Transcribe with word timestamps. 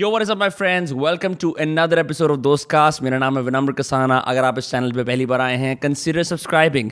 Yo 0.00 0.08
what 0.10 0.22
is 0.24 0.30
up, 0.32 0.38
my 0.40 0.46
friends? 0.48 0.92
Welcome 1.00 1.34
to 1.40 1.48
another 1.62 1.96
episode 2.02 2.32
of 2.34 2.38
Dostcast 2.44 3.02
मेरा 3.02 3.16
नाम 3.18 3.36
है 3.38 3.42
विनम्र 3.44 3.72
कसाना। 3.72 4.16
अगर 4.32 4.44
आप 4.44 4.58
इस 4.58 4.70
चैनल 4.70 4.92
पे 4.92 5.02
पहली 5.04 5.26
बार 5.26 5.40
आए 5.40 5.56
हैं 5.56 5.80
subscribing, 6.30 6.90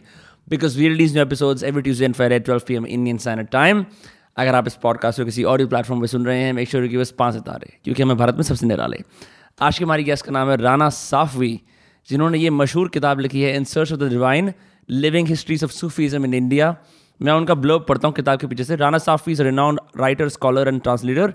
because 0.49 0.77
we 0.77 0.89
release 0.89 1.15
new 1.15 1.23
episodes 1.25 1.63
every 1.63 1.83
Tuesday 1.87 2.09
and 2.09 2.17
Friday 2.19 2.39
at 2.41 2.45
12 2.49 2.67
pm 2.67 2.87
Indian 2.97 3.19
Standard 3.19 3.51
Time. 3.51 3.85
अगर 4.37 4.55
आप 4.55 4.67
इस 4.67 4.75
पॉडकास्ट 4.83 5.19
को 5.19 5.25
किसी 5.25 5.45
ऑडियो 5.45 5.69
प्लेटफॉर्म 5.69 6.01
पे 6.01 6.07
सुन 6.07 6.27
रहे 6.27 6.43
हैं 6.43 6.53
मेक 6.53 6.69
श्योर 6.69 6.87
कि 6.87 6.99
बस 6.99 7.11
पाँच 7.19 7.35
सितारे, 7.35 7.73
क्योंकि 7.85 8.03
हमें 8.03 8.17
भारत 8.17 8.35
में 8.35 8.43
सबसे 8.43 8.67
निराले। 8.67 8.99
आज 9.61 9.79
की 9.79 9.85
हमारी 9.85 10.05
गेस्ट 10.05 10.25
का 10.25 10.33
नाम 10.33 10.51
है 10.51 10.57
राना 10.57 10.89
साफवी, 10.89 11.61
जिन्होंने 12.09 12.39
ये 12.39 12.51
मशहूर 12.51 12.89
किताब 12.89 13.21
लिखी 13.21 13.43
है 13.43 13.57
in 13.57 13.65
search 13.65 13.93
of 13.93 14.01
the 14.01 14.09
divine 14.09 14.53
living 14.91 15.29
histories 15.29 15.65
of 15.65 15.71
Sufism 15.71 16.25
in 16.25 16.35
India 16.35 16.77
मैं 17.21 17.33
उनका 17.33 17.55
ब्लॉग 17.55 17.87
पढ़ता 17.87 18.09
हूँ 18.09 18.15
किताब 18.15 18.39
के 18.41 18.47
पीछे 18.47 18.65
से। 18.65 18.77
Rana 18.77 18.99
Safvi 18.99 19.33
is 19.33 19.43
renowned 19.43 19.81
writer 19.97 20.29
scholar 20.29 20.69
and 20.69 20.83
translator 20.83 21.35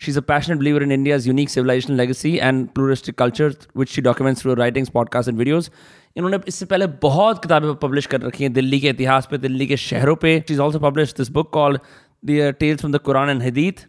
She's 0.00 0.16
a 0.16 0.22
passionate 0.22 0.58
believer 0.58 0.82
in 0.82 0.90
India's 0.90 1.26
unique 1.26 1.48
civilizational 1.48 1.96
legacy 1.96 2.40
and 2.40 2.72
pluralistic 2.74 3.16
culture, 3.16 3.52
which 3.74 3.90
she 3.90 4.02
documents 4.02 4.42
through 4.42 4.52
her 4.52 4.56
writings, 4.56 4.90
podcasts 4.90 5.28
and 5.28 5.38
videos. 5.38 5.70
इन्होंने 6.16 6.38
इससे 6.48 6.66
पहले 6.66 6.86
बहुत 7.02 7.42
किताबें 7.42 7.74
पब्लिश 7.76 8.06
कर 8.06 8.20
रखी 8.20 8.44
हैं 8.44 8.52
दिल्ली 8.52 8.78
के 8.80 8.88
इतिहास 8.88 9.26
पे 9.30 9.38
दिल्ली 9.38 9.66
के 9.66 9.76
शहरों 9.76 10.14
पे 10.16 10.38
she 10.48 10.54
is 10.54 10.60
also 10.60 10.78
publish 10.78 11.14
this 11.14 11.28
book 11.38 11.50
call 11.52 11.78
the 12.26 12.54
tales 12.60 12.80
from 12.80 12.92
the 12.92 12.98
Quran 13.06 13.30
and 13.30 13.42
Hadith 13.42 13.80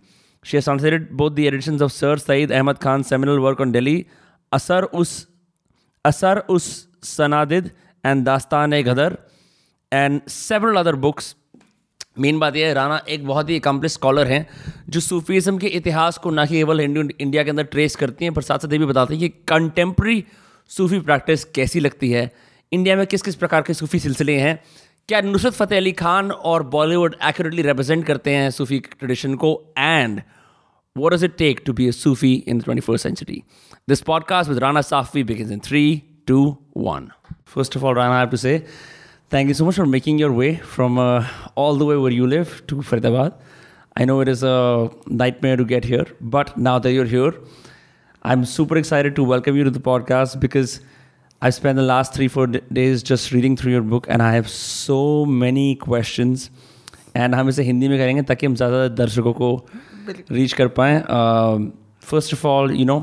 she 0.46 0.58
has 0.58 0.66
translated 0.66 1.08
both 1.18 1.32
the 1.32 1.40
editions 1.52 1.82
of 1.82 1.92
Sir 1.92 2.18
Syed 2.20 2.52
Ahmad 2.52 2.78
Khan 2.86 3.04
seminal 3.12 3.40
work 3.46 3.62
on 3.62 3.72
Delhi 3.72 3.96
Asar 4.52 4.84
us 5.02 5.14
Asar 6.06 6.40
us 6.56 6.72
Sanadid 7.10 7.70
and 8.04 8.26
Dastan 8.26 8.82
Ghadar 8.90 9.18
and 9.92 10.22
several 10.30 10.78
other 10.80 10.96
books 11.06 11.36
main 12.20 12.40
बात 12.40 12.56
यह 12.56 12.68
है 12.68 12.74
राना 12.74 13.02
एक 13.10 13.26
बहुत 13.28 13.50
ही 13.50 13.60
accomplice 13.60 13.94
scholar 13.94 14.28
हैं, 14.28 14.48
जो 14.90 15.00
Sufism 15.00 15.58
के 15.58 15.68
इतिहास 15.68 16.18
को 16.18 16.32
ना 16.32 16.46
केवल 16.46 16.82
इंडिया 16.82 17.44
के 17.44 17.50
अंदर 17.50 17.64
ट्रेस 17.64 17.96
करती 17.96 18.26
हैं, 18.26 18.34
पर 18.34 18.42
साथ 18.42 18.60
साथ 18.60 18.72
ये 18.72 18.78
भी 18.78 18.86
बताते 18.86 19.14
हैं 19.14 19.22
कि 19.22 19.30
कंटेम्प्रेरी 19.48 20.24
सूफी 20.70 21.00
प्रैक्टिस 21.00 21.44
कैसी 21.46 21.80
लगती 21.80 22.12
है। 22.12 22.32
इंडिया 22.72 22.96
में 22.96 23.06
किस 23.08 23.22
किस 23.22 23.36
प्रकार 23.36 23.62
के 23.62 23.74
सूफी 23.74 24.00
सिलसिले 24.00 24.38
हैं? 24.38 24.60
क्या 25.10 25.22
नुसरत 25.22 25.54
फ़तेह 25.54 25.78
अली 25.78 25.92
खान 25.92 26.32
और 26.32 26.64
बॉलीवुड 26.68 27.16
एक्यूरेटली 27.24 27.62
रिप्रेजेंट 27.62 28.06
करते 28.06 28.32
हैं 28.32 28.50
सूफी 28.52 28.80
ट्रेडिशन 28.80 29.36
को? 29.36 29.52
And 29.78 30.22
what 30.96 31.14
does 31.14 31.24
it 31.24 31.36
take 31.38 31.62
to 31.66 31.74
be 31.74 31.88
a 31.88 31.92
Sufi 31.92 32.34
in 32.48 32.60
twenty 32.60 32.82
first 32.82 33.04
century 33.04 33.42
this 33.90 34.02
podcast 34.02 34.50
with 34.50 34.60
Rana 34.60 34.82
Safvi 34.82 35.24
begins 35.24 35.52
in 35.52 35.60
three 35.60 36.02
two 36.28 36.42
one 36.78 37.08
first 37.48 37.78
of 37.78 37.84
all 37.86 37.96
Rana 37.96 38.24
to 38.26 38.38
say 38.38 38.58
Thank 39.30 39.48
you 39.48 39.56
so 39.56 39.66
much 39.66 39.76
for 39.76 39.86
making 39.88 40.20
your 40.20 40.32
way 40.32 40.58
from 40.58 41.00
uh, 41.00 41.28
all 41.56 41.76
the 41.76 41.86
way 41.86 41.98
where 41.98 42.12
you 42.12 42.28
live 42.28 42.62
to 42.68 42.76
Faridabad. 42.76 43.34
I 43.98 44.06
know 44.06 44.20
it 44.20 44.28
is 44.28 44.44
a 44.44 44.92
nightmare 45.08 45.58
to 45.58 45.66
get 45.66 45.84
here, 45.84 46.06
but 46.22 46.56
now 46.58 46.78
that 46.80 46.92
you're 46.92 47.06
here, 47.06 47.34
I'm 48.22 48.46
super 48.46 48.78
excited 48.78 49.16
to 49.16 49.24
welcome 49.24 49.56
you 49.56 49.64
to 49.64 49.72
the 49.72 49.80
podcast 49.80 50.40
because 50.40 50.80
I've 51.42 51.56
spent 51.56 51.76
the 51.78 51.82
last 51.82 52.14
three, 52.14 52.28
four 52.28 52.46
days 52.48 53.02
just 53.02 53.32
reading 53.32 53.58
through 53.58 53.72
your 53.72 53.82
book 53.82 54.06
and 54.10 54.22
I 54.22 54.32
have 54.34 54.48
so 54.48 55.26
many 55.26 55.76
questions. 55.76 56.52
And 57.16 57.34
हम 57.34 57.50
इसे 57.50 57.64
हिंदी 57.64 57.88
में 57.88 57.98
करेंगे 57.98 58.22
ताकि 58.30 58.46
हम 58.46 58.56
ज़्यादा 58.56 58.88
दर्शकों 58.96 59.34
को 59.34 59.50
reach 60.32 60.54
कर 60.54 60.68
पाएँ 60.80 61.00
first 62.04 62.34
of 62.34 62.48
all 62.48 62.72
you 62.76 62.86
know 62.86 63.00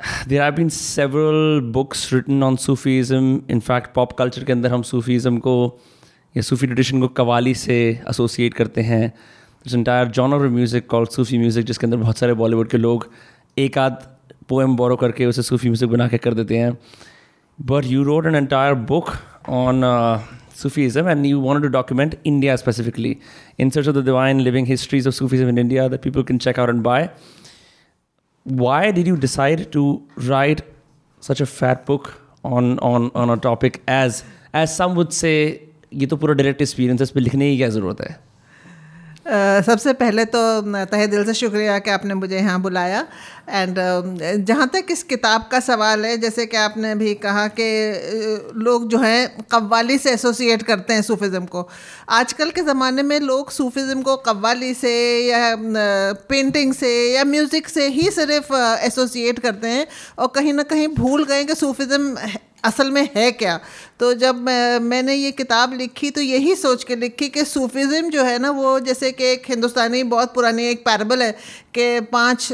there 0.00 0.40
are 0.40 0.50
been 0.50 0.68
several 0.68 1.60
books 1.72 2.12
written 2.12 2.42
on 2.42 2.56
Sufism 2.56 3.40
in fact 3.50 3.92
pop 3.94 4.12
culture 4.18 4.44
के 4.44 4.52
अंदर 4.52 4.70
हम 4.70 4.82
सूफीज़म 4.82 5.38
को, 5.38 5.78
या 6.34 6.42
सूफी 6.42 6.66
ट्रेडिशन 6.66 7.00
को 7.00 7.08
कवाली 7.18 7.54
से 7.54 7.78
असोसिएट 8.08 8.54
करते 8.54 8.80
हैं। 8.82 9.12
Entire 9.66 10.20
of 10.20 10.42
music 10.42 10.86
call 10.90 11.06
Sufi 11.06 11.38
music 11.38 11.64
जिसके 11.66 11.86
अंदर 11.86 11.96
बहुत 11.96 12.18
सारे 12.18 12.34
बॉलीवुड 12.34 12.68
के 12.70 12.78
लोग 12.78 13.10
एक 13.58 13.78
आध 13.78 13.96
पोएम 14.48 14.76
बोरो 14.76 14.96
करके 14.96 15.26
उसे 15.26 15.42
सूफी 15.42 15.68
म्यूज़िक 15.68 15.90
बना 15.90 16.08
के 16.08 16.18
कर 16.18 16.34
देते 16.34 16.56
हैं। 16.56 16.76
But 17.58 17.84
you 17.84 18.02
wrote 18.04 18.26
an 18.26 18.34
entire 18.34 18.74
book 18.90 19.10
on 19.48 19.82
Sufism 20.56 21.08
and 21.08 21.26
you 21.26 21.40
want 21.40 21.62
to 21.62 21.68
document 21.70 22.14
India 22.26 22.54
specifically 22.56 23.16
in 23.60 23.70
search 23.70 23.88
of 23.88 23.96
the 23.96 24.04
divine 24.04 24.40
living 24.40 24.66
histories 24.66 25.06
of 25.08 25.14
Sufism 25.14 25.48
in 25.48 25.58
India 25.58 25.88
the 25.88 25.98
people 26.04 26.22
can 26.22 26.38
check 26.38 26.58
out 26.60 26.68
and 26.68 26.82
buy 26.82 27.08
why 28.47 28.91
did 28.91 29.07
you 29.07 29.15
decide 29.17 29.71
to 29.71 30.01
write 30.17 30.61
such 31.21 31.41
a 31.41 31.45
fat 31.45 31.85
book 31.85 32.21
on 32.43 32.77
on 32.79 33.09
on 33.15 33.29
a 33.29 33.37
topic 33.37 33.81
as 33.87 34.23
as 34.53 34.75
some 34.75 34.95
would 34.95 35.13
say 35.13 35.35
ये 35.93 36.05
तो 36.07 36.17
पूरा 36.17 36.33
direct 36.33 36.61
experience 36.61 37.01
इस 37.01 37.11
पर 37.11 37.19
लिखने 37.19 37.49
की 37.51 37.57
क्या 37.57 37.69
ज़रूरत 37.69 38.01
है 38.01 38.19
सबसे 39.28 39.92
पहले 39.94 40.24
तो 40.24 40.40
तहे 40.84 41.06
दिल 41.06 41.24
से 41.24 41.32
शुक्रिया 41.34 41.78
कि 41.78 41.90
आपने 41.90 42.14
मुझे 42.14 42.36
यहाँ 42.36 42.60
बुलाया। 42.62 43.06
एंड 43.50 43.78
जहाँ 44.46 44.68
तक 44.68 44.86
इस 44.90 45.02
किताब 45.02 45.48
का 45.52 45.60
सवाल 45.60 46.04
है, 46.04 46.16
जैसे 46.18 46.46
कि 46.46 46.56
आपने 46.56 46.94
भी 46.94 47.14
कहा 47.16 47.46
कि 47.50 47.68
लोग 48.56 48.88
जो 48.88 48.98
हैं, 48.98 49.44
कव्वाली 49.52 49.98
से 49.98 50.12
एसोसिएट 50.12 50.62
करते 50.62 50.94
हैं 50.94 51.02
सूफिज़म 51.02 51.44
को। 51.46 51.68
आजकल 52.10 52.50
के 52.50 52.62
ज़माने 52.62 53.02
में 53.02 53.18
लोग 53.20 53.50
सूफिज़म 53.50 54.02
को 54.02 54.16
कव्वाली 54.24 54.72
से 54.74 54.96
या 55.26 55.54
पेंटिंग 56.28 56.72
से 56.74 56.92
या 57.12 57.24
म्यूज़िक 57.26 57.68
से 57.68 57.88
ही 57.88 58.10
सिर्फ़ 58.10 58.54
एसोसिएट 58.86 59.38
करते 59.38 59.68
हैं 59.68 59.86
और 60.18 60.32
कहीं 60.34 60.52
ना 60.52 60.62
कहीं 60.64 60.88
भूल 60.96 61.24
गए 61.24 61.44
कि 61.44 61.54
सूफिज़म 61.54 62.14
असल 62.64 62.90
में 62.90 63.08
है 63.16 63.30
क्या? 63.32 63.58
तो 64.00 64.12
जब 64.14 64.36
मैंने 64.82 65.14
ये 65.14 65.30
किताब 65.32 65.72
लिखी 65.74 66.10
तो 66.10 66.20
यही 66.20 66.54
सोच 66.56 66.84
के 66.84 66.96
लिखी 66.96 67.28
कि 67.28 67.44
सूफिज़म 67.44 68.08
जो 68.10 68.22
है 68.24 68.38
ना, 68.38 68.50
वो 68.50 68.78
जैसे 68.80 69.10
कि 69.12 69.24
एक 69.24 69.42
हिंदुस्तानी 69.48 70.02
बहुत 70.04 70.34
पुरानी 70.34 70.64
एक 70.64 70.84
पैरबल 70.84 71.22
है 71.22 71.30
कि 71.74 72.00
पाँच 72.12 72.48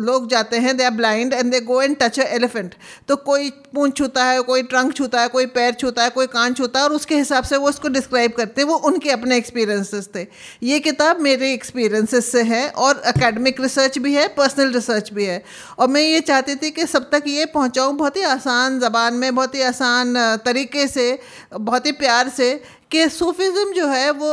लोग 0.00 0.28
जाते 0.30 0.56
हैं 0.58 0.76
they 0.76 0.84
are 0.84 0.90
blind 0.92 1.32
and 1.32 1.50
they 1.52 1.60
go 1.60 1.80
and 1.82 1.96
touch 2.00 2.18
elephant 2.18 2.74
तो 3.08 3.16
कोई 3.18 3.50
पूंछ 3.74 3.96
छूता 3.96 4.24
है, 4.24 4.40
कोई 4.42 4.62
ट्रंक 4.64 4.94
छूता 4.94 5.20
है, 5.20 5.28
कोई 5.28 5.46
पैर 5.46 5.74
छूता 5.74 6.02
है, 6.02 6.10
कोई 6.10 6.26
कान 6.26 6.54
छूता 6.54 6.78
है, 6.78 6.84
और 6.84 6.92
उसके 6.92 7.16
हिसाब 7.16 7.44
से 7.44 7.56
वो 7.56 7.68
उसको 7.68 7.88
डिस्क्राइब 7.88 8.32
करते 8.32 8.60
हैं, 8.60 8.68
वो 8.68 8.76
उनके 8.88 9.10
अपने 9.10 9.36
एक्सपीरियंसेस 9.36 10.08
थे। 10.14 10.26
ये 10.62 10.78
किताब 10.80 11.20
मेरे 11.20 11.52
एक्सपीरियंसेस 11.52 12.30
से 12.32 12.42
है, 12.44 12.68
और 12.68 13.00
अकेडमिक 13.06 13.60
रिसर्च 13.60 13.98
भी 13.98 14.14
है 14.14 14.26
पर्सनल 14.36 14.72
रिसर्च 14.72 15.12
भी 15.12 15.24
है। 15.24 15.42
और 15.78 15.88
मैं 15.88 16.00
ये 16.02 16.20
चाहती 16.22 16.54
थी 16.56 16.70
कि 16.70 16.86
सब 16.86 17.10
तक 17.10 17.24
ये 17.26 17.44
पहुँचाऊँ, 17.54 17.96
बहुत 17.96 18.16
ही 18.16 18.22
आसान 18.24 18.54
ज़बान 18.80 19.14
में 19.14 19.34
बहुत 19.34 19.54
ही 19.54 19.62
आसान 19.62 20.14
तरीके 20.44 20.86
से 20.86 21.06
बहुत 21.52 21.86
ही 21.86 21.92
प्यार 21.92 22.28
से 22.28 22.48
कि 22.96 23.08
सूफीज़म 23.10 23.72
जो 23.72 23.86
है 23.88 24.10
वो 24.12 24.28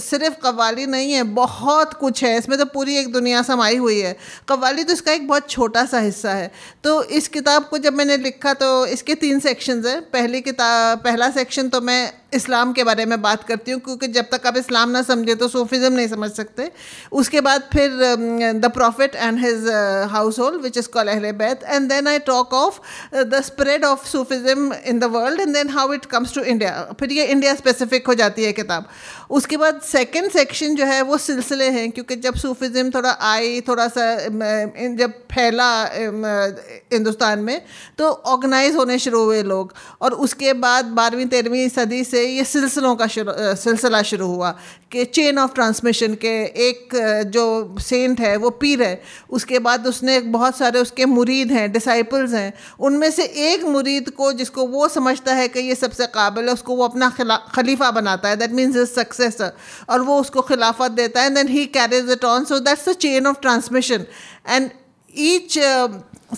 सिर्फ़ 0.00 0.34
कवाली 0.42 0.86
नहीं 0.86 1.12
है, 1.12 1.22
बहुत 1.34 1.94
कुछ 1.94 2.22
है। 2.24 2.36
इसमें 2.38 2.58
तो 2.58 2.64
पूरी 2.68 2.96
एक 2.96 3.12
दुनिया 3.12 3.42
समाई 3.42 3.76
हुई 3.76 3.98
है। 4.00 4.16
कवाली 4.48 4.84
तो 4.84 4.92
इसका 4.92 5.12
एक 5.12 5.26
बहुत 5.28 5.50
छोटा 5.50 5.84
सा 5.86 5.98
हिस्सा 6.00 6.32
है। 6.34 6.50
तो 6.84 7.02
इस 7.02 7.28
किताब 7.30 7.68
को 7.70 7.78
जब 7.80 7.94
मैंने 7.94 8.16
लिखा 8.18 8.54
तो 8.54 8.74
इसके 8.86 9.14
तीन 9.16 9.38
सेक्शंस 9.40 9.86
हैं। 9.86 10.00
पहली 10.10 10.40
किताब, 10.42 10.98
पहला 10.98 11.30
सेक्शन 11.30 11.68
तो 11.68 11.80
मैं 11.80 12.12
इस्लाम 12.34 12.72
के 12.72 12.84
बारे 12.84 13.04
में 13.06 13.20
बात 13.22 13.42
करती 13.44 13.70
हूँ, 13.70 13.80
क्योंकि 13.80 14.06
जब 14.08 14.28
तक 14.32 14.46
आप 14.46 14.56
इस्लाम 14.56 14.90
ना 14.90 15.02
समझे 15.02 15.34
तो 15.34 15.48
सूफीज़म 15.48 15.92
नहीं 15.92 16.08
समझ 16.08 16.30
सकते। 16.32 16.70
उसके 17.12 17.40
बाद 17.40 17.68
फिर 17.72 17.90
the 18.56 18.70
prophet 18.74 19.14
and 19.14 19.38
his 19.38 19.68
household 20.38 20.62
which 20.62 20.78
is 20.78 20.88
call 20.88 21.08
Ahle 21.08 21.32
Bait, 21.34 21.62
and 21.64 21.88
then 21.88 22.08
I 22.08 22.18
talk 22.28 22.54
of 22.54 22.78
the 23.14 23.40
spread 23.44 23.84
of 23.84 24.06
Sufism 24.08 24.72
in 24.74 24.98
the 24.98 25.10
world, 25.16 25.40
and 25.40 25.54
then 25.54 25.68
how 25.70 25.92
it 25.92 26.04
comes 26.06 26.34
to 26.34 26.40
India. 26.42 26.72
फिर 27.00 27.12
ये 27.12 27.24
इंडिया 27.26 27.54
स्पेसिफिक 27.54 28.01
हो 28.08 28.14
जाती 28.14 28.44
है 28.44 28.52
किताब। 28.52 28.88
उसके 29.30 29.56
बाद 29.56 29.80
second 29.82 30.30
section 30.30 30.74
जो 30.76 30.84
है, 30.84 31.00
वो 31.02 31.16
सिलसिले 31.18 31.68
हैं, 31.70 31.90
क्योंकि 31.92 32.16
जब 32.16 32.34
सूफिज़म 32.36 32.90
थोड़ा 32.90 33.10
आई 33.22 33.60
थोड़ा 33.68 33.86
सा 33.88 34.14
जब 34.96 35.12
फैला 35.32 35.70
हिंदुस्तान 36.92 37.38
में 37.38 37.60
तो 37.98 38.08
ऑर्गेनाइज 38.08 38.74
होने 38.76 38.98
शुरू 38.98 39.22
हुए 39.24 39.42
लोग। 39.44 39.72
और 40.00 40.14
उसके 40.16 40.52
बाद 40.54 40.84
बारहवीं, 40.92 41.26
तेरहवीं 41.26 41.68
सदी 41.70 42.02
से 42.04 42.26
ये 42.26 42.44
सिलसिलों 42.44 42.94
का 42.96 43.06
सिलसिला 43.06 44.02
शुरू 44.02 44.26
हुआ 44.26 44.50
कि 44.92 45.04
चेन 45.06 45.38
ऑफ़ 45.38 45.54
ट्रांसमिशन 45.54 46.14
के 46.14 46.34
एक 46.62 46.88
जो 47.26 47.76
सेंट 47.80 48.20
है, 48.20 48.36
वो 48.36 48.50
पीर 48.52 48.82
है। 48.82 49.00
उसके 49.30 49.58
बाद 49.60 49.86
उसने 49.86 50.18
बहुत 50.32 50.56
सारे 50.56 50.80
उसके 50.80 51.04
मुरीद 51.06 51.52
हैं 51.52 51.70
डिसाइपल्स 51.72 52.32
हैं। 52.34 52.52
उनमें 52.80 53.10
से 53.10 53.24
एक 53.46 53.64
मुरीद 53.66 54.10
को 54.10 54.32
जिसको 54.34 54.66
वो 54.68 54.88
समझता 54.90 55.34
है 55.34 55.48
कि 55.48 55.60
ये 55.60 55.74
सबसे 55.76 56.06
काबिल 56.08 56.48
है, 56.48 56.54
उसको 56.54 56.76
वो 56.76 56.84
अपना 56.84 57.08
खलीफा 57.54 57.81
बनाता 57.90 58.28
है 58.28 58.36
दैट 58.36 58.52
मीन्स 58.52 58.76
इज़ 58.76 58.90
सक्सेसर 58.90 59.52
और 59.90 60.02
वो 60.02 60.20
उसको 60.20 60.42
खिलाफत 60.42 60.90
देता 60.92 61.20
है 61.20 61.26
and 61.26 61.36
then 61.36 61.48
he 61.48 61.66
carries 61.76 62.10
it 62.10 62.24
on 62.24 62.44
so 62.44 62.58
that's 62.60 62.88
the 62.88 62.92
chain 63.00 63.26
of 63.26 63.40
transmission 63.40 64.06
and 64.48 64.70
each 65.14 65.58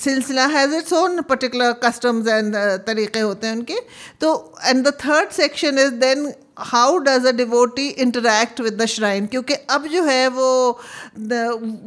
silsila 0.01 0.47
has 0.47 0.75
its 0.75 0.93
own 0.93 1.21
particular 1.23 1.73
customs 1.85 2.29
and 2.29 2.57
तरीक़े 2.87 3.21
होते 3.21 3.47
हैं 3.47 3.55
उनके. 3.57 3.75
तो 4.21 4.55
and 4.65 4.87
the 4.87 4.93
third 5.05 5.31
section 5.33 5.79
is 5.79 5.93
then 6.01 6.33
how 6.59 6.99
does 6.99 7.27
a 7.27 7.31
devotee 7.33 7.87
interact 7.89 8.61
with 8.61 8.75
the 8.83 8.87
shrine 8.87 9.27
क्योंकि 9.27 9.55
अब 9.55 9.87
जो 9.87 10.03
है 10.05 10.27
वो 10.29 10.49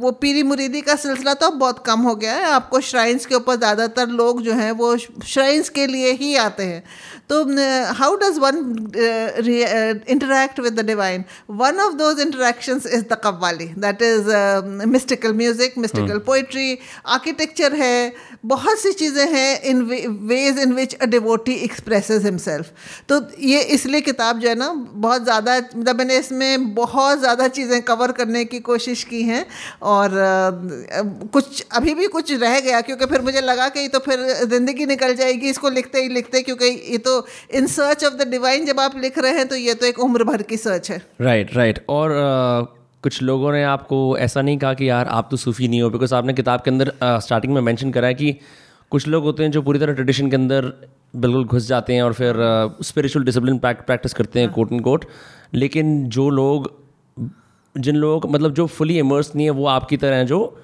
वो 0.00 0.10
पीरी 0.22 0.42
मुरीदी 0.42 0.80
का 0.80 0.94
सिलसिला 0.96 1.34
तो 1.34 1.46
अब 1.46 1.58
बहुत 1.58 1.82
कम 1.86 2.00
हो 2.00 2.14
गया 2.14 2.34
है. 2.34 2.44
आपको 2.44 2.80
श्राइन्स 2.80 3.26
के 3.26 3.34
ऊपर 3.34 3.56
ज़्यादातर 3.56 4.08
लोग 4.08 4.42
जो 4.42 4.52
हैं 4.54 4.70
वो 4.72 4.96
श्राइन्स 4.96 5.68
के 5.68 5.86
लिए 5.86 6.12
ही 6.12 6.34
आते 6.36 6.64
हैं. 6.64 6.82
तो 7.30 7.42
how 7.94 8.14
does 8.16 8.38
one 8.38 8.56
interact 10.08 10.60
with 10.60 10.72
the 10.72 10.84
divine 10.86 11.24
one 11.52 11.80
of 11.80 11.94
those 11.96 12.20
interactions 12.20 12.86
is 12.88 13.04
the 13.04 13.20
qawwali 13.24 13.66
that 13.78 14.02
is 14.02 14.30
mystical 14.88 15.32
music 15.34 15.78
mystical 15.78 16.18
poetry 16.26 16.78
architecture 17.08 17.74
है 17.76 18.12
बहुत 18.46 18.78
सी 18.78 18.92
चीज़ें 18.94 19.26
हैं 19.28 19.60
in 19.62 19.82
ways 20.24 20.58
in 20.58 20.72
which 20.72 20.94
a 20.96 21.06
devotee 21.06 21.54
expresses 21.60 22.24
himself 22.24 22.70
तो 23.08 23.20
ये 23.42 23.60
इसलिए 23.76 24.00
किताब 24.00 24.38
जो 24.38 24.48
है 24.48 24.54
ना 24.54 24.72
बहुत 24.98 25.24
ज़्यादा 25.24 25.56
मतलब 25.56 25.98
मैंने 25.98 26.16
इसमें 26.18 26.74
बहुत 26.74 27.18
ज़्यादा 27.18 27.48
चीज़ें 27.50 27.80
कवर 27.82 28.12
करने 28.12 28.44
की 28.46 28.60
कोशिश 28.62 29.04
की 29.04 29.22
हैं 29.24 29.44
और 29.84 30.16
कुछ 31.32 31.64
अभी 31.72 31.94
भी 31.94 32.06
कुछ 32.08 32.32
रह 32.34 32.58
गया 32.60 32.80
क्योंकि 32.80 33.06
फिर 33.06 33.22
मुझे 33.22 33.40
लगा 33.42 33.68
कि 33.68 33.86
तो 33.88 33.98
फिर 34.00 34.26
ज़िंदगी 34.46 34.86
निकल 34.86 35.14
जाएगी 35.14 35.50
इसको 35.50 35.68
लिखते 35.70 36.02
ही 36.02 36.08
लिखते 36.10 36.42
क्योंकि 36.42 36.66
ये 36.66 36.98
तो 37.00 37.17
in 37.54 37.66
search 37.66 38.04
of 38.04 38.14
the 38.14 38.28
divine 38.28 38.66
जब 38.66 38.80
आप 38.80 38.92
लिख 38.96 39.18
रहे 39.18 39.32
हैं 39.32 39.48
तो 39.48 39.56
ये 39.56 39.74
तो 39.74 39.86
एक 39.86 39.98
उम्र 39.98 40.24
भर 40.24 40.42
की 40.42 40.56
सर्च 40.56 40.90
है। 40.90 41.02
Right 41.20 41.44
right, 41.44 41.58
right 41.58 41.76
right. 41.76 41.88
और 41.88 42.10
uh... 42.10 42.78
कुछ 43.02 43.22
लोगों 43.22 43.52
ने 43.52 43.64
आपको 43.64 44.18
ऐसा 44.18 44.42
नहीं 44.42 44.58
कहा 44.58 44.74
कि 44.74 44.90
यार 44.90 45.06
आप 45.06 45.28
तो 45.30 45.36
सूफ़ी 45.36 45.68
नहीं 45.68 45.82
हो 45.82 45.90
बिकॉज़ 45.90 46.14
आपने 46.14 46.32
किताब 46.32 46.60
के 46.60 46.70
अंदर 46.70 46.92
स्टार्टिंग 47.04 47.54
में 47.54 47.60
मेंशन 47.60 47.90
करा 47.90 48.06
है 48.06 48.14
कि 48.14 48.36
कुछ 48.90 49.08
लोग 49.08 49.24
होते 49.24 49.42
हैं 49.42 49.50
जो 49.50 49.62
पूरी 49.62 49.78
तरह 49.78 49.92
ट्रेडिशन 49.92 50.30
के 50.30 50.36
अंदर 50.36 50.72
बिल्कुल 51.16 51.44
घुस 51.44 51.68
जाते 51.68 51.94
हैं 51.94 52.02
और 52.02 52.12
फिर 52.12 52.34
स्पिरिचुअल 52.82 53.24
डिसिप्लिन 53.24 53.58
प्रैक्टिस 53.58 54.14
करते 54.14 54.40
हैं 54.40 54.52
कोट 54.52 54.72
एंड 54.72 54.82
कोट 54.82 55.04
लेकिन 55.54 56.08
जो 56.08 56.30
लोग 56.30 56.82
जिन 57.78 57.96
लोग 57.96 58.30
मतलब 58.30 58.54
जो 58.54 58.66
फुली 58.66 58.98
इमर्स 58.98 59.34
नहीं 59.34 59.46
है 59.46 59.50
वो 59.50 59.66
आपकी 59.66 59.96
तरह 59.96 60.16
हैं 60.16 60.26
जो 60.26 60.60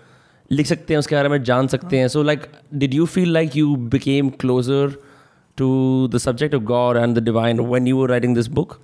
लिख 0.50 0.66
सकते 0.66 0.94
हैं 0.94 0.98
उसके 0.98 1.14
बारे 1.14 1.28
में 1.28 1.42
जान 1.42 1.66
सकते 1.66 1.98
हैं। 1.98 2.08
So 2.08 2.22
like 2.22 2.40
did 2.74 2.94
you 2.94 3.06
feel 3.06 3.32
like 3.32 3.56
you 3.56 3.76
became 3.76 4.28
closer 4.28 5.00
to 5.58 5.68
the 6.08 6.18
subject 6.18 6.54
of 6.54 6.62
God 6.72 6.96
and 6.96 7.18
the 7.18 7.24
divine 7.24 7.60
when 7.60 7.86
you 7.86 7.96
were 7.98 8.10
writing 8.10 8.36
this 8.36 8.46
book 8.58 8.80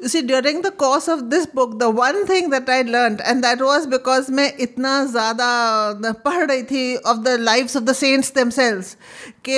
You 0.00 0.08
see, 0.10 0.20
during 0.26 0.58
the 0.64 0.70
course 0.80 1.06
of 1.12 1.22
this 1.30 1.46
book, 1.58 1.70
the 1.78 1.86
one 1.90 2.18
thing 2.26 2.50
that 2.50 2.68
I 2.72 2.82
learned, 2.88 3.22
and 3.30 3.46
that 3.46 3.62
was 3.68 3.86
because 3.94 4.28
मैं 4.30 4.44
इतना 4.60 4.92
ज़्यादा 5.06 6.12
पढ़ 6.26 6.44
रही 6.50 6.62
थी 6.68 6.82
of 7.12 7.24
the 7.24 7.32
lives 7.46 7.74
of 7.80 7.88
the 7.88 7.94
saints 8.00 8.30
themselves 8.36 8.92
कि 9.48 9.56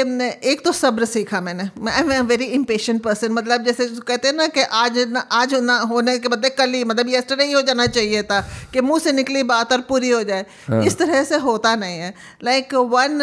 एक 0.52 0.64
तो 0.64 0.72
सब्र 0.78 1.04
सीखा 1.10 1.40
मैंने। 1.40 1.68
I 1.90 2.16
am 2.16 2.26
very 2.26 2.44
impatient 2.60 3.02
person 3.02 3.32
मतलब 3.32 3.64
जैसे 3.64 3.88
कहते 3.98 4.28
हैं 4.28 4.34
ना 4.36 4.46
कि 4.56 4.62
आज 4.80 4.98
न 5.08 5.22
आज 5.40 5.54
ना 5.68 5.78
होने 5.92 6.18
के 6.18 6.28
बदले 6.28 6.50
कल 6.62 6.72
ही 6.74 6.82
मतलब 6.84 7.08
येस्टरडे 7.08 7.44
ही 7.44 7.52
हो 7.52 7.62
जाना 7.62 7.86
चाहिए 7.98 8.22
था 8.32 8.40
कि 8.72 8.80
मुँह 8.80 8.98
से 8.98 9.12
निकली 9.12 9.42
बात 9.52 9.72
और 9.72 9.80
पूरी 9.88 10.10
हो 10.10 10.22
जाए। 10.32 10.46
हाँ. 10.68 10.82
इस 10.84 10.98
तरह 10.98 11.24
से 11.24 11.44
होता 11.44 11.74
नहीं 11.84 11.98
है। 11.98 12.14
Like 12.44 12.74
one 12.96 13.20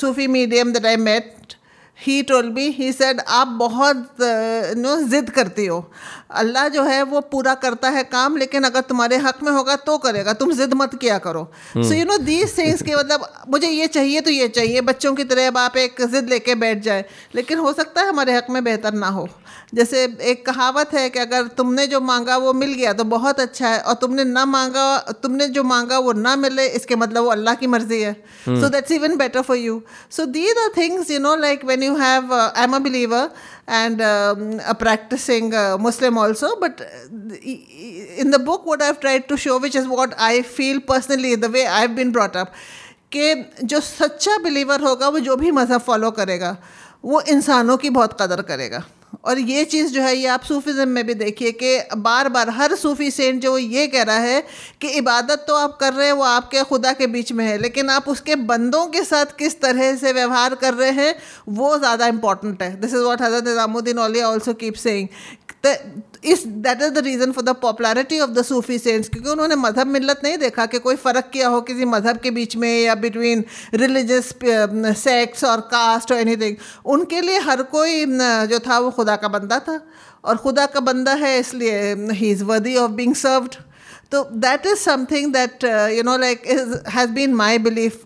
Sufi 0.00 0.26
medium 0.40 0.72
that 0.72 0.86
I 0.86 0.96
met 1.10 1.54
he 2.02 2.22
told 2.22 2.48
be 2.50 2.68
he 2.70 2.92
said 2.92 3.20
आप 3.30 3.48
बहुत 3.58 4.16
नो 4.78 4.96
ज़िद 5.02 5.30
करती 5.30 5.66
हो। 5.66 5.78
अल्लाह 6.32 6.68
जो 6.68 6.82
है 6.84 7.02
वो 7.04 7.20
पूरा 7.32 7.54
करता 7.56 7.88
है 7.90 8.02
काम 8.04 8.36
लेकिन 8.36 8.64
अगर 8.64 8.80
तुम्हारे 8.82 9.16
हक 9.18 9.42
में 9.42 9.50
होगा 9.52 9.76
तो 9.78 9.96
करेगा। 9.98 10.32
तुम 10.34 10.52
जिद 10.52 10.74
मत 10.74 10.94
किया 10.94 11.18
करो। 11.18 11.44
So 11.74 11.92
you 11.94 12.04
know 12.04 12.16
these 12.20 12.56
things 12.58 12.82
के 12.82 12.96
मतलब 12.96 13.28
मुझे 13.48 13.68
ये 13.68 13.86
चाहिए 13.88 14.20
तो 14.20 14.30
ये 14.30 14.48
चाहिए। 14.50 14.80
बच्चों 14.82 15.14
की 15.14 15.24
तरह 15.24 15.46
अब 15.48 15.58
आप 15.58 15.76
एक 15.76 16.00
जिद 16.06 16.28
लेके 16.28 16.54
बैठ 16.56 16.82
जाए। 16.82 17.04
लेकिन 17.34 17.58
हो 17.58 17.72
सकता 17.72 18.00
है 18.00 18.08
हमारे 18.08 18.36
हक 18.36 18.50
में 18.50 18.62
बेहतर 18.64 18.94
ना 18.94 19.08
हो। 19.08 19.28
जैसे 19.74 20.02
एक 20.30 20.44
कहावत 20.46 20.90
है 20.94 21.08
कि 21.10 21.18
अगर 21.18 21.46
तुमने 21.58 21.86
जो 21.86 22.00
मांगा 22.00 22.36
वो 22.36 22.52
मिल 22.52 22.72
गया 22.74 22.92
तो 22.92 23.04
बहुत 23.12 23.40
अच्छा 23.40 23.68
है 23.68 23.78
और 23.80 23.94
तुमने 24.00 24.24
ना 24.24 24.44
मांगा 24.46 24.84
तुमने 25.22 25.46
जो 25.48 25.62
मांगा 25.64 25.98
वो 25.98 26.12
ना 26.12 26.34
मिले 26.36 26.66
इसके 26.80 26.96
मतलब 26.96 27.24
वो 27.24 27.30
अल्लाह 27.30 27.54
की 27.54 27.66
मर्ज़ी 27.66 28.00
है। 28.02 28.12
So 28.46 28.68
that's 28.68 28.90
even 28.92 29.16
better 29.16 29.42
for 29.42 29.56
you 29.56 29.82
so 30.16 30.26
these 30.36 30.58
are 30.64 30.68
things 30.76 31.10
you 31.10 31.18
know 31.18 31.34
like 31.36 31.64
when 31.64 31.82
you 31.82 31.96
have 31.96 32.34
I 32.34 32.62
am 32.64 32.76
a 32.76 32.78
believer 32.78 33.30
and 33.74 34.00
um, 34.02 34.40
a 34.70 34.74
practicing 34.78 35.52
uh, 35.54 35.78
Muslim 35.78 36.16
also. 36.18 36.48
But 36.62 36.80
uh, 36.80 37.36
in 38.22 38.32
the 38.32 38.40
book, 38.40 38.64
what 38.66 38.82
I've 38.82 38.98
tried 39.00 39.28
to 39.28 39.36
show, 39.36 39.58
which 39.58 39.76
is 39.76 39.86
what 39.86 40.16
I 40.18 40.42
feel 40.42 40.80
personally, 40.80 41.36
the 41.36 41.48
way 41.48 41.62
I've 41.66 41.94
been 41.98 42.10
brought 42.16 42.38
up, 42.40 42.48
कि 43.12 43.44
जो 43.64 43.80
सच्चा 43.80 44.36
believer 44.44 44.80
होगा 44.80 45.08
वो 45.08 45.20
जो 45.20 45.36
भी 45.36 45.50
मज़हब 45.52 45.80
follow 45.80 46.10
करेगा 46.18 46.56
वो 47.04 47.20
इंसानों 47.36 47.76
की 47.76 47.90
बहुत 47.90 48.16
कदर 48.20 48.42
करेगा। 48.50 48.82
और 49.24 49.38
ये 49.40 49.64
चीज़ 49.64 49.92
जो 49.92 50.02
है, 50.02 50.14
ये 50.16 50.26
आप 50.26 50.42
सूफीज़म 50.42 50.88
में 50.88 51.06
भी 51.06 51.14
देखिए 51.14 51.50
कि 51.54 51.78
बार 51.98 52.28
बार 52.28 52.50
हर 52.50 52.74
सूफी 52.74 53.10
सेंट 53.10 53.40
जो 53.42 53.56
ये 53.58 53.86
कह 53.86 54.02
रहा 54.02 54.16
है 54.18 54.42
कि 54.80 54.88
इबादत 54.90 55.44
तो 55.48 55.54
आप 55.56 55.76
कर 55.80 55.92
रहे 55.92 56.06
हैं, 56.06 56.12
वो 56.12 56.24
आपके 56.24 56.62
खुदा 56.64 56.92
के 56.92 57.06
बीच 57.08 57.32
में 57.32 57.44
है, 57.44 57.56
लेकिन 57.58 57.90
आप 57.90 58.08
उसके 58.08 58.36
बंदों 58.44 58.86
के 58.86 59.04
साथ 59.04 59.36
किस 59.38 59.60
तरह 59.60 59.94
से 59.96 60.12
व्यवहार 60.12 60.54
कर 60.56 60.74
रहे 60.74 60.90
हैं, 60.92 61.14
वो 61.50 61.78
ज़्यादा 61.78 62.06
इंपॉर्टेंट 62.08 62.62
है। 62.62 62.74
This 62.80 62.94
is 62.94 63.00
what 63.00 63.22
Hazrat 63.22 63.44
Nizamuddin 63.44 63.98
Auliya 63.98 64.28
also 64.28 64.54
keep 64.54 64.74
saying 64.76 65.08
is 65.66 66.42
that 66.46 66.82
is 66.82 66.92
the 66.92 66.98
reason 66.98 67.32
for 67.32 67.44
the 67.44 67.54
popularity 67.62 68.18
of 68.20 68.30
the 68.30 68.42
Sufi 68.44 68.78
saints 68.78 69.08
क्योंकि 69.08 69.30
उन्होंने 69.30 69.56
मज़हब 69.56 69.86
मिलत 69.86 70.20
नहीं 70.24 70.38
देखा 70.38 70.66
कि 70.66 70.78
कोई 70.78 70.96
फ़र्क 70.96 71.30
किया 71.32 71.48
हो 71.48 71.60
किसी 71.60 71.84
मज़हब 71.84 72.18
के 72.18 72.30
बीच 72.30 72.56
में 72.56 72.68
या 72.82 72.94
बिटवीन 72.96 73.44
रिलीजस 73.74 74.32
सेक्स 75.02 75.44
और 75.44 75.60
कास्ट 75.72 76.12
और 76.12 76.18
एनी 76.18 76.36
थिंग 76.36 76.56
उनके 76.86 77.20
लिए 77.20 77.38
हर 77.40 77.62
कोई 77.74 78.04
जो 78.48 78.58
था 78.58 78.78
वो 78.78 78.90
खुदा 78.90 79.16
का 79.16 79.28
बंदा 79.28 79.58
था। 79.58 79.80
और 80.24 80.36
खुदा 80.36 80.66
का 80.66 80.80
बंदा 80.80 81.12
है, 81.14 81.38
इसलिए 81.38 81.94
he 82.12 82.30
is 82.30 82.44
worthy 82.44 82.76
of 82.76 82.90
being 82.92 83.14
served 83.14 83.54
तो 84.12 84.22
that 84.36 84.66
is 84.66 84.78
something 84.78 85.32
that 85.32 85.64
you 85.96 86.02
know 86.02 86.16
like 86.18 86.42
is 86.46 86.74
has 86.90 87.10
been 87.10 87.34
my 87.34 87.58
belief 87.60 88.02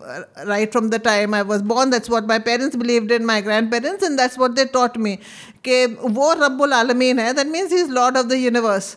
right 0.47 0.71
from 0.71 0.89
the 0.89 0.99
time 1.03 1.35
I 1.35 1.41
was 1.49 1.63
born 1.71 1.89
that's 1.91 2.09
what 2.09 2.27
my 2.27 2.39
parents 2.41 2.75
believed 2.75 3.11
in 3.11 3.25
my 3.25 3.41
grandparents 3.71 4.03
and 4.03 4.17
that's 4.17 4.39
what 4.39 4.51
they 4.51 4.65
taught 4.73 4.97
me 4.97 5.15
के 5.63 5.85
वो 6.15 6.33
रब्बुल 6.35 6.73
आलमीन 6.73 7.19
है 7.19 7.33
that 7.33 7.47
means 7.47 7.73
he 7.73 7.81
is 7.81 7.91
lord 7.91 8.17
of 8.17 8.25
the 8.25 8.33
universe 8.39 8.95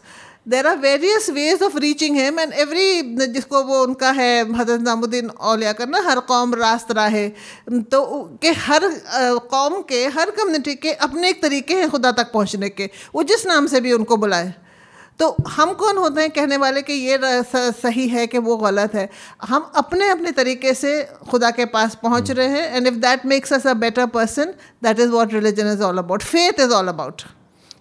there 0.49 0.67
are 0.67 0.77
various 0.79 1.29
ways 1.31 1.63
of 1.63 1.77
reaching 1.79 2.17
him 2.17 2.39
and 2.41 2.53
every 2.59 3.27
जिसको 3.27 3.63
वो 3.65 3.83
उनका 3.83 4.11
है 4.13 4.31
हज़रत 4.53 4.81
नामुद्दीन 4.81 5.29
अलिया 5.49 5.73
का 5.73 5.85
ना 5.87 6.01
हर 6.07 6.21
कौम 6.29 6.55
रास्ता 6.55 7.07
है 7.09 7.29
तो 7.91 8.03
के 8.43 8.51
हर 8.61 8.89
कौम 9.51 9.81
के 9.89 10.07
हर 10.15 10.31
कम्यूनिटी 10.31 10.75
के 10.77 10.93
अपने 11.03 11.31
एक 11.31 11.43
तरीके 11.43 11.75
हैं 11.75 11.91
खुदा 11.91 12.13
तक 12.13 12.33
पहुँचने 12.33 12.69
के 12.71 12.91
वो 13.15 13.23
जिस 13.25 13.47
नाम 13.47 13.67
से 13.67 13.81
भी 13.81 13.93
उनको 13.93 14.17
बुलाए 14.17 14.55
तो 15.21 15.35
हम 15.49 15.73
कौन 15.75 15.97
होते 15.99 16.21
हैं 16.21 16.31
कहने 16.31 16.57
वाले 16.57 16.83
कि 16.83 16.93
ये 16.93 17.19
सही 17.73 18.07
है 18.09 18.27
कि 18.27 18.39
वो 18.39 18.57
गलत 18.57 18.95
है? 18.95 19.09
हम 19.43 19.71
अपने 19.77 20.09
अपने 20.11 20.31
तरीके 20.33 20.73
से 20.75 20.93
खुदा 21.31 21.51
के 21.51 21.65
पास 21.75 21.95
पहुँच 22.03 22.31
रहे 22.31 22.47
हैं 22.49 22.77
and 22.77 22.87
if 22.87 22.95
that 23.01 23.27
makes 23.27 23.53
us 23.53 23.67
a 23.67 23.75
better 23.83 24.07
person 24.15 24.55
that 24.83 25.01
is 25.01 25.11
what 25.11 25.35
religion 25.35 25.73
is 25.73 25.83
all 25.83 25.99
about 25.99 26.23
faith 26.25 26.61
is 26.61 26.73
all 26.73 26.89
about 26.89 27.23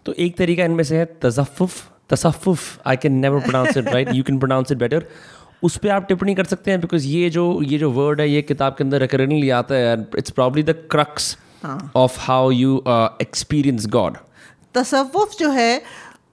तो 0.06 0.14
एक 0.20 0.38
तरीका 0.38 0.66
इनमें 0.66 0.84
से 0.84 0.98
है 0.98 1.06
तजफ़ुफ़ 1.22 1.82
तसफ़ुफ़ 2.10 2.68
I 2.86 2.98
can 2.98 3.14
never 3.18 3.40
pronounce 3.40 3.78
it 3.78 3.88
right 3.90 4.14
you 4.14 4.24
can 4.24 4.40
pronounce 4.40 4.72
it 4.72 4.78
better 4.78 5.06
उस 5.64 5.78
पर 5.78 5.90
आप 5.90 6.06
टिप्पणी 6.08 6.36
कर 6.36 6.46
सकते 6.46 6.72
हैं 6.72 6.82
बिकॉज़ 6.82 7.08
ये 7.08 7.30
जो 7.30 7.46
ये 7.64 7.78
जो 7.78 7.92
वर्ड 7.92 8.22
है 8.22 8.30
ये 8.30 8.42
किताब 8.44 8.76
के 8.78 8.84
अंदर 8.84 9.02
रिकरिंगली 9.02 9.50
आता 9.56 9.76
है 9.76 9.98
it's 10.18 10.32
probably 10.32 10.64
the 10.64 10.76
crux 10.92 11.36
of 11.96 12.20
how 12.22 12.52
you 12.52 12.84
experience 13.22 13.88
God 13.90 14.18
तसव्वुफ 14.76 15.38
जो 15.40 15.50
है 15.52 15.72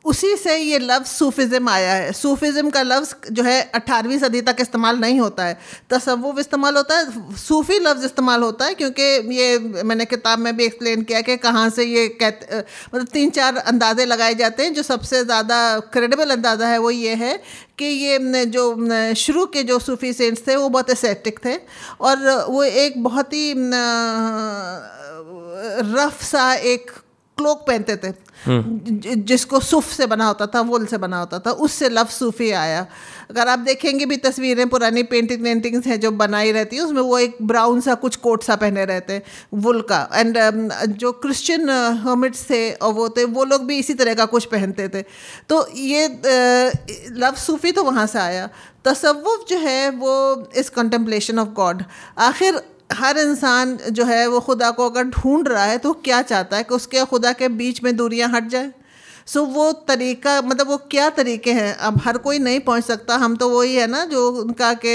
उसी 0.06 0.34
से 0.36 0.56
ये 0.56 0.78
लफ्ज़ 0.78 1.08
सूफिज़म 1.08 1.68
आया 1.68 1.92
है। 1.94 2.12
सूफिज़म 2.12 2.70
का 2.70 2.82
लफ्ज़ 2.82 3.14
जो 3.32 3.42
है 3.42 3.60
अठारहवीं 3.74 4.18
सदी 4.18 4.40
तक 4.42 4.56
इस्तेमाल 4.60 4.98
नहीं 4.98 5.18
होता 5.20 5.44
है। 5.44 5.58
तसव्वुफ 5.90 6.38
इस्तेमाल 6.38 6.76
होता 6.76 6.98
है, 6.98 7.36
सूफ़ी 7.38 7.78
लफ्ज़ 7.80 8.04
इस्तेमाल 8.04 8.42
होता 8.42 8.64
है, 8.64 8.74
क्योंकि 8.74 9.02
ये 9.36 9.58
मैंने 9.84 10.04
किताब 10.06 10.38
में 10.38 10.56
भी 10.56 10.64
एक्सप्लेन 10.64 11.02
किया 11.02 11.20
कि 11.20 11.36
कहाँ 11.38 11.68
से 11.70 11.84
ये 11.84 12.06
कहते 12.10 12.58
मतलब 12.58 13.06
तीन 13.12 13.30
चार 13.30 13.56
अंदाजे 13.56 14.04
लगाए 14.04 14.34
जाते 14.36 14.62
हैं। 14.62 14.74
जो 14.74 14.82
सबसे 14.84 15.24
ज़्यादा 15.24 15.58
क्रेडिबल 15.92 16.30
अंदाज़ा 16.30 16.68
है 16.68 16.78
वो 16.78 16.90
ये 16.90 17.14
है 17.16 17.34
कि 17.78 17.84
ये 17.84 18.44
जो 18.46 19.14
शुरू 19.16 19.44
के 19.46 19.62
जो 19.64 19.78
सूफ़ी 19.80 20.12
सेंट्स 20.12 20.46
थे, 20.46 20.56
वो 20.56 20.68
बहुत 20.68 20.90
एसेटिक 20.90 21.38
थे 21.44 21.56
और 22.00 22.46
वो 22.48 22.62
एक 22.64 23.02
बहुत 23.02 23.32
ही 23.32 23.52
रफ 25.88 26.22
सा 26.24 26.52
एक 26.66 26.90
क्लोक 27.38 27.66
पहनते 27.66 27.96
थे। 27.96 28.12
जिसको 29.26 29.60
सुफ 29.60 29.92
से 29.92 30.06
बना 30.06 30.26
होता 30.26 30.46
था 30.46 30.60
वुल 30.62 30.84
से 30.86 30.98
बना 30.98 31.18
होता 31.18 31.38
था 31.38 31.50
उससे 31.50 31.88
लफ 31.88 32.10
सूफी 32.10 32.50
आया। 32.52 32.86
अगर 33.30 33.48
आप 33.48 33.58
देखेंगे 33.58 34.06
भी 34.06 34.16
तस्वीरें 34.16 34.68
पुरानी 34.68 35.02
पेंटिंग 35.02 35.42
पेंटिंग्स 35.44 35.86
हैं 35.86 35.98
जो 36.00 36.10
बनाई 36.12 36.52
रहती 36.52 36.76
है 36.76 36.82
उसमें 36.82 37.00
वो 37.02 37.18
एक 37.18 37.36
ब्राउन 37.42 37.80
सा 37.80 37.94
कुछ 37.94 38.16
कोट 38.16 38.42
सा 38.42 38.56
पहने 38.56 38.84
रहते 38.84 39.12
हैं 39.12 39.22
वुल 39.54 39.80
का। 39.82 40.08
एंड 40.14 40.38
um, 40.38 40.86
जो 40.86 41.12
क्रिश्चियन 41.12 41.70
हर्मिट्स 42.04 42.42
uh, 42.42 42.50
थे 42.50 42.70
और 42.72 42.92
वो 42.92 43.08
थे 43.08 43.24
वो 43.24 43.44
लोग 43.44 43.64
भी 43.66 43.78
इसी 43.78 43.94
तरह 43.94 44.14
का 44.14 44.24
कुछ 44.26 44.44
पहनते 44.44 44.88
थे। 44.88 45.02
तो 45.48 45.66
ये 45.76 46.06
लव 46.06 47.32
uh, 47.32 47.38
सूफी 47.38 47.72
तो 47.72 47.84
वहाँ 47.84 48.06
से 48.06 48.18
आया। 48.18 48.48
तसव्वुफ 48.84 49.46
जो 49.48 49.58
है 49.58 49.90
वो 49.90 50.14
इस 50.56 50.70
कंटेम्पलेशन 50.70 51.38
ऑफ़ 51.38 51.48
गॉड 51.48 51.82
आखिर 52.18 52.60
हर 52.90 53.18
इंसान 53.18 53.76
जो 53.76 54.04
है 54.04 54.26
वो 54.26 54.40
खुदा 54.40 54.70
को 54.70 54.88
अगर 54.90 55.04
ढूंढ 55.04 55.48
रहा 55.48 55.64
है 55.64 55.78
तो 55.78 55.92
क्या 55.92 56.20
चाहता 56.22 56.56
है 56.56 56.62
कि 56.62 56.74
उसके 56.74 57.04
खुदा 57.04 57.32
के 57.32 57.48
बीच 57.48 57.82
में 57.82 57.96
दूरियाँ 57.96 58.28
हट 58.28 58.48
जाए? 58.48 58.72
सो 59.26 59.40
so, 59.40 59.46
वो 59.54 59.72
तरीका 59.88 60.40
मतलब 60.42 60.68
वो 60.68 60.76
क्या 60.90 61.08
तरीके 61.10 61.52
हैं? 61.52 61.74
अब 61.76 62.00
हर 62.02 62.16
कोई 62.18 62.38
नहीं 62.38 62.60
पहुँच 62.60 62.84
सकता। 62.84 63.16
हम 63.16 63.34
तो 63.36 63.48
वही 63.50 63.74
है 63.74 63.86
ना 63.86 64.04
जो 64.04 64.28
उनका 64.40 64.72
के 64.84 64.94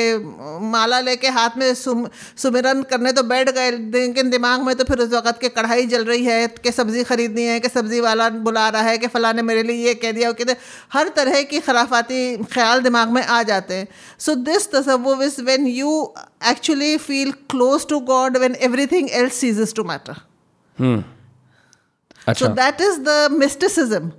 माला 0.72 1.00
लेके 1.00 1.28
हाथ 1.30 1.58
में 1.58 1.74
सुम 1.76 2.08
सुमिरन 2.38 2.84
करने 2.92 3.12
तो 3.12 3.24
बैठ 3.24 3.50
गए। 3.50 3.72
लेकिन 3.72 4.30
दिमाग 4.30 4.62
में 4.62 4.76
तो 4.76 4.84
फिर 4.84 5.00
उस 5.00 5.12
वक़्त 5.14 5.40
के 5.42 5.50
कढ़ाई 5.50 5.86
जल 5.88 6.06
रही 6.06 6.24
है 6.26 6.48
कि 6.64 6.72
सब्ज़ी 6.72 7.04
ख़रीदनी 7.04 7.44
है 7.44 7.60
कि 7.60 7.70
सब्ज़ी 7.70 8.00
वाला 8.02 8.30
बुला 8.48 8.68
रहा 8.70 8.82
है 8.82 8.98
कि 8.98 9.08
फ़लाँ 9.08 9.34
ने 9.34 9.42
मेरे 9.42 9.64
लिए 9.64 9.88
ये 9.88 9.94
कह 9.96 10.12
दिया 10.12 10.32
कहते 10.32 10.56
हर 10.94 11.08
तरह 11.16 11.42
की 11.44 11.60
खराफाती 11.60 12.38
ख्याल 12.54 12.82
दिमाग 12.82 13.10
में 13.10 13.22
आ 13.24 13.42
जाते 13.44 13.74
हैं। 13.74 13.88
So 14.20 14.36
this 14.48 14.72
तसव 14.72 15.22
is 15.24 15.42
when 15.42 15.68
you 15.68 15.92
actually 16.50 16.98
feel 17.00 17.32
close 17.50 17.88
to 17.90 18.00
God 18.08 18.38
when 18.38 18.56
everything 18.88 19.10
else 19.12 19.34
ceases 19.36 19.74
to 19.76 19.84
matter 19.84 20.24
so 22.34 22.48
that 22.48 22.82
is 22.82 23.00
the 23.04 23.20
mysticism, 23.34 24.12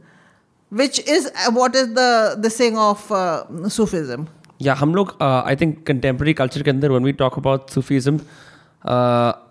which 0.73 0.99
is 1.07 1.31
what 1.51 1.75
is 1.75 1.89
the 1.95 2.37
the 2.39 2.51
saying 2.51 2.79
of 2.79 3.11
uh, 3.13 3.69
Sufism. 3.71 4.27
या 4.63 4.75
हम 4.75 4.95
लोग 4.95 5.17
I 5.23 5.57
think 5.57 5.83
contemporary 5.87 6.33
culture 6.35 6.63
के 6.63 6.71
अंदर 6.71 6.91
when 6.91 7.05
we 7.05 7.13
talk 7.21 7.39
about 7.39 7.71
Sufism 7.71 8.19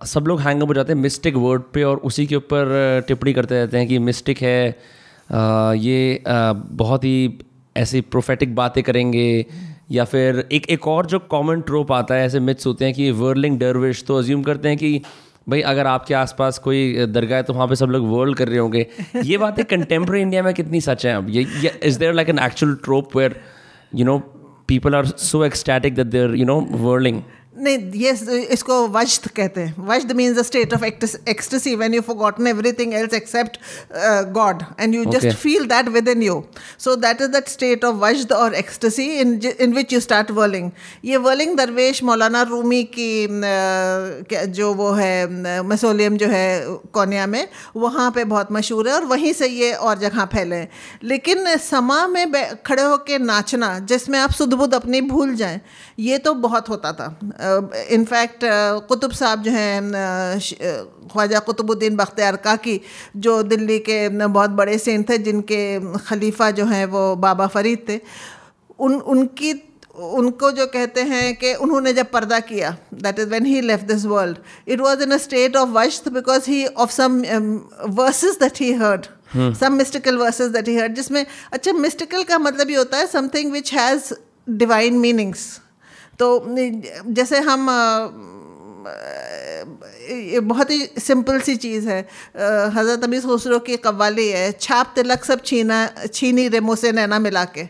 सब 0.08 0.26
लोग 0.28 0.40
hang 0.42 0.62
हो 0.64 0.74
जाते 0.74 0.94
हैं 0.94 1.00
मिस्टिक 1.00 1.36
वर्ड 1.36 1.62
पे 1.74 1.84
और 1.84 1.98
उसी 2.10 2.26
के 2.28 2.36
ऊपर 2.36 2.72
uh, 3.00 3.08
टिप्पणी 3.08 3.34
करते 3.34 3.56
रहते 3.56 3.78
हैं 3.78 3.88
कि 3.88 4.00
मिस्टिक 4.00 4.42
है 4.42 4.72
uh, 4.72 5.74
ये 5.78 6.24
uh, 6.28 6.56
बहुत 6.84 7.04
ही 7.04 7.40
ऐसी 7.76 8.02
प्रोफेटिक 8.16 8.56
बातें 8.56 8.82
करेंगे 8.84 9.46
या 9.92 10.06
फिर 10.06 10.48
एक 10.52 10.70
एक 10.70 10.88
और 10.88 11.06
जो 11.06 11.20
कॉमन 11.30 11.62
ट्रोप 11.62 11.92
आता 11.92 12.16
है 12.16 12.26
ऐसे 12.26 12.40
मिथ्स 12.40 12.68
होते 12.68 12.86
हैं 12.86 12.94
कि 12.94 13.10
वर्लिंग 13.20 13.60
डरविश 13.60 14.04
तो 14.08 14.18
अज्यूम 14.18 14.44
करते 14.44 14.70
हैं 14.70 14.78
कि 14.78 15.02
भाई 15.50 15.62
अगर 15.62 15.88
आपके 15.88 16.14
आसपास 16.14 16.58
कोई 16.58 17.06
दरगाह 17.06 17.38
है 17.38 17.44
तो 17.44 17.54
वहाँ 17.54 17.68
पे 17.68 17.76
सब 17.76 17.86
लोग 17.86 18.08
वर्ल्ड 18.08 18.38
कर 18.38 18.48
रहे 18.48 18.58
होंगे। 18.58 18.88
ये 19.24 19.38
बातें 19.38 19.66
कंटेम्प्रेरी 19.66 20.22
इंडिया 20.22 20.44
में 20.44 20.54
कितनी 20.54 20.82
सच 20.82 21.06
है 21.06 21.16
अब? 21.16 21.30
ये 21.30 21.80
is 21.84 22.00
there 22.00 22.14
like 22.14 22.30
an 22.30 22.40
actual 22.40 22.76
trope 22.76 23.18
where 23.18 23.42
you 23.96 24.06
know 24.06 24.20
people 24.68 24.96
are 24.96 25.06
so 25.06 25.46
ecstatic 25.46 25.96
that 25.96 26.08
there 26.08 26.36
you 26.36 26.46
know 26.46 26.60
whirling? 26.72 27.22
नहीं 27.54 27.78
ये 28.02 28.12
इसको 28.54 28.76
वज्द 28.88 29.28
कहते 29.28 29.62
हैं। 29.62 29.88
वज्द 29.88 30.12
means 30.12 30.38
a 30.40 30.42
state 30.42 30.74
of 30.74 30.84
ecstasy 30.84 31.76
when 31.76 31.94
you 31.94 32.02
forgotten 32.02 32.48
everything 32.48 32.94
else 32.94 33.14
except 33.14 33.58
God 34.34 34.64
and 34.80 34.96
you 34.96 35.06
just 35.06 35.38
feel 35.38 35.66
that 35.66 35.88
with 35.88 36.08
in 36.08 36.24
you 36.24 36.44
so 36.80 36.96
that 36.96 37.22
is 37.22 37.32
that 37.32 37.48
state 37.48 37.86
of 37.86 37.96
वज्द 37.96 38.32
और 38.32 38.54
ecstasy 38.54 39.06
in 39.20 39.40
in 39.60 39.74
which 39.74 39.94
you 39.94 40.00
start 40.00 40.32
whirling 40.32 40.72
ये 41.06 41.18
whirling 41.18 41.56
दरवेश 41.58 42.04
मौलाना 42.04 42.42
रूमी 42.42 42.84
की 42.98 43.28
uh, 43.28 44.46
जो 44.46 44.74
वो 44.74 44.92
है 44.92 45.62
mausoleum 45.64 46.18
जो 46.18 46.28
है 46.28 46.66
कोनिया 46.94 47.28
में 47.28 47.48
वहाँ 47.76 48.12
पे 48.12 48.24
बहुत 48.24 48.52
मशहूर 48.52 48.90
है 48.90 48.96
और 48.96 49.06
वहीं 49.06 49.34
से 49.34 49.48
ये 49.48 49.74
और 49.74 50.00
जगह 50.00 50.26
फैले 50.26 50.68
लेकिन 51.04 51.56
समा 51.58 52.08
में 52.08 52.32
खड़े 52.66 52.82
होकर 52.82 53.20
नाचना 53.20 53.78
जिसमें 53.80 54.20
आप 54.20 54.32
सुध 54.32 54.54
बुध 54.54 54.74
अपनी 54.74 55.02
भूल 55.02 55.36
जाएँ 55.36 55.62
ये 56.00 56.18
तो 56.18 56.34
बहुत 56.34 56.70
होता 56.70 56.92
था। 56.94 57.08
इनफैक्ट 57.42 58.40
कुतुब 58.88 59.12
साहब 59.14 59.44
जो 59.44 59.52
हैं 59.52 59.82
ख्वाजा 61.12 61.40
कुतुबुद्दीन 61.48 61.96
बख्तियार 61.96 62.36
काकी 62.44 62.80
जो 63.18 63.42
दिल्ली 63.46 63.80
के 63.80 63.98
बहुत 64.20 64.50
बड़े 64.62 64.78
सेंट 64.78 65.10
थे 65.10 65.18
जिनके 65.26 65.64
खलीफा 66.06 66.52
जो 66.52 66.66
हैं 66.66 66.86
वो 66.88 67.04
बाबा 67.18 67.48
फरीद 67.48 67.86
थे। 67.90 68.00
उन 68.80 68.94
उनकी 68.94 69.54
उनको 70.18 70.52
जो 70.52 70.66
कहते 70.68 71.02
हैं 71.04 71.36
कि 71.36 71.54
उन्होंने 71.64 71.94
जब 71.94 72.12
पर्दा 72.12 72.40
किया 72.42 72.70
that 72.94 73.20
is 73.20 73.28
when 73.30 73.46
he 73.46 73.62
left 73.62 73.86
this 73.86 74.06
world 74.06 74.38
it 74.68 74.82
was 74.82 75.02
in 75.02 75.12
a 75.12 75.18
state 75.18 75.56
of 75.58 75.70
वश्त 75.70 76.08
because 76.10 76.50
he 76.50 76.66
of 76.66 76.92
some 76.92 77.22
verses 77.98 78.38
that 78.40 78.62
he 78.62 78.72
heard 78.74 79.06
some 79.60 79.74
mystical 79.74 80.18
verses 80.18 80.52
that 80.52 80.68
he 80.68 80.76
heard 80.78 80.96
जिसमें 80.96 81.26
अच्छा 81.52 81.74
मिस्टिकल 81.74 82.24
का 82.24 82.40
मतलब 82.40 82.70
ये 82.70 82.78
होता 82.78 82.98
है 82.98 83.08
something 83.08 83.52
which 83.52 83.74
has 83.74 84.14
divine 84.50 84.98
meanings 84.98 85.46
तो 86.22 86.28
जैसे 87.10 87.40
हम 87.42 87.68
बहुत 90.44 90.72
ही 90.72 90.86
सिंपल 91.00 91.40
सी 91.40 91.56
चीज़ 91.56 91.88
है। 91.90 92.00
हज़रत 92.76 93.04
अमीर 93.04 93.22
खुसरो 93.22 93.60
की 93.60 93.78
कव्वाली 93.78 94.28
है, 94.30 94.52
छाप 94.52 94.92
तिलक 94.96 95.24
सब 95.26 95.42
छीना, 95.46 95.86
छीनी 96.14 96.48
रेमो 96.48 96.76
से 96.76 96.92
नैना 96.92 97.20
मिला 97.20 97.44
के। 97.58 97.64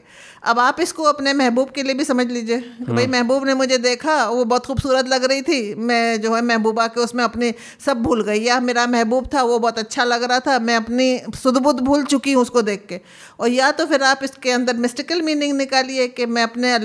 अब 0.43 0.59
आप 0.59 0.79
इसको 0.79 1.03
अपने 1.03 1.33
महबूब 1.33 1.69
के 1.71 1.83
लिए 1.83 1.93
भी 1.93 2.03
समझ 2.03 2.25
लीजिए। 2.27 2.57
हाँ। 2.57 2.95
भाई 2.95 3.07
महबूब 3.07 3.45
ने 3.45 3.53
मुझे 3.53 3.77
देखा 3.77 4.13
वो 4.27 4.43
बहुत 4.45 4.65
खूबसूरत 4.65 5.07
लग 5.07 5.23
रही 5.23 5.41
थी। 5.41 5.73
मैं 5.75 6.21
जो 6.21 6.33
है 6.35 6.41
महबूबा 6.41 6.87
के 6.87 7.01
उसमें 7.01 7.23
अपने 7.23 7.53
सब 7.85 8.01
भूल 8.03 8.23
गई। 8.23 8.39
या 8.39 8.59
मेरा 8.59 8.85
महबूब 8.87 9.29
था 9.33 9.43
वो 9.43 9.59
बहुत 9.59 9.79
अच्छा 9.79 10.03
लग 10.03 10.23
रहा 10.23 10.39
था। 10.39 10.57
मैं 10.59 10.75
अपनी 10.75 11.21
सुदबुद 11.35 11.79
भूल 11.79 12.03
चुकी 12.05 12.33
हूँ 12.33 12.41
उसको 12.41 12.61
देख 12.61 12.85
के। 12.89 12.99
और 13.39 13.49
या 13.49 13.71
तो 13.71 13.85
फिर 13.85 14.03
आप 14.03 14.23
इसके 14.23 14.51
अंदर 14.51 14.77
मिस्टिकल 14.77 15.21
मीनिंग 15.21 15.57
निकालिए 15.57 16.07
कि 16.07 16.25
मैं 16.25 16.43
अपने 16.43 16.77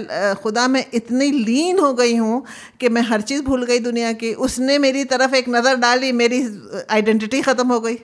खुदा 0.42 0.66
में 0.68 0.84
इतनी 0.94 1.30
लीन 1.30 1.78
हो 1.78 1.92
गई 1.94 2.16
हूँ 2.16 2.44
कि 2.80 2.88
मैं 2.88 3.02
हर 3.02 3.20
चीज़ 3.22 3.42
भूल 3.42 3.64
गई 3.64 3.78
दुनिया 3.80 4.12
की। 4.12 4.34
उसने 4.34 4.78
मेरी 4.78 5.04
तरफ़ 5.06 5.34
एक 5.34 5.48
नज़र 5.48 5.76
डाली 5.76 6.12
मेरी 6.14 6.42
आइडेंटिटी 6.90 7.42
ख़त्म 7.42 7.68
हो 7.68 7.80
गई। 7.80 7.98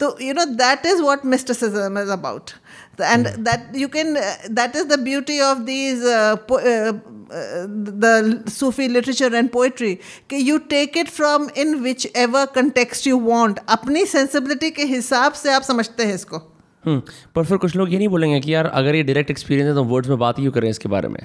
तो 0.00 0.16
you 0.22 0.32
know 0.34 0.44
that 0.46 0.86
is 0.86 1.02
what 1.02 1.24
mysticism 1.26 1.98
is 1.98 2.10
about 2.10 2.50
and 3.00 3.26
mm. 3.26 3.44
that 3.44 3.74
you 3.74 3.88
can 3.88 4.16
uh, 4.16 4.34
that 4.50 4.74
is 4.74 4.86
the 4.86 4.98
beauty 4.98 5.40
of 5.40 5.66
these 5.66 6.04
uh, 6.04 6.36
po- 6.36 6.58
uh, 6.58 6.92
the 7.28 8.42
Sufi 8.46 8.88
literature 8.88 9.34
and 9.34 9.52
poetry 9.52 10.00
कि 10.28 10.44
you 10.46 10.58
take 10.60 10.96
it 10.96 11.08
from 11.08 11.48
in 11.54 11.82
whichever 11.82 12.46
context 12.46 13.06
you 13.06 13.18
want 13.18 13.58
अपनी 13.68 14.04
sensibility 14.06 14.70
के 14.70 14.84
हिसाब 14.84 15.32
से 15.32 15.52
आप 15.52 15.62
समझते 15.62 16.04
हैं 16.04 16.14
इसको 16.14 16.36
हम्म 16.84 17.00
पर 17.34 17.44
फिर 17.44 17.58
कुछ 17.58 17.76
लोग 17.76 17.92
ये 17.92 17.98
नहीं 17.98 18.08
बोलेंगे 18.08 18.40
कि 18.40 18.54
यार 18.54 18.66
अगर 18.66 18.94
ये 18.94 19.02
डायरेक्ट 19.02 19.30
एक्सपीरियंस 19.30 19.68
है 19.68 19.74
तो 19.74 19.84
वर्ड्स 19.84 20.08
में 20.08 20.18
बात 20.18 20.38
ही 20.38 20.42
क्यों 20.42 20.52
करें 20.52 20.68
इसके 20.70 20.88
बारे 20.88 21.08
में 21.08 21.20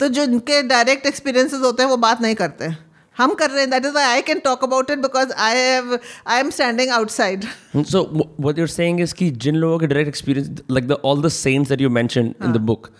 तो 0.00 0.08
जो 0.08 0.22
इनके 0.22 0.62
डायरेक्ट 0.68 1.06
एक्सपीरियंसेस 1.06 1.60
होते 1.60 1.82
हैं 1.82 1.90
वो 1.90 1.96
बात 1.96 2.20
नहीं 2.22 2.34
करते 2.34 2.64
हैं 2.64 2.78
हम 3.16 3.34
कर 3.34 3.50
रहे 3.50 3.60
हैं 3.60 3.70
that 3.70 3.84
is 3.84 3.96
I 3.98 4.22
can 4.22 4.38
talk 4.44 4.64
about 4.64 4.90
it 4.90 4.98
because 4.98 5.32
I 5.38 5.56
have 5.56 5.98
I 6.26 6.40
am 6.40 6.50
standing 6.50 6.90
outside 6.90 7.44
so 7.76 8.02
what 8.14 8.58
you 8.58 8.64
are 8.64 8.70
saying 8.70 9.00
is 9.00 9.14
कि 9.14 9.30
जिन 9.44 9.56
लोगों 9.56 9.78
के 9.78 9.86
direct 9.86 10.08
experience 10.08 10.62
like 10.70 10.88
the 10.88 10.98
all 11.04 11.22
the 11.22 11.28
saints 11.36 11.68
that 11.68 11.80
you 11.80 11.90
mention 11.90 12.34
in 12.44 12.52
the 12.52 12.60
book 12.70 12.90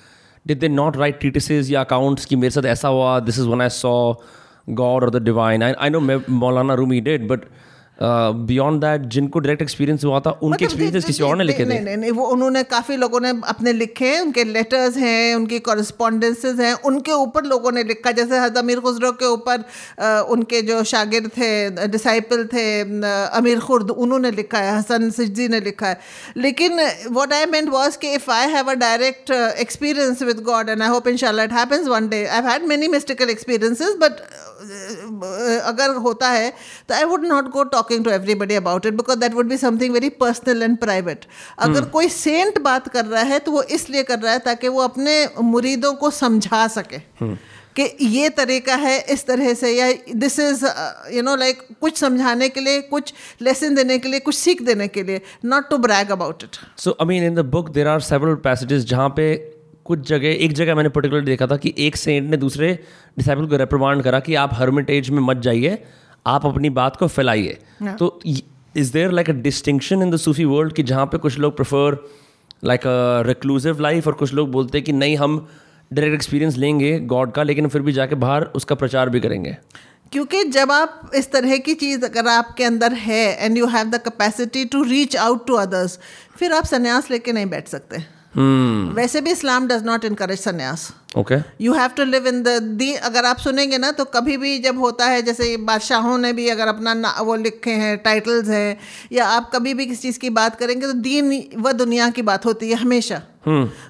did 0.46 0.58
they 0.58 0.68
not 0.68 0.96
write 0.96 1.18
treatises 1.20 1.70
या 1.70 1.80
accounts 1.80 2.24
कि 2.24 2.36
मेरे 2.36 2.50
साथ 2.50 2.64
ऐसा 2.68 2.88
हुआ 2.88 3.18
this 3.20 3.38
is 3.38 3.46
when 3.46 3.62
I 3.62 3.68
saw 3.72 3.92
God 4.70 5.04
और 5.04 5.10
the 5.10 5.22
divine 5.24 5.62
I 5.62 5.72
I 5.72 5.90
know 5.90 6.00
Maulana 6.00 6.74
Rumi 6.74 7.00
did 7.00 7.28
but 7.28 7.44
beyond 7.98 8.80
that 8.80 9.02
जिनको 9.12 9.38
direct 9.38 9.62
experience 9.62 10.04
हुआ 10.04 10.20
था 10.20 10.30
उनके 10.42 10.64
एक्सपीरियंस 10.64 10.94
मतलब 10.94 11.06
किसी 11.06 11.22
और 11.22 11.36
ने 11.36 11.44
लिखे 11.44 11.64
थे। 11.64 11.68
नहीं 11.68 11.96
नहीं 11.96 12.10
वो 12.12 12.26
उन्होंने 12.26 12.62
काफ़ी 12.64 12.96
लोगों 12.96 13.20
ने 13.20 13.30
अपने 13.48 13.72
लिखे 13.72 14.06
हैं 14.06 14.20
उनके 14.20 14.44
लेटर्स 14.44 14.96
हैं 14.96 15.34
उनकी 15.34 15.58
कॉरेस्पॉन्डेंसेज 15.68 16.60
हैं 16.60 16.72
उनके 16.84 17.12
ऊपर 17.14 17.44
लोगों 17.44 17.72
ने 17.72 17.82
लिखा। 17.84 18.10
जैसे 18.12 18.38
हज़रत 18.38 18.58
अमीर 18.58 18.80
खुसरो 18.80 19.10
के 19.12 19.26
ऊपर 19.26 19.64
उनके 20.30 20.62
जो 20.62 20.82
शागिर 20.84 21.28
थे 21.36 21.86
डिसाइपल 21.88 22.44
थे 22.52 22.64
अमीर 23.38 23.60
खुर्द 23.60 23.90
उन्होंने 23.92 24.30
लिखा 24.30 24.58
है 24.58 24.76
हसन 24.78 25.10
सिजी 25.10 25.48
ने 25.48 25.60
लिखा 25.60 25.88
है। 25.88 26.00
लेकिन 26.36 26.80
वॉट 27.10 27.32
आई 27.32 27.46
मेंट 27.48 27.68
वॉज़ 27.70 27.98
कि 27.98 28.14
if 28.14 28.30
I 28.30 28.48
have 28.52 28.70
a 28.70 28.74
direct 28.76 29.30
experience 29.30 30.22
with 30.22 30.40
God 30.44 30.68
and 30.68 30.82
I 30.82 30.88
hope 30.88 31.08
in 31.08 31.14
it 31.14 31.52
happens 31.52 31.88
one 31.88 32.08
day 32.08 32.24
I 32.26 32.42
had 32.42 32.66
many 32.68 32.88
mystical 32.88 33.30
experiences 33.30 33.96
but 34.00 34.20
अगर 34.62 35.94
होता 35.96 36.28
है 36.28 36.52
तो 36.88 36.94
I 36.94 37.04
would 37.04 37.24
not 37.26 37.48
go 37.50 37.64
talking 37.72 38.04
to 38.04 38.10
everybody 38.10 38.54
about 38.54 38.86
it 38.86 38.94
because 38.94 39.18
that 39.18 39.34
would 39.34 39.48
be 39.48 39.56
something 39.56 39.94
very 39.94 40.08
personal 40.20 40.62
and 40.62 40.76
private 40.78 41.26
अगर 41.58 41.80
hmm. 41.80 41.90
कोई 41.90 42.08
saint 42.08 42.58
बात 42.62 42.88
कर 42.88 43.04
रहा 43.06 43.22
है 43.22 43.38
तो 43.38 43.52
वो 43.52 43.62
इसलिए 43.72 44.02
कर 44.02 44.18
रहा 44.18 44.32
है 44.32 44.38
ताकि 44.40 44.68
वो 44.68 44.82
अपने 44.82 45.16
मुरीदों 45.44 45.92
को 45.94 46.10
समझा 46.12 46.66
सके 46.68 46.98
hmm. 47.22 47.36
कि 47.76 47.82
ये 48.06 48.28
तरीका 48.28 48.74
है 48.76 48.98
इस 49.10 49.26
तरह 49.26 49.54
से 49.54 49.70
या 49.70 49.92
this 50.16 50.38
is 50.38 50.64
you 51.12 51.22
know 51.22 51.36
like 51.36 51.62
कुछ 51.80 51.96
समझाने 51.96 52.48
के 52.48 52.60
लिए 52.60 52.80
कुछ 52.82 53.12
लेसन 53.42 53.74
देने 53.74 53.98
के 53.98 54.08
लिए 54.08 54.20
कुछ 54.20 54.34
सीख 54.34 54.62
देने 54.62 54.88
के 54.88 55.02
लिए 55.02 55.20
not 55.44 55.68
to 55.70 55.78
brag 55.78 56.10
about 56.10 56.44
it 56.44 56.56
so 56.78 56.96
I 57.00 57.06
mean 57.06 57.24
in 57.24 57.34
the 57.34 57.44
book 57.48 57.68
there 57.70 57.88
are 57.88 58.00
several 58.02 58.34
passages 58.44 58.84
जहाँ 58.84 59.08
पे 59.16 59.34
कुछ 59.86 60.06
जगह 60.08 60.44
एक 60.44 60.52
जगह 60.52 60.74
मैंने 60.74 60.88
पर्टिकुलर 60.88 61.24
देखा 61.24 61.46
था 61.46 61.56
कि 61.56 61.74
एक 61.78 61.96
सेंट 61.96 62.30
ने 62.30 62.36
दूसरे 62.36 62.72
डिसाइपल 63.18 63.46
को 63.46 63.56
रेप्रमांड 63.56 64.02
करा 64.02 64.20
कि 64.20 64.34
आप 64.34 64.54
हर्मिटेज 64.54 65.10
में 65.10 65.20
मत 65.20 65.36
जाइए 65.36 65.78
आप 66.26 66.46
अपनी 66.46 66.70
बात 66.70 66.96
को 66.96 67.06
फैलाइए 67.08 67.58
हाँ। 67.80 67.96
तो 67.96 68.18
is 68.26 68.92
there 68.92 69.10
like 69.10 69.30
a 69.30 69.32
distinction 69.42 70.02
in 70.02 70.10
the 70.10 70.16
Sufi 70.16 70.44
world 70.44 70.72
कि 70.72 70.82
जहाँ 70.82 71.06
पे 71.06 71.18
कुछ 71.18 71.38
लोग 71.38 71.56
prefer 71.56 71.98
like 72.64 72.86
a 72.86 73.22
reclusive 73.26 73.80
life 73.80 74.06
और 74.06 74.12
कुछ 74.12 74.34
लोग 74.34 74.50
बोलते 74.50 74.78
हैं 74.78 74.84
कि 74.84 74.92
नहीं 74.92 75.16
हम 75.16 75.36
डायरेक्ट 75.92 76.14
एक्सपीरियंस 76.14 76.56
लेंगे 76.56 76.98
गॉड 77.06 77.32
का 77.32 77.42
लेकिन 77.42 77.68
फिर 77.68 77.82
भी 77.82 77.92
जाके 77.92 78.14
बाहर 78.14 78.44
उसका 78.54 78.74
प्रचार 78.74 79.10
भी 79.10 79.20
करेंगे 79.20 79.56
क्योंकि 80.12 80.44
जब 80.44 80.72
आप 80.72 81.10
इस 81.14 81.30
तरह 81.32 81.56
की 81.56 81.74
चीज़ 81.74 82.04
अगर 82.04 82.26
आपके 82.28 82.64
अंदर 82.64 82.92
है 82.92 83.44
and 83.44 83.58
you 83.58 83.66
have 83.66 83.90
the 83.90 84.00
capacity 84.04 84.64
to 84.64 84.82
reach 84.82 85.16
out 85.16 85.46
to 85.46 85.54
others 85.54 85.98
फिर 86.38 86.52
आप 86.52 86.64
संन्यास 86.64 87.10
लेके 87.10 87.32
नहीं 87.32 87.46
बैठ 87.46 87.68
सकते. 87.68 88.21
वैसे 88.36 89.20
भी 89.20 89.30
इस्लाम 89.30 89.66
डज 89.68 89.84
नॉट 89.84 90.04
इनकरेज 90.04 90.40
संन्यास 90.40 90.90
okay 91.18 91.34
you 91.60 91.72
have 91.72 91.90
to 91.96 92.04
live 92.04 92.26
in 92.26 92.42
the 92.42 92.48
the 92.78 92.92
अगर 93.06 93.24
आप 93.24 93.38
सुनेंगे 93.38 93.78
ना 93.78 93.90
तो 93.90 94.04
कभी 94.04 94.36
भी 94.36 94.58
जब 94.58 94.78
होता 94.78 95.06
है 95.06 95.22
जैसे 95.22 95.56
बादशाहों 95.56 96.16
ने 96.18 96.32
भी 96.32 96.48
अगर 96.48 96.68
अपना 96.68 96.94
ना 96.94 97.10
वो 97.20 97.34
लिखे 97.36 97.70
हैं 97.70 97.96
टाइटल्स 97.98 98.48
हैं 98.48 98.78
या 99.12 99.26
आप 99.26 99.50
कभी 99.54 99.74
भी 99.74 99.86
किसी 99.86 100.02
चीज़ 100.02 100.18
की 100.18 100.30
बात 100.30 100.58
करेंगे 100.58 100.86
तो 100.86 100.92
दीन 100.92 101.44
व 101.58 101.72
दुनिया 101.72 102.08
की 102.10 102.22
बात 102.22 102.46
होती 102.46 102.70
है 102.70 102.76
हमेशा। 102.76 103.20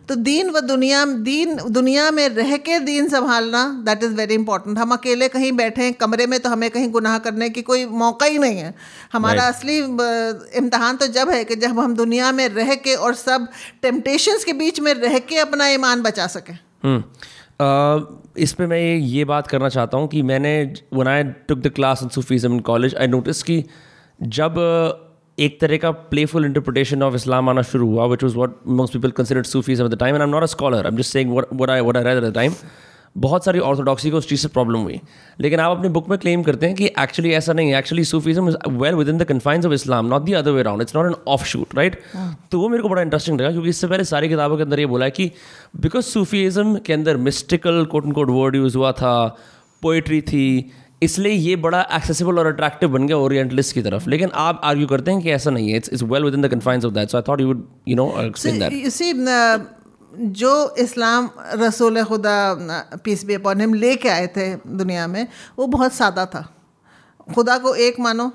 तो 0.08 0.14
दीन 0.16 0.50
व 0.50 0.60
दुनिया 0.60 1.04
दीन 1.04 1.56
दुनिया 1.68 2.10
में 2.10 2.28
रह 2.28 2.56
के 2.58 2.78
दीन 2.80 3.08
संभालना 3.08 3.64
दैट 3.86 4.04
इज़ 4.04 4.12
वेरी 4.12 4.34
इंपॉर्टेंट 4.34 4.78
हम 4.78 4.92
अकेले 4.92 5.28
कहीं 5.28 5.52
बैठे 5.52 5.82
हैं 5.82 5.92
कमरे 5.94 6.26
में 6.26 6.38
तो 6.40 6.50
हमें 6.50 6.70
कहीं 6.70 6.90
गुनाह 6.90 7.18
करने 7.18 7.48
की 7.50 7.62
कोई 7.62 7.84
मौका 7.86 8.26
ही 8.26 8.38
नहीं 8.38 8.58
है। 8.58 8.74
हमारा 9.12 9.42
Right. 9.42 9.56
असली 9.56 9.78
इम्तहान 10.58 10.96
तो 10.96 11.06
जब 11.06 11.30
है 11.30 11.44
कि 11.44 11.56
जब 11.56 11.80
हम 11.80 11.94
दुनिया 11.96 12.32
में 12.32 12.48
रह 12.48 12.74
के 12.74 12.94
और 12.94 13.14
सब 13.14 13.48
टेम्पटेशंस 13.82 14.44
के 14.44 14.52
बीच 14.52 14.80
में 14.80 14.92
रह 14.94 15.18
के 15.18 15.38
अपना 15.38 15.68
ईमान 15.68 16.02
बचा 16.02 16.26
सकें। 16.26 16.58
इस 18.38 18.52
पर 18.52 18.66
मैं 18.66 18.80
ये 18.96 19.24
बात 19.24 19.46
करना 19.46 19.68
चाहता 19.68 19.98
हूँ 19.98 20.08
कि 20.08 20.22
मैंने 20.22 20.52
when 20.94 21.08
I 21.08 21.24
took 21.48 21.58
the 21.58 21.72
class 21.74 22.02
in 22.02 22.08
Sufism 22.08 22.52
in 22.54 22.60
college 22.68 22.94
I 22.94 23.06
notice 23.06 23.42
कि 23.42 23.64
जब 24.20 24.54
एक 25.38 25.60
तरह 25.60 25.76
का 25.76 25.90
प्लेफुल 26.10 26.44
इंटरप्रिटेशन 26.44 27.02
ऑफ़ 27.02 27.14
इस्लाम 27.14 27.48
आना 27.48 27.62
शुरू 27.62 27.88
हुआ 27.90 28.06
which 28.06 28.22
was 28.22 28.36
what 28.36 28.58
most 28.78 28.92
people 28.92 29.10
consider 29.10 29.42
Sufism 29.50 29.84
at 29.84 29.92
the 29.92 29.98
time 29.98 30.14
and 30.14 30.22
I 30.22 30.28
am 30.28 30.34
not 30.34 30.42
a 30.42 30.46
scholar 30.46 30.86
I 30.86 30.92
am 30.92 30.96
just 30.96 31.12
saying 31.12 31.32
what 31.32 31.70
I 31.70 31.80
what 31.80 31.96
I 31.96 32.04
read 32.04 32.24
at 32.24 32.30
the 32.30 32.34
time 32.34 32.54
बहुत 33.16 33.44
सारी 33.44 33.58
orthodoxy 33.58 34.10
को 34.10 34.16
उस 34.16 34.28
चीज़ 34.28 34.40
से 34.40 34.48
problem 34.48 34.78
हुई। 34.78 35.00
लेकिन 35.40 35.60
आप 35.60 35.76
अपने 35.76 35.88
बुक 35.88 36.08
में 36.08 36.18
क्लेम 36.18 36.42
करते 36.42 36.66
हैं 36.66 36.74
कि 36.74 36.86
एक्चुअली 36.86 37.32
ऐसा 37.32 37.52
नहीं 37.52 37.70
है। 37.70 37.78
Actually 37.78 38.04
Sufism 38.04 38.48
is 38.48 38.56
well 38.68 38.94
within 39.08 39.18
the 39.18 39.24
confines 39.24 39.66
of 39.66 39.72
Islam 39.72 40.06
not 40.06 40.22
the 40.22 40.32
other 40.32 40.50
way 40.50 40.60
around 40.60 40.82
it's 40.82 40.96
not 40.96 41.06
an 41.06 41.14
offshoot 41.44 41.74
right 41.74 42.00
तो 42.50 42.60
वो 42.60 42.68
मेरे 42.68 42.82
को 42.82 42.88
बड़ा 42.88 43.02
इंटरेस्टिंग 43.02 43.40
लगा 43.40 43.50
क्योंकि 43.50 43.68
इससे 43.68 43.86
पहले 43.86 44.04
सारी 44.04 44.28
किताबों 44.28 44.56
के 44.56 44.62
अंदर 44.62 44.80
ये 44.80 44.86
बोला 44.86 45.04
है 45.04 45.10
कि 45.10 45.30
बिकॉज़ 45.80 46.04
सूफीज़म 46.04 46.76
के 46.76 46.92
अंदर 46.92 47.16
mystical 47.16 47.84
quote 47.84 48.04
and 48.04 48.14
quote 48.14 48.30
word 48.30 48.56
use 48.56 48.76
हुआ 48.76 48.92
था 48.92 49.36
पोइट्री 49.82 50.20
थी 50.20 50.72
इसलिए 51.02 51.32
ये 51.32 51.56
बड़ा 51.56 51.86
एक्सेसिबल 51.92 52.38
और 52.38 52.46
अट्रैक्टिव 52.46 52.88
बन 52.88 53.06
गया 53.06 53.16
ओरिएंटलिस्ट 53.16 53.74
की 53.74 53.82
तरफ़। 53.82 54.08
लेकिन 54.08 54.30
आप 54.34 54.60
आर्ग्यू 54.64 54.86
करते 54.86 55.10
हैं 55.10 55.20
कि 55.20 55.30
ऐसा 55.30 55.50
नहीं 55.50 55.70
है। 55.70 55.76
It's 55.76 55.90
it's 55.92 56.02
well 56.02 56.24
within 56.34 56.42
the 56.42 56.48
confines 56.48 56.84
of 56.84 56.94
that 56.94 57.08
so 57.08 57.18
I 57.18 57.22
thought 57.28 57.40
you 57.40 57.46
would 57.46 57.66
you 57.88 57.96
know 57.96 58.14
explain 58.18 58.58
that 58.58 58.72
see, 58.72 59.12
न- 59.14 59.66
जो 60.12 60.74
इस्लाम 60.78 61.30
रसूल 61.38 62.04
खुदा, 62.04 62.36
पीस 63.04 63.24
बी 63.24 63.34
अपॉन 63.34 63.60
हिम 63.60 63.74
लेके 63.74 64.08
आए 64.08 64.26
थे 64.26 64.54
दुनिया 64.56 65.06
में, 65.06 65.26
वो 65.58 65.66
बहुत 65.66 65.92
सादा 65.92 66.26
था। 66.26 66.48
खुदा 67.34 67.58
को 67.58 67.74
एक 67.74 68.00
मानो 68.00 68.32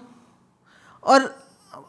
और 1.03 1.35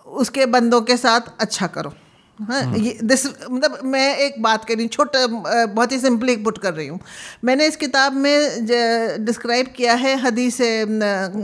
उसके 0.07 0.47
बंदों 0.47 0.81
के 0.83 0.97
साथ 0.97 1.21
अच्छा 1.41 1.67
करो। 1.67 1.93
हाँ, 2.41 2.63
हम्म। 2.63 2.77
ये 2.77 2.99
दिस 3.03 3.27
मतलब 3.27 3.79
मैं 3.85 4.17
एक 4.17 4.41
बात 4.43 4.65
कर 4.65 4.75
रही 4.75 4.83
हूँ 4.83 4.91
छोटा 4.91 5.27
बहुत 5.27 5.93
ही 5.93 5.99
सिंपली 5.99 6.33
एक 6.33 6.45
पुट 6.45 6.59
कर 6.59 6.75
रही 6.75 6.87
हूँ। 6.87 6.99
मैंने 7.45 7.67
इस 7.67 7.77
किताब 7.77 8.13
में 8.17 8.67
डिस्क्राइब 9.25 9.73
किया 9.77 9.95
है 9.97 10.17
हदीस 10.21 10.59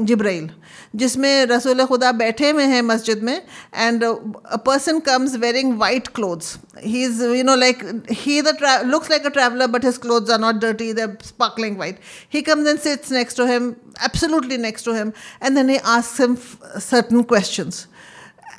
जिब्राइल 0.03 0.51
जिसमें 0.95 1.47
रसूल 1.47 1.85
खुदा 1.85 2.11
बैठे 2.15 2.51
हुए 2.51 2.65
हैं 2.65 2.81
मस्जिद 2.83 3.23
में 3.23 3.35
and 3.35 4.05
a 4.05 4.57
person 4.67 5.01
comes 5.01 5.35
wearing 5.37 5.79
white 5.79 6.09
clothes 6.15 6.57
he 6.85 7.05
is 7.05 7.23
you 7.25 7.43
know 7.45 7.55
like 7.57 7.83
he 8.13 8.41
the 8.43 8.57
looks 8.85 9.11
like 9.11 9.27
a 9.27 9.31
traveller 9.31 9.67
but 9.69 9.85
his 9.85 9.97
clothes 9.99 10.31
are 10.31 10.41
not 10.41 10.61
dirty 10.61 10.93
the 10.93 11.17
sparkling 11.25 11.79
white 11.79 11.99
he 12.35 12.43
comes 12.43 12.69
and 12.69 12.79
sits 12.81 13.13
next 13.13 13.37
to 13.37 13.47
him 13.47 13.69
absolutely 14.05 14.59
next 14.59 14.85
to 14.85 14.93
him 14.93 15.13
and 15.43 15.57
then 15.57 15.71
he 15.71 15.77
ask 15.89 16.21
him 16.21 16.37
certain 16.81 17.23
questions 17.25 17.87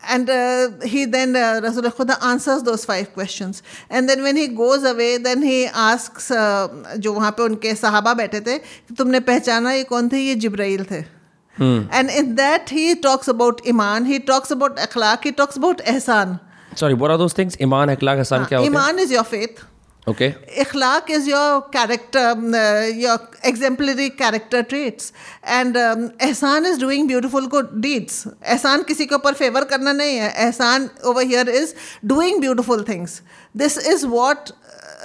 and 0.08 0.30
uh, 0.30 0.70
he 0.94 1.06
then 1.06 1.36
uh, 1.36 1.60
Rasul 1.64 1.84
Khuda 1.98 2.18
answers 2.24 2.64
those 2.64 2.86
five 2.86 3.14
questions 3.14 3.62
and 3.90 4.10
then 4.10 4.24
when 4.24 4.36
he 4.36 4.48
goes 4.48 4.84
away 4.84 5.18
then 5.18 5.42
he 5.42 5.58
asks 5.68 6.32
uh, 6.32 6.68
जो 6.98 7.14
वहाँ 7.14 7.32
पे 7.38 7.44
उनके 7.44 7.76
सहाबा 7.76 8.14
बैठे 8.22 8.42
थे 8.48 8.58
कि 8.58 8.96
तुमने 8.98 9.20
पहचाना 9.30 9.72
ये 9.72 9.84
कौन 9.92 10.10
थे 10.10 10.20
ये 10.28 10.36
जिब्राइल 10.48 10.86
थे 10.92 11.04
and 11.58 12.10
in 12.22 12.36
that 12.36 12.70
he 12.70 12.96
talks 12.96 13.30
about 13.36 13.62
iman 13.74 14.06
he 14.06 14.20
talks 14.32 14.52
about 14.52 14.82
akhlaq 14.88 15.24
he 15.24 15.32
talks 15.44 15.64
about 15.64 15.86
ihsan 15.96 16.38
sorry 16.80 16.94
what 16.94 17.12
are 17.12 17.18
those 17.18 17.38
things 17.38 17.58
ईमान 17.62 17.90
अखलाक 17.90 18.20
हसन 18.20 18.46
क्या 18.50 18.60
होता 18.60 18.70
है 18.70 18.76
iman 18.76 19.06
is 19.06 19.12
your 19.18 19.24
faith 19.32 19.64
okay 20.10 20.34
Ikhlaq 20.64 21.10
is 21.10 21.28
your 21.28 21.62
character, 21.76 22.24
um, 22.32 22.54
uh, 22.54 22.82
your 23.04 23.20
exemplary 23.44 24.10
character 24.12 24.62
traits. 24.64 25.12
And 25.44 25.76
um, 25.76 26.10
ihsan 26.20 26.66
is 26.66 26.78
doing 26.78 27.08
beautiful 27.08 27.48
good 27.48 27.82
deeds. 27.82 28.28
Ihsan 28.56 28.86
किसी 28.88 29.06
के 29.06 29.16
ऊपर 29.16 29.34
favour 29.34 29.64
करना 29.72 29.92
नहीं 29.94 30.18
है 30.18 31.24
here 31.28 31.50
is 31.50 31.74
doing 32.06 32.40
beautiful 32.40 32.84
things. 32.84 33.22
This 33.56 33.78
is 33.78 34.06
what 34.06 34.52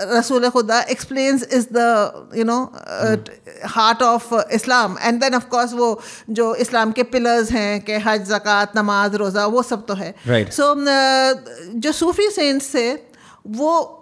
Rasul 0.09 0.41
Khuda 0.41 0.89
explains 0.89 1.43
is 1.43 1.67
the, 1.67 2.27
you 2.35 2.45
know, 2.45 2.71
uh, 2.87 3.17
heart 3.65 4.01
of 4.03 4.33
uh, 4.33 4.45
Islam. 4.51 4.99
And 5.03 5.21
then 5.21 5.35
of 5.35 5.49
course 5.51 5.73
वो 5.73 6.01
जो 6.31 6.55
इस्लाम 6.57 6.93
के 6.93 7.05
pillars 7.11 7.51
हैं 7.53 7.81
कि 7.85 7.99
हज 8.07 8.25
ज़कात 8.29 8.77
नमाज़ 8.77 9.17
रोज़ा 9.17 9.47
वो 9.47 9.63
सब 9.63 9.87
तो 9.87 9.95
है 9.95 10.15
Right. 10.27 10.53
सो 10.53 10.75
जो 11.81 11.93
सूफी 11.93 12.31
सेंट्स 12.31 12.75
थे 12.75 12.93
वो 13.47 13.97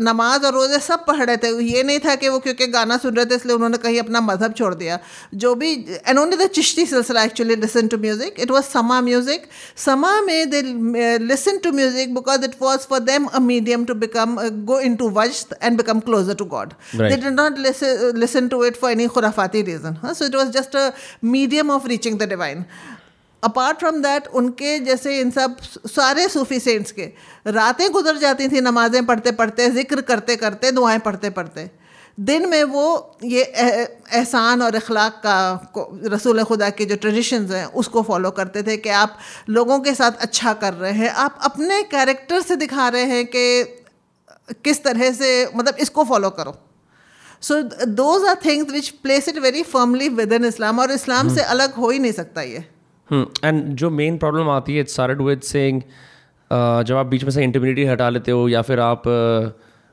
नमाज़ 0.00 0.46
और 0.46 0.52
रोज़े 0.54 0.78
सब 0.78 1.04
पढ़ 1.06 1.22
रहे 1.22 1.36
थे 1.36 1.50
ये 1.64 1.82
नहीं 1.82 2.00
था 2.06 2.14
कि 2.14 2.28
वो 2.28 2.38
क्योंकि 2.46 2.66
गाना 2.76 2.96
सुन 2.98 3.14
रहे 3.14 3.26
थे 3.26 3.34
इसलिए 3.34 3.54
उन्होंने 3.54 3.78
कहीं 3.78 3.98
अपना 4.00 4.20
मज़हब 4.20 4.52
छोड़ 4.58 4.74
दिया 4.74 4.98
जो 5.34 5.54
भी 5.54 5.72
एंड 6.06 6.18
ओनली 6.18 6.36
द 6.36 6.48
चिश्ती 6.58 6.86
सिलसिला 6.86 7.22
actually 7.24 7.56
listen 7.56 7.88
to 7.88 7.98
music 7.98 8.40
it 8.40 8.50
was 8.50 8.64
समा 8.64 9.00
म्यूज़िक 9.08 9.46
समा 9.84 10.20
में 10.20 10.50
they 10.50 10.62
listen 11.26 11.58
to 11.64 11.72
music 11.72 12.14
because 12.14 12.44
it 12.44 12.56
was 12.62 12.86
for 12.90 13.00
them 13.08 13.26
a 13.26 13.38
medium 13.48 13.84
to 13.84 13.94
become 14.04 14.36
go 14.72 14.80
into 14.96 15.10
वज 15.20 15.44
and 15.62 15.76
become 15.76 16.00
closer 16.00 16.34
to 16.34 16.44
God. 16.56 16.72
They 16.94 17.36
not 17.38 17.58
listen, 17.58 18.20
listen 18.24 18.48
to 18.48 18.62
it 18.62 18.76
for 18.76 18.90
any 18.90 19.08
khurafati 19.08 19.66
reason. 19.66 19.98
Huh? 20.02 20.14
So 20.14 20.24
it 20.24 20.34
was 20.34 20.50
just 20.50 20.74
a 20.74 20.92
medium 21.22 21.70
of 21.70 21.84
reaching 21.86 22.18
the 22.18 22.26
divine. 22.26 22.64
Apart 23.42 23.78
from 23.78 24.00
that 24.02 24.26
उनके 24.34 24.78
जैसे 24.80 25.18
इन 25.20 25.30
सब 25.30 25.56
सारे 25.88 26.28
सूफी 26.28 26.60
cents 26.60 26.92
के 26.92 27.10
रातें 27.46 27.90
गुजर 27.92 28.16
जाती 28.16 28.48
थी 28.48 28.60
नमाजें 28.60 29.04
पढ़ते 29.06 29.32
पढ़ते 29.32 29.68
ज़िक्र 29.70 30.00
करते 30.02 30.36
करते 30.36 30.70
दुआएँ 30.72 30.98
पढ़ते 30.98 31.30
पढ़ते 31.30 31.70
दिन 32.18 32.48
में 32.48 32.62
वो 32.64 32.84
ये 33.24 33.42
एहसान 33.42 34.62
और 34.62 34.74
अखलाक 34.74 35.20
का 35.26 35.72
रसूल 36.14 36.42
खुदा 36.44 36.70
के 36.70 36.84
जो 36.84 36.96
ट्रेडिशंस 36.96 37.50
हैं 37.50 37.64
उसको 37.74 38.02
फॉलो 38.02 38.30
करते 38.30 38.62
थे 38.62 38.76
कि 38.76 38.88
आप 39.00 39.18
लोगों 39.48 39.78
के 39.80 39.94
साथ 39.94 40.12
अच्छा 40.20 40.52
कर 40.62 40.74
रहे 40.74 40.92
हैं 40.92 41.10
आप 41.24 41.38
अपने 41.44 41.82
कैरेक्टर 41.92 42.40
से 42.42 42.56
दिखा 42.56 42.88
रहे 42.88 43.04
हैं 43.04 43.24
कि 43.26 43.44
किस 44.64 44.82
तरह 44.84 45.12
से 45.12 45.30
मतलब 45.54 45.76
इसको 45.80 46.04
फॉलो 46.04 46.30
करो। 46.30 46.56
So 47.42 47.60
those 47.86 48.24
are 48.28 48.40
things 48.44 48.72
which 48.72 48.88
place 49.02 49.28
it 49.28 49.38
very 49.38 49.62
firmly 49.62 50.08
within 50.32 50.44
Islam 50.44 50.78
और 50.78 50.92
इस्लाम 50.92 51.34
से 51.34 51.42
अलग 51.54 51.74
हो 51.74 51.90
ही 51.90 51.98
नहीं 51.98 52.12
सकता 52.12 52.42
ये। 52.42 52.64
एंड 53.12 53.62
जो 53.74 53.90
मेन 53.90 54.18
प्रॉब्लम 54.18 54.48
आती 54.50 54.74
है 54.74 54.80
इट्स 54.80 54.92
स्टार्टेड 54.92 55.22
विद 55.22 55.40
सेइंग 55.40 55.80
जब 56.86 56.96
आप 56.96 57.06
बीच 57.06 57.24
में 57.24 57.30
से 57.30 57.44
इंटरमीडिएट 57.44 57.88
हटा 57.88 58.08
लेते 58.10 58.30
हो 58.30 58.48
या 58.48 58.62
फिर 58.62 58.80
आप 58.80 59.02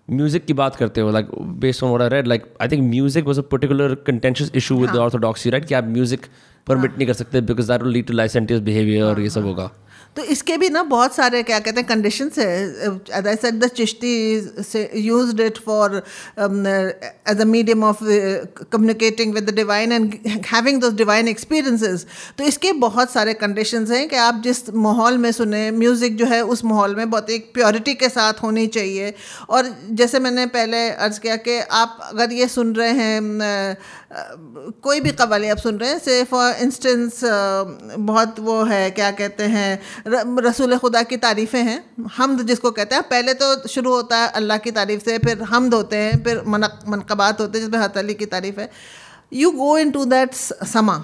म्यूज़िक 0.07 0.45
की 0.45 0.53
बात 0.53 0.75
करते 0.75 1.01
हो 1.01 1.11
like 1.11 1.29
based 1.59 1.83
on 1.83 1.89
what 1.89 2.01
I 2.01 2.09
read 2.09 2.27
like 2.27 2.43
I 2.61 2.67
think 2.67 2.83
music 2.89 3.25
was 3.25 3.39
a 3.39 3.41
particular 3.51 3.95
contentious 4.07 4.51
issue 4.55 4.77
with 4.77 4.95
orthodoxy 4.95 5.49
right 5.49 5.65
कि 5.65 5.73
आप 5.73 5.83
म्यूज़िक 5.83 6.25
परमिट 6.67 6.97
नहीं 6.97 7.07
कर 7.07 7.13
सकते 7.13 7.41
because 7.41 7.71
that 7.71 7.81
will 7.81 7.91
lead 7.93 8.05
to 8.07 8.13
licentious 8.13 8.61
behaviour 8.61 9.03
और 9.03 9.19
ये 9.19 9.29
सब 9.29 9.45
होगा। 9.45 9.69
तो 10.15 10.23
इसके 10.23 10.57
भी 10.57 10.69
ना 10.69 10.81
बहुत 10.85 11.15
सारे, 11.15 11.41
क्या 11.43 11.59
कहते 11.59 11.79
हैं 11.79 11.87
कंडीशन 11.87 12.29
है। 12.37 13.51
द 13.51 13.67
चिश्ती 13.67 14.13
से 14.63 14.89
used 14.95 15.39
it 15.41 15.57
for 15.65 15.95
as 16.39 17.41
a 17.41 17.45
medium 17.45 17.83
of 17.83 18.03
communicating 18.71 19.33
with 19.33 19.49
the 19.49 19.53
divine 19.55 19.91
and 19.91 20.13
having 20.47 20.79
those 20.81 20.93
divine 20.95 21.27
experiences 21.27 22.05
तो 22.37 22.43
इसके 22.43 22.71
बहुत 22.81 23.11
सारे 23.11 23.33
कंडीशन 23.35 23.85
हैं 23.87 24.07
कि 24.09 24.15
आप 24.17 24.41
जिस 24.43 24.69
माहौल 24.87 25.17
में 25.17 25.31
सुने 25.31 25.69
म्यूज़िक 25.73 26.15
जो 26.17 26.25
है 26.25 26.41
उस 26.45 26.63
माहौल 26.65 26.95
में 26.95 27.09
बहुत 27.09 27.29
एक 27.29 27.51
प्योरिटी 27.53 27.93
के 27.95 28.09
साथ 28.09 28.43
होनी 28.43 28.67
चाहिए। 28.69 29.13
और 29.49 29.75
जैसे 29.91 30.19
मैंने 30.19 30.45
पहले 30.47 30.89
अर्ज़ 30.89 31.19
किया 31.19 31.35
कि 31.37 31.59
आप 31.73 31.97
अगर 32.03 32.33
ये 32.33 32.47
सुन 32.47 32.73
रहे 32.75 32.91
हैं 32.93 33.77
कोई 34.15 34.99
भी 35.01 35.11
कवाली 35.13 35.47
आप 35.49 35.57
सुन 35.57 35.77
रहे 35.77 35.89
हैं 35.89 35.99
से 35.99 36.23
फॉर 36.25 36.53
इंस्टेंस 36.63 37.19
बहुत 37.23 38.39
वो 38.39 38.61
है 38.65 38.89
क्या 38.91 39.09
कहते 39.13 39.43
हैं 39.45 39.79
रसूल 40.41 40.77
खुदा 40.79 41.01
की 41.03 41.17
तारीफ़ें 41.19 41.61
हैं 41.61 42.07
हमद 42.17 42.41
जिसको 42.47 42.71
कहते 42.71 42.95
हैं। 42.95 43.03
पहले 43.05 43.33
तो 43.33 43.67
शुरू 43.67 43.93
होता 43.93 44.17
है 44.17 44.29
अल्लाह 44.33 44.57
की 44.57 44.71
तारीफ़ 44.73 45.03
से 45.05 45.17
फिर 45.25 45.41
हमद 45.45 45.73
होते 45.73 45.97
हैं 45.97 46.23
फिर 46.23 46.41
मनक 46.47 46.79
मनकबात 46.87 47.41
होते 47.41 47.57
हैं 47.57 47.65
जिसमें 47.65 47.79
हत 47.79 47.97
अली 47.97 48.13
की 48.13 48.25
तारीफ़ 48.27 48.59
है। 48.59 48.69
You 49.33 49.51
go 49.53 49.77
in 49.77 49.91
to 49.91 50.05
that 50.05 50.33
समा 50.33 51.03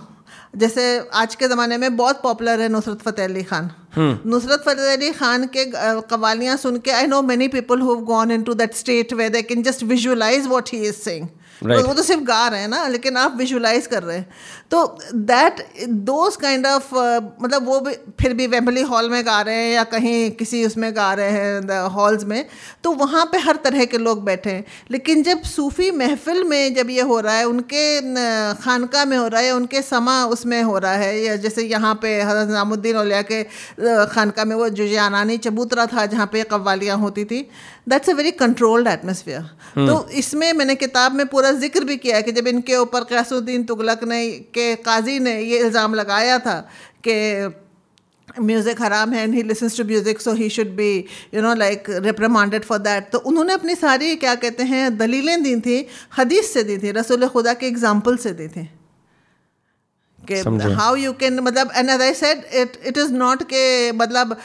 जैसे 0.56 0.86
आज 1.16 1.36
के 1.36 1.48
ज़माने 1.48 1.78
में 1.78 1.96
बहुत 1.98 2.22
पॉपुलर 2.24 2.62
है 2.62 2.70
नुसरत 2.70 3.02
फ़तेह 3.02 3.26
अली 3.26 3.44
खान। 3.44 3.70
नुसरत 3.98 4.64
फ़तेह 4.66 4.94
अली 4.94 5.12
खान 5.14 5.46
के 5.56 5.66
कवालियाँ 6.08 6.58
सुन 6.58 6.78
के 6.80 6.92
I 6.94 7.08
know 7.08 7.22
many 7.24 7.48
people 7.50 7.82
who 7.82 7.96
gone 8.08 8.32
into 8.44 8.54
that 8.56 8.74
state 8.76 9.14
way 9.14 9.30
they 9.30 9.42
can 9.44 9.64
just 9.64 9.84
visualise 9.86 10.48
what 10.48 10.70
he 10.74 10.82
is 10.88 10.96
saying 10.96 11.28
Right. 11.62 11.86
वो 11.88 11.94
तो 11.94 12.04
सिर्फ़ 12.04 12.22
गा 12.24 12.48
रहे 12.48 12.60
हैं 12.62 12.68
ना, 12.68 12.88
लेकिन 12.88 13.18
आप 13.18 13.36
विजुलाइज 13.38 13.88
कर 13.88 14.04
रहे 14.04 14.18
हैं 14.18 14.28
तो 14.72 14.98
दैट 15.14 15.60
दोज 16.06 16.36
काइंड 16.36 16.66
ऑफ़ 16.68 16.88
मतलब 17.44 17.66
वो 17.66 17.80
भी, 17.80 17.94
फिर 18.22 18.34
भी 18.34 18.48
वेम्बली 18.48 18.82
हॉल 18.82 19.10
में 19.10 19.26
गा 19.26 19.40
रहे 19.42 19.56
हैं 19.56 19.74
या 19.74 19.84
कहीं 19.92 20.32
किसी 20.32 20.64
उसमें 20.66 20.92
गा 20.96 21.14
रहे 21.14 21.32
हैं 21.32 21.80
हॉल्स 21.94 22.24
में 22.24 22.46
तो 22.84 22.92
वहाँ 22.94 23.26
पे 23.32 23.38
हर 23.40 23.56
तरह 23.64 23.86
के 23.86 23.98
लोग 23.98 24.24
बैठे 24.26 24.52
हैं 24.52 24.64
लेकिन 24.92 25.22
जब 25.24 25.42
सूफ़ी 25.46 25.92
महफिल 25.92 26.44
में 26.44 26.74
जब 26.76 26.90
ये 26.90 27.02
हो 27.02 27.20
रहा 27.20 27.36
है, 27.36 27.46
उनके 27.46 28.56
खानका 28.64 29.06
में 29.06 29.18
हो 29.18 29.28
रहा 29.28 29.42
है 29.42 29.48
या 29.48 29.56
उनके 29.56 29.82
समा 29.82 30.24
उसमें 30.28 30.62
हो 30.64 30.78
रहा 30.78 30.94
है, 30.94 31.20
या 31.20 31.36
जैसे 31.38 31.64
यहाँ 31.64 31.94
पे 32.02 32.22
हज़रत 32.22 32.48
निज़ामुद्दीन 32.48 32.98
औलिया 32.98 33.22
के 33.32 33.44
खानका 34.08 34.46
में 34.46 34.56
वो 34.56 34.70
जो 34.72 34.88
जानानी 34.88 35.38
चबूतरा 35.40 35.86
था 35.88 36.06
जहाँ 36.08 36.28
पे 36.34 36.44
कव्वालियाँ 36.52 36.98
होती 36.98 37.26
थी 37.26 37.48
that's 37.88 38.10
a 38.10 38.14
very 38.14 38.32
controlled 38.32 38.88
atmosphere 38.88 39.42
तो 39.78 40.08
इसमें 40.14 40.52
मैंने 40.54 40.76
किताब 40.76 41.14
में 41.14 41.26
पूरा 41.28 41.52
ज़िक्र 41.52 41.84
भी 41.84 41.98
किया 41.98 42.16
है 42.16 42.24
कि 42.24 42.32
जब 42.32 42.48
इनके 42.48 42.76
ऊपर 42.78 43.04
कैसुद्दीन 43.04 43.64
तुगलक 43.64 44.04
ने 44.04 44.28
के 44.54 44.76
काजी 44.82 45.20
ने 45.20 45.40
ये 45.42 45.60
इल्ज़ाम 45.60 45.94
लगाया 45.94 46.38
था 46.40 46.60
कि 47.08 47.16
म्यूज़िक 48.40 48.82
हराम 48.82 49.14
है 49.14 49.24
and 49.24 49.34
he 49.36 49.44
listens 49.44 49.78
to 49.78 49.84
music 49.84 50.22
so 50.22 50.34
he 50.34 50.50
should 50.50 50.68
be 50.76 50.94
you 51.34 51.42
know 51.42 51.54
like 51.54 51.90
reprimanded 52.06 52.64
for 52.64 52.78
that 52.80 53.10
तो 53.12 53.18
उन्होंने 53.20 53.54
अपनी 53.54 53.76
सारी 53.76 54.16
क्या 54.16 54.36
कहते 54.36 54.64
हैं 54.64 54.98
दलीलें 54.98 55.42
दी 55.44 55.56
थी 55.62 55.86
हदीस 56.18 56.54
से 56.54 56.64
दी 56.64 56.78
थी 56.78 56.92
रसूल 56.92 57.28
खुदा 57.28 57.54
के 57.54 57.68
एग्ज़ाम्पल 57.68 58.18
से 58.18 58.32
दी 58.34 58.48
थी। 58.48 58.70
कि 60.20 60.40
हाउ 60.74 60.96
यू 60.96 61.12
कैन 61.14 61.40
मतलब 61.40 61.72
and 61.76 61.90
as 61.90 62.02
I 62.02 62.14
said 62.14 62.44
it 62.54 62.80
it 62.86 62.98
is 62.98 63.12
not 63.14 63.44
के 63.44 63.92
मतलब 63.92 64.38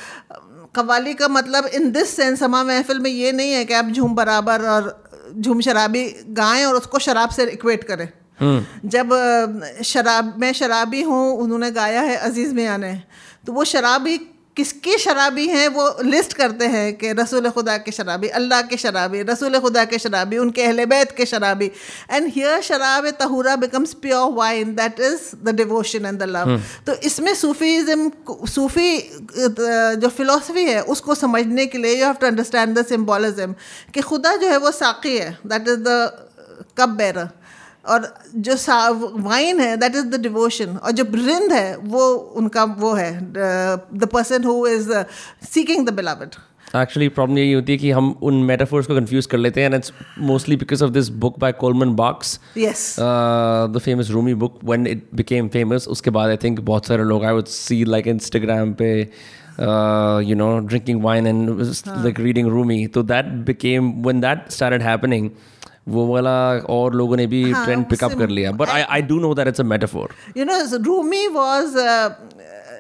कवाली 0.77 1.15
का 1.15 1.29
मतलब 1.29 1.67
इन 1.75 1.91
दिस 1.93 2.17
सेंस 2.17 2.43
हमा 2.43 2.63
महफिल 2.65 2.99
में 2.99 3.11
ये 3.11 3.33
नहीं 3.33 3.53
है 3.53 3.65
कि 3.65 3.75
आप 3.75 3.87
झूम 3.87 4.15
बराबर 4.15 4.69
और 4.69 4.93
झूम 5.39 5.61
शराबी 5.61 6.05
गाएँ 6.37 6.65
और 6.65 6.75
उसको 6.75 6.99
शराब 6.99 7.31
से 7.31 7.45
इक्वेट 7.51 7.85
करें। 7.85 8.09
जब 8.85 9.13
शराब 9.85 10.35
मैं 10.39 10.53
शराबी 10.53 11.03
हूँ 11.03 11.37
उन्होंने 11.37 11.71
गाया 11.71 12.01
है 12.03 12.17
अज़ीज़ 12.17 12.55
मियाँ 12.55 12.79
ने 12.79 12.93
तो 13.47 13.53
वो 13.53 13.65
शराबी 13.65 14.19
किसके 14.57 14.97
शराबी 14.99 15.47
हैं 15.49 15.67
वो 15.69 15.85
लिस्ट 16.03 16.33
करते 16.33 16.67
हैं 16.67 16.93
कि 16.97 17.13
रसूल 17.13 17.49
खुदा 17.51 17.77
के 17.79 17.93
शराबी 17.93 18.29
अल्लाह 18.39 18.63
के 18.71 18.77
शराबी 18.77 19.23
रसूल 19.23 19.59
खुदा 19.61 19.85
के 19.85 19.99
शराबी 19.99 20.39
उनके 20.39 20.63
अहले 20.63 20.87
बैत 20.87 21.13
के 21.17 21.27
शराबी। 21.27 21.71
एंड 22.11 22.29
हियर 22.35 22.61
शराब 22.63 23.09
तहूरा 23.21 23.57
becomes 23.57 23.93
pure 24.03 24.33
wine 24.35 24.75
that 24.75 25.01
is 25.01 25.21
the 25.45 25.55
devotion 25.57 26.07
and 26.07 26.19
the 26.19 26.31
love 26.31 26.57
तो 26.87 26.95
इसमें 27.07 27.35
सूफीज़म 27.37 28.11
सूफ़ी 28.49 28.91
जो 30.01 30.09
फिलोसफी 30.09 30.65
है 30.65 30.81
उसको 30.95 31.15
समझने 31.17 31.67
के 31.67 31.79
लिए 31.79 31.95
you 31.95 32.05
have 32.07 32.15
to 32.21 32.27
understand 32.27 32.79
the 32.79 32.87
symbolism 32.87 33.55
कि 33.95 34.01
खुदा 34.03 34.37
जो 34.37 34.51
है 34.51 34.57
वो 34.59 34.71
साकी 34.73 35.17
है 35.17 35.31
that 35.47 35.69
is 35.69 35.81
the 35.89 35.99
cup 36.79 36.89
bearer 36.99 37.29
और 37.87 38.13
जो 38.39 38.57
वाइन 39.21 39.61
है 39.61 39.77
दैट 39.77 39.97
इज़ 39.97 40.07
द 40.07 40.21
डिवोशन 40.23 40.77
और 40.77 40.93
जो 40.93 41.05
रिंद 41.15 41.53
है 41.53 41.77
वो 41.87 42.09
उनका 42.37 42.65
वो 42.81 42.93
है 42.95 43.13
the 43.23 44.09
person 44.13 44.45
who 44.45 44.67
is 44.67 44.93
seeking 45.45 45.87
the 45.87 45.95
beloved 45.95 46.37
actually 46.77 47.09
problem 47.09 47.39
यही 47.39 47.53
होती 47.53 47.73
है 47.73 47.79
कि 47.79 47.91
हम 47.91 48.11
उन 48.23 48.43
मेटाफोर्स 48.45 48.87
को 48.87 48.95
कंफ्यूज 48.95 49.27
कर 49.27 49.39
लेते 49.39 49.61
हैं 49.61 49.67
and 49.67 49.75
it's 49.75 49.93
mostly 50.21 50.57
because 50.57 50.85
of 50.85 50.91
this 50.91 51.09
book 51.25 51.39
by 51.39 51.53
Coleman 51.61 51.95
Barks 51.97 52.39
yes 52.59 52.85
the 52.99 53.81
famous 53.85 54.11
Rumi 54.11 54.35
book 54.37 54.59
when 54.65 54.87
it 54.87 55.09
became 55.15 55.49
famous 55.49 55.89
उसके 55.89 56.11
बाद 56.11 56.31
आई 56.31 56.37
थिंक 56.45 56.61
बहुत 56.63 56.87
सारे 56.87 57.05
लोग 57.05 57.25
I 57.25 57.33
would 57.33 57.47
see 57.49 57.85
like 57.87 58.07
Instagram 58.09 58.73
पे 58.75 58.93
you 60.29 60.37
know 60.37 60.59
drinking 60.61 61.03
wine 61.03 61.27
and 61.27 61.51
like 61.89 62.21
reading 62.21 62.49
Rumi 62.49 62.87
तो 62.95 63.03
that 63.05 63.27
became 63.47 63.93
when 64.03 64.21
that 64.21 64.51
started 64.51 64.83
happening 64.83 65.31
वो 65.89 66.07
वाला 66.07 66.37
और 66.77 66.95
लोगों 66.95 67.17
ने 67.17 67.27
भी 67.27 67.51
हाँ, 67.51 67.65
ट्रेंड 67.65 67.85
पिकअप 67.89 68.19
कर 68.19 68.29
लिया. 68.29 68.53
But 68.53 68.69
I 68.69 68.83
I 68.83 69.03
do 69.03 69.19
know 69.21 69.35
that 69.35 69.49
it's 69.49 69.61
a 69.61 69.65
metaphor 69.65 70.15
you 70.37 70.45
know 70.45 70.61
Rumi 70.85 71.27
was 71.29 71.77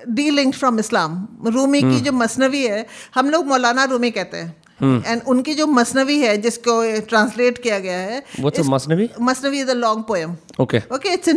dealing 0.09 0.53
from 0.53 0.79
Islam 0.79 1.27
Rumi 1.47 1.83
की 1.83 2.01
जो 2.01 2.13
मसनवी 2.13 2.63
है 2.67 2.87
हम 3.15 3.31
लोग 3.31 3.47
मौलाना 3.47 3.85
रूमी 3.85 4.11
कहते 4.11 4.37
हैं. 4.37 4.55
एंड 4.83 5.23
उनकी 5.29 5.55
जो 5.55 5.67
मसनवी 5.67 6.19
है 6.21 6.37
जिसको 6.37 6.73
ट्रांसलेट 7.09 7.59
किया 7.59 7.79
गया 7.79 7.99
है 7.99 8.23
मसनवी 8.41 9.09
मसनवी 9.21 9.61
is 9.61 9.71
a 9.71 9.75
long 9.75 10.05
poem 10.09 10.37
okay 10.61 10.81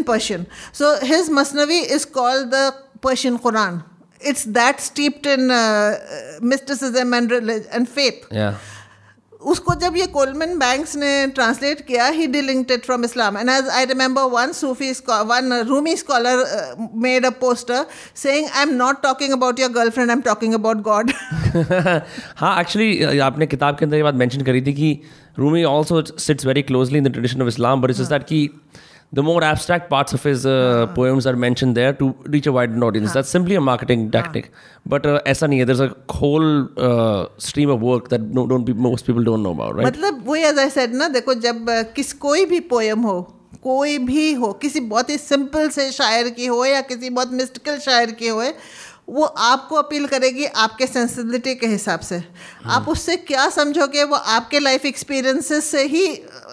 Persian. 0.09 0.45
So 0.73 0.89
his 1.11 1.29
Masnavi 1.29 1.79
is 1.97 2.05
called 2.05 2.51
the 2.51 2.65
Persian 3.07 3.39
Quran. 3.39 3.83
It's 4.21 4.43
that 4.57 4.81
steeped 4.81 5.25
in 5.25 5.51
uh, 5.51 5.95
mysticism 6.41 7.13
and 7.13 7.31
relig- 7.31 7.67
and 7.77 7.89
faith. 7.97 8.25
या 8.33 8.49
उसको 9.41 9.73
जब 9.75 9.97
ये 9.97 10.05
कोलमन 10.07 10.57
बैंक्स 10.59 10.95
ने 10.95 11.11
ट्रांसलेट 11.35 11.81
किया 11.81 12.07
he 12.07 12.25
delinked 12.27 12.81
from 12.85 13.03
Islam 13.05 13.37
and 13.37 13.49
as 13.49 13.67
I 13.69 13.85
remember 13.85 14.23
one 14.31 14.51
Sufi 14.51 14.91
one 15.27 15.53
Rumi 15.67 15.95
scholar 15.97 16.43
made 17.03 17.25
a 17.25 17.29
poster 17.41 17.85
saying 18.15 18.47
I 18.47 18.63
am 18.63 18.73
not 18.75 19.01
talking 19.03 19.33
about 19.33 19.59
your 19.59 19.71
girlfriend 19.71 20.09
I 20.09 20.15
am 20.15 20.21
talking 20.21 20.53
about 20.53 20.81
God 20.81 21.11
हाँ 22.37 22.59
actually 22.59 23.19
आपने 23.19 23.47
किताब 23.47 23.77
के 23.77 23.85
अंदर 23.85 23.97
ये 23.97 24.03
बात 24.03 24.15
mention 24.15 24.41
करी 24.41 24.61
थी 24.61 24.73
कि 24.73 24.91
Rumi 25.37 25.63
also 25.65 26.01
sits 26.19 26.45
very 26.45 26.61
closely 26.63 26.97
in 26.97 27.03
the 27.03 27.11
tradition 27.11 27.41
of 27.41 27.47
Islam 27.47 27.81
but 27.81 27.91
is 27.91 28.09
that 28.09 28.23
कि 28.23 28.49
the 29.11 29.23
more 29.23 29.43
abstract 29.43 29.89
parts 29.89 30.13
of 30.13 30.23
his 30.23 30.45
uh, 30.45 30.87
poems 30.95 31.25
are 31.25 31.35
mentioned 31.43 31.77
there 31.77 31.93
to 32.01 32.09
reach 32.35 32.47
a 32.47 32.51
wider 32.51 32.83
audience. 32.87 33.13
That's 33.13 33.29
simply 33.35 33.55
a 33.55 33.61
marketing 33.61 34.03
tactic. 34.11 34.51
But 34.85 35.05
uh, 35.05 35.19
ऐसा 35.27 35.47
नहीं 35.47 35.59
है. 35.59 35.65
There's 35.65 35.79
a 35.85 35.89
whole 36.19 36.47
uh, 36.89 37.25
stream 37.37 37.69
of 37.77 37.81
work 37.81 38.09
that 38.09 38.21
no, 38.21 38.45
don't 38.47 38.63
be, 38.65 38.73
most 38.73 39.07
people 39.07 39.23
don't 39.23 39.41
know 39.47 39.51
about, 39.57 39.75
right? 39.75 39.87
मतलब 39.87 40.23
वही 40.27 40.43
as 40.51 40.57
I 40.65 40.69
said 40.77 40.93
ना 41.01 41.07
देखो 41.17 41.33
जब 41.47 41.69
अ, 41.69 41.81
किस 41.95 42.13
कोई 42.27 42.45
भी 42.53 42.59
पोयम 42.73 43.01
हो 43.11 43.17
कोई 43.63 43.97
भी 44.09 44.31
हो 44.41 44.51
किसी 44.61 44.79
बहुत 44.91 45.09
ही 45.09 45.17
सिंपल 45.17 45.69
से 45.77 45.91
शायर 45.91 46.29
की 46.35 46.45
हो 46.45 46.63
या 46.65 46.81
किसी 46.91 47.09
बहुत 47.09 47.31
मिस्टिकल 47.39 47.79
शायर 47.85 48.11
की 48.21 48.27
हो 48.27 48.43
वो 49.09 49.23
आपको 49.23 49.75
अपील 49.75 50.05
करेगी 50.07 50.45
आपके 50.63 50.87
सेंसिबिलिटी 50.87 51.53
के 51.55 51.67
हिसाब 51.67 51.99
से। 51.99 52.21
आप 52.65 52.87
उससे 52.89 53.15
क्या 53.17 53.49
समझोगे 53.49 54.03
वो 54.03 54.15
आपके 54.15 54.59
लाइफ 54.59 54.85
एक्सपीरियंसेस 54.85 55.65
से 55.71 55.83
ही 55.83 56.05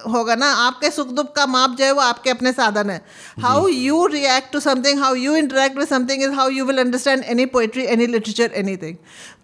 होगा 0.08 0.34
ना? 0.34 0.50
आपके 0.56 0.90
सुख 0.90 1.08
दुख 1.08 1.34
का 1.36 1.46
माप 1.46 1.76
जो 1.78 1.84
है 1.84 1.92
वो 1.92 2.00
आपके 2.00 2.30
अपने 2.30 2.52
साधन 2.52 2.90
है। 2.90 3.00
How 3.40 3.66
you 3.68 4.04
react 4.06 4.52
to 4.52 4.60
something 4.60 5.00
how 5.00 5.14
you 5.14 5.34
interact 5.36 5.78
with 5.78 5.88
something 5.88 6.22
is 6.22 6.32
how 6.32 6.48
you 6.48 6.64
will 6.64 6.78
understand 6.78 7.24
any 7.24 7.46
poetry 7.46 7.84
any 7.86 8.06
literature 8.06 8.52
any 8.54 8.76
thing 8.76 8.96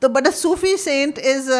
तो 0.02 0.08
but 0.08 0.26
a 0.26 0.30
Sufi 0.30 0.76
saint 0.76 1.18
is 1.18 1.50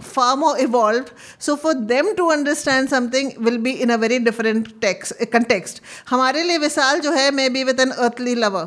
far 0.00 0.36
more 0.36 0.60
evolved. 0.60 1.10
So 1.40 1.56
for 1.56 1.74
them 1.88 2.12
to 2.12 2.26
understand 2.28 2.88
something 2.88 3.30
will 3.40 3.58
be 3.58 3.72
in 3.72 3.90
a 3.90 3.96
very 3.96 4.18
different 4.18 4.68
text 4.84 5.26
context. 5.34 5.82
हमारे 6.08 6.42
लिए 6.42 6.58
विशाल 6.58 7.00
जो 7.00 7.12
है 7.12 7.30
may 7.30 7.48
be 7.48 7.64
with 7.64 7.80
an 7.80 7.90
earthly 7.90 8.34
lover. 8.36 8.66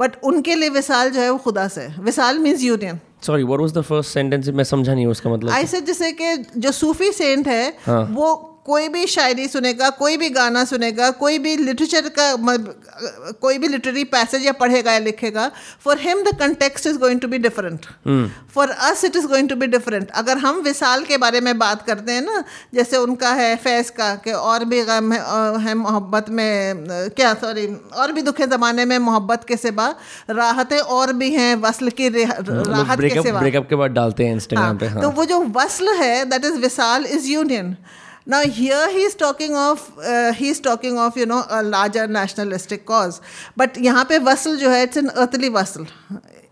But 0.00 0.12
उनके 0.24 0.54
लिए 0.54 0.68
विशाल 0.68 1.10
जो 1.10 1.20
है 1.20 1.30
वो 1.30 1.38
खुदा 1.38 1.68
से 1.68 1.80
विसाल 1.80 2.04
विशाल 2.04 2.38
means 2.38 2.62
union 2.62 3.00
Sorry, 3.22 3.44
what 3.44 3.60
was 3.60 3.72
the 3.72 3.82
first 3.82 4.12
sentence? 4.16 4.48
मैं 4.48 4.64
समझा 4.64 4.94
नहीं 4.94 5.06
उसका 5.06 5.30
मतलब. 5.30 5.50
आई 5.50 5.66
से 5.66 5.80
जैसे 5.80 6.12
कि 6.12 6.36
जो 6.56 6.72
सूफी 6.72 7.12
सेंट 7.12 7.48
है 7.48 7.76
हाँ. 7.86 8.02
वो 8.10 8.54
कोई 8.68 8.88
भी 8.88 9.06
शायरी 9.06 9.46
सुनेगा 9.48 9.88
कोई 9.98 10.16
भी 10.16 10.28
गाना 10.30 10.64
सुनेगा 10.64 11.10
कोई 11.18 11.38
भी 11.38 11.56
लिटरेचर 11.56 12.08
का 12.18 12.24
कोई 13.40 13.58
भी 13.58 13.68
लिटरेरी 13.68 14.02
पैसेज 14.06 14.44
या 14.46 14.52
पढ़ेगा 14.54 14.92
या 14.92 14.98
लिखेगा 14.98 15.50
for 15.84 15.98
him 15.98 16.22
the 16.22 16.34
context 16.38 16.86
is 16.86 16.98
going 16.98 17.20
to 17.20 17.28
be 17.28 17.38
different 17.38 17.86
for 18.54 18.70
us 18.88 19.04
it 19.04 19.16
is 19.16 19.26
going 19.26 19.48
to 19.48 19.56
be 19.56 19.66
different 19.66 20.10
अगर 20.14 20.38
हम 20.38 20.60
विशाल 20.60 21.04
के 21.04 21.16
बारे 21.16 21.40
में 21.40 21.58
बात 21.58 21.82
करते 21.82 22.12
हैं 22.12 22.22
ना 22.22 22.42
जैसे 22.74 22.96
उनका 22.96 23.30
है 23.34 23.54
फैज़ 23.56 23.90
का 23.92 24.14
कि 24.16 24.32
और 24.32 24.64
भी 24.64 24.82
गम 24.84 25.12
है, 25.12 25.20
है 25.60 25.74
मोहब्बत 25.74 26.28
में 26.30 26.84
क्या 27.16 27.32
सॉरी 27.36 27.66
और 27.94 28.12
भी 28.12 28.22
दुखे 28.22 28.46
ज़माने 28.46 28.84
में 28.84 28.98
मोहब्बत 29.00 29.44
के 29.48 29.56
सिवा 29.56 29.88
राहतें 30.30 30.78
और 30.96 31.12
भी 31.12 31.30
हैं 31.30 31.54
वसल 31.62 31.90
की 31.92 32.08
राहत 32.08 33.00
के 33.00 33.22
सिवा। 33.22 33.40
ब्रेकअप 33.40 33.68
के 33.68 33.76
बाद 33.76 33.90
डालते 33.92 34.26
हैं 34.26 34.34
इंस्टाग्राम 34.34 34.78
पे 34.78 34.86
हाँ, 34.86 34.94
हाँ 34.94 35.02
तो 35.02 35.10
वो 35.10 35.24
जो 35.24 35.40
वसल 35.56 35.94
है 36.02 36.24
that 36.26 36.44
is 36.44 36.58
Vishal 36.58 37.06
is 37.06 37.28
union 37.28 37.76
now 38.27 38.41
here 38.41 38.89
he 38.91 39.03
is 39.03 39.15
talking 39.15 39.55
of 39.55 39.91
uh, 39.99 40.33
he 40.33 40.49
is 40.49 40.59
talking 40.59 40.97
of 40.97 41.17
you 41.17 41.25
know 41.25 41.43
a 41.49 41.61
larger 41.63 42.07
nationalistic 42.07 42.85
cause 42.85 43.21
but 43.57 43.77
यहाँ 43.77 44.05
पे 44.09 44.19
वसल 44.29 44.57
जो 44.57 44.69
है 44.69 44.85
it's 44.87 44.97
an 44.97 45.11
earthly 45.15 45.49
vessel 45.49 45.87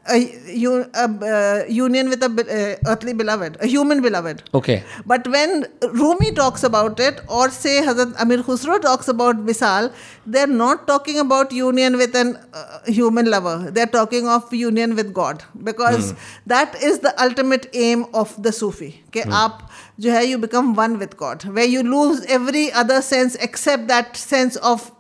a, 0.09 0.89
a, 0.95 1.65
a 1.65 1.71
union 1.71 2.09
with 2.09 2.23
a 2.23 2.79
earthly 2.87 3.13
beloved, 3.13 3.57
a 3.61 3.67
human 3.67 4.03
beloved. 4.03 4.43
Okay. 4.55 4.83
But 5.05 5.27
when 5.29 5.67
Rumi 5.93 6.33
talks 6.33 6.63
about 6.63 7.01
it, 7.01 7.21
or 7.29 7.51
say 7.51 7.83
Hazrat 7.83 8.15
Amir 8.21 8.39
Khusro 8.39 8.81
talks 8.81 9.09
about 9.09 9.37
Visal, 9.37 9.93
they're 10.27 10.47
not 10.47 10.87
talking 10.87 11.19
about 11.19 11.53
union 11.53 11.97
with 11.97 12.15
an 12.15 12.37
uh, 12.53 12.81
human 12.87 13.31
lover. 13.31 13.71
They're 13.71 13.87
talking 13.87 14.29
of 14.29 14.53
union 14.53 14.97
with 14.97 15.13
God 15.13 15.43
because 15.63 16.11
hmm. 16.13 16.19
that 16.47 16.75
is 16.83 17.01
the 17.01 17.15
ultimate 17.23 17.69
aim 17.75 18.07
of 18.15 18.41
the 18.43 18.53
Sufi. 18.53 19.03
Okay, 19.09 19.23
hmm. 19.23 19.33
aap 19.33 19.63
jo 19.99 20.11
hai, 20.11 20.23
you 20.23 20.39
become 20.39 20.75
one 20.75 20.99
with 20.99 21.17
God, 21.17 21.45
where 21.45 21.65
you 21.65 21.83
lose 21.83 22.25
every 22.27 22.73
other 22.73 23.01
sense 23.03 23.35
except 23.37 23.89
that 23.89 24.17
sense 24.17 24.57
of, 24.57 24.91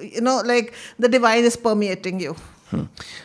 you 0.00 0.20
know, 0.20 0.42
like 0.44 0.74
the 0.98 1.08
divine 1.08 1.44
is 1.44 1.56
permeating 1.56 2.20
you. 2.20 2.36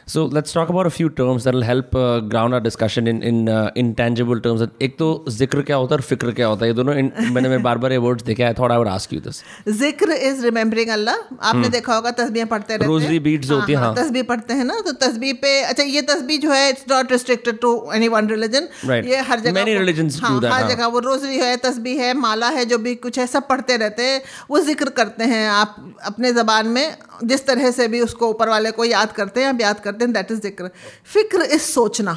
So 0.06 0.26
let's 0.26 0.54
talk 0.54 0.70
about 0.70 0.86
a 0.86 0.92
few 0.92 1.10
terms 1.10 1.46
that 1.46 1.54
will 1.54 1.64
help 1.64 1.96
uh, 1.96 2.20
ground 2.22 2.54
our 2.54 2.60
discussion 2.60 3.08
in 3.08 3.22
in 3.24 3.50
uh, 3.50 3.72
intangible 3.76 4.42
terms. 4.42 4.62
एक 4.82 4.98
तो 4.98 5.08
ज़िक्र 5.30 5.62
क्या 5.70 5.76
होता 5.76 5.96
है 5.96 5.98
और 5.98 6.02
फ़िक्र 6.10 6.32
क्या 6.40 6.48
होता 6.48 6.66
है? 6.66 6.70
ये 6.72 6.76
दोनों 6.76 6.94
मैंने 7.34 7.50
मैं 7.50 7.62
बार 7.64 7.78
बार 7.78 7.92
ये 7.92 7.98
वर्ड्स 8.06 8.24
देखे 8.24 8.44
I 8.44 8.54
thought 8.60 8.72
I 8.72 8.78
would 8.78 8.88
ask 8.88 9.14
you 9.14 9.20
this 9.22 9.42
ज़िक्र 9.80 10.12
इज़ 10.28 10.44
रिमेम्बरिंग 10.46 10.90
अल्लाह 10.98 11.48
आपने 11.50 11.70
देखा 11.70 11.96
होगा 11.96 12.12
तस्बीहें 12.20 12.48
पढ़ते 12.48 12.74
रहते 12.74 12.86
हैं। 12.86 12.92
Rosary 12.92 13.20
beads 13.28 13.48
जो 13.48 13.60
होती 13.60 13.74
हैं, 13.74 13.80
हाँ। 13.80 13.96
तस्बीह 13.96 14.24
पढ़ते 14.34 14.54
हैं 14.54 14.66
ना 14.66 14.80
तो 14.86 14.92
तस्बीह 15.06 15.34
पे 15.42 15.60
अच्छा 15.64 15.84
ये 15.84 16.02
तस्बीह 16.12 16.40
जो 16.42 16.52
है 16.52 16.70
it's 16.70 16.86
not 16.92 17.12
restricted 17.12 17.60
to 17.62 17.74
any 17.96 18.08
one 18.18 18.30
religion 18.30 18.68
ये 19.10 19.20
हर 19.32 19.40
जगह 19.40 19.60
Many 19.60 19.76
वो- 19.76 19.82
religions 19.84 20.20
do 20.20 20.24
हाँ, 20.24 20.36
हर 20.40 20.52
हाँ। 20.52 20.70
जगह 20.70 20.88
वो 20.88 21.00
रोजरी 21.10 21.38
है 21.38 21.56
तस्बीह 21.66 22.02
है 22.04 22.14
माला 22.20 22.50
है 22.60 22.66
जो 22.66 22.78
भी 22.86 22.96
कुछ 23.08 23.20
है 23.20 23.28
सब 23.34 23.48
पढ़ते 23.48 23.78
रहते 23.78 24.04
हैं 24.12 24.22
वो 24.50 24.60
ज़िक्र 24.70 24.90
करते 25.02 25.24
हैं 25.34 25.48
आप 25.50 25.76
अपने 26.06 26.34
जबान 26.34 26.68
में 26.78 26.86
जिस 27.24 27.46
तरह 27.48 27.72
से 27.72 27.88
भी 27.88 28.00
उसको 28.02 28.28
ऊपर 28.30 28.50
वाले 28.50 28.72
को 28.78 28.86
याद 28.86 29.12
करते 29.12 29.41
हैं 29.42 29.50
हम 29.50 29.62
याद 29.62 29.80
करते 29.80 30.06
हैं 30.06 30.14
दैट 30.14 30.32
इज़ 30.32 30.40
ज़िक्र। 30.42 30.70
फ़िक्र 31.14 31.42
इज़ 31.44 31.62
सोचना। 31.64 32.14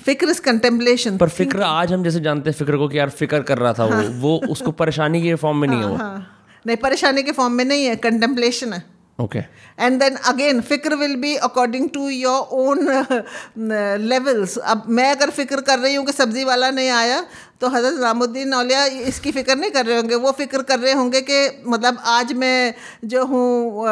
फ़िक्र 0.00 0.28
इज़ 0.28 0.40
कंटेम्पलेशन 0.42 1.16
पर 1.18 1.28
फ़िक्र 1.30 1.62
आज 1.62 1.92
हम 1.92 2.04
जैसे 2.04 2.20
जानते 2.20 2.50
हैं 2.50 2.56
फ़िक्र 2.58 2.76
को 2.76 2.88
कि 2.88 2.98
यार 2.98 3.10
फ़िक्र 3.10 3.42
कर 3.42 3.58
रहा 3.58 3.72
था 3.72 3.84
वो 3.84 4.02
वो 4.20 4.36
उसको 4.50 4.70
परेशानी 4.72 5.22
के 5.22 5.34
फॉर्म 5.36 5.58
में 5.58 5.68
नहीं 5.68 5.80
है 5.80 5.86
वो। 5.86 5.96
हाँ 5.96 6.16
नहीं 6.66 6.76
परेशानी 6.78 7.22
के 7.22 7.32
फॉर्म 7.32 7.52
में 7.52 7.64
नहीं 7.64 7.84
है 7.84 7.96
कंटेम्पलेशन 7.98 8.72
है। 8.72 8.82
ओके 9.18 9.38
एंड 9.78 9.98
देन 10.00 10.14
अगेन 10.26 10.60
फ़िक्र 10.60 10.94
will 10.96 11.14
be 11.16 11.34
according 11.48 11.88
to 11.94 12.08
your 12.08 12.48
own 12.52 12.88
levels 14.02 14.56
अब 14.58 14.84
मैं 14.88 15.10
अगर 15.10 15.30
फ़िक्र 15.30 15.60
कर 15.60 15.78
रही 15.78 15.94
हूँ 15.94 16.04
कि 16.06 16.12
सब्ज़ी 16.12 16.44
वाला 16.44 16.70
नहीं 16.70 16.88
आया 16.90 17.24
तो 17.60 17.68
हज़रत 17.68 18.00
रामुद्दीन 18.02 18.54
औलिया 18.54 18.84
इसकी 19.08 19.32
फ़िक्र 19.32 19.54
नहीं 19.56 19.70
कर 19.70 19.86
रहे 19.86 19.96
होंगे। 19.96 20.14
वो 20.14 20.30
फ़िक्र 20.38 20.62
कर 20.62 20.78
रहे 20.78 20.92
होंगे 20.92 21.20
कि 21.20 21.62
मतलब 21.66 21.98
आज 22.06 22.32
मैं 22.32 22.74
जो 23.04 23.24
हूँ 23.24 23.84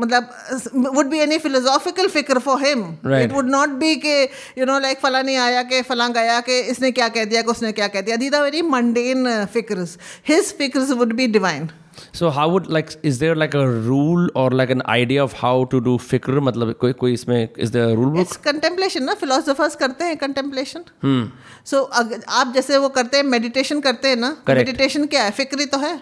मतलब 0.00 0.94
वुड 0.94 1.06
बी 1.06 1.18
एनी 1.18 1.38
फिलोसॉफिकल 1.38 2.08
फ़िक्र 2.08 2.38
for 2.38 2.64
him 2.64 2.84
it 3.14 3.32
would 3.32 3.50
not 3.50 3.68
be 3.80 3.94
कि 3.96 4.22
यू 4.58 4.66
नो 4.66 4.78
लाइक 4.78 5.00
फला 5.00 5.22
नहीं 5.22 5.36
आया 5.38 5.62
कि 5.64 5.82
फला 5.82 6.08
गया 6.16 6.40
कि 6.40 6.58
इसने 6.70 6.90
क्या 6.92 7.08
कह 7.08 7.24
दिया 7.24 7.42
कि 7.42 7.50
उसने 7.50 7.72
क्या 7.72 7.88
कह 7.88 8.00
दिया। 8.00 8.16
दीज 8.16 8.34
आर 8.34 8.42
वेरी 8.42 8.62
मंडेन 8.70 9.44
फिक्र्स 9.52 9.98
his 10.28 10.52
फिक्र्स 10.58 10.90
would 10.92 11.12
be 11.12 11.26
divine 11.26 11.68
so 12.14 12.28
how 12.30 12.50
would 12.50 12.66
like 12.70 12.90
is 13.04 13.20
there 13.20 13.36
like 13.36 13.56
a 13.56 13.62
rule 13.86 14.30
और 14.36 14.54
like 14.54 14.70
an 14.70 14.82
idea 14.88 15.24
of 15.24 15.34
how 15.36 15.64
to 15.64 15.80
do 15.80 15.96
फ़िक्र 16.00 16.40
मतलब 16.40 16.72
कोई 16.80 16.92
कोई 16.94 17.12
इसमें 17.12 17.48
is 17.58 17.72
there 17.72 17.94
rule 17.94 18.08
book 18.08 18.20
it's 18.20 18.36
contemplation 18.44 19.04
ना 19.04 19.14
फिलोसोफर्स 19.14 19.74
करते 19.76 20.04
हैं 20.04 20.16
कंटेम्पलेशन 20.16 20.84
हम्म 21.02 21.30
सो 21.64 21.82
आप 21.82 22.52
जैसे 22.54 22.78
वो 22.78 22.88
करते 22.90 23.16
हैं 23.16 23.24
मेडिटेशन 23.26 23.80
करते 23.80 24.08
हैं 24.08 24.16
ना 24.16 24.36
मेडिटेशन 24.48 25.06
क्या 25.06 25.24
है 25.24 25.30
फिक्री 25.32 25.66
तो 25.66 25.78
है 25.78 25.94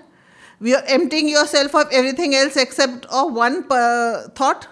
we 0.60 0.72
are 0.72 0.84
emptying 0.90 1.30
yourself 1.46 1.76
of 1.76 1.94
everything 1.94 2.34
else 2.34 2.56
except 2.58 3.06
of 3.14 3.32
one 3.32 3.60
thought 4.40 4.64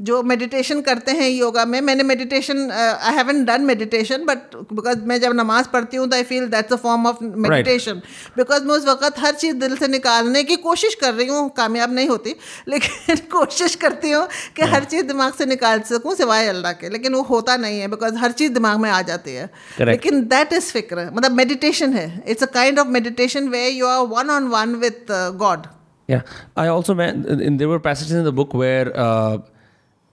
जो 0.00 0.22
मेडिटेशन 0.22 0.80
करते 0.80 1.12
हैं 1.12 1.28
योगा 1.28 1.64
में 1.64 1.80
मैंने 1.80 2.02
meditation 2.02 2.70
I 2.70 3.14
haven't 3.14 3.44
done 3.44 3.62
meditation 3.62 4.24
but 4.24 4.54
because 4.72 4.98
मैं 5.10 5.20
जब 5.20 5.32
नमाज़ 5.34 5.68
पढ़ती 5.72 5.96
हूँ 5.96 6.08
तो 6.08 6.16
I 6.16 6.22
feel 6.22 6.46
that's 6.48 6.72
a 6.72 6.76
form 6.82 7.06
of 7.06 7.22
meditation 7.24 8.02
because 8.36 8.64
मैं 8.64 8.74
उस 8.74 8.86
वक्त 8.88 9.18
हर 9.18 9.34
चीज़ 9.34 9.56
दिल 9.56 9.76
से 9.76 9.88
निकालने 9.88 10.42
की 10.44 10.56
कोशिश 10.66 10.94
कर 11.00 11.14
रही 11.14 11.26
हूँ 11.28 11.48
कामयाब 11.56 11.92
नहीं 11.94 12.08
होती 12.08 12.34
लेकिन 12.68 13.16
कोशिश 13.32 13.74
करती 13.74 14.10
हूँ 14.10 14.26
कि 14.56 14.70
हर 14.74 14.84
चीज़ 14.84 15.06
दिमाग 15.06 15.32
से 15.32 15.46
निकाल 15.46 15.80
सकूँ 15.90 16.14
सिवाय 16.14 16.46
अल्लाह 16.48 16.72
के 16.72 16.88
लेकिन 16.88 17.14
वो 17.14 17.22
होता 17.32 17.56
नहीं 17.56 17.80
है 17.80 17.88
बिकॉज़ 17.88 18.16
हर 18.18 18.32
चीज़ 18.32 18.52
दिमाग 18.52 18.78
में 18.80 18.90
आ 18.90 19.00
जाती 19.02 19.34
है। 19.34 19.46
Correct. 19.46 19.88
लेकिन 19.88 20.22
दैट 20.28 20.52
इज़ 20.52 20.72
फ़िक्र 20.72 21.10
मतलब 21.12 21.32
मेडिटेशन 21.32 21.92
है। 21.92 22.06
It's 22.28 22.42
a 22.42 22.46
kind 22.54 22.78
of 22.78 22.88
meditation 22.98 23.48
where 23.48 23.68
you 23.68 23.86
are 23.86 24.06
one 24.06 24.30
on 24.30 24.48
one 24.48 24.74
with 24.84 25.12
God 25.44 25.66
Yeah, 26.08 26.22
I 26.56 26.68
also 26.68 26.94
meant 26.94 27.26
there 27.58 27.68
were 27.68 27.78
passages 27.78 28.12
in 28.18 28.24
the 28.24 28.32
book 28.32 28.54
where 28.54 28.92
uh, 28.96 29.38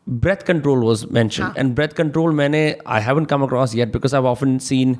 breath 0.07 0.43
control 0.47 0.79
was 0.79 1.05
mention 1.13 1.53
and 1.57 1.73
breath 1.75 1.93
control 1.97 2.33
मैंने 2.35 2.63
I 2.87 3.01
haven't 3.01 3.25
come 3.25 3.43
across 3.43 3.75
yet 3.75 3.93
because 3.93 4.15
I 4.15 4.21
often 4.21 4.57
seen 4.59 4.95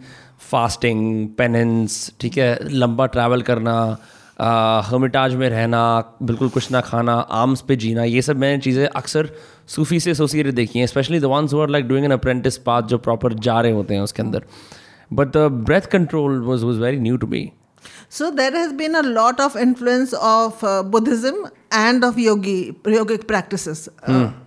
fasting 0.52 1.28
penance 1.38 2.12
ठीक 2.22 2.38
है 2.38 2.58
लंबा 2.70 3.06
travel 3.06 3.41
करना 3.41 3.76
uh, 3.96 4.86
हमिटाज 4.86 5.36
में 5.36 5.50
रहना 5.50 5.82
बिल्कुल 6.22 6.50
कुछ 6.50 6.72
ना 6.72 6.82
खाना 6.82 7.13
आर्म्स 7.13 7.62
पे 7.62 7.76
जीना 7.76 8.04
ये 8.04 8.22
सब 8.22 8.38
मैंने 8.38 8.62
चीज़ें 8.62 8.86
अक्सर 8.88 9.30
सूफी 9.76 10.00
से 10.00 10.12
एसोसिएटेड 10.12 10.56
देखी 10.56 10.80
हैं 10.80 10.88
specially 10.88 11.20
the 11.20 11.26
ones 11.26 11.54
are 11.54 11.70
like 11.70 11.88
doing 11.88 12.06
an 12.06 12.12
apprentice 12.12 12.58
path 12.58 12.82
जो 12.84 12.98
प्रॉपर 12.98 13.34
जा 13.39 13.60
रहे 13.62 13.72
होते 13.72 13.94
हैं 13.94 14.02
उसके 14.02 14.22
अंदर. 14.22 14.44
But 15.12 15.28
the 15.28 15.48
breath 15.68 15.91
control 15.91 16.41
was 16.41 16.65
was 16.65 16.80
very 16.80 17.00
new 17.00 17.18
to 17.18 17.28
me 17.28 17.50
so 18.12 18.30
there 18.32 18.56
has 18.56 18.74
been 18.74 18.94
a 18.94 19.02
lot 19.02 19.41
of 19.41 19.58
influence 19.58 20.13
of 20.13 20.65
Buddhism 20.65 21.48
Buddhism 21.75 22.03
of 22.03 22.19
yogi 22.19 22.75
yogic 22.88 23.21
yogic 23.21 23.88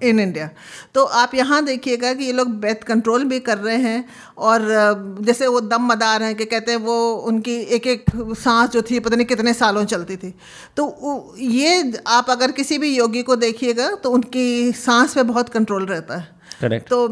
in 0.03 0.21
India 0.21 0.51
तो 0.95 1.05
आप 1.05 1.35
यहाँ 1.35 1.65
देखिएगा 1.65 2.15
कि 2.15 2.25
ये 2.25 2.33
लोग 2.33 2.49
बेथ 2.49 2.75
कंट्रोल 2.75 3.25
भी 3.25 3.41
कर 3.41 3.59
रहे 3.59 3.77
हैं 3.77 4.05
और 4.39 4.61
uh, 4.61 5.27
जैसे 5.27 5.47
वो 5.47 5.61
दम 5.61 5.83
मदार 5.83 6.23
हैं 6.23 6.35
कि 6.35 6.45
कहते 6.45 6.73
हैं 6.73 6.79
वो 6.79 7.13
उनकी 7.13 7.57
एक 7.57 7.87
एक 7.87 8.05
सांस 8.39 8.71
जो 8.71 8.83
थी 8.83 9.01
पता 9.01 9.17
नहीं 9.17 9.27
कितने 9.27 9.55
सालों 9.55 9.85
चलती 9.85 10.17
थी। 10.17 10.35
तो 10.77 11.35
ये 11.39 11.93
आप 12.07 12.31
अगर 12.31 12.53
किसी 12.53 12.79
भी 12.79 12.97
योगी 12.97 13.23
को 13.23 13.37
देखिएगा 13.37 13.91
तो 13.95 14.11
उनकी 14.11 14.73
सांस 14.73 15.15
पे 15.15 15.23
बहुत 15.23 15.49
कंट्रोल 15.49 15.87
रहता 15.87 16.17
है। 16.17 16.39
Correct. 16.63 16.89
तो 16.89 17.09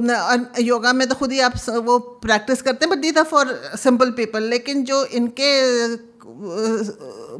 योगा 0.63 0.93
में 0.93 1.09
तो 1.09 1.15
खुद 1.15 1.33
ही 1.33 1.41
आप 1.41 1.53
वो 1.69 1.99
प्रैक्टिस 1.99 2.63
करते 2.63 2.87
हैं 2.87 2.95
बट 2.95 3.03
दी 3.03 3.13
था 3.13 3.23
फॉर 3.23 3.71
सिंपल 3.77 4.11
पीपल 4.11 4.43
लेकिन 4.43 4.85
जो 4.85 5.05
इनके 5.05 5.97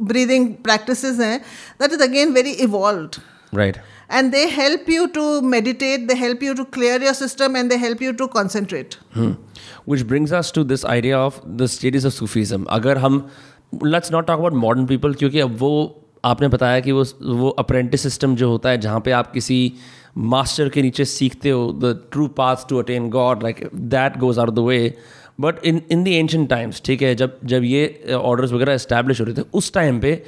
ब्रीदिंग 0.07 0.53
प्रैक्टिसेस 0.63 1.19
हैं 1.19 1.39
that 1.81 1.93
is 1.93 2.03
again 2.03 2.33
very 2.33 2.51
evolve 2.67 3.09
Right. 3.57 3.77
And 4.11 4.31
they 4.31 4.43
help 4.51 4.89
you 4.89 5.05
to 5.15 5.23
meditate 5.41 6.07
they 6.07 6.13
help 6.15 6.41
you 6.43 6.53
to 6.53 6.63
clear 6.73 7.03
your 7.03 7.13
system 7.13 7.55
and 7.57 7.69
they 7.69 7.75
help 7.77 8.01
you 8.01 8.11
to 8.21 8.27
concentrate 8.33 8.95
Hmm. 9.17 9.31
Which 9.91 10.01
brings 10.07 10.33
us 10.39 10.49
to 10.57 10.63
this 10.71 10.83
idea 10.93 11.19
of 11.19 11.37
the 11.61 11.67
stages 11.75 12.07
of 12.09 12.13
Sufism. 12.15 12.65
अगर 12.77 12.97
हम 13.05 13.19
let's 13.85 14.11
not 14.15 14.27
talk 14.29 14.41
about 14.43 14.57
modern 14.63 14.87
people 14.91 15.15
क्योंकि 15.19 15.39
अब 15.39 15.55
वो 15.59 15.71
आपने 16.25 16.47
बताया 16.47 16.79
कि 16.79 16.91
वो 16.91 17.03
वो 17.35 17.49
अप्रेंटिस 17.59 18.03
सिस्टम 18.03 18.35
जो 18.35 18.49
होता 18.49 18.69
है 18.69 18.77
जहाँ 18.81 18.99
पे 19.05 19.11
आप 19.11 19.31
किसी 19.31 19.59
मास्टर 20.33 20.69
के 20.69 20.81
नीचे 20.81 21.05
सीखते 21.05 21.49
हो 21.49 21.71
the 21.81 21.93
true 22.11 22.27
path 22.37 22.67
to 22.69 22.77
attain 22.79 23.09
God 23.09 23.43
like 23.43 23.69
that 23.95 24.17
goes 24.19 24.39
are 24.39 24.49
the 24.49 24.59
way 24.67 24.79
but 25.39 25.65
in 25.65 25.81
in 25.91 26.03
the 26.03 26.07
ancient 26.07 26.49
times 26.49 26.81
ठीक 26.85 27.01
है 27.01 27.13
जब 27.15 27.37
जब 27.45 27.63
ये 27.63 28.13
ऑर्डर्स 28.13 28.51
वगैरह 28.51 28.73
इस्टेब्लिश 28.73 29.19
हो 29.21 29.25
रहे 29.25 29.35
थे 29.35 29.45
उस 29.53 29.73
टाइम 29.73 29.99
पे 29.99 30.23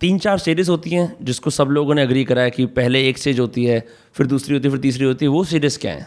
तीन 0.00 0.18
चार 0.18 0.38
स्टेजेस 0.38 0.68
होती 0.68 0.90
हैं 0.90 1.16
जिसको 1.22 1.50
सब 1.50 1.68
लोगों 1.70 1.94
ने 1.94 2.02
अग्री 2.02 2.24
करा 2.24 2.42
है 2.42 2.50
कि 2.50 2.66
पहले 2.78 3.08
एक 3.08 3.18
स्टेज 3.18 3.40
होती 3.40 3.64
है 3.64 3.80
फिर 4.14 4.26
दूसरी 4.26 4.54
होती 4.54 4.68
है 4.68 4.70
फिर 4.70 4.80
तीसरी 4.80 5.04
होती 5.04 5.24
है 5.24 5.30
वो 5.30 5.44
स्टेजेस 5.44 5.76
क्या 5.76 5.92
हैं? 5.92 6.06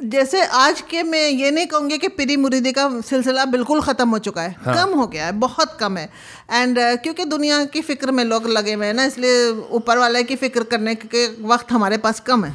जैसे 0.00 0.44
आज 0.46 0.80
के 0.80 1.02
मैं 1.02 1.28
ये 1.28 1.50
नहीं 1.50 1.66
कहूँगी 1.66 1.98
कि 1.98 2.08
पीरी 2.08 2.36
मुरीदी 2.36 2.72
का 2.72 2.88
सिलसिला 3.00 3.44
बिल्कुल 3.44 3.80
ख़त्म 3.80 4.08
हो 4.08 4.18
चुका 4.18 4.42
है। 4.42 4.54
हाँ. 4.58 4.74
कम 4.74 4.94
हो 4.98 5.06
गया 5.06 5.26
है 5.26 5.32
बहुत 5.32 5.76
कम 5.80 5.96
है। 5.96 6.08
एंड 6.50 6.78
uh, 6.78 7.02
क्योंकि 7.02 7.24
दुनिया 7.24 7.64
की 7.64 7.80
फ़िक्र 7.80 8.10
में 8.10 8.24
लोग 8.24 8.48
लगे 8.48 8.74
हुए 8.74 8.86
हैं 8.86 8.94
ना 8.94 9.04
इसलिए 9.04 9.48
ऊपर 9.70 9.98
वाले 9.98 10.22
की 10.22 10.36
फ़िक्र 10.36 10.62
करने 10.62 10.94
के 10.94 11.26
वक्त 11.44 11.72
हमारे 11.72 11.98
पास 11.98 12.20
कम 12.20 12.44
है। 12.44 12.54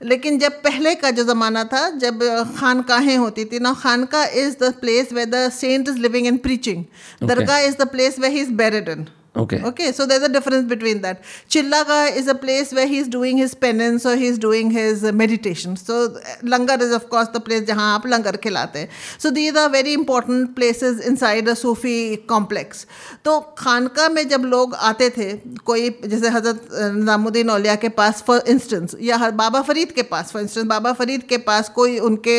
लेकिन 0.00 0.38
जब 0.38 0.52
पहले 0.62 0.94
का 0.94 1.10
जो 1.10 1.24
ज़माना 1.24 1.64
था 1.64 1.88
जब 1.90 2.22
खानकाहें 2.58 3.16
होती 3.16 3.44
थी 3.44 3.58
ना 3.58 3.72
khanqah 3.72 4.24
is 4.24 4.56
the 4.60 4.72
place 4.80 5.12
where 5.12 5.26
the 5.26 5.48
saint 5.50 5.88
is 5.88 5.98
living 5.98 6.26
and 6.26 6.40
preaching 6.42 6.84
dargah 7.22 7.58
is 7.58 7.76
the 7.76 7.88
place 7.88 8.18
where 8.18 8.28
he 8.28 8.40
is 8.40 8.52
buried 8.52 8.92
in 8.92 9.06
okay 9.36 9.56
Okay, 9.68 9.92
so 9.92 10.04
there's 10.10 10.22
a 10.22 10.28
difference 10.28 10.66
between 10.68 11.00
that. 11.02 11.22
Chillaga 11.50 12.16
is 12.20 12.28
a 12.28 12.34
place 12.34 12.72
where 12.72 12.86
he's 12.86 13.08
doing 13.14 13.36
his 13.36 13.54
penance 13.54 14.06
or 14.06 14.16
he's 14.16 14.38
doing 14.38 14.70
his 14.70 15.02
uh, 15.04 15.12
meditation. 15.12 15.76
So 15.76 15.96
uh, 16.04 16.34
langar 16.42 16.76
is 16.86 16.92
of 16.98 17.08
course 17.10 17.28
the 17.34 17.40
place 17.40 17.66
जहाँ 17.66 17.88
आप 17.94 18.06
खिलाते 18.42 18.78
हैं. 18.78 18.88
So 19.18 19.30
these 19.30 19.56
are 19.56 19.68
very 19.68 19.94
important 19.94 20.54
places 20.56 21.00
inside 21.10 21.48
a 21.48 21.56
Sufi 21.56 22.16
complex. 22.34 22.86
तो 23.24 23.38
खानका 23.58 24.08
में 24.08 24.28
जब 24.28 24.44
लोग 24.44 24.74
आते 24.74 25.10
थे 25.10 25.32
कोई 25.66 25.88
जैसे 26.04 26.28
हज़रत 26.28 26.68
निज़ामुद्दीन 26.96 27.50
औलिया 27.50 27.74
के 27.84 27.88
पास 28.00 28.24
इंस्टेंस 28.30 28.96
या 29.02 29.16
हर- 29.16 29.34
बाबा 29.34 29.62
फरीद 29.62 29.92
के 29.92 30.02
पास 30.14 30.32
फॉर 30.32 30.42
इंस्टेंस 30.42 30.66
बाबा 30.66 30.92
फरीद 31.02 31.22
के 31.28 31.36
पास 31.50 31.68
कोई 31.74 31.98
उनके 31.98 32.38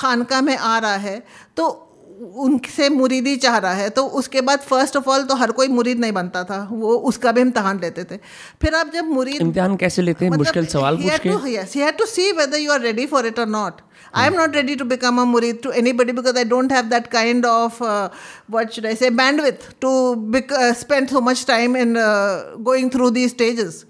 खानका 0.00 0.40
में 0.40 0.56
आ 0.56 0.78
रहा 0.78 0.96
है 0.96 1.22
तो 1.56 1.68
उनसे 2.18 2.88
मुरीद 2.88 3.26
ही 3.26 3.36
चाह 3.36 3.56
रहा 3.58 3.72
है। 3.72 3.88
तो 3.90 4.02
उसके 4.20 4.40
बाद 4.40 4.60
फ़र्स्ट 4.60 4.96
ऑफ़ 4.96 5.08
ऑल 5.10 5.22
तो 5.24 5.34
हर 5.34 5.50
कोई 5.52 5.68
मुरीद 5.68 5.98
नहीं 6.00 6.12
बनता 6.12 6.42
था। 6.44 6.58
वो 6.70 6.94
उसका 7.10 7.32
भी 7.32 7.40
इम्तहान 7.40 7.80
लेते 7.80 8.04
थे। 8.04 8.16
फिर 8.62 8.74
आप 8.74 8.90
जब 8.94 9.04
मुरीद 9.10 9.40
इम्तहान 9.42 9.76
कैसे 9.76 10.02
लेते 10.02 10.24
हैं? 10.24 10.32
मुश्किल 10.32 10.62
मतलब 10.62 10.72
सवाल 10.72 10.98
you 12.56 12.72
are 12.72 12.80
ready 12.80 13.06
for 13.06 13.26
it 13.26 13.38
और 13.38 13.48
not 13.48 13.80
I 14.14 14.26
am 14.26 14.34
not 14.34 14.56
ready 14.56 14.74
to 14.76 14.84
become 14.84 15.20
a 15.20 15.24
murid 15.24 15.58
to 15.62 15.70
anybody 15.92 16.12
because 16.12 16.38
I 16.38 16.44
don't 16.44 16.72
have 16.72 16.84
that 16.84 17.06
kind 17.06 17.46
of 17.46 17.82
what 18.50 18.86
I 18.86 18.94
say 18.94 19.10
bandwidth 19.40 19.68
to 19.80 19.90
spend 20.80 21.08
so 21.08 21.20
much 21.20 21.44
time 21.48 21.76
in 21.76 21.94
going 22.60 22.90
through 22.90 23.10
the 23.10 23.28
stages 23.28 23.84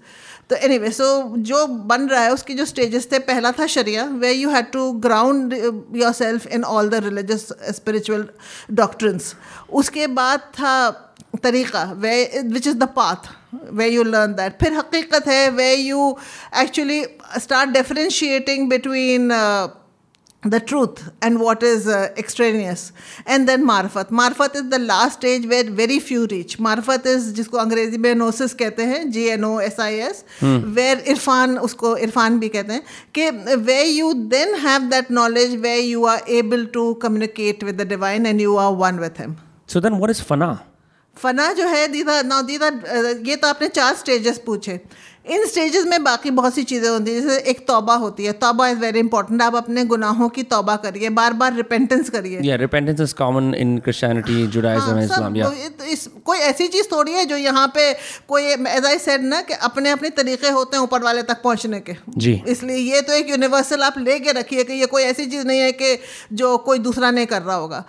तो 0.49 0.55
any 0.55 0.77
way 0.77 0.89
so 0.91 1.07
जो 1.49 1.65
बन 1.67 2.07
रहा 2.09 2.21
है, 2.21 2.31
उसकी 2.33 2.53
जो 2.53 2.65
stages 2.65 3.07
थे, 3.11 3.19
पहला 3.19 3.51
था 3.51 3.65
sharia 3.67 4.05
where 4.21 4.31
you 4.31 4.49
had 4.49 4.71
to 4.71 4.91
ground 5.01 5.53
yourself 6.13 6.47
in 6.47 6.63
all 6.63 6.89
the 6.89 7.03
religious 7.03 7.47
spiritual 7.75 8.27
doctrines 8.71 9.33
उसके 9.81 10.07
बाद 10.07 10.39
था 10.59 10.73
तरीका 11.43 11.83
where 11.97 12.13
which 12.45 12.67
is 12.67 12.77
the 12.77 12.83
path 12.95 13.29
where 13.73 13.87
you 13.87 14.03
learn 14.03 14.33
that 14.33 14.57
फिर 14.61 14.73
हकीकत 14.73 15.27
है 15.27 15.49
where 15.51 15.73
you 15.73 16.15
actually 16.61 17.03
start 17.39 17.69
differentiating 17.69 18.69
between 18.69 19.29
the 20.43 20.59
truth 20.59 21.11
and 21.21 21.39
what 21.39 21.61
is 21.61 21.87
uh, 21.87 22.13
extraneous. 22.17 22.93
And 23.25 23.47
then 23.47 23.65
marfat 23.67 24.09
marfat 24.09 24.55
is 24.55 24.69
the 24.69 24.79
last 24.79 25.19
stage 25.19 25.45
where 25.45 25.69
very 25.69 25.99
few 25.99 26.27
reach. 26.27 26.57
Marfat 26.57 27.05
is 27.05 27.33
जिसको 27.33 27.57
अंग्रेज़ी 27.57 27.97
में 27.97 28.13
gnosis 28.15 28.53
कहते 28.53 28.83
हैं 28.83 29.09
G 29.11 29.25
N 29.29 29.43
O 29.43 29.59
S 29.59 29.79
I 29.79 29.95
S 29.99 30.23
where 30.43 31.03
Irfan 31.07 31.57
उसको 31.59 31.95
इरफान 31.97 32.39
भी 32.39 32.49
कहते 32.49 32.73
हैं 32.73 32.83
कि 33.15 33.29
where 33.57 33.83
you 33.83 34.13
then 34.29 34.55
have 34.65 34.89
that 34.89 35.11
knowledge 35.11 35.55
where 35.61 35.77
you 35.79 36.05
are 36.05 36.23
able 36.37 36.65
to 36.73 36.93
communicate 37.03 37.63
with 37.63 37.81
the 37.81 37.87
divine 37.87 38.25
and 38.25 38.41
you 38.41 38.55
are 38.57 38.73
one 38.77 38.99
with 38.99 39.19
him 39.19 39.35
so 39.69 39.79
then 39.79 39.93
what 39.93 40.09
is 40.09 40.23
fana 40.23 40.57
फना 41.17 41.51
जो 41.53 41.67
है 41.67 41.87
दीदा 41.87 42.21
ना 42.21 42.41
दीदा 42.41 42.67
ये 43.27 43.35
तो 43.35 43.47
आपने 43.47 43.67
चार 43.69 43.95
स्टेजेस 43.95 44.37
पूछे 44.45 44.79
इन 45.29 45.45
स्टेजेस 45.45 45.85
में 45.85 46.03
बाकी 46.03 46.31
बहुत 46.31 46.55
सी 46.55 46.63
चीज़ें 46.63 46.89
होती 46.89 47.11
हैं 47.11 47.21
जैसे 47.21 47.37
एक 47.51 47.59
तौबा 47.67 47.95
होती 47.95 48.25
है। 48.25 48.31
तौबा 48.35 48.67
इज़ 48.67 48.79
वेरी 48.79 48.99
इंपॉर्टेंट 48.99 49.41
आप 49.41 49.55
अपने 49.55 49.83
गुनाहों 49.85 50.29
की 50.29 50.43
तौबा 50.45 50.75
करिए 50.85 51.09
बार 51.11 51.33
बार 51.33 51.53
रिपेंटेंस 51.55 52.09
करिए 52.09 52.39
या 52.43 52.55
repentance 52.57 52.99
is 53.01 53.13
common 53.15 53.53
in 53.55 53.77
Christianity 53.79 54.47
Judaism 54.47 54.99
Islam 54.99 55.35
या 55.35 55.51
इस 55.87 56.07
कोई 56.25 56.37
ऐसी 56.49 56.67
चीज़ 56.67 56.87
थोड़ी 56.91 57.13
है 57.13 57.25
जो 57.25 57.37
यहाँ 57.37 57.67
पे 57.75 57.91
कोई 58.29 58.43
एज 58.43 58.85
आई 58.85 58.97
सेड 58.99 59.23
ना 59.25 59.41
कि 59.41 59.53
अपने 59.63 59.89
अपने 59.91 60.09
तरीके 60.17 60.49
होते 60.49 60.77
हैं 60.77 60.83
ऊपर 60.83 61.03
वाले 61.03 61.23
तक 61.23 61.41
पहुँचने 61.43 61.79
के। 61.79 61.95
जी। 62.17 62.41
इसलिए 62.47 62.77
ये 62.77 63.01
तो 63.01 63.13
एक 63.13 63.29
यूनिवर्सल 63.29 63.83
आप 63.83 63.97
लेके 63.99 64.31
रखिए 64.31 64.63
कि 64.63 64.73
ये 64.73 64.85
कोई 64.87 65.03
ऐसी 65.03 65.25
चीज़ 65.25 65.47
नहीं 65.47 65.59
है 65.59 65.71
कि 65.71 65.97
जो 66.33 66.57
कोई 66.59 66.79
दूसरा 66.79 67.11
नहीं 67.11 67.25
कर 67.27 67.41
रहा 67.41 67.55
होगा। 67.55 67.83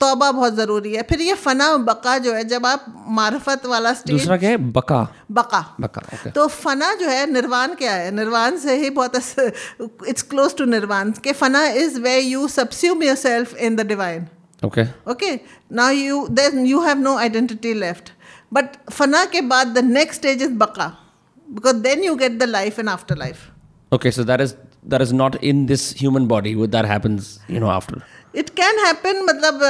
तौबा 0.00 0.30
बहुत 0.32 0.54
ज़रूरी 0.54 0.92
है। 0.94 1.02
फिर 1.08 1.20
ये 1.20 1.34
फना 1.34 1.76
बका 1.86 2.16
जो 2.18 2.32
है 2.34 2.42
जब 2.44 2.66
आप 2.66 2.84
मार्फत 3.18 3.66
वाला 3.66 3.92
स्टेज 3.94 4.16
दूसरा 4.16 4.36
क्या 4.36 4.50
है? 4.50 4.56
बका। 4.56 5.00
बका। 5.30 5.60
बका 5.80 6.02
okay. 6.02 6.32
तो 6.34 6.46
फना 6.48 6.92
जो 6.94 7.08
है 7.08 7.30
निर्वाण 7.32 7.74
क्या 7.74 7.94
है? 7.94 8.10
निर्वाण 8.14 8.56
से 8.58 8.76
ही 8.78 8.90
बहुत 8.90 9.16
इट्स 10.08 10.22
क्लोज 10.22 10.56
टू 10.56 10.64
निर्वाण। 10.64 11.12
के 11.24 11.32
fana 11.32 11.66
is 11.84 12.00
where 12.00 12.18
you 12.18 12.48
subsume 12.48 13.02
yourself 13.16 13.56
in 13.56 13.76
the 13.76 13.86
divine 13.86 14.26
okay 14.64 14.84
okay 15.10 15.34
now 15.72 15.90
you 15.92 16.26
then 16.30 16.66
you 16.66 16.80
have 16.82 16.98
no 16.98 17.16
identity 17.18 17.74
left 17.74 18.12
but 18.52 18.76
फना 18.90 19.24
के 19.24 19.40
बाद 19.50 19.78
the 19.78 19.84
next 19.84 20.20
stage 20.20 20.42
is 20.42 20.52
baqa. 20.64 20.92
Because 21.48 21.76
then 21.82 22.04
you 22.04 22.14
get 22.16 22.38
the 22.38 22.42
life 22.42 22.78
and 22.78 22.88
after 22.88 23.16
life 23.16 23.50
Okay, 23.92 24.10
so 24.14 24.22
that 24.28 24.40
is 24.42 24.52
that 24.92 25.02
is 25.02 25.10
not 25.18 25.36
in 25.48 25.58
this 25.66 25.82
human 25.98 26.24
body. 26.30 26.52
That 26.70 26.86
happens, 26.86 27.28
you 27.56 27.60
know, 27.64 27.68
after. 27.74 27.98
It 28.36 28.50
can 28.50 28.78
happen 28.78 29.22
मतलब 29.22 29.60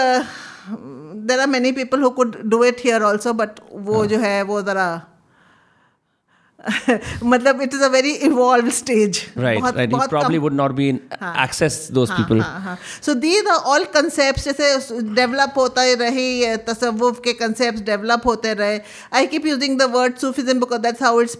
there 1.26 1.40
are 1.40 1.46
many 1.46 1.72
people 1.72 2.02
who 2.02 2.11
could 2.11 2.37
do 2.44 2.64
it 2.64 2.81
here 2.85 3.02
also 3.02 3.33
but 3.33 3.61
वो 3.72 3.98
हाँ। 3.98 4.07
जो 4.07 4.18
है 4.18 4.42
वो 4.42 4.62
ज़रा 4.62 4.87
मतलब 7.24 7.62
it 7.62 7.74
is 7.74 7.83
a 7.83 7.88
very 7.88 8.11
evolve 8.11 8.70
stage 8.70 9.20
right 9.38 9.76
right 9.76 9.94
probably 9.94 10.38
would 10.38 10.52
not 10.52 10.70
be 10.70 10.88
access 11.22 11.88
those 11.92 12.11
people 12.11 12.42
so 13.07 13.14
these 13.14 13.46
are 13.46 13.55
all 13.55 13.85
concepts 13.85 14.44
जैसे 14.44 15.00
develop 15.02 15.52
होता 15.57 15.83
रही 15.83 16.57
तसव्वुफ 16.57 17.20
के 17.24 17.33
कांसेप्ट्स 17.33 17.83
डेवलप 17.83 18.22
होते 18.26 18.55
रहे। 18.55 18.81
I 19.14 19.26
keep 19.26 19.46
using 19.46 19.79
the 19.79 19.83
word 19.83 20.16
Sufism 20.16 20.61
because 20.61 20.81
that's 20.81 21.02
how 21.02 21.20
it's 21.20 21.37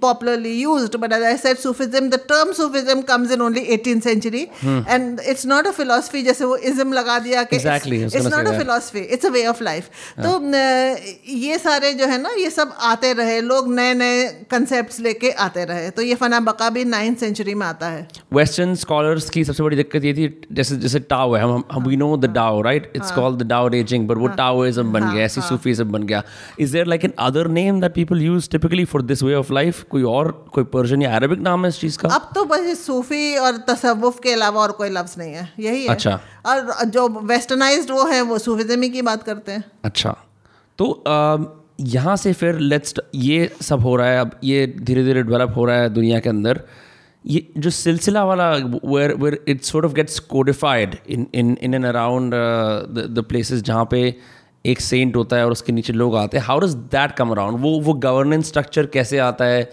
popularly 0.00 0.52
used 0.52 1.00
but 1.00 1.12
as 1.12 1.22
i 1.22 1.36
said 1.36 1.58
sufism 1.58 2.10
the 2.10 2.18
term 2.18 2.52
sufism 2.52 3.02
comes 3.02 3.30
in 3.30 3.40
only 3.40 3.62
18th 3.76 4.02
century 4.02 4.42
hmm. 4.60 4.80
and 4.86 5.20
it's 5.20 5.44
not 5.44 5.66
a 5.66 5.72
philosophy 5.72 6.22
जैसे 6.22 6.44
वो 6.44 6.58
ism 6.58 6.92
लगा 6.92 7.18
दिया 7.18 7.42
कि 7.42 7.56
exactly, 7.56 8.02
it's, 8.02 8.14
it's 8.14 8.30
not 8.30 8.46
a 8.46 8.58
philosophy 8.58 9.04
it's 9.16 9.24
a 9.24 9.32
way 9.32 9.44
of 9.46 9.60
life. 9.60 9.88
तो 10.18 10.40
ये 11.32 11.58
सारे 11.58 11.92
जो 11.94 12.06
है 12.06 12.20
ना 12.22 12.30
ये 12.38 12.50
सब 12.50 12.74
आते 12.80 13.12
रहे 13.12 13.40
लोग 13.40 13.74
नए 13.74 13.94
नए 13.94 14.21
कंसेप्ट 14.50 14.98
लेके 15.00 15.30
आते 15.40 15.64
रहे। 15.64 15.90
तो 15.90 16.02
ये 16.02 16.14
फना 16.14 16.40
बका 16.40 16.68
भी 16.70 16.84
नाइन्थ 16.84 17.18
सेंचुरी 17.18 17.54
में 17.54 17.66
आता 17.66 17.88
है। 17.88 18.06
वेस्टर्न 18.32 18.74
स्कॉलर्स 18.74 19.28
की 19.30 19.44
सबसे 19.44 19.62
बड़ी 19.62 19.76
दिक्कत 19.76 20.04
ये 20.04 20.12
थी 20.14 20.28
जैसे 20.52 20.76
जैसे 20.76 21.00
टाओ 21.00 21.34
है 21.34 21.42
हम 21.42 21.64
हम 21.72 21.86
we 21.86 21.96
know 21.96 22.16
the 22.16 22.30
Dao 22.32 22.60
right 22.62 22.92
it's 22.96 23.10
called 23.12 23.42
the 23.42 23.46
Dao 23.46 23.68
raising 23.68 24.08
but 24.08 24.16
वो 24.16 24.28
टाओइज्म 24.36 24.92
बन 24.92 25.10
गया 25.12 25.24
ऐसी 25.24 25.40
सूफीज्म 25.40 25.92
बन 25.92 26.02
गया। 26.02 26.22
Is 26.58 26.72
there 26.72 26.86
like 26.86 27.04
another 27.18 27.48
name 27.50 27.80
that 27.80 27.94
people 27.94 28.22
use 28.22 28.50
typically 28.50 28.84
for 28.84 29.02
this 29.02 29.22
way 29.22 29.34
of 29.34 29.52
life 29.52 29.82
कोई 29.90 30.02
और 30.02 30.30
कोई 30.54 30.64
पर्शियन 30.64 31.02
या 31.02 31.14
अरबिक 31.16 31.40
नाम 31.40 31.64
है 31.64 31.68
इस 31.68 31.80
चीज़ 31.80 31.98
का? 31.98 32.08
अब 32.08 32.30
तो 32.34 32.44
बस 32.44 32.84
सूफी 32.86 33.36
और 33.36 33.56
तसव्वुफ 33.68 34.20
के 34.22 34.32
अलावा 34.32 34.60
और 34.60 34.72
कोई 34.72 34.90
लफ्ज 34.90 35.14
नहीं 35.18 35.34
है 35.34 35.52
यही 35.60 35.82
है। 35.82 35.88
अच्छा। 35.88 36.18
और 36.46 36.84
जो 36.86 37.08
वेस्टर्नाइज्ड 37.08 37.90
वो 37.90 38.04
है 38.06 38.20
वो 38.22 38.38
सूफीज्म 38.38 38.88
की 38.88 39.02
बात 39.02 39.22
करते 39.22 39.52
हैं। 39.52 39.64
अच्छा। 39.84 40.16
तो 40.78 40.86
यहाँ 41.82 42.16
से 42.16 42.32
फिर 42.32 42.58
लेट्स 42.58 42.94
ये 43.14 43.50
सब 43.60 43.80
हो 43.80 43.94
रहा 43.96 44.08
है, 44.08 44.20
अब 44.20 44.38
ये 44.44 44.66
धीरे 44.80 45.04
धीरे 45.04 45.22
डेवलप 45.22 45.54
हो 45.56 45.64
रहा 45.64 45.76
है 45.76 45.88
दुनिया 45.90 46.20
के 46.20 46.28
अंदर। 46.28 46.60
ये 47.24 47.46
जो 47.58 47.70
सिलसिला 47.70 48.24
वाला 48.24 48.50
where 48.52 49.14
where 49.14 49.38
it 49.48 49.62
sort 49.62 49.86
of 49.86 49.92
gets 49.94 50.18
codified 50.18 50.96
in 51.08 51.26
in 51.34 51.56
in 51.62 51.74
and 51.74 51.84
around 51.84 52.34
the 52.34 53.24
places 53.28 53.62
जहाँ 53.62 53.86
पे 53.90 54.14
एक 54.66 54.80
सेंट 54.80 55.16
होता 55.16 55.36
है 55.36 55.44
और 55.44 55.52
उसके 55.52 55.72
नीचे 55.72 55.92
लोग 55.92 56.16
आते 56.16 56.38
हैं। 56.38 56.44
How 56.44 56.60
does 56.60 56.74
that 56.92 57.12
come 57.12 57.30
around 57.30 57.58
वो 57.60 57.78
वो 57.80 57.94
गवर्नेंस 57.94 58.48
स्ट्रक्चर 58.48 58.86
कैसे 58.86 59.18
आता 59.18 59.44
है? 59.44 59.68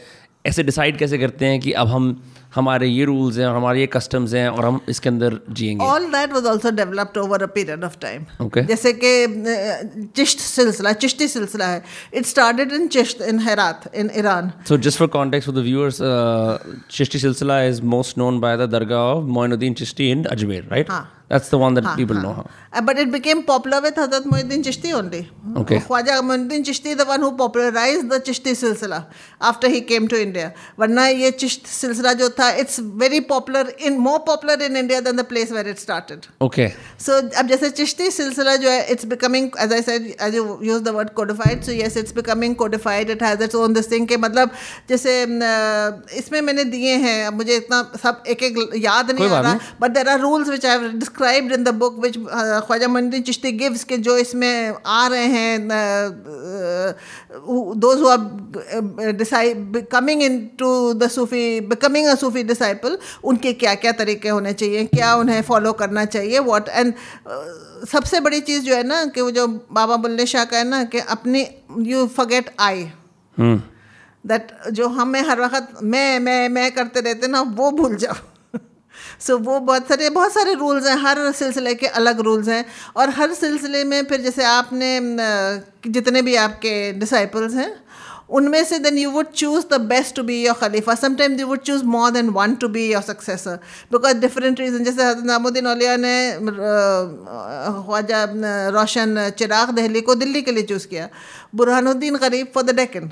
ऐसे 0.45 0.63
डिसाइड 0.63 0.97
कैसे 0.97 1.17
करते 1.17 1.45
हैं 1.45 1.59
कि 1.59 1.71
अब 1.71 1.87
हम 1.87 2.21
हमारे 2.51 2.87
ये 2.87 3.03
रूल्स 3.05 3.37
हैं 3.37 3.45
और 3.45 3.55
हमारे 3.55 3.79
ये 3.79 3.87
कस्टम्स 3.87 4.33
हैं 4.33 4.47
और 4.49 4.65
हम 4.65 4.79
इसके 4.89 5.09
अंदर 5.09 5.39
जिएँगे। 5.49 5.85
All 5.85 6.05
that 6.11 6.33
was 6.33 6.45
also 6.47 6.71
developed 6.75 7.17
over 7.17 7.43
a 7.43 7.45
period 7.55 7.83
of 7.83 7.97
time 8.01 8.25
okay 8.41 8.61
जैसे 8.65 8.93
कि 9.03 9.11
चिश्त 10.15 10.39
सिलसिला 10.39 10.93
चिश्ती 10.93 11.27
सिलसिला 11.27 11.67
है। 11.67 11.83
It 12.13 12.25
started 12.25 12.71
in 12.71 12.87
Chisht 12.97 13.21
in 13.27 13.39
Herat 13.39 13.89
in 13.95 14.09
Iran 14.17 14.51
so 14.69 14.77
just 14.79 14.99
for 14.99 15.07
context 15.17 15.49
for 15.49 15.59
the 15.59 15.63
viewers 15.65 15.99
Chishti 16.91 17.19
silsila 17.19 17.61
is 17.63 17.81
most 17.95 18.17
known 18.17 18.39
by 18.39 18.57
the 18.57 18.69
dargah 18.71 19.13
of 19.13 19.25
Moinuddin 19.37 19.73
Chishti 19.73 20.11
in 20.11 20.23
Ajmer 20.27 20.67
right 20.71 20.91
हाँ। 20.91 21.07
That's 21.29 21.49
the 21.49 21.59
one 21.59 21.75
that 21.75 21.95
people 21.95 22.15
know. 22.15 22.47
Uh, 22.73 22.81
but 22.81 22.97
it 22.97 23.11
became 23.11 23.43
popular 23.43 23.79
with 23.81 23.95
Hazrat 23.95 24.23
Muhyiddin 24.31 24.63
Chishti 24.67 24.93
only. 24.93 25.29
Okay. 25.57 25.77
Khwaja 25.77 26.21
Muhyiddin 26.29 26.63
Chishti, 26.63 26.97
the 26.97 27.05
one 27.05 27.21
who 27.21 27.35
popularized 27.37 28.09
the 28.09 28.19
Chishti 28.19 28.53
silsila 28.61 29.05
after 29.39 29.69
he 29.69 29.81
came 29.81 30.07
to 30.07 30.19
India. 30.19 30.53
वरना 30.79 31.05
ये 31.07 31.31
चिश्त 31.43 31.65
सिलसिला 31.67 32.13
जो 32.21 32.29
था 32.39 32.47
it's 32.63 32.79
very 33.03 33.21
popular 33.21 33.63
in 33.77 33.99
more 33.99 34.19
popular 34.19 34.55
in 34.65 34.75
India 34.75 35.01
than 35.01 35.15
the 35.17 35.23
place 35.23 35.51
where 35.51 35.67
it 35.67 35.77
started. 35.79 36.27
Okay. 36.41 36.73
So 36.97 37.21
अब 37.21 37.47
जैसे 37.47 37.69
चिश्ती 37.77 38.09
सिलसिला 38.11 38.55
जो 38.63 38.69
है 38.69 38.89
it's 38.89 39.05
becoming 39.05 39.51
as 39.57 39.71
I 39.71 39.81
said 39.81 40.09
as 40.19 40.33
you 40.33 40.57
use 40.63 40.81
the 40.81 40.93
word 40.93 41.13
codified 41.13 41.63
so 41.63 41.71
yes 41.71 41.95
it's 41.95 42.11
becoming 42.11 42.55
codified 42.55 43.09
it 43.09 43.21
has 43.21 43.39
its 43.39 43.53
own 43.53 43.73
this 43.73 43.87
thing 43.93 44.07
के 44.07 44.17
मतलब 44.25 44.51
जैसे 44.89 45.15
इसमें 46.17 46.41
मैंने 46.41 46.63
दिए 46.73 46.95
हैं 47.05 47.17
अब 47.27 47.33
मुझे 47.33 47.55
इतना 47.55 47.81
सब 48.03 48.23
एक 48.35 48.43
एक 48.43 48.59
याद 48.83 49.11
नहीं 49.11 49.29
आ 49.29 49.39
रहा 49.41 49.59
but 49.79 49.93
there 49.93 50.09
are 50.09 50.19
rules 50.19 50.49
which 50.49 50.65
I 50.65 50.75
have 50.77 50.99
described 51.19 51.51
in 51.51 51.63
the 51.63 51.73
book 51.73 51.97
which 51.97 52.17
uh, 52.17 52.61
Khwaja 52.61 52.87
मंदिर 52.87 53.21
चिश्ती 53.21 53.51
gives 53.57 53.83
के 53.83 53.97
जो 53.97 54.17
इसमें 54.17 54.73
आ 54.85 55.07
रहे 55.07 55.25
हैं 55.27 55.67
those 57.75 57.99
who 57.99 58.07
are 58.07 59.13
decide 59.13 59.89
coming 59.89 60.21
into 60.21 60.93
the 60.95 61.09
Sufi 61.09 61.59
becoming 61.61 62.07
a 62.07 62.15
Sufi 62.15 62.43
disciple 62.43 62.97
उनके 63.23 63.53
क्या 63.53 63.75
क्या 63.75 63.91
तरीके 64.01 64.29
होने 64.29 64.53
चाहिए 64.53 64.85
क्या 64.85 65.13
उन्हें 65.15 65.41
फॉलो 65.41 65.73
करना 65.73 66.05
चाहिए 66.05 66.39
वॉट 66.49 66.69
एंड 66.69 66.93
सबसे 67.87 68.19
बड़ी 68.19 68.39
चीज़ 68.41 68.63
जो 68.65 68.75
है 68.75 68.83
ना 68.83 69.05
कि 69.05 69.21
वो 69.21 69.31
जो 69.31 69.47
बाबा 69.71 69.95
बुल्ले 69.97 70.25
शाह 70.25 70.45
का 70.45 70.57
है 70.57 70.63
ना 70.63 70.83
कि 70.93 70.99
अपनी 71.09 71.45
यू 71.89 72.05
फगेट 72.17 72.49
आई 72.59 72.89
दैट 74.25 74.51
जो 74.71 74.87
हमें 74.97 75.21
हर 75.27 75.41
वक्त 75.41 75.77
मैं 75.83 76.19
मैं 76.19 76.41
मैं 76.49 76.71
करते 76.71 77.01
रहते 77.01 77.27
ना 77.27 77.41
वो 77.41 77.71
भूल 77.71 77.95
जाओ 77.97 78.28
सो 79.21 79.37
वो 79.39 79.59
बहुत 79.61 79.87
सारे 79.87 80.09
बहुत 80.09 80.33
सारे 80.33 80.53
रूल्स 80.55 80.87
हैं, 80.87 80.95
हर 80.97 81.31
सिलसिले 81.33 81.75
के 81.75 81.87
अलग 81.99 82.19
रूल्स 82.21 82.47
हैं 82.47 82.65
और 82.95 83.09
हर 83.11 83.33
सिलसिले 83.33 83.83
में 83.83 84.03
फिर 84.05 84.21
जैसे 84.21 84.43
आपने 84.45 84.99
जितने 85.87 86.21
भी 86.21 86.35
आपके 86.37 86.91
डिसाइपल्स 86.93 87.53
हैं, 87.55 87.71
उनमें 88.29 88.63
से 88.63 88.77
then 88.79 88.97
you 88.97 89.09
would 89.11 89.27
choose 89.33 89.65
the 89.67 89.79
best 89.89 90.15
to 90.15 90.23
be 90.23 90.35
your 90.43 90.55
khalifa 90.55 90.95
sometimes 90.95 91.39
you 91.39 91.47
would 91.47 91.59
choose 91.59 91.83
more 91.85 92.11
than 92.11 92.29
one 92.29 92.53
to 92.55 92.67
be 92.69 92.85
your 92.91 93.01
successor 93.03 93.55
because 93.91 94.17
different 94.17 94.59
reason 94.59 94.83
जैसे 94.83 95.03
हज़रत 95.03 95.25
नामुद्दीन 95.25 95.67
औलिया 95.67 95.95
ने 95.97 96.15
ख्वाजा 97.85 98.23
रोशन 98.75 99.29
चिराग 99.37 99.71
दहली 99.75 100.01
को 100.01 100.15
दिल्ली 100.15 100.41
के 100.41 100.51
लिए 100.51 100.63
चूज़ 100.63 100.87
किया। 100.87 101.07
Burhanuddin 101.55 102.17
Gharib 102.17 102.51
for 102.55 102.63
the 102.63 102.75
Deccan 102.75 103.11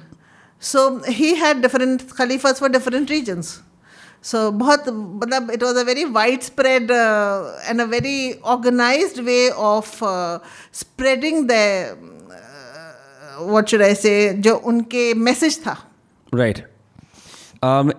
so 0.62 0.90
he 1.10 1.34
had 1.36 1.62
different 1.62 2.12
khalifas 2.18 2.56
for 2.56 2.70
different 2.70 3.10
regions 3.12 3.58
so 4.24 4.50
बहुत 4.52 4.90
मतलब 4.90 5.52
it 5.52 5.64
was 5.64 5.78
a 5.78 5.84
very 5.84 6.06
wide 6.14 6.42
spread 6.42 6.92
and 6.92 7.82
a 7.82 7.86
very 7.86 8.32
organise 8.54 9.20
way 9.20 9.38
of 9.50 9.92
spreading 10.80 11.48
the 11.52 11.54
watch 13.40 13.74
ऐसे 13.74 14.14
जो 14.46 14.56
उनके 14.66 15.14
मैसेज 15.14 15.60
था. 15.60 15.78
Right 16.34 16.58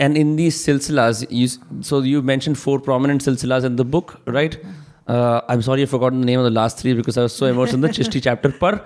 and 0.00 0.16
in 0.16 0.34
the 0.36 0.50
silsilas 0.50 1.26
so 1.84 2.02
you 2.04 2.22
mention 2.22 2.54
four 2.54 2.78
prominent 2.78 3.22
silsilas 3.22 3.64
in 3.64 3.76
the 3.76 3.80
book 3.96 4.12
right 4.28 4.60
I 5.10 5.54
am 5.54 5.60
sorry 5.60 5.84
forgot 6.00 6.12
the 6.12 6.24
name 6.24 6.40
of 6.40 6.48
the 6.48 6.52
last 6.52 6.78
three 6.78 6.94
because 6.94 7.20
I 7.20 7.28
so 7.28 7.48
immerse 7.48 7.74
in 7.74 8.20
chapter 8.20 8.50
पर 8.62 8.84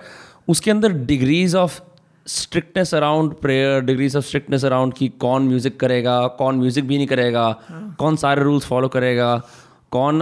उसके 0.49 0.71
अंदर 0.71 0.91
degrees 1.05 1.55
of 1.55 1.79
strictness 2.25 2.93
around 2.93 3.33
prayer 3.41 3.81
degrees 3.81 4.15
of 4.15 4.25
strictness 4.25 4.65
around 4.65 4.93
कि 4.93 5.07
कौन 5.19 5.47
music 5.47 5.79
करेगा, 5.79 6.15
कौन 6.27 6.59
music 6.59 6.87
भी 6.87 6.97
नहीं 6.97 7.07
करेगा, 7.07 7.45
हाँ. 7.69 7.95
कौन 7.99 8.15
सारे 8.15 8.43
रूल्स 8.43 8.65
फॉलो 8.65 8.87
करेगा, 8.87 9.35
कौन 9.91 10.19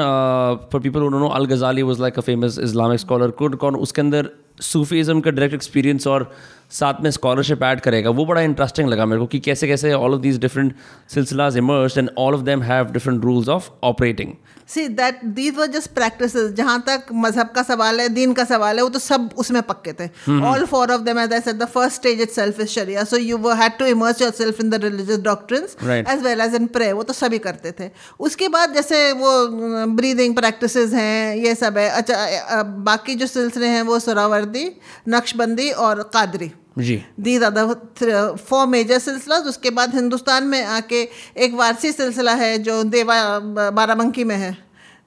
for 0.71 0.81
people 0.81 1.01
know 1.11 1.27
Al 1.27 1.45
Ghazali 1.45 1.81
was 1.81 2.01
like 2.01 2.17
a 2.17 2.21
famous 2.21 2.57
Islamic 2.63 2.99
scholar 2.99 3.31
could 3.31 3.55
कौन 3.57 3.75
उसके 3.77 4.01
अंदर 4.01 4.29
सूफीज़म 4.61 5.21
का 5.21 5.31
डायरेक्ट 5.31 5.55
एक्सपीरियंस 5.55 6.07
और 6.07 6.31
साथ 6.71 7.01
में 7.03 7.09
स्कॉलरशिप 7.11 7.63
ऐड 7.63 7.79
करेगा। 7.81 8.09
वो 8.11 8.25
बड़ा 8.25 8.41
इंटरेस्टिंग 8.41 8.89
लगा 8.89 9.05
मेरे 9.05 9.19
को 9.19 9.25
कि 9.27 9.39
कैसे 9.41 9.67
कैसे 9.67 9.93
all 9.93 10.13
of 10.13 10.21
these 10.21 10.39
different 10.41 10.75
silsilas 11.13 11.57
immerse 11.57 11.97
and 11.97 12.09
all 12.17 12.35
of 12.35 12.41
them 12.41 12.61
have 12.63 12.91
different 12.91 13.23
rules 13.23 13.49
of 13.49 13.69
operating 13.83 14.33
see 14.69 14.87
that 14.89 15.23
these 15.35 15.55
were 15.55 15.67
just 15.67 15.93
practice 15.93 16.35
जहाँ 16.55 16.79
तक 16.87 17.05
मज़हब 17.13 17.49
का 17.55 17.63
सवाल 17.63 17.99
है 17.99 18.07
दीन 18.09 18.33
का 18.33 18.43
सवाल 18.45 18.77
है 18.77 18.83
वो 18.83 18.89
तो 18.89 18.99
सब 18.99 19.29
उसमें 19.37 19.61
पक्के 19.63 19.93
थे। 19.93 20.07
All 20.47 20.65
four 20.65 20.91
of 20.91 21.01
them 21.01 21.19
as 21.19 21.33
I 21.33 21.41
said 21.41 21.55
the 21.55 21.65
first 21.67 21.95
stage 21.95 22.21
itself 22.31 22.59
is 22.59 22.67
sharia 22.69 23.03
so 23.03 23.17
you 23.17 23.37
had 23.61 23.77
to 23.79 23.85
immerse 23.87 24.21
yourself 24.33 24.61
in 24.61 24.69
the 24.69 24.81
religious 24.83 25.19
doctrines 25.21 25.75
as 25.83 26.23
well 26.23 26.41
as 26.41 26.55
in 26.55 26.67
pray 26.69 26.91
वो 26.91 27.03
तो 27.03 27.13
सभी 27.13 27.39
करते 27.39 27.71
थे। 27.79 27.89
उसके 28.19 28.47
बाद 28.47 28.73
जैसे 28.73 29.11
वो 29.13 29.31
ब्रीदिंग 29.95 30.35
प्रैक्टिस 30.35 30.77
हैं 30.93 31.35
ये 31.35 31.55
सब 31.55 31.77
है। 31.77 31.89
अच्छा 31.91 32.63
बाकी 32.63 33.15
जो 33.15 33.27
सिलसिले 33.27 33.67
हैं 33.67 33.81
वो 33.83 33.99
सुरावर्दी 33.99 34.65
नक्शबंदी 35.09 35.69
और 35.71 36.09
कादरी। 36.13 36.51
जी। 36.75 36.95
द 37.19 38.35
फोर 38.39 38.65
मेजर 38.67 38.99
सिलसिला 38.99 39.37
उसके 39.47 39.69
बाद 39.71 39.95
हिंदुस्तान 39.95 40.43
में 40.47 40.63
आके 40.63 41.01
एक 41.37 41.53
वारसी 41.53 41.91
सिलसिला 41.91 42.33
है 42.35 42.57
जो 42.59 42.83
देवा, 42.85 43.39
बाराबंकी 43.71 44.23
में 44.23 44.35
है, 44.35 44.57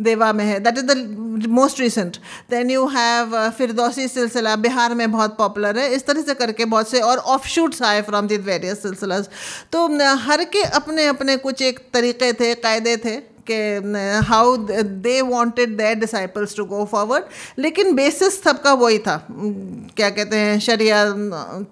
देवा 0.01 0.33
में 0.33 0.45
है। 0.45 0.59
That 0.61 0.79
is 0.79 0.85
the 0.85 1.47
most 1.51 1.81
recent 1.81 2.17
then 2.51 2.71
you 2.71 2.87
have 2.89 3.37
Firdausi 3.51 4.09
silsila, 4.09 4.57
Bihar 4.59 4.95
में 4.95 5.11
बहुत 5.13 5.37
पॉपुलर 5.39 5.79
है। 5.79 5.89
इस 5.95 6.07
तरह 6.07 6.23
से 6.23 6.35
करके 6.35 6.65
बहुत 6.67 6.91
से 6.91 7.01
और 7.01 7.19
ऑफ़ 7.19 7.47
शूट्स 7.49 7.83
आए 7.83 8.03
फ्रॉम 8.03 8.27
दिस 8.29 8.41
वेरियस 8.43 8.83
सिलसिलाज 8.83 9.29
तो 9.73 9.87
हर 10.21 10.45
के 10.47 10.63
अपने 10.63 11.07
अपने 11.07 11.37
कुछ 11.39 11.63
एक 11.63 11.79
तरीके 11.95 12.33
थे, 12.35 12.55
कायदे 12.57 12.97
थे। 12.97 13.17
कि 13.51 13.57
how 14.27 14.57
they 15.07 15.21
wanted 15.23 15.77
their 15.77 15.95
disciples 15.99 16.57
to 16.57 16.65
go 16.65 16.85
forward 16.93 17.25
लेकिन 17.59 17.95
बेसिस 17.95 18.43
सबका 18.43 18.73
वही 18.83 18.99
था। 18.99 19.17
क्या 19.31 20.11
कहते 20.11 20.37
हैं 20.37 20.59
शरिया 20.61 21.05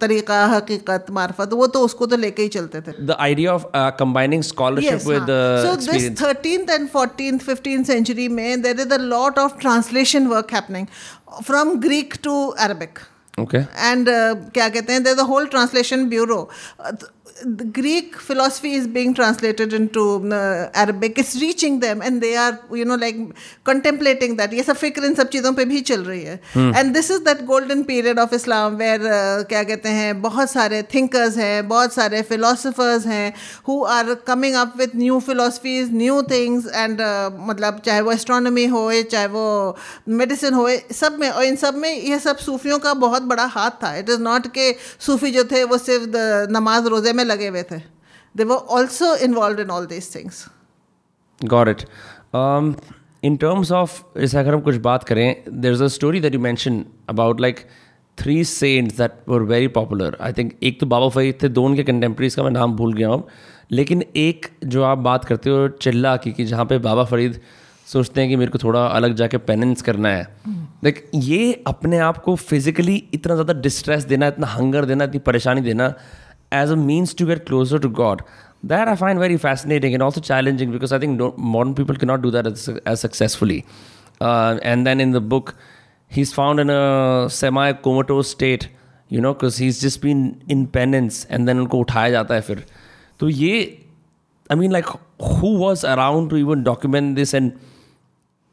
तरीका 0.00 0.44
हकीकत 0.46 1.06
मार्फत 1.10 1.52
वो 1.52 1.66
तो 1.66 1.80
उसको 1.80 2.06
तो 2.06 2.16
लेके 2.16 2.42
ही 2.42 2.48
चलते 2.48 2.80
थे। 2.80 2.92
The 3.06 3.16
idea 3.20 3.54
of 3.54 3.66
combining 3.76 4.42
scholarship 4.42 5.06
with 5.06 5.26
so 5.66 5.76
this 5.92 6.10
13th 6.22 6.70
and 6.70 6.88
14th 6.96 7.48
15th 7.48 7.86
century 7.86 8.28
में 8.28 8.62
there 8.62 8.80
is 8.80 8.94
a 8.94 8.98
lot 8.98 9.38
of 9.38 9.58
translation 9.60 10.26
work 10.26 10.52
happening 10.54 10.86
from 11.44 11.74
Greek 11.80 12.14
to 12.22 12.46
Arabic 12.68 12.98
okay. 13.40 13.60
And 13.90 14.08
uh, 14.08 14.34
क्या 14.54 14.68
कहते 14.68 14.92
हैं 14.92 15.02
there 15.02 15.16
the 15.16 15.20
whole 15.20 15.46
translation 15.46 16.04
bureau 16.08 16.48
the 17.44 17.64
Greek 17.64 18.16
philosophy 18.16 18.72
is 18.74 18.86
being 18.86 19.14
translated 19.14 19.72
into 19.72 20.02
uh, 20.32 20.70
Arabic. 20.74 21.18
It's 21.18 21.40
reaching 21.40 21.80
them, 21.80 22.00
and 22.00 22.20
they 22.20 22.36
are, 22.36 22.60
you 22.72 22.84
know, 22.84 22.94
like 22.94 23.16
contemplating 23.64 24.36
that. 24.36 24.52
ये 24.52 24.62
सब 24.62 24.76
फ़िक्र 24.76 25.04
इन 25.04 25.14
सब 25.14 25.28
चीज़ों 25.28 25.52
पे 25.54 25.64
भी 25.64 25.80
चल 25.80 26.04
रही 26.04 26.22
है. 26.22 26.40
And 26.54 26.94
this 26.94 27.10
is 27.10 27.22
that 27.24 27.46
golden 27.46 27.84
period 27.84 28.18
of 28.18 28.32
Islam 28.32 28.78
where 28.78 29.00
uh, 29.00 29.44
क्या 29.48 29.62
कहते 29.64 29.88
हैं 29.88 30.20
बहुत 30.22 30.50
सारे 30.50 30.82
thinkers 30.92 31.36
हैं, 31.36 31.68
बहुत 31.68 31.94
सारे 31.94 32.22
philosophers 32.28 33.06
हैं, 33.06 33.32
who 33.66 33.84
are 33.84 34.16
coming 34.16 34.54
up 34.54 34.76
with 34.76 34.94
new 34.94 35.20
philosophies, 35.20 35.90
new 35.90 36.22
things, 36.22 36.66
and 36.84 37.00
uh, 37.00 37.30
मतलब 37.50 37.80
चाहे 37.84 38.00
वो 38.00 38.12
astronomy 38.14 38.70
हो, 38.70 39.02
चाहे 39.02 39.26
वो 39.26 39.76
medicine 40.08 40.54
हो, 40.54 40.68
सब 40.92 41.18
में 41.20 41.28
और 41.30 41.44
इन 41.44 41.56
सब 41.56 41.74
में 41.74 41.90
ये 41.92 42.18
सब 42.18 42.36
सूफियों 42.38 42.78
का 42.78 42.94
बहुत 42.94 43.22
बड़ा 43.22 43.44
हाथ 43.44 43.70
था. 43.82 43.94
It 43.98 44.08
is 44.08 44.18
not 44.18 44.48
के 44.54 44.72
सूफी 45.06 45.30
जो 45.30 45.44
थे 45.44 45.64
वो 45.64 45.78
सिर्फ़ 45.78 46.08
नमाज़ 46.52 46.86
रोज़े 46.88 47.12
में 47.12 47.24
लगे 47.32 47.48
हुए 47.48 47.62
थे। 47.70 47.78
They 48.34 48.44
were 48.44 48.56
also 48.78 49.14
involve 49.24 49.60
in 49.60 49.70
all 49.70 49.86
these 49.88 50.14
things 50.14 50.46
got 51.40 51.68
it 51.68 51.86
in 53.24 53.36
terms 53.38 53.72
of 53.72 54.02
जैसे 54.18 54.38
अगर 54.38 54.54
हम 54.54 54.60
कुछ 54.60 54.76
बात 54.82 55.04
करें 55.04 55.42
there 55.50 55.72
is 55.72 55.82
a 55.84 55.86
story 55.96 56.20
that 56.20 56.34
you 56.34 56.40
mention 56.40 56.84
about 57.08 57.40
like 57.40 57.66
three 58.18 58.42
saints 58.44 58.96
that 58.96 59.12
were 59.28 59.42
very 59.48 59.68
popular 59.76 60.16
I 60.20 60.32
think 60.32 60.52
एक 60.62 60.80
तो 60.80 60.86
बाबा 60.86 61.08
फरीद 61.08 61.38
थे, 61.42 61.48
दो 61.48 61.64
उनके 61.64 61.82
कंटेम्प्रेरीज 61.84 62.34
का 62.34 62.42
मैं 62.42 62.50
नाम 62.50 62.76
भूल 62.76 62.92
गया 62.94 63.08
हूँ। 63.08 63.24
लेकिन 63.70 64.02
एक 64.16 64.46
जो 64.64 64.82
आप 64.84 64.98
बात 65.00 65.24
करते 65.24 65.50
हो 65.50 65.68
चिल्ला 65.82 66.16
की 66.16 66.32
कि 66.32 66.44
जहाँ 66.44 66.64
पे 66.64 66.78
बाबा 66.80 67.04
फरीद 67.04 67.40
सोचते 67.86 68.20
हैं 68.20 68.30
कि 68.30 68.36
मेरे 68.36 68.50
को 68.50 68.58
थोड़ा 68.58 68.84
अलग 68.86 69.14
जाके 69.14 69.38
पेनेंस 69.40 69.82
करना 69.82 70.08
है। 70.08 70.22
लाइक 70.84 71.10
ये 71.14 71.52
अपने 71.66 71.98
आप 72.00 72.18
को 72.18 72.34
फिजिकली 72.36 72.96
इतना 73.14 73.34
ज़्यादा 73.34 73.60
डिस्ट्रेस 73.60 74.04
देना, 74.04 74.26
इतना 74.26 74.46
हंगर 74.48 74.84
देना, 74.84 75.04
इतनी 75.04 75.18
परेशानी 75.20 75.60
देना 75.60 75.92
as 76.60 76.70
a 76.70 76.76
means 76.76 77.14
to 77.14 77.26
get 77.26 77.46
closer 77.46 77.78
to 77.78 77.88
God. 77.88 78.22
That 78.62 78.88
I 78.88 78.94
find 78.94 79.18
very 79.18 79.36
fascinating 79.36 79.94
and 79.94 80.02
also 80.02 80.20
challenging 80.20 80.70
because 80.70 80.92
I 80.92 80.98
think 80.98 81.20
modern 81.36 81.74
people 81.74 81.96
cannot 81.96 82.22
do 82.22 82.30
that 82.30 82.46
as, 82.46 82.68
as 82.86 83.00
successfully. 83.00 83.64
Uh, 84.20 84.58
and 84.62 84.86
then 84.86 85.00
in 85.00 85.10
the 85.10 85.20
book, 85.20 85.56
he's 86.06 86.32
found 86.32 86.60
in 86.60 86.70
a 86.70 87.28
semi 87.28 87.72
comatose 87.72 88.30
state, 88.30 88.68
you 89.08 89.20
know, 89.20 89.34
because 89.34 89.56
he's 89.56 89.80
just 89.80 90.00
been 90.00 90.42
in 90.48 90.66
penance 90.68 91.24
and 91.24 91.48
then 91.48 91.66
unko 91.66 91.84
uthaya 91.84 92.12
jata 92.18 92.38
hai 92.38 92.40
fir. 92.40 92.64
So, 93.18 93.26
ye, 93.26 93.84
I 94.50 94.54
mean, 94.54 94.70
like, 94.70 94.86
who 95.20 95.58
was 95.58 95.84
around 95.84 96.30
to 96.30 96.36
even 96.36 96.62
document 96.62 97.16
this 97.16 97.34
and 97.34 97.58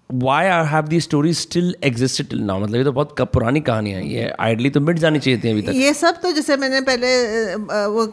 why 0.09 0.47
are 0.47 0.65
have 0.65 0.87
the 0.87 0.99
story 0.99 1.33
still 1.33 1.75
existed 1.83 2.27
till 2.29 2.39
now 2.41 2.59
मतलब 2.59 2.75
ये 2.75 2.83
तो 2.83 2.91
बहुत 2.91 3.21
पुरानी 3.33 3.59
कहानी 3.61 3.91
है। 3.91 4.05
ये 4.09 4.29
ideally 4.41 4.69
तो 4.69 4.79
मिट 4.81 4.97
जानी 4.99 5.19
चाहिए 5.19 5.39
थी 5.39 5.49
अभी 5.49 5.61
तक। 5.61 5.73
ये 5.75 5.93
सब 5.93 6.15
तो 6.21 6.31
जैसे 6.31 6.55
मैंने 6.57 6.79
पहले 6.81 7.55
वो 7.87 8.05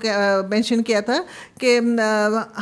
मेंशन 0.51 0.83
किया 0.83 1.01
था 1.03 1.19
कि 1.61 1.77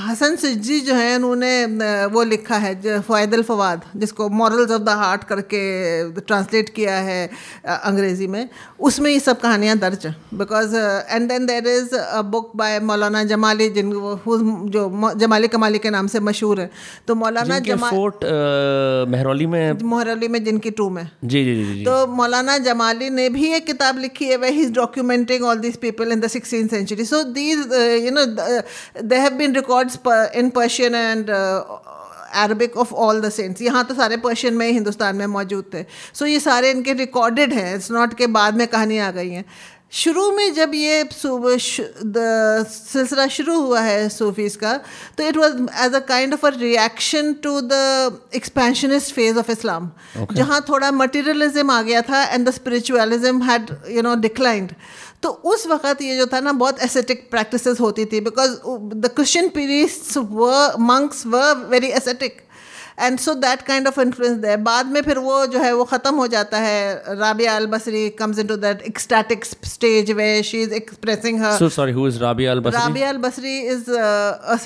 हसन 0.00 0.36
सिज्जी 0.36 0.78
जो 0.80 0.94
है 0.94 1.16
उन्होंने 1.16 2.06
वो 2.14 2.22
लिखा 2.24 2.56
है 2.56 3.00
फ़ायदल 3.00 3.42
फवाद 3.42 3.82
जिसको 3.96 4.28
मॉरल्स 4.42 4.70
ऑफ़ 4.70 4.82
द 4.82 4.88
हार्ट 4.98 5.24
करके 5.24 6.20
ट्रांसलेट 6.20 6.68
किया 6.76 6.96
है 6.98 7.26
अंग्रेज़ी 7.66 8.26
में। 8.26 8.48
उसमें 8.80 9.10
ये 9.10 9.18
सब 9.20 9.40
कहानियाँ 9.40 9.76
दर्ज 9.78 10.06
हैं। 10.06 10.14
Because 10.34 10.76
and 10.76 11.28
then 11.28 11.46
there 11.46 11.66
is 11.68 11.94
a 11.96 12.22
book 12.30 12.52
by 12.56 12.78
Maulana 12.82 13.24
Jamali 13.24 13.68
जिन 13.70 13.90
जो 14.70 15.12
जमाली 15.16 15.48
कमाली 15.48 15.78
के 15.78 15.90
नाम 15.90 16.06
से 16.06 16.20
मशहूर 16.22 16.60
है। 16.60 16.70
तो 17.08 17.14
मौलाना 17.16 17.58
जमा 17.66 17.90
महरौली 19.24 19.46
में 19.46 19.78
महरौली 19.84 20.28
में 20.28 20.42
जिनकी 20.44 20.70
टूम 20.78 20.98
है 20.98 21.10
जी 21.24 21.44
जी 21.44 21.54
जी 21.64 21.84
तो 21.84 22.06
मौलाना 22.14 22.56
जमाली 22.66 23.08
ने 23.10 23.28
भी 23.30 23.52
एक 23.54 23.66
किताब 23.66 23.98
लिखी 23.98 24.28
है 24.28 24.36
वे 24.36 24.50
ही 24.50 24.66
documenting 24.74 25.44
all 25.44 25.58
these 25.58 25.76
people 25.80 26.12
in 26.12 26.20
the 26.20 26.28
sixteen 26.28 26.68
century 26.68 27.04
so 27.04 27.22
these 27.32 27.58
you 28.04 28.10
know 28.10 28.24
they 29.02 29.16
have 29.16 29.34
been 29.38 29.54
records 29.54 29.98
in 30.36 30.50
Persian 30.50 30.94
and 30.94 31.30
Arabic 32.42 32.76
of 32.76 32.92
all 32.94 33.20
the 33.20 33.28
saints 33.30 33.62
यहाँ 33.62 33.84
तो 33.84 33.94
सारे 33.94 34.16
पर्शियन 34.22 34.54
में 34.54 34.70
हिंदुस्तान 34.70 35.16
में 35.16 35.26
मौजूद 35.26 35.64
थे। 35.74 35.82
सो 35.82 36.24
so 36.24 36.30
ये 36.30 36.40
सारे 36.40 36.70
इनके 36.70 36.92
रिकॉर्डेड 36.92 37.52
हैं 37.52 37.74
इट्स 37.74 37.90
नॉट 37.90 38.14
के 38.18 38.26
बाद 38.36 38.56
में 38.56 38.66
कहानी 38.68 38.98
आ 38.98 39.10
गई 39.10 39.30
हैं। 39.30 39.44
शुरू 39.94 40.30
में 40.36 40.54
जब 40.54 40.72
ये 40.74 41.02
सिलसिला 42.64 43.26
शुरू 43.28 43.58
हुआ 43.60 43.80
है 43.80 44.08
सूफीज़ 44.08 44.56
का 44.58 44.72
तो 45.18 45.26
it 45.28 45.36
was 45.36 45.52
as 45.84 45.94
a 45.94 45.98
kind 46.08 46.34
of 46.34 46.46
a 46.46 46.50
reaction 46.50 47.32
to 47.42 47.60
the 47.62 48.20
expansionist 48.34 49.14
phase 49.14 49.38
of 49.38 49.50
Islam 49.50 49.90
जहाँ 50.32 50.60
थोड़ा 50.68 50.90
मटेरियलिज्म 50.92 51.70
आ 51.70 51.80
गया 51.82 52.02
था 52.02 52.22
and 52.24 52.48
the 52.48 52.50
spiritualism 52.52 53.42
had 53.42 53.70
you 53.90 54.02
know 54.02 54.14
declined 54.20 54.72
तो 55.22 55.28
उस 55.50 55.66
वक्त 55.66 56.02
ये 56.02 56.16
जो 56.16 56.26
था 56.32 56.40
ना 56.40 56.52
बहुत 56.54 56.82
एसेटिक 56.82 57.30
प्रैक्टिसेस 57.30 57.80
होती 57.80 58.04
थी 58.06 58.20
because 58.20 58.56
the 58.96 59.10
Christian 59.16 59.48
periods 59.50 60.16
the 60.18 60.50
monks 60.82 61.26
were 61.26 61.52
very 61.70 61.88
ascetic 61.92 62.40
and 62.98 63.18
so 63.18 63.34
that 63.36 63.62
kind 63.62 63.88
of 63.88 64.00
influence 64.00 64.36
there 64.38 64.56
बाद 64.66 64.86
में 64.86 65.00
फिर 65.02 65.18
वो 65.18 65.44
जो 65.46 65.58
है 65.60 65.72
वो 65.74 65.84
ख़त्म 65.84 66.14
हो 66.14 66.26
जाता 66.28 66.58
है। 66.58 67.16
Rabia 67.18 67.56
al 67.56 67.66
Basri 67.66 68.08
comes 68.18 68.38
into 68.38 68.56
that 68.56 68.82
ecstatic 68.88 69.44
stage 69.44 70.10
where 70.12 70.26
she 70.42 70.62
is 70.62 70.72
expressing 70.74 71.40
her 71.42 71.56
so 71.58 71.68
sorry 71.76 71.92
who 71.92 72.06
is 72.08 72.18
Rabia 72.18 72.52
al 72.52 72.60
Basri 72.60 72.80
Rabia 72.80 73.08
al 73.08 73.18
Basri 73.18 73.58
is 73.72 73.90
a 73.90 74.56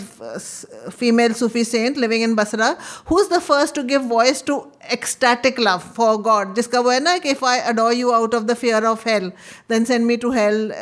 female 0.99 1.33
Sufi 1.35 1.65
saint 1.65 1.99
living 1.99 2.23
in 2.23 2.35
Basra 2.35 2.75
who 3.11 3.21
is 3.21 3.35
the 3.35 3.39
first 3.43 3.75
to 3.75 3.83
give 3.93 4.09
voice 4.09 4.45
to 4.47 4.57
ecstatic 4.93 5.61
love 5.61 5.83
for 5.97 6.17
God 6.23 6.55
जिसका 6.55 6.81
वो 6.81 6.91
है 6.91 7.01
ना 7.01 7.17
कि 7.19 7.31
if 7.31 7.45
I 7.45 7.59
adore 7.73 7.93
you 7.93 8.11
out 8.11 8.35
of 8.35 8.45
the 8.45 8.55
fear 8.55 8.85
of 8.85 9.09
hell 9.09 9.31
then 9.71 9.85
send 9.85 10.05
me 10.07 10.17
to 10.17 10.31
hell 10.33 10.73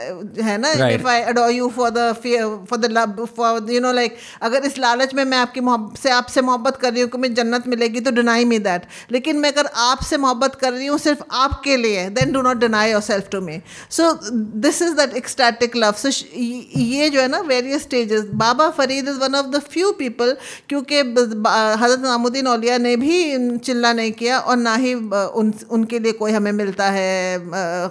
है 0.43 0.57
ना? 0.59 0.71
If 0.89 1.07
I 1.07 1.21
adore 1.23 1.51
you 1.51 1.69
for 1.77 1.91
the 1.91 2.13
fear 2.23 2.45
for 2.71 2.79
the 2.79 2.91
love 2.91 3.25
for 3.37 3.71
you 3.71 3.81
know 3.81 3.93
like 3.93 4.17
अगर 4.43 4.65
इस 4.65 4.79
लालच 4.79 5.15
में 5.15 5.25
मैं 5.25 5.39
आपकी 5.39 5.61
से 6.03 6.11
आपसे 6.11 6.41
मोहब्बत 6.41 6.77
कर 6.77 6.93
रही 6.93 7.03
हूँ 7.03 7.11
कि 7.11 7.19
मुझे 7.19 7.35
जन्नत 7.35 7.69
मिलेगी 7.69 8.01
तो 8.01 8.11
डिनाई 8.11 8.45
मी 8.45 8.59
दैट 8.59 8.87
लेकिन 9.11 9.37
मैं 9.37 9.53
अगर 9.53 9.71
आपसे 9.87 10.17
मोहब्बत 10.17 10.55
कर 10.55 10.73
रही 10.73 10.87
हूँ 10.87 10.99
सिर्फ़ 10.99 11.23
आपके 11.45 11.77
लिए 11.77 12.09
then 12.11 12.33
do 12.33 12.43
not 12.43 12.57
deny 12.57 12.91
your 12.91 13.03
self 13.03 13.29
to 13.33 13.41
me 13.41 13.61
so 13.91 14.13
this 14.67 14.83
is 14.83 14.95
that 14.95 15.17
ecstatic 15.17 15.77
love 15.77 15.93
so 16.05 16.09
ये 16.37 17.09
जो 17.11 17.21
है 17.21 17.29
ना 17.29 17.41
various 17.47 17.83
stages 17.83 18.25
Baba 18.37 18.69
Farid 18.71 19.09
is 19.09 19.19
one 19.19 19.35
of 19.35 19.47
the 19.47 19.63
few 19.71 19.93
people 19.99 20.37
क्योंकि 20.69 20.99
हज़रत 20.99 22.01
नामुद्दीन 22.01 22.47
औलिया 22.47 22.79
ने 22.79 22.97
भी 22.97 23.17
चिल्ला 23.59 23.93
नहीं 23.97 24.13
किया 24.13 24.39
और 24.41 24.57
ना 24.59 24.75
ही 24.77 24.95
उन, 24.95 25.53
उनके 25.71 25.99
लिए 25.99 26.13
कोई 26.15 26.33
हमें 26.33 26.51
मिलता 26.55 26.91
है 26.91 27.39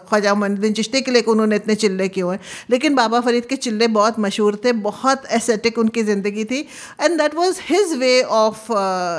ख्वाजा 0.10 0.34
मोनुद्दीन 0.36 0.74
चिश्ती 0.74 1.02
के 1.02 1.12
लिए 1.12 1.22
उन्होंने 1.28 1.56
इतने 1.56 1.76
चिल्ले 1.78 2.08
किए 2.10 2.24
हुए 2.24 2.38
लेकिन 2.70 2.96
बाबा 2.96 3.20
फरीद 3.22 3.46
के 3.46 3.56
चिल्ले 3.58 3.88
बहुत 3.90 4.20
मशहूर 4.20 4.60
थे, 4.66 4.72
बहुत 4.72 5.24
एसेटिक 5.34 5.78
उनकी 5.80 6.04
ज़िंदगी 6.04 6.46
थी। 6.46 6.60
And 7.02 7.18
that 7.18 7.36
was 7.36 7.60
his 7.64 7.94
way 8.00 8.22
of 8.34 8.72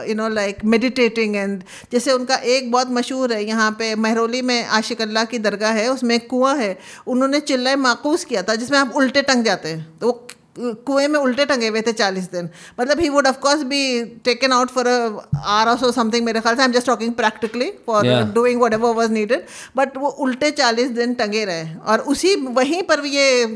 you 0.09 0.14
know 0.14 0.28
like 0.30 0.64
meditating 0.66 1.37
and 1.37 1.62
जैसे 1.93 2.12
उनका 2.12 2.37
एक 2.37 2.70
बहुत 2.72 2.91
मशहूर 2.93 3.32
है, 3.32 3.45
यहाँ 3.45 3.70
पे 3.78 3.95
महरौली 3.97 4.43
में 4.43 4.64
आशिक 4.66 5.03
अल्लाह 5.03 5.24
की 5.24 5.39
दरगाह 5.41 5.72
है, 5.72 5.89
उसमें 5.91 6.18
कुआँ 6.26 6.55
है। 6.57 6.76
उन्होंने 7.07 7.41
चिल्ला 7.43 7.76
माकूस 7.78 8.24
किया 8.24 8.43
था, 8.43 8.55
जिसमें 8.55 8.78
आप 8.78 8.93
उल्टे 8.97 9.22
टंग 9.24 9.45
जाते 9.45 9.68
हैं। 9.68 9.99
तो 10.01 10.07
वो 10.07 10.12
कुएँ 10.59 11.07
में 11.09 11.19
उल्टे 11.21 11.45
टंगे 11.47 11.69
हुए 11.69 11.81
थे 11.83 11.93
चालीस 11.93 12.31
दिन। 12.33 12.49
मतलब 12.81 13.01
he 13.01 13.09
would 13.09 13.27
of course 13.27 13.63
be 13.65 14.05
taken 14.25 14.53
out 14.53 14.71
for 14.71 14.89
hour 15.37 15.69
of 15.69 15.85
something 15.93 16.25
मेरे 16.27 16.41
ख्याल 16.41 16.57
से। 16.57 16.63
I 16.63 16.69
am 16.69 16.73
just 16.73 16.87
talking 16.87 17.13
practically 17.15 17.71
for 17.87 18.07
doing 18.35 18.61
whatever 18.73 18.95
was 18.95 19.13
needed 19.13 19.45
but 19.77 19.97
वो 19.97 20.09
उल्टे 20.09 20.51
चालीस 20.53 20.91
दिन 20.91 21.15
टंगे 21.15 21.45
रहे। 21.45 21.65
और 21.87 22.01
उसी 22.09 22.35
वहीं 22.51 22.83
पर 22.83 23.05
ये 23.07 23.47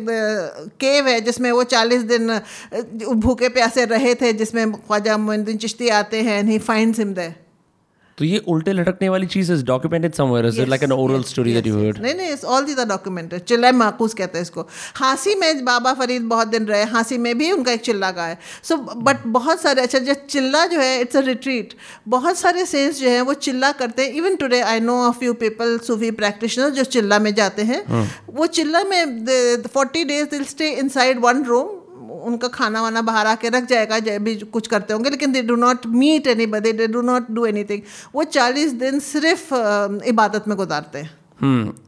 केव 0.81 1.09
है 1.09 1.21
जिसमें 1.21 1.51
वो 1.53 1.63
चालीस 1.67 2.03
दिन 2.05 2.41
भूखे 3.17 3.49
प्यासे 3.51 3.85
रहे 3.87 4.15
थे 4.15 4.33
जिसमें 4.35 4.73
ख्वाजा 4.73 5.17
मोइनुद्दीन 5.19 5.57
चिश्ती 5.59 5.89
आते 5.99 6.23
हैं 6.23 6.39
and 6.39 6.49
he 6.51 6.59
find 6.61 6.97
him 6.99 7.15
there 7.15 7.33
तो 8.21 8.25
ये 8.25 8.39
उल्टे 8.49 8.73
लटकने 8.73 9.09
वाली 9.09 9.27
चीज़ 9.27 9.53
is 9.53 9.65
documented 9.65 10.15
somewhere 10.15 10.47
is 10.47 10.61
like 10.69 10.83
an 10.83 10.93
oral 10.93 11.23
story 11.25 11.53
that 11.55 11.67
you 11.67 11.79
heard 11.79 11.99
नहीं 11.99 12.15
नहीं 12.15 12.33
it's 12.33 12.45
all 12.45 12.65
these 12.65 12.79
are 12.79 12.87
documented 12.87 13.45
चिल्ला 13.45 13.71
माकूस 13.73 14.15
कहते 14.15 14.39
हैं 14.39 14.43
इसको। 14.43 14.67
हांसी 14.97 15.35
में 15.35 15.65
बाबा 15.65 15.93
फरीद 15.95 16.23
बहुत 16.33 16.49
दिन 16.49 16.67
रहे 16.67 16.83
हांसी 16.91 17.19
में 17.19 17.39
भी 17.39 17.51
उनका 17.53 17.73
एक 17.73 17.81
चिल्ला 17.81 18.11
का 18.11 18.27
है 18.27 18.39
सो 18.63 18.77
बट 18.77 19.27
बहुत 19.39 19.63
सारे 19.63 19.83
अच्छा 19.83 19.99
जो 19.99 20.15
चिल्ला 20.29 20.65
जो 20.67 20.81
है 20.81 21.01
इट्स 21.01 21.17
अ 21.17 21.21
रिट्रीट 21.21 21.75
बहुत 22.09 22.39
सारे 22.39 22.67
सेंस 22.67 23.01
जो 23.01 23.09
है 23.09 23.21
वो 23.23 23.35
चिल्ला 23.41 23.73
करते 23.73 24.03
हैं। 24.03 24.13
Even 24.13 24.37
today 24.37 24.61
I 24.61 24.81
know 24.81 25.01
a 25.09 25.11
few 25.19 25.33
people 25.41 25.79
Sufi 25.87 26.11
practitioner 26.21 26.71
जो 26.71 26.85
चिल्ला 26.91 27.19
में 27.19 27.35
जाते 27.35 27.63
हैं 27.63 27.85
हाँ। 27.89 28.07
वो 28.31 28.47
चिल्ला 28.59 28.85
में 28.85 29.27
forty 29.75 30.05
days 30.05 30.29
they'll 30.31 30.45
stay 30.45 30.71
inside 30.89 31.21
one 31.21 31.45
room 31.45 31.79
उनका 32.23 32.49
खाना 32.49 32.83
वाना 32.83 33.03
बाहर 33.03 33.27
आके 33.27 33.49
रख 33.49 33.65
जाएगा, 33.65 33.99
जब 33.99 34.23
भी 34.23 34.35
कुछ 34.37 34.67
करते 34.67 34.93
होंगे, 34.93 35.11
लेकिन 35.11 35.33
they 35.33 35.43
do 35.43 35.57
not 35.57 35.87
meet 35.87 36.27
anybody 36.49 36.73
they 36.73 36.87
do 36.89 37.01
not 37.03 37.31
do 37.31 37.47
any 37.47 37.83
वो 38.15 38.25
चालीस 38.27 38.73
दिन 38.75 38.99
सिर्फ़ 39.01 39.55
इबादत 40.07 40.49
में 40.49 40.57
गुजारते 40.57 40.99
हैं। 40.99 41.19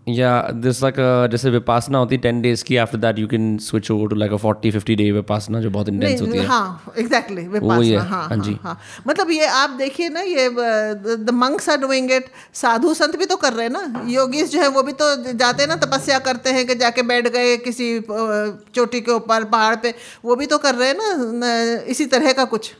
या 0.08 0.30
दिस 0.54 0.82
लाइक 0.82 0.94
जैसे 1.30 1.50
विपासना 1.50 1.98
होती 1.98 2.14
है 2.14 2.20
टेन 2.22 2.40
डेज़ 2.42 2.62
की 2.64 2.76
after 2.76 2.98
that 2.98 3.18
you 3.18 3.26
can 3.28 3.56
switch 3.58 3.90
over 3.90 4.08
to 4.08 4.16
like 4.16 4.32
a 4.32 4.36
forty 4.36 4.70
fifty 4.70 4.94
day 4.96 5.10
Vipassana 5.12 5.60
जो 5.60 5.70
बहुत 5.70 5.88
इंटेंस 5.88 6.20
होती 6.20 6.38
है। 6.38 6.44
हाँ 6.46 6.92
एग्जैक्टली 6.98 7.46
विपासना 7.48 8.02
हाँ 8.02 8.22
हाँ 8.28 8.36
जी। 8.38 8.56
हाँ 8.62 8.78
मतलब 9.08 9.30
ये 9.30 9.46
आप 9.46 9.70
देखिए 9.78 10.08
ना 10.08 10.20
ये 10.20 10.48
the 10.48 11.30
monks 11.34 11.68
are 11.68 11.76
doing 11.80 12.10
it 12.10 12.30
साधु 12.54 12.94
संत 12.94 13.16
भी 13.16 13.26
तो 13.26 13.36
कर 13.36 13.52
रहे 13.52 13.66
हैं 13.66 13.72
ना 13.72 14.04
योगीस 14.10 14.52
जो 14.52 14.60
है 14.60 14.68
वो 14.70 14.82
भी 14.82 14.92
तो 15.02 15.14
जाते 15.34 15.62
हैं 15.62 15.68
ना 15.68 15.76
तपस्या 15.86 16.18
करते 16.26 16.50
हैं 16.50 16.66
कि 16.66 16.74
जाके 16.76 17.02
बैठ 17.04 17.28
गए 17.28 17.56
किसी 17.64 17.88
चोटी 18.10 19.00
के 19.00 19.12
ऊपर 19.12 19.44
पहाड़ 19.52 19.74
पे 19.76 19.94
वो 20.24 20.36
भी 20.36 20.46
तो 20.46 20.58
कर 20.58 20.74
रहे 20.74 20.88
हैं 20.88 20.96
ना 21.34 21.54
इसी 21.90 22.06
तरह 22.08 22.32
का 22.32 22.44
कुछ। 22.46 22.72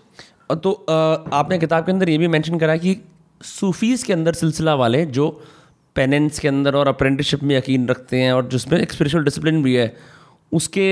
तो 0.65 0.73
आपने 1.35 1.59
किताब 1.59 1.85
के 1.85 1.93
अंदर 1.93 2.09
ये 2.09 2.19
भी 2.19 2.29
मेंशन 2.29 2.59
करा 2.59 2.77
कि 2.77 2.97
सूफीज़ 3.41 4.05
के 4.05 4.13
अंदर 4.13 4.33
सिलसिला 4.35 4.75
वाले 4.77 5.05
जो 5.15 5.27
पेनेंस 5.97 6.39
के 6.39 6.49
अंदर 6.49 6.75
और 6.75 6.89
अप्रेंटिसशिप 6.89 7.43
में 7.43 7.57
यकीन 7.57 7.89
रखते 7.89 8.21
हैं 8.21 8.33
और 8.33 8.49
जिसमें 8.49 8.79
एक 8.81 8.93
स्पिरिचुअल 8.93 9.25
डिसिप्लिन 9.25 9.63
भी 9.63 9.75
है 9.75 9.95
उसके 10.53 10.87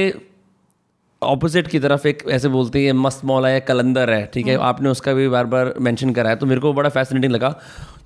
ऑपोजिट 1.23 1.67
की 1.69 1.79
तरफ़ 1.79 2.07
एक 2.09 2.23
ऐसे 2.31 2.49
बोलते 2.49 2.85
हैं 2.85 2.93
मस्त 2.97 3.25
मौला 3.25 3.49
है 3.49 3.61
कलंदर 3.61 4.11
है 4.11 4.25
ठीक 4.35 4.47
है 4.47 4.55
हम्म। 4.55 4.65
आपने 4.65 4.89
उसका 4.89 5.13
भी 5.13 5.29
बार 5.29 5.47
बार 5.47 5.73
मेंशन 5.81 6.13
करा 6.13 6.31
है 6.31 6.37
तो 6.37 6.47
मेरे 6.47 6.61
को 6.61 6.73
बड़ा 6.73 6.89
फैसिनेटिंग 6.91 7.33
लगा 7.33 7.49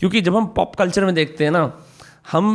क्योंकि 0.01 0.21
जब 0.21 0.37
हम 0.37 0.47
पॉप 0.57 0.75
कल्चर 0.75 1.05
में 1.05 1.15
देखते 1.15 1.45
हैं 1.45 1.51
ना 1.51 1.71
हम 2.31 2.51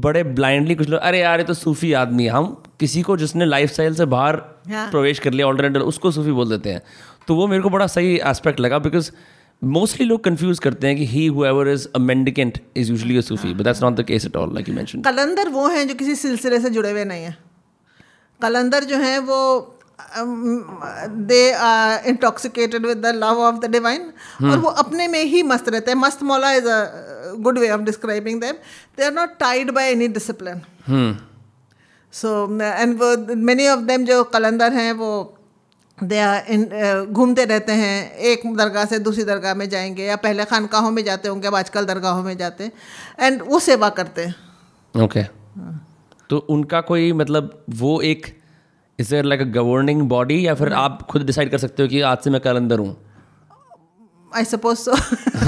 बड़े 0.00 0.22
ब्लाइंडली 0.24 0.74
कुछ 0.74 0.88
लोग 0.88 1.00
अरे 1.00 1.20
यार 1.20 1.38
ये 1.38 1.44
तो 1.44 1.54
सूफी 1.54 1.92
आदमी 1.94 2.24
है 2.24 2.30
हम 2.30 2.46
किसी 2.80 3.02
को 3.02 3.16
जिसने 3.16 3.44
लाइफ 3.44 3.70
से 3.70 4.04
बाहर 4.06 4.36
हाँ। 4.70 4.90
प्रवेश 4.90 5.18
कर 5.18 5.32
लिया 5.32 5.46
ऑल्टरनेटिव 5.46 5.82
उसको 5.84 6.10
सूफी 6.10 6.32
बोल 6.32 6.48
देते 6.48 6.70
हैं 6.70 6.82
तो 7.26 7.34
वो 7.34 7.46
मेरे 7.46 7.62
को 7.62 7.70
बड़ा 7.70 7.86
सही 7.88 8.16
एस्पेक्ट 8.24 8.60
लगा 8.60 8.78
बिकॉज़ 8.78 9.10
मोस्टली 9.62 10.06
लोग 10.06 10.22
कंफ्यूज 10.24 10.58
करते 10.58 10.86
हैं 10.86 10.96
कि 10.96 11.06
he 11.06 11.26
whoever 11.28 11.68
is 11.68 11.86
a 11.94 11.98
mendicant 11.98 12.58
is 12.76 12.90
usually 12.90 13.16
a 13.16 13.20
Sufi 13.22 13.52
but 13.54 13.64
that's 13.64 13.82
not 13.82 13.94
the 13.94 14.04
case 14.06 14.24
at 14.26 14.36
all 14.36 14.54
like 14.54 14.68
you 14.68 14.74
mention 14.74 15.02
Qalandar 15.02 15.48
वो 15.48 15.66
हैं 15.68 15.86
जो 15.88 15.94
किसी 15.94 16.14
सिलसिले 16.16 16.60
से 16.60 16.70
जुड़े 16.70 16.90
हुए 16.90 17.04
नहीं 17.04 17.24
हैं। 17.24 17.36
कलंदर 18.40 18.84
जो 18.84 18.96
हैं 18.98 19.18
वो 19.20 19.76
they 21.28 21.50
are 21.52 22.06
intoxicated 22.08 22.86
with 22.86 22.98
the 22.98 23.12
love 23.14 23.40
of 23.40 23.58
the 23.60 23.70
divine 23.70 24.10
और 24.42 24.58
वो 24.58 24.68
अपने 24.82 25.08
में 25.08 25.22
ही 25.24 25.42
मस्त 25.42 25.68
रहते 25.68 25.90
हैं। 25.90 25.98
Mast 25.98 26.22
maula 26.22 26.52
is 26.52 26.68
a 26.68 27.34
good 27.38 27.58
way 27.58 27.70
of 27.70 27.80
describing 27.80 28.40
them 28.40 28.54
they 28.96 29.04
are 29.04 29.12
not 29.12 29.36
tied 29.40 29.70
by 29.70 29.90
any 29.90 30.08
discipline 30.08 30.62
so 32.12 32.32
and 32.62 32.98
वो 33.02 33.36
मेनी 33.36 33.68
ऑफ़ 33.68 33.80
देम 33.86 34.04
जो 34.04 34.22
कलंदर 34.32 34.72
हैं 34.72 34.92
वो 34.92 35.10
घूमते 36.00 37.44
रहते 37.44 37.72
हैं, 37.72 38.12
एक 38.12 38.42
दरगाह 38.56 38.84
से 38.84 38.98
दूसरी 38.98 39.24
दरगाह 39.24 39.54
में 39.54 39.68
जाएँगे 39.68 40.04
या 40.04 40.16
पहले 40.16 40.44
खानकाहों 40.44 40.90
में 40.90 41.02
जाते 41.04 41.28
होंगे, 41.28 41.48
अब 41.48 41.54
आजकल 41.54 41.84
दरगाहों 41.84 42.22
में 42.22 42.36
जाते 42.36 42.64
हैं 42.64 42.72
एंड 43.20 43.42
वो 43.42 43.58
सेवा 43.60 43.88
करते 43.88 44.24
हैं 44.24 45.02
ओके. 45.04 45.22
तो 46.30 46.38
उनका 46.50 46.80
कोई 46.80 47.12
मतलब 47.12 47.64
वो 47.76 48.00
एक 48.00 48.26
is 48.98 49.14
like 49.16 49.40
a 49.40 49.44
governing 49.52 50.02
body 50.08 50.46
या 50.46 50.54
फिर 50.54 50.72
आप 50.72 51.02
खुद 51.02 51.22
डिसाइड 51.26 51.50
कर 51.50 51.58
सकते 51.58 51.82
हो 51.82 51.88
कि 51.88 52.00
आज 52.00 52.18
से 52.18 52.30
मैं 52.30 52.40
कल 52.40 52.56
अंदर 52.56 52.78
हूँ 52.78 52.96
आई 54.36 54.44
सपोज़ 54.44 54.78
सो 54.78 54.92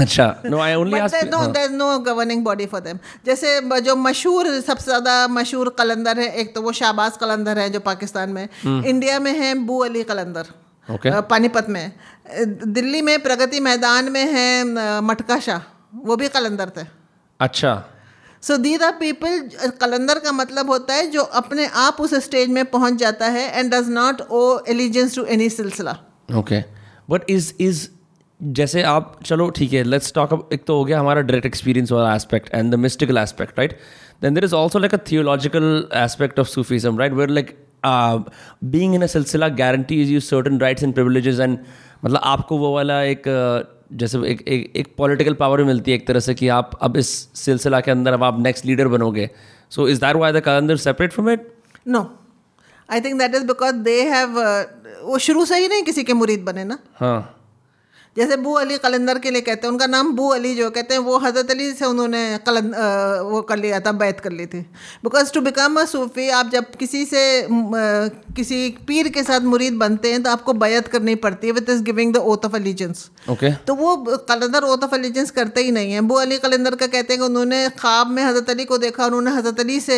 अच्छा 0.01 0.25
no 0.45 0.59
I 0.59 0.73
only 0.75 0.99
know 1.25 1.45
there 1.47 1.69
no 1.71 1.97
governing 1.99 2.43
body 2.43 2.65
for 2.65 2.81
them 2.81 2.99
जैसे 3.25 3.59
जो 3.81 3.95
मशहूर 3.95 4.49
सबसे 4.61 4.85
ज़्यादा 4.85 5.27
मशहूर 5.27 5.69
कलंदर 5.77 6.19
है 6.19 6.27
एक 6.35 6.53
तो 6.55 6.61
वो 6.61 6.71
शाहबाज 6.71 7.17
कलंदर 7.17 7.59
है 7.59 7.69
जो 7.69 7.79
पाकिस्तान 7.81 8.29
में। 8.29 8.47
India 8.65 9.15
hmm. 9.15 9.23
में 9.23 9.39
है 9.39 9.53
बू 9.65 9.77
अली 9.79 10.03
कलंदर। 10.03 10.45
Okay. 10.87 11.11
पानीपत 11.29 11.69
में। 11.69 11.91
दिल्ली 12.67 13.01
में 13.01 13.21
प्रगति 13.23 13.59
मैदान 13.59 14.11
में 14.11 14.25
है 14.33 15.01
मटका 15.01 15.39
शाह। 15.39 15.61
वो 16.05 16.15
भी 16.15 16.27
कलंदर 16.29 16.71
थे। 16.77 16.85
अच्छा। 17.39 17.73
सो 18.43 18.57
दी 18.57 18.77
द 18.77 18.91
पीपल 18.99 19.71
कलंदर 19.81 20.19
का 20.19 20.31
मतलब 20.31 20.69
होता 20.69 20.93
है 20.93 21.09
जो 21.11 21.21
अपने 21.39 21.65
आप 21.79 22.01
उस 22.01 22.13
स्टेज 22.23 22.49
में 22.49 22.65
पहुँच 22.65 22.93
जाता 22.99 23.27
है 23.27 23.49
and 23.59 23.73
does 23.73 23.89
not 23.89 24.21
owe 24.21 24.41
allegiance 24.67 25.15
to 25.15 25.23
any 25.35 25.49
silsila 25.49 25.97
okay 26.39 26.59
but 27.09 27.29
is 27.29 27.51
is 27.59 27.87
जैसे 28.43 28.81
आप 28.83 29.17
चलो 29.25 29.49
ठीक 29.49 29.73
है 29.73 29.83
लेट्स 29.83 30.13
टॉक 30.13 30.49
एक 30.53 30.63
तो 30.65 30.77
हो 30.77 30.85
गया 30.85 30.99
हमारा 30.99 31.21
डायरेक्ट 31.21 31.45
एक्सपीरियंस 31.45 31.91
वाला 31.91 32.15
aspect 32.15 32.49
and 32.55 32.71
the 32.71 32.75
mystical 32.75 33.17
aspect 33.17 33.59
right 33.59 33.77
then 34.21 34.33
there 34.33 34.43
is 34.43 34.55
also 34.55 34.79
like 34.79 34.93
a 34.93 34.97
theological 35.11 35.87
aspect 35.95 36.39
of 36.39 36.47
Sufism 36.47 36.99
right 36.99 37.13
where 37.13 37.29
like 37.29 37.55
being 37.85 38.95
in 38.95 39.01
a 39.01 39.07
silsila 39.07 39.47
guarantees 39.47 40.09
you 40.11 40.19
certain 40.19 40.59
rights 40.59 40.83
and 40.83 40.93
privileges 40.93 41.39
and 41.39 41.57
मतलब 42.05 42.19
आपको 42.23 42.57
वो 42.57 42.73
वाला 42.73 43.01
एक 43.03 43.27
uh, 43.27 43.97
जैसे 43.97 44.17
एक 44.17 44.41
एक, 44.41 44.71
एक 44.75 44.87
political 44.97 45.33
power 45.33 45.57
भी 45.57 45.63
मिलती 45.63 45.91
है 45.91 45.97
एक 45.97 46.07
तरह 46.07 46.19
से 46.19 46.33
कि 46.33 46.47
आप 46.47 46.71
अब 46.81 46.97
इस 46.97 47.09
सिलसिला 47.35 47.79
के 47.79 47.91
अंदर 47.91 48.13
अब 48.13 48.23
आप 48.23 48.39
नेक्स्ट 48.39 48.65
लीडर 48.65 48.87
बनोगे। 48.87 49.29
So 49.71 49.87
is 49.87 49.99
that 50.01 50.15
why 50.15 50.31
the 50.31 50.39
Qalandar 50.39 50.77
separate 50.77 51.13
from 51.13 51.29
it 51.29 51.47
no 51.87 52.01
I 52.89 53.01
think 53.01 53.19
that 53.19 53.35
is 53.35 53.45
because 53.47 53.75
they 53.75 54.01
have 54.09 54.39
वो 55.03 55.17
शुरू 55.19 55.45
से 55.45 55.57
ही 55.57 55.67
नहीं 55.67 55.83
किसी 55.83 56.03
के 56.03 56.13
मुरीद 56.13 56.43
बने 56.43 56.63
ना। 56.63 56.77
हाँ। 56.95 57.32
जैसे 58.17 58.35
बू 58.37 58.51
अली 58.55 58.77
कलंदर 58.77 59.19
के 59.19 59.31
लिए 59.31 59.41
कहते 59.41 59.67
हैं 59.67 59.71
उनका 59.71 59.85
नाम 59.87 60.11
बू 60.15 60.27
अली 60.31 60.53
जो 60.55 60.69
कहते 60.71 60.93
हैं 60.93 61.01
वो 61.03 61.17
हज़रत 61.19 61.51
अली 61.51 61.71
से 61.73 61.85
उन्होंने 61.85 62.19
कलंद 62.45 62.75
वो 63.25 63.41
कर 63.43 63.57
लिया 63.57 63.79
था 63.79 63.91
बैत 63.93 64.19
कर 64.19 64.31
ली 64.31 64.45
थी। 64.45 64.59
Because 65.03 65.31
to 65.33 65.41
become 65.41 65.79
a 65.81 65.85
Sufi 65.85 66.27
आप 66.31 66.49
जब 66.51 66.75
किसी 66.79 67.03
से 67.05 67.23
किसी 68.35 68.59
पीर 68.87 69.09
के 69.09 69.23
साथ 69.23 69.49
मुरीद 69.53 69.73
बनते 69.77 70.11
हैं 70.11 70.21
तो 70.23 70.29
आपको 70.29 70.53
बैत 70.55 70.87
करनी 70.87 71.15
पड़ती 71.25 71.47
है 71.47 71.53
with 71.53 71.69
is 71.69 71.81
giving 71.83 72.13
the 72.13 72.17
oath 72.17 72.45
of 72.45 72.55
allegiance 72.55 73.09
okay 73.29 73.51
तो 73.67 73.75
वो 73.75 73.95
कलंदर 74.29 74.63
ओथ 74.65 74.83
ऑफ़ 74.83 74.95
एलिजेंस 74.95 75.31
करते 75.31 75.63
ही 75.63 75.71
नहीं 75.71 75.91
है। 75.93 76.01
बू 76.03 76.15
अली 76.17 76.37
कलंदर 76.39 76.75
का 76.75 76.87
कहते 76.87 77.13
हैं 77.13 77.19
कि 77.19 77.25
उन्होंने 77.25 77.67
ख्वाब 77.79 78.11
में 78.11 78.23
हज़रत 78.23 78.49
अली 78.49 78.65
को 78.65 78.77
देखा 78.77 79.05
उन्होंने 79.05 79.31
हज़रत 79.31 79.59
अली 79.59 79.79
से 79.79 79.97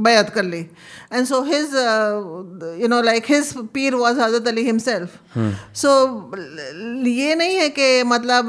बैत 0.00 0.30
कर 0.30 0.44
ली। 0.44 0.66
And 1.12 1.26
so 1.26 1.42
his 1.44 1.74
you 2.82 2.88
know 2.88 3.00
like 3.02 3.24
his 3.28 3.52
pir 3.74 3.94
was 3.94 4.20
Hazrat 4.20 4.48
Ali 4.48 4.64
himself 4.64 5.18
सो 5.76 5.90
ये 6.90 7.34
नहीं 7.34 7.56
है 7.56 7.68
कि 7.68 8.02
मतलब 8.02 8.48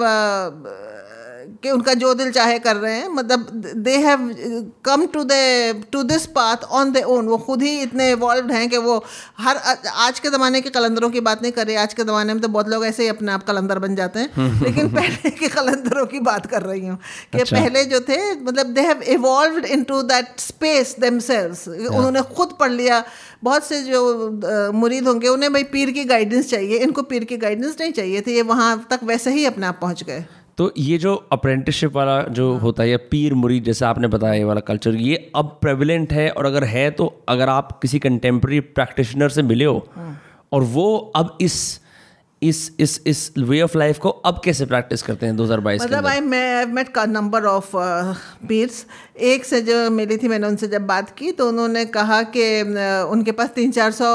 कि 1.64 1.72
उनका 1.72 1.94
जो 1.94 2.14
दिल 2.14 2.32
चाहे 2.32 2.60
कर 2.60 2.76
रहे 2.76 2.94
हैं 2.94 3.08
मतलब 3.08 3.50
they 3.78 3.96
have 3.98 4.20
come 4.86 5.06
to 5.06 5.24
the 5.24 5.32
to 5.92 6.04
this 6.04 6.26
path 6.26 6.64
on 6.72 6.92
the 6.92 7.04
own 7.08 7.28
वो 7.28 7.38
खुद 7.38 7.62
ही 7.62 7.78
इतने 7.82 8.10
इवॉल्व 8.12 8.52
हैं 8.52 8.70
कि 8.70 8.78
वो 8.78 8.98
हर 9.38 9.58
आज 10.06 10.20
के 10.20 10.30
ज़माने 10.30 10.62
के 10.62 10.70
कलंदरों 10.70 11.10
की 11.10 11.20
बात 11.20 11.42
नहीं 11.42 11.52
कर 11.52 11.68
रही 11.68 11.76
आज 11.76 11.94
के 11.94 12.04
ज़माने 12.04 12.34
में 12.34 12.42
तो 12.42 12.48
बहुत 12.48 12.70
लोग 12.70 12.86
ऐसे 12.86 13.04
ही 13.04 13.10
अपने 13.10 13.32
आप 13.32 13.44
कलंदर 13.44 13.80
बन 13.80 13.96
जाते 13.96 14.20
हैं 14.20 14.62
लेकिन 14.64 14.90
पहले 14.90 15.30
के 15.30 15.48
कलंदरों 15.48 16.06
की 16.06 16.20
बात 16.20 16.46
कर 16.46 16.62
रही 16.62 16.86
हूँ 16.88 16.98
कि 17.34 17.40
अच्छा। 17.40 17.60
पहले 17.60 17.84
जो 17.86 18.00
थे 18.00 18.20
मतलब 18.36 18.74
they 18.74 18.82
have 18.82 19.02
evolve 19.10 19.66
into 19.84 20.02
that 20.04 20.40
space 20.40 20.96
themselves 21.00 21.68
उन्होंने 21.68 22.22
खुद 22.36 22.56
पढ़ 22.60 22.72
लिया। 22.72 23.04
बहुत 23.44 23.66
से 23.66 23.82
जो 23.84 24.72
मुरीद 24.74 25.08
होंगे 25.08 25.28
उन्हें 25.28 25.54
भाई 25.54 25.64
पीर 25.64 25.92
की 25.92 26.04
गाइडेंस 26.06 26.50
चाहिए। 26.50 26.78
इनको 26.78 27.02
पीर 27.04 27.24
की 27.24 27.38
गाइडेंस 27.38 27.76
नहीं 27.82 27.92
चाहिए 27.92 28.22
थी 28.22 28.36
ये 28.36 28.42
वहाँ 28.42 28.88
तक 28.90 29.00
वैसे 29.04 29.32
ही 29.32 29.46
अपने 29.46 29.68
आप 29.68 29.78
पहुँच 29.82 30.04
गए। 30.04 30.26
तो 30.58 30.72
ये 30.78 30.98
जो 30.98 31.16
अप्रेंटिसशिप 31.32 31.94
वाला 31.94 32.22
जो 32.30 32.52
हाँ। 32.52 32.62
होता 32.62 32.84
है 32.84 32.90
या 32.90 32.98
पीर 33.12 33.34
मुरीद 33.34 33.64
जैसे 33.64 33.86
आपने 33.86 34.08
बताया 34.08 34.34
ये 34.34 34.44
वाला 34.44 34.62
कल्चर 34.62 34.96
ये 34.96 35.32
अब 35.36 35.58
प्रेवलेंट 35.62 36.14
है 36.14 36.30
और 36.30 36.46
अगर 36.46 36.64
है 36.64 36.90
तो 36.92 37.06
अगर 37.30 37.50
आप 37.50 37.80
किसी 37.82 38.00
कंटेम्प्रेरी 38.00 38.60
प्रैक्टिशनर 38.60 39.30
से 39.30 39.42
मिले 39.44 39.66
हो 39.66 39.88
हाँ। 39.96 40.20
और 40.52 40.64
वो 40.64 40.98
अब 41.16 41.38
इस 41.42 41.82
इस 42.42 42.60
इस 42.80 43.02
इस 43.08 43.34
वे 43.38 43.62
ऑफ़ 43.62 43.78
लाइफ 43.78 43.98
को 43.98 44.10
अब 44.10 44.42
कैसे 44.46 44.66
प्रैक्टिस 44.66 45.02
करते 45.02 45.26
हैं 45.26 45.36
2022 45.38 45.82
मतलब 45.82 46.06
आई 46.08 46.20
मैं 46.20 46.66
मेट 46.66 46.98
नंबर 46.98 47.46
ऑफ़ 47.46 47.72
पीर्स 48.48 48.86
एक 49.24 49.46
से 49.46 49.62
जो 49.62 49.90
मिली 49.92 50.18
थी 50.18 50.28
मैंने 50.28 50.48
उनसे 50.48 50.68
जब 50.68 50.88
बात 50.88 51.10
की 51.10 51.32
तो 51.32 51.48
उन्होंने 51.48 51.86
कहा 51.86 52.22
कि 52.36 52.46
uh, 52.64 53.12
उनके 53.12 53.32
पास 53.32 53.50
तीन 53.50 53.72
चार 53.72 53.92
सौ 53.92 54.08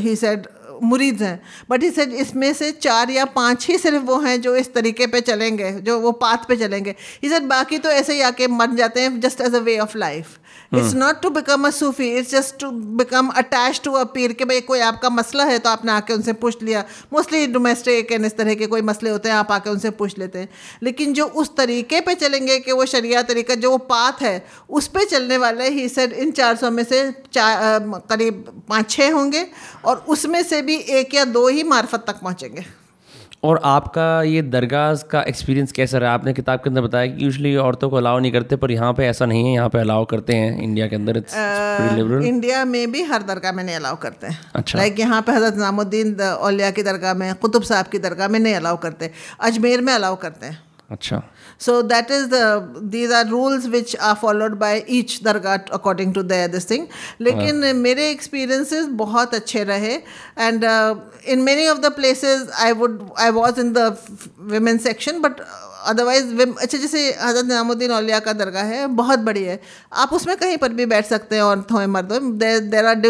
ही 0.00 0.16
सेड 0.16 0.46
मुरीद 0.82 1.22
हैं। 1.22 1.40
बट 1.70 1.84
सेड 1.92 2.12
इसमें 2.14 2.52
से 2.54 2.70
चार 2.72 3.10
या 3.10 3.24
पाँच 3.32 3.66
ही 3.68 3.78
सिर्फ़ 3.78 4.04
वो 4.04 4.18
हैं 4.20 4.40
जो 4.40 4.54
इस 4.56 4.72
तरीके 4.74 5.06
पे 5.06 5.20
चलेंगे 5.22 5.70
जो 5.80 5.98
वो 6.00 6.12
पाथ 6.18 6.48
पे 6.48 6.56
चलेंगे. 6.56 6.94
सेड 7.24 7.48
बाकी 7.48 7.78
तो 7.78 7.88
ऐसे 7.90 8.14
ही 8.14 8.20
आके 8.22 8.46
मर 8.48 8.74
जाते 8.76 9.00
हैं 9.00 9.20
just 9.20 9.40
as 9.40 9.54
a 9.54 9.58
way 9.60 9.78
of 9.78 9.96
life 9.98 10.38
it's 10.72 10.94
not 10.94 11.20
to 11.22 11.30
become 11.30 11.66
a 11.66 11.70
Sufi 11.70 12.08
it's 12.18 12.30
just 12.30 12.58
to 12.60 12.70
become 12.98 13.28
attach 13.36 13.80
to 13.84 13.92
a 13.92 14.02
pir 14.14 14.32
के 14.32 14.44
भाई 14.44 14.60
कोई 14.62 14.80
आपका 14.80 15.10
मसला 15.10 15.44
है 15.44 15.58
तो 15.58 15.70
आपने 15.70 15.92
आके 15.92 16.12
उनसे 16.12 16.32
पूछ 16.34 16.62
लिया. 16.62 16.84
मोस्टली 17.12 17.46
डोमेस्टिक 17.48 18.12
एंड 18.12 18.26
इस 18.26 18.36
तरह 18.36 18.54
के 18.54 18.66
कोई 18.66 18.82
मसले 18.82 19.10
होते 19.10 19.28
हैं 19.28 19.36
आप 19.36 19.50
आके 19.52 19.70
उनसे 19.70 19.90
पूछ 19.92 20.18
लेते 20.18 20.38
हैं। 20.38 20.48
लेकिन 20.82 21.12
जो 21.12 21.26
उस 21.26 21.54
तरीके 21.56 22.00
पे 22.00 22.14
चलेंगे 22.14 22.58
कि 22.58 22.72
वो 22.72 22.86
शरिया 22.86 23.22
तरीका 23.22 23.54
जो 23.56 23.70
वो 23.70 23.78
पाथ 23.90 24.22
है 24.22 24.44
उस 24.70 24.88
पर 24.88 25.04
चलने 25.06 25.36
वाले 25.38 25.68
ही 25.70 25.88
सर 25.88 26.12
इन 26.14 26.30
चार 26.32 26.56
सौ 26.56 26.70
में 26.70 26.84
से 26.84 27.02
चार 27.32 27.78
करीब 28.10 28.44
पाँच 28.68 28.90
छः 28.90 29.12
होंगे 29.12 29.46
और 29.84 30.04
उसमें 30.08 30.42
से 30.42 30.62
भी 30.62 30.69
एक 30.74 31.14
या 31.14 31.24
दो 31.24 31.46
ही 31.48 31.62
मार्फत 31.62 32.04
तक 32.06 32.20
पहुँचेंगे। 32.20 32.64
और 33.44 33.60
आपका 33.64 34.22
ये 34.22 34.40
दरगाह 34.42 34.94
का 35.10 35.22
एक्सपीरियंस 35.22 35.72
कैसा 35.72 35.98
रहा? 35.98 36.12
आपने 36.14 36.32
किताब 36.32 36.58
के 36.58 36.70
अंदर 36.70 36.80
बताया 36.80 37.06
कि 37.06 37.24
यूजली 37.24 37.54
औरतों 37.56 37.88
को 37.90 37.96
अलाउ 37.96 38.18
नहीं 38.18 38.32
करते 38.32 38.56
पर 38.56 38.70
यहाँ 38.70 38.92
पे 38.94 39.06
ऐसा 39.06 39.26
नहीं 39.26 39.46
है 39.46 39.54
यहाँ 39.54 39.68
पे 39.68 39.78
अलाउ 39.78 40.04
करते 40.04 40.34
हैं। 40.34 40.62
इंडिया 40.62 40.86
के 40.86 40.96
अंदर 40.96 41.20
uh, 41.20 42.24
इंडिया 42.24 42.64
में 42.64 42.92
भी 42.92 43.02
हर 43.02 43.22
दरगाह 43.22 43.52
में 43.52 43.64
नहीं 43.64 43.76
अलाउ 43.76 43.96
करते। 43.96 44.26
हैं 44.26 44.38
अच्छा। 44.54 44.78
लाइक 44.78 44.98
यहाँ 45.00 45.22
पे 45.22 45.32
हज़रत 45.32 45.56
नामुद्दीन 45.56 46.20
औलिया 46.20 46.70
की 46.70 46.82
दरगाह 46.82 47.14
में 47.14 47.34
कुतुब 47.34 47.62
साहब 47.62 47.86
की 47.86 47.98
दरगाह 47.98 48.28
में 48.28 48.38
नहीं 48.40 48.54
अलाउ 48.54 48.76
करते। 48.76 49.10
अजमेर 49.40 49.80
में 49.80 49.92
अलाउ 49.92 50.16
करते 50.16 50.46
हैं। 50.46 50.62
अच्छा। 50.90 51.22
so 51.59 51.81
that 51.81 52.09
is 52.09 52.29
the 52.29 52.45
these 52.95 53.11
are 53.11 53.25
rules 53.25 53.67
which 53.67 53.95
are 53.97 54.15
followed 54.15 54.57
by 54.59 54.83
each 54.87 55.19
dargah 55.21 55.57
according 55.71 56.13
to 56.13 56.23
their 56.23 56.47
this 56.47 56.65
thing 56.65 56.87
लेकिन 57.19 57.63
हाँ. 57.63 57.73
मेरे 57.81 58.13
experiences 58.13 58.87
बहुत 59.03 59.35
अच्छे 59.35 59.63
रहे 59.63 60.01
and 60.37 60.63
uh, 60.63 60.95
in 61.25 61.43
many 61.43 61.67
of 61.67 61.81
the 61.81 61.91
places 61.91 62.49
I 62.59 62.71
would 62.73 63.11
I 63.17 63.31
was 63.31 63.57
in 63.57 63.73
the 63.73 63.87
women 64.37 64.79
section 64.79 65.21
but 65.21 65.39
uh, 65.39 65.45
otherwise 65.86 66.40
अच्छा 66.42 66.78
जैसे 66.78 67.00
हज़रत 67.20 67.44
निजामुद्दीन 67.44 67.90
अलिया 67.92 68.18
का 68.20 68.32
दरगाह 68.34 68.64
है, 68.64 68.86
बहुत 68.86 69.18
बड़ी 69.20 69.42
है। 69.42 69.60
आप 69.94 70.12
उसमें 70.12 70.36
कहीं 70.36 70.56
पर 70.58 70.72
भी 70.72 70.86
बैठ 70.86 71.06
सकते 71.06 71.36
हैं 71.36 71.42
और 71.42 71.66
थोड़े 71.70 71.86
मर्द 71.88 72.12
देर 72.42 72.86
आर 72.86 73.06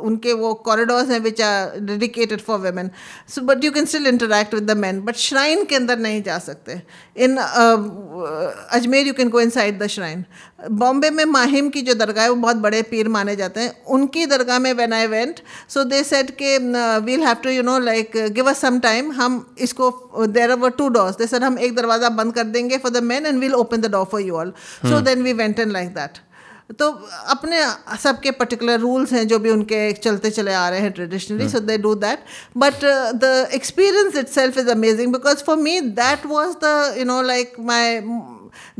उनके 0.00 0.32
वो 0.34 0.52
कॉरिडोर्स 0.66 1.08
हैं 1.10 1.20
which 1.20 1.40
are 1.42 1.78
dedicated 1.80 2.40
for 2.42 2.58
women 2.60 2.90
so 3.28 3.42
but 3.42 3.64
you 3.64 3.70
can 3.72 3.84
still 3.84 4.06
interact 4.06 4.54
with 4.54 4.70
the 4.70 4.76
men 4.76 5.00
but 5.04 5.16
shrine 5.18 5.64
के 5.64 5.76
अंदर 5.76 5.98
नहीं 5.98 6.22
जा 6.22 6.38
सकते। 6.40 6.80
In 7.16 7.36
Ajmer 7.36 9.06
you 9.06 9.12
can 9.14 9.28
go 9.28 9.40
inside 9.50 9.82
the 9.82 9.86
shrine 9.88 10.24
Bombay 10.70 11.10
में 11.10 11.24
माहिम 11.24 11.68
की 11.70 11.80
जो 11.82 11.94
दरगाह 11.94 12.24
है, 12.24 12.30
वो 12.30 12.36
बहुत 12.36 12.56
बड़े 12.58 12.80
पीर 12.82 13.08
माने 13.08 13.34
जाते 13.36 13.60
हैं। 13.60 13.72
उनकी 13.88 14.24
दरगाह 14.26 14.58
में 14.58 14.72
when 14.74 14.92
I 14.92 15.06
went 15.08 15.40
so 15.68 15.84
they 15.84 16.02
said 16.04 16.30
के 16.42 16.56
we'll 17.00 17.22
have 17.22 17.36
to 17.42 17.50
you 17.50 17.62
know 17.62 17.78
like 17.80 18.16
give 18.34 18.50
us 18.50 18.60
some 18.60 18.78
time 18.80 19.10
हम 19.12 19.44
इसको 19.58 20.26
there 20.28 20.50
are 20.50 20.68
two 20.70 20.88
doors 20.90 21.16
they 21.16 21.26
sir 21.26 21.44
हम 21.44 21.58
एक 21.58 21.74
दरवाज़ा 21.80 22.08
बंद 22.16 22.34
कर 22.34 22.44
देंगे 22.56 22.78
for 22.78 22.92
the 22.92 23.02
men 23.04 23.26
and 23.26 23.38
will 23.40 23.54
open 23.56 23.80
the 23.80 23.90
door 23.92 24.04
for 24.10 24.20
you 24.22 24.36
all 24.36 24.52
so 24.82 25.00
then 25.02 25.22
we 25.22 25.32
went 25.34 25.58
in 25.60 25.70
like 25.72 25.94
that 25.94 26.18
तो 26.78 26.90
अपने 27.28 27.60
सबके 28.02 28.30
पर्टिकुलर 28.30 28.78
रूल्स 28.80 29.12
हैं 29.12 29.26
जो 29.28 29.38
भी 29.38 29.50
उनके 29.50 29.80
चलते 29.94 30.30
चले 30.30 30.52
आ 30.54 30.68
रहे 30.68 30.80
हैं 30.80 30.92
traditionally 30.92 31.48
so 31.48 31.60
they 31.60 31.78
do 31.78 31.94
that 32.04 32.18
but 32.56 32.84
the 33.14 33.48
experience 33.54 34.16
itself 34.30 34.58
is 34.58 34.70
amazing 34.70 35.12
because 35.12 35.42
for 35.44 35.56
me 35.58 35.80
that 35.96 36.26
was 36.26 36.54
the 36.64 36.94
you 36.98 37.04
know 37.04 37.20
like 37.22 37.56
my 37.70 38.00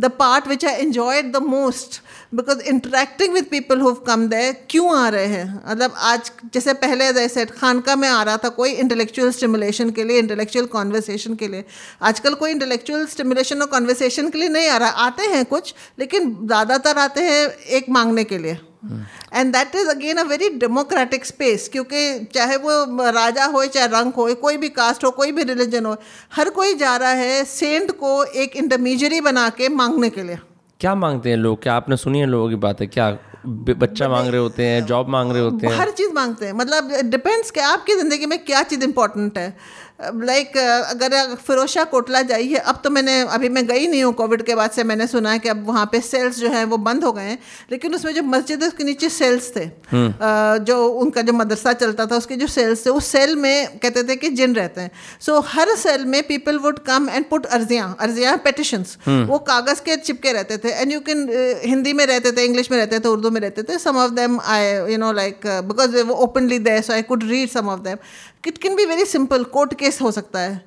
the 0.01 0.11
part 0.19 0.49
which 0.49 0.65
I 0.65 0.73
enjoyed 0.83 1.33
the 1.33 1.43
most 1.45 2.01
because 2.35 2.61
interacting 2.63 3.35
with 3.35 3.45
people 3.51 3.81
who 3.81 3.95
come 4.07 4.27
they 4.29 4.53
क्यों 4.71 4.97
आ 4.97 5.09
रहे 5.09 5.27
हैं? 5.27 5.63
मतलब 5.69 5.95
आज, 5.97 6.31
जैसे 6.55 6.73
पहले 6.75 7.13
जैसे 7.13 7.45
खानका 7.47 7.97
में 7.97 8.09
आ 8.09 8.23
रहा 8.23 8.37
था 8.37 8.49
कोई 8.51 8.73
इंटेलेक्चुअल 8.73 9.31
स्टिमुलेशन 9.31 9.91
के 9.91 10.05
लिए 10.05 10.19
इंटेलेक्चुअल 10.19 10.67
कॉन्वर्सेशन 10.69 11.35
के 11.35 11.49
लिए। 11.49 11.65
आजकल 12.03 12.35
कोई 12.35 12.51
इंटेलेक्चुअल 12.51 13.07
स्टिमुलेशन 13.07 13.61
और 13.61 13.67
कॉन्वर्सेशन 13.69 14.31
के 14.31 14.39
लिए 14.39 14.49
नहीं 14.49 14.69
आ 14.69 14.77
रहा। 14.77 14.91
आते 15.07 15.27
हैं 15.27 15.45
कुछ, 15.45 15.75
लेकिन 15.99 16.35
ज़्यादातर 16.43 16.99
आते 16.99 17.21
हैं 17.23 17.47
एक 17.49 17.89
मांगने 17.91 18.25
के 18.25 18.39
लिए। 18.39 18.59
And 18.83 19.53
that 19.53 19.75
is 19.77 19.89
again 19.89 20.17
a 20.17 20.23
very 20.23 20.49
democratic 20.59 21.25
space 21.25 21.69
क्योंकि 21.69 22.03
चाहे 22.35 22.57
वो 22.57 23.11
राजा 23.11 23.45
हो 23.47 23.65
चाहे 23.67 23.87
रंग 23.87 24.13
हो 24.13 24.35
कोई 24.37 24.57
भी 24.57 24.69
कास्ट 24.69 25.05
हो 25.05 25.11
कोई 25.11 25.33
भी 25.33 25.43
रिलीजन 25.45 25.87
हो 25.87 25.97
हर 26.37 26.51
कोई 26.51 26.75
जा 26.75 26.97
रहा 26.97 27.11
है 27.11 27.45
सेंट 27.47 27.91
को 27.91 28.23
एक 28.25 28.57
इंटरमीजरी 28.57 29.21
बना 29.21 29.49
के 29.51 29.69
मांगने 29.71 30.11
के 30.11 30.23
लिए। 30.23 30.39
क्या 30.81 30.95
मांगते 30.95 31.31
हैं 31.31 31.37
लोग? 31.37 31.63
क्या 31.63 31.75
आपने 31.75 31.97
सुनी 31.97 32.19
है 32.19 32.27
लोगों 32.27 32.49
की 32.49 32.57
बातें? 32.57 32.87
क्या 32.89 33.11
बच्चा 33.47 34.09
मांग 34.09 34.29
रहे 34.29 34.41
होते 34.41 34.65
हैं 34.65 34.85
जॉब 34.87 35.09
मांग 35.09 35.33
रहे 35.33 35.43
होते 35.43 35.67
हैं? 35.67 35.77
हर 35.77 35.91
चीज़ 35.91 36.13
मांगते 36.15 36.47
हैं। 36.47 36.53
मतलब 36.53 36.91
डिपेंड्स 37.05 37.51
कि 37.51 37.61
आपकी 37.61 37.95
ज़िंदगी 37.95 38.27
में 38.27 38.39
क्या 38.45 38.63
चीज़ 38.63 38.85
इंपॉर्टेंट 38.85 39.39
है। 39.39 39.57
लाइक 40.01 40.57
अगर 40.57 41.35
फिरोशा 41.47 41.85
कोटला 41.85 42.21
जाइए 42.23 42.57
अब 42.57 42.81
तो 42.85 42.91
मैंने 42.91 43.19
अभी 43.31 43.49
मैं 43.49 43.67
गई 43.67 43.87
नहीं 43.87 44.03
हूँ 44.05 44.13
कोविड 44.15 44.43
के 44.43 44.55
बाद 44.55 44.71
से 44.71 44.85
मैंने 44.85 45.07
सुना 45.07 45.33
है 45.33 45.39
कि 45.39 45.49
अब 45.49 45.65
वहाँ 45.67 45.85
पे 45.93 46.01
सेल्स 46.01 46.39
जो 46.39 46.49
हैं 46.51 46.65
वो 46.65 46.77
बंद 46.79 47.05
हो 47.05 47.13
गए 47.13 47.23
हैं 47.23 47.39
लेकिन 47.73 47.95
उसमें 47.95 48.13
जो 48.15 48.23
मस्जिद 48.25 48.63
है 48.63 48.69
उसके 48.69 48.85
नीचे 48.85 49.09
सेल्स 49.09 49.51
थे। 49.57 49.65
हम्म। 49.91 50.65
जो 50.65 50.77
उनका 51.01 51.23
जो 51.23 51.33
मदरसा 51.33 51.73
चलता 51.73 52.07
था 52.07 52.17
उसके 52.17 52.37
जो 52.37 52.47
सेल्स 52.47 52.85
थे 52.87 52.91
उस 52.91 53.07
सेल 53.07 53.35
में 53.37 53.79
कहते 53.79 54.03
थे 54.03 54.17
कि 54.17 54.29
जिन 54.31 54.55
रहते 54.55 54.81
हैं। 54.81 54.91
सो 55.21 55.33
so, 55.33 55.45
हर 55.47 55.75
सेल 55.77 56.05
में 56.05 56.23
people 56.27 56.59
would 56.59 56.79
come 56.87 57.09
and 57.11 57.29
put 57.31 57.47
अर्जियाँ 57.49 57.97
अर्जियाँ 58.01 58.37
पेटिशंस 58.45 58.97
वो 59.09 59.39
कागज़ 59.51 59.81
के 59.81 59.97
चिपके 59.99 60.33
रहते 60.33 60.59
थे। 60.59 60.73
एंड 60.73 60.93
यू 60.93 61.01
कैन 61.01 61.29
हिंदी 61.65 61.93
में 61.93 62.05
रहते 62.07 62.33
थे 62.33 62.45
इंग्लिश 62.45 62.71
में 62.71 62.79
रहते 62.79 63.01
थे 63.01 63.09
उर्दू 63.09 63.31
में 63.31 63.41
रहते 63.41 63.63
थे। 63.63 63.79
Some 63.79 63.97
of 63.97 64.13
them 64.13 64.41
I 64.47 64.93
you 64.93 64.99
know 64.99 65.13
like 65.13 65.47
because 65.69 65.97
वो 66.03 66.15
openly 66.25 66.59
they 66.61 66.81
so 66.83 66.93
I 66.93 67.03
could 67.03 67.25
read 67.29 67.49
some 67.51 67.69
of 67.69 67.81
them 67.81 67.97
it 68.45 68.59
can 68.59 68.75
be 68.77 68.85
very 68.87 69.05
simple 69.05 69.45
court 69.45 69.75
case 69.75 70.01
हो 70.03 70.11
सकता 70.11 70.41
है। 70.41 70.65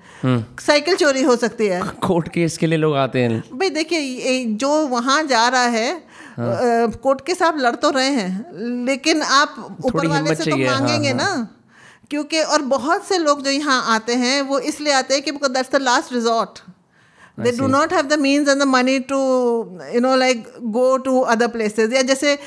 साइकिल 0.61 0.95
चोरी 0.95 1.21
हो 1.23 1.35
सकती 1.35 1.67
है। 1.67 1.81
कोर्ट 2.07 2.27
केस 2.27 2.57
के 2.57 2.67
लिए 2.67 2.77
लोग 2.77 2.95
आते 2.95 3.21
हैं। 3.23 3.43
भाई 3.53 3.69
देखिए 3.69 4.43
जो 4.55 4.69
वहाँ 4.87 5.23
जा 5.23 5.47
रहा 5.47 5.65
है 5.77 5.91
हाँ। 6.37 6.91
कोर्ट 7.03 7.21
केस 7.21 7.41
आप 7.41 7.57
लड़ 7.59 7.75
तो 7.75 7.89
रहे 7.89 8.09
हैं 8.09 8.85
लेकिन 8.85 9.21
आप 9.21 9.55
ऊपर 9.85 10.07
वाले 10.07 10.35
से 10.35 10.51
तो 10.51 10.57
मांगेंगे 10.57 11.09
हाँ, 11.09 11.19
हाँ. 11.19 11.37
ना। 11.37 11.47
क्योंकि 12.09 12.41
और 12.41 12.61
बहुत 12.61 13.05
से 13.07 13.17
लोग 13.17 13.41
जो 13.43 13.49
यहाँ 13.49 13.81
आते 13.95 14.15
हैं 14.15 14.41
वो 14.41 14.59
इसलिए 14.59 14.93
आते 14.93 15.13
हैं 15.13 15.23
कि 15.23 15.31
that's 15.31 15.71
the 15.71 15.81
last 15.81 16.13
resort 16.13 16.59
they 17.37 17.51
do 17.51 17.67
not 17.67 17.93
have 17.93 18.05
the 18.07 18.19
means 18.19 18.49
and 18.49 18.59
the 18.61 18.65
money 18.67 18.99
to 19.11 19.17
you 19.93 19.99
know 20.01 20.15
like 20.15 20.43
go 20.71 20.85
to 21.05 21.19
other 21.33 21.47
places 21.47 21.93
या 21.93 22.01
जैसे 22.01 22.37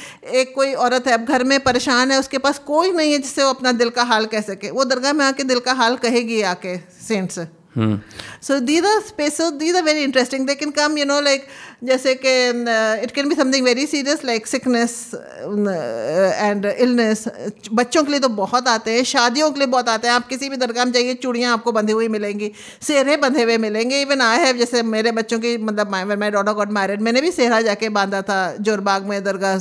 एक 0.41 0.55
कोई 0.55 0.73
औरत 0.87 1.07
है 1.07 1.13
अब 1.13 1.25
घर 1.25 1.45
में 1.45 1.59
परेशान 1.61 2.11
है 2.11 2.19
उसके 2.19 2.39
पास 2.39 2.59
कोई 2.67 2.93
नहीं 2.93 3.13
है 3.13 3.19
जिससे 3.19 3.45
वो 3.45 3.51
अपना 3.51 3.73
दिल 3.73 3.91
का 3.91 4.03
हाल 4.05 4.27
कह 4.27 4.41
सके। 4.41 4.71
वो 4.71 4.85
दरगाह 4.85 5.13
में 5.13 5.25
आके 5.25 5.45
दिल 5.45 5.61
का 5.61 5.73
हाल 5.73 5.97
कहेगी 5.97 6.41
आके 6.53 6.77
सेंट 7.09 7.31
से 7.31 7.47
So 8.41 8.61
these 8.61 8.85
are 8.85 9.03
spaces, 9.03 9.53
these 9.59 9.75
are 9.77 9.83
very 9.83 10.03
interesting. 10.03 10.47
They 10.47 10.55
can 10.57 10.73
come, 10.73 10.97
you 10.97 11.05
know, 11.05 11.21
like 11.21 11.49
जैसे 11.85 12.15
कि 12.15 12.31
it 13.05 13.11
can 13.15 13.29
be 13.29 13.35
something 13.35 13.65
very 13.65 13.87
serious 13.87 14.25
like 14.25 14.47
sickness 14.47 14.93
and 15.15 16.67
illness 16.67 17.25
बच्चों 17.73 18.03
के 18.05 18.11
लिए 18.11 18.21
तो 18.21 18.29
बहुत 18.29 18.69
आते 18.69 18.91
हैं 18.93 19.03
शादियों 19.05 19.51
के 19.51 19.59
लिए 19.61 19.67
बहुत 19.75 19.89
आते 19.89 20.09
हैं। 20.09 20.15
आप 20.15 20.27
किसी 20.29 20.49
भी 20.49 20.57
दरगाह 20.57 20.85
में 20.85 20.93
जाइए 20.93 21.15
चूड़ियाँ 21.23 21.53
आपको 21.53 21.73
बंधी 21.73 21.93
हुई 21.93 22.09
मिलेंगी 22.09 22.51
सेहरे 22.83 23.17
बंधे 23.25 23.43
हुए 23.43 23.59
मिलेंगे। 23.59 24.01
इवन 24.03 24.21
आई 24.21 24.39
हैव 24.39 24.57
जैसे 24.57 24.83
मेरे 24.83 25.13
बच्चों 25.13 25.39
की 25.39 25.57
मतलब 25.59 25.91
माई 25.91 26.31
डॉटर 26.31 26.53
गॉट 26.53 26.71
मैरिड 26.79 27.03
मैंने 27.03 27.21
भी 27.21 27.31
सेहरा 27.33 27.61
जाके 27.69 27.89
बांधा 27.99 28.23
था 28.23 28.39
जोरबाग 28.61 29.07
में 29.09 29.23
दरगाह 29.25 29.55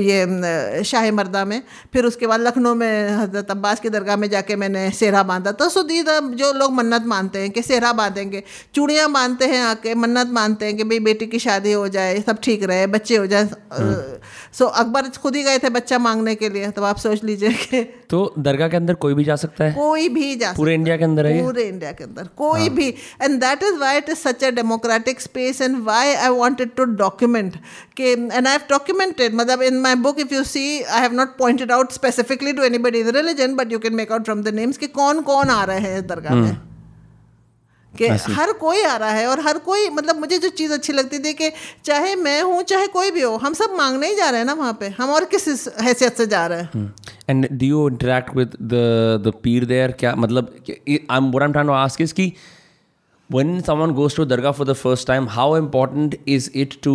ये 0.00 0.82
शाह 0.84 1.10
मर्दा 1.12 1.44
में। 1.44 1.62
फिर 1.92 2.06
उसके 2.06 2.26
बाद 2.26 2.40
लखनऊ 2.40 2.74
में 2.74 3.08
हज़रत 3.10 3.50
अब्बास 3.50 3.80
की 3.80 3.88
दरगाह 3.96 4.16
में 4.16 4.28
जाके 4.30 4.56
मैंने 4.56 4.90
सेहरा 5.00 5.22
बांधा 5.32 5.52
तो 5.52 5.68
सो 5.70 5.82
दी 5.82 6.02
जो 6.02 6.52
लोग 6.52 6.72
मन्नत 6.82 7.06
मानते 7.06 7.38
हैं 7.38 7.50
कि 7.50 7.62
सेहरा 7.62 7.92
बांधेंगे। 7.94 8.42
चूड़ियाँ 8.74 9.10
बांधते 9.12 9.46
हैं 9.46 9.62
आके 9.64 9.94
मन्नत 9.96 10.30
मानते 10.32 10.66
हैं 10.66 10.76
कि 10.76 10.84
भाई 10.84 10.98
बेटी 11.02 11.26
की 11.26 11.38
शादी 11.40 11.72
हो 11.72 11.88
जाए 11.90 12.20
सब 12.22 12.38
ठीक 12.42 12.64
रहे 12.64 12.86
बच्चे 12.88 13.16
हो 13.16 13.26
जाए। 13.26 13.48
सो 14.52 14.64
अकबर 14.66 15.08
खुद 15.22 15.36
ही 15.36 15.42
गए 15.42 15.58
थे 15.58 15.68
बच्चा 15.70 15.98
मांगने 16.00 16.34
के 16.34 16.48
लिए 16.48 16.70
तो 16.70 16.82
आप 16.84 16.96
सोच 16.98 17.22
लीजिए 17.24 17.50
कि 17.54 17.82
तो 18.10 18.18
दरगाह 18.38 18.68
के 18.68 18.76
अंदर 18.76 18.94
कोई 19.02 19.14
भी 19.14 19.24
जा 19.24 19.36
सकता 19.36 19.64
है? 19.64 19.72
कोई 19.72 20.08
भी 20.08 20.34
जा 20.36 20.52
पूरे 20.52 20.74
इंडिया 20.74 20.96
के 20.96 21.04
अंदर 21.04 21.26
है 21.26 21.42
पूरे 21.42 21.62
इंडिया 21.64 21.92
के 21.92 22.04
अंदर 22.04 22.28
कोई 22.36 22.68
भी। 22.70 22.88
And 23.22 23.38
that 23.40 23.62
is 23.62 23.78
why 23.80 23.96
it 23.98 24.08
is 24.08 24.18
such 24.18 24.44
a 24.44 24.50
democratic 24.50 25.20
space 25.20 25.60
and 25.60 25.76
why 25.84 26.12
I 26.14 26.28
wanted 26.30 26.74
to 26.76 26.84
document 26.96 27.56
के 27.96 28.10
एंड 28.12 28.46
आई 28.46 28.52
हैव 28.52 28.66
डॉक्यूमेंटेड 28.70 29.34
मतलब 29.34 29.62
in 29.62 29.80
my 29.80 29.94
book 30.02 30.20
if 30.20 30.34
you 30.34 30.42
see 30.44 30.82
I 30.82 31.00
have 31.00 31.14
not 31.14 31.36
pointed 31.38 31.72
out 31.72 31.92
specifically 31.92 32.52
to 32.52 32.62
anybody 32.62 33.00
is 33.00 33.10
religion 33.16 33.54
but 33.56 33.72
you 33.72 33.78
can 33.78 33.94
make 33.94 34.12
out 34.12 34.24
from 34.24 34.42
the 34.42 34.54
names 34.54 34.78
कि 34.78 34.86
कौन 35.00 35.22
कौन 35.22 35.50
आ 35.50 35.62
रहे 35.64 35.80
हैं 35.80 35.96
इस 35.98 36.04
दरगाह 36.04 36.34
में। 36.34 36.71
कि 37.98 38.08
हर 38.08 38.52
कोई 38.52 38.82
आ 38.82 38.96
रहा 38.96 39.10
है 39.10 39.26
और 39.26 39.40
हर 39.40 39.58
कोई 39.58 39.88
मतलब 39.88 40.18
मुझे 40.20 40.38
जो 40.38 40.48
चीज़ 40.48 40.72
अच्छी 40.72 40.92
लगती 40.92 41.18
थी 41.18 41.32
कि 41.32 41.50
चाहे 41.84 42.14
मैं 42.16 42.42
हूँ 42.42 42.62
चाहे 42.62 42.86
कोई 42.86 43.10
भी 43.10 43.20
हो 43.20 43.36
हम 43.36 43.52
सब 43.52 43.74
मांगने 43.76 44.08
ही 44.08 44.16
जा 44.16 44.30
रहे 44.30 44.38
हैं 44.38 44.46
ना 44.46 44.52
वहाँ 44.52 44.76
पे। 44.80 44.88
हम 44.88 45.10
और 45.10 45.24
किस 45.24 45.68
हैसियत 45.80 46.16
से 46.16 46.26
जा 46.26 46.46
रहे 46.46 46.62
हैं? 46.62 46.94
And 47.30 47.48
do 47.52 47.66
you 47.66 47.88
interact 47.88 48.36
with 48.36 48.48
the 48.48 48.72
the 49.26 49.32
pir 49.42 49.64
there 49.64 49.92
क्या 49.92 50.14
मतलब 50.14 50.54
I 50.70 50.94
am 50.94 51.30
what 51.30 51.42
I 51.42 51.46
am 51.46 51.52
trying 51.52 51.68
to 51.68 51.74
ask 51.74 52.00
is 52.00 52.14
कि 52.14 52.32
when 53.32 53.52
someone 53.66 53.92
goes 53.96 54.14
to 54.16 54.24
dargah 54.30 54.50
for 54.56 54.64
the 54.68 54.74
first 54.78 55.06
time 55.10 55.26
how 55.34 55.44
important 55.58 56.16
is 56.32 56.48
it 56.62 56.74
to 56.86 56.94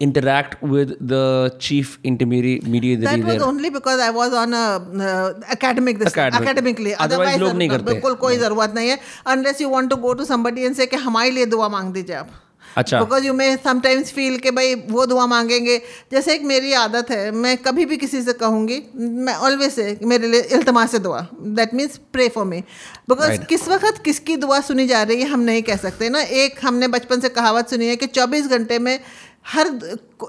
interact 0.00 0.60
with 0.62 0.96
the 1.00 1.54
chief 1.58 1.98
intermediary 2.02 2.60
mediator 2.68 3.04
That 3.04 3.18
was 3.18 3.26
there 3.26 3.44
only 3.44 3.70
because 3.70 4.00
I 4.00 4.10
was 4.10 4.34
on 4.34 4.52
a 4.52 4.64
uh, 5.08 5.32
academic 5.48 5.98
this 5.98 6.12
Academic. 6.12 6.48
academically. 6.48 6.94
Otherwise 6.94 7.38
लोग 7.38 7.56
नहीं 7.56 7.68
करते। 7.68 7.92
बिल्कुल 7.92 8.14
कोई 8.14 8.36
ज़रूरत 8.38 8.74
नहीं 8.74 8.88
है। 8.88 8.98
Unless 9.26 9.60
you 9.60 9.68
want 9.68 9.90
to 9.90 10.00
go 10.06 10.14
to 10.14 10.26
somebody 10.32 10.66
and 10.66 10.76
say 10.76 10.86
कि 10.86 10.96
हमारे 10.96 11.30
लिए 11.30 11.46
दुआ 11.46 11.68
मांग 11.68 11.92
दीजिए 11.92 12.16
आप। 12.16 12.40
अच्छा। 12.76 13.00
Because 13.00 13.24
you 13.24 13.32
may 13.34 13.56
sometimes 13.56 14.10
feel 14.12 14.36
कि 14.44 14.50
भाई 14.50 14.74
वो 14.90 15.04
दुआ 15.06 15.26
मांगेंगे। 15.26 15.76
जैसे 16.12 16.34
एक 16.34 16.42
मेरी 16.44 16.72
आदत 16.72 17.10
है 17.10 17.30
मैं 17.30 17.56
कभी 17.58 17.84
भी 17.86 17.96
किसी 17.96 18.22
से 18.22 18.32
कहूँगी 18.32 18.82
मैं 18.96 19.34
ऑलवेज 19.34 19.72
से 19.72 19.98
मेरे 20.02 20.28
लिए 20.28 20.40
इल्तमा 20.58 20.84
से 20.86 20.98
दुआ। 20.98 21.26
That 21.58 21.74
means 21.74 21.96
pray 22.12 22.28
for 22.28 22.44
me 22.44 22.60
because 23.08 23.44
किस 23.48 23.68
वक्त 23.68 24.02
किसकी 24.04 24.36
दुआ 24.36 24.60
सुनी 24.60 24.86
जा 24.86 25.02
रही 25.02 25.20
है 25.20 25.28
हम 25.28 25.40
नहीं 25.40 25.62
कह 25.62 25.76
सकते 25.76 26.08
ना। 26.08 26.20
एक 26.20 26.58
हमने 26.64 26.88
बचपन 26.88 27.20
से 27.20 27.28
कहावत 27.28 27.68
सुनी 27.70 27.86
है 27.86 27.96
कि 27.96 28.06
24 28.06 28.48
घंटे 28.48 28.78
में 28.78 28.98
हर 29.44 29.66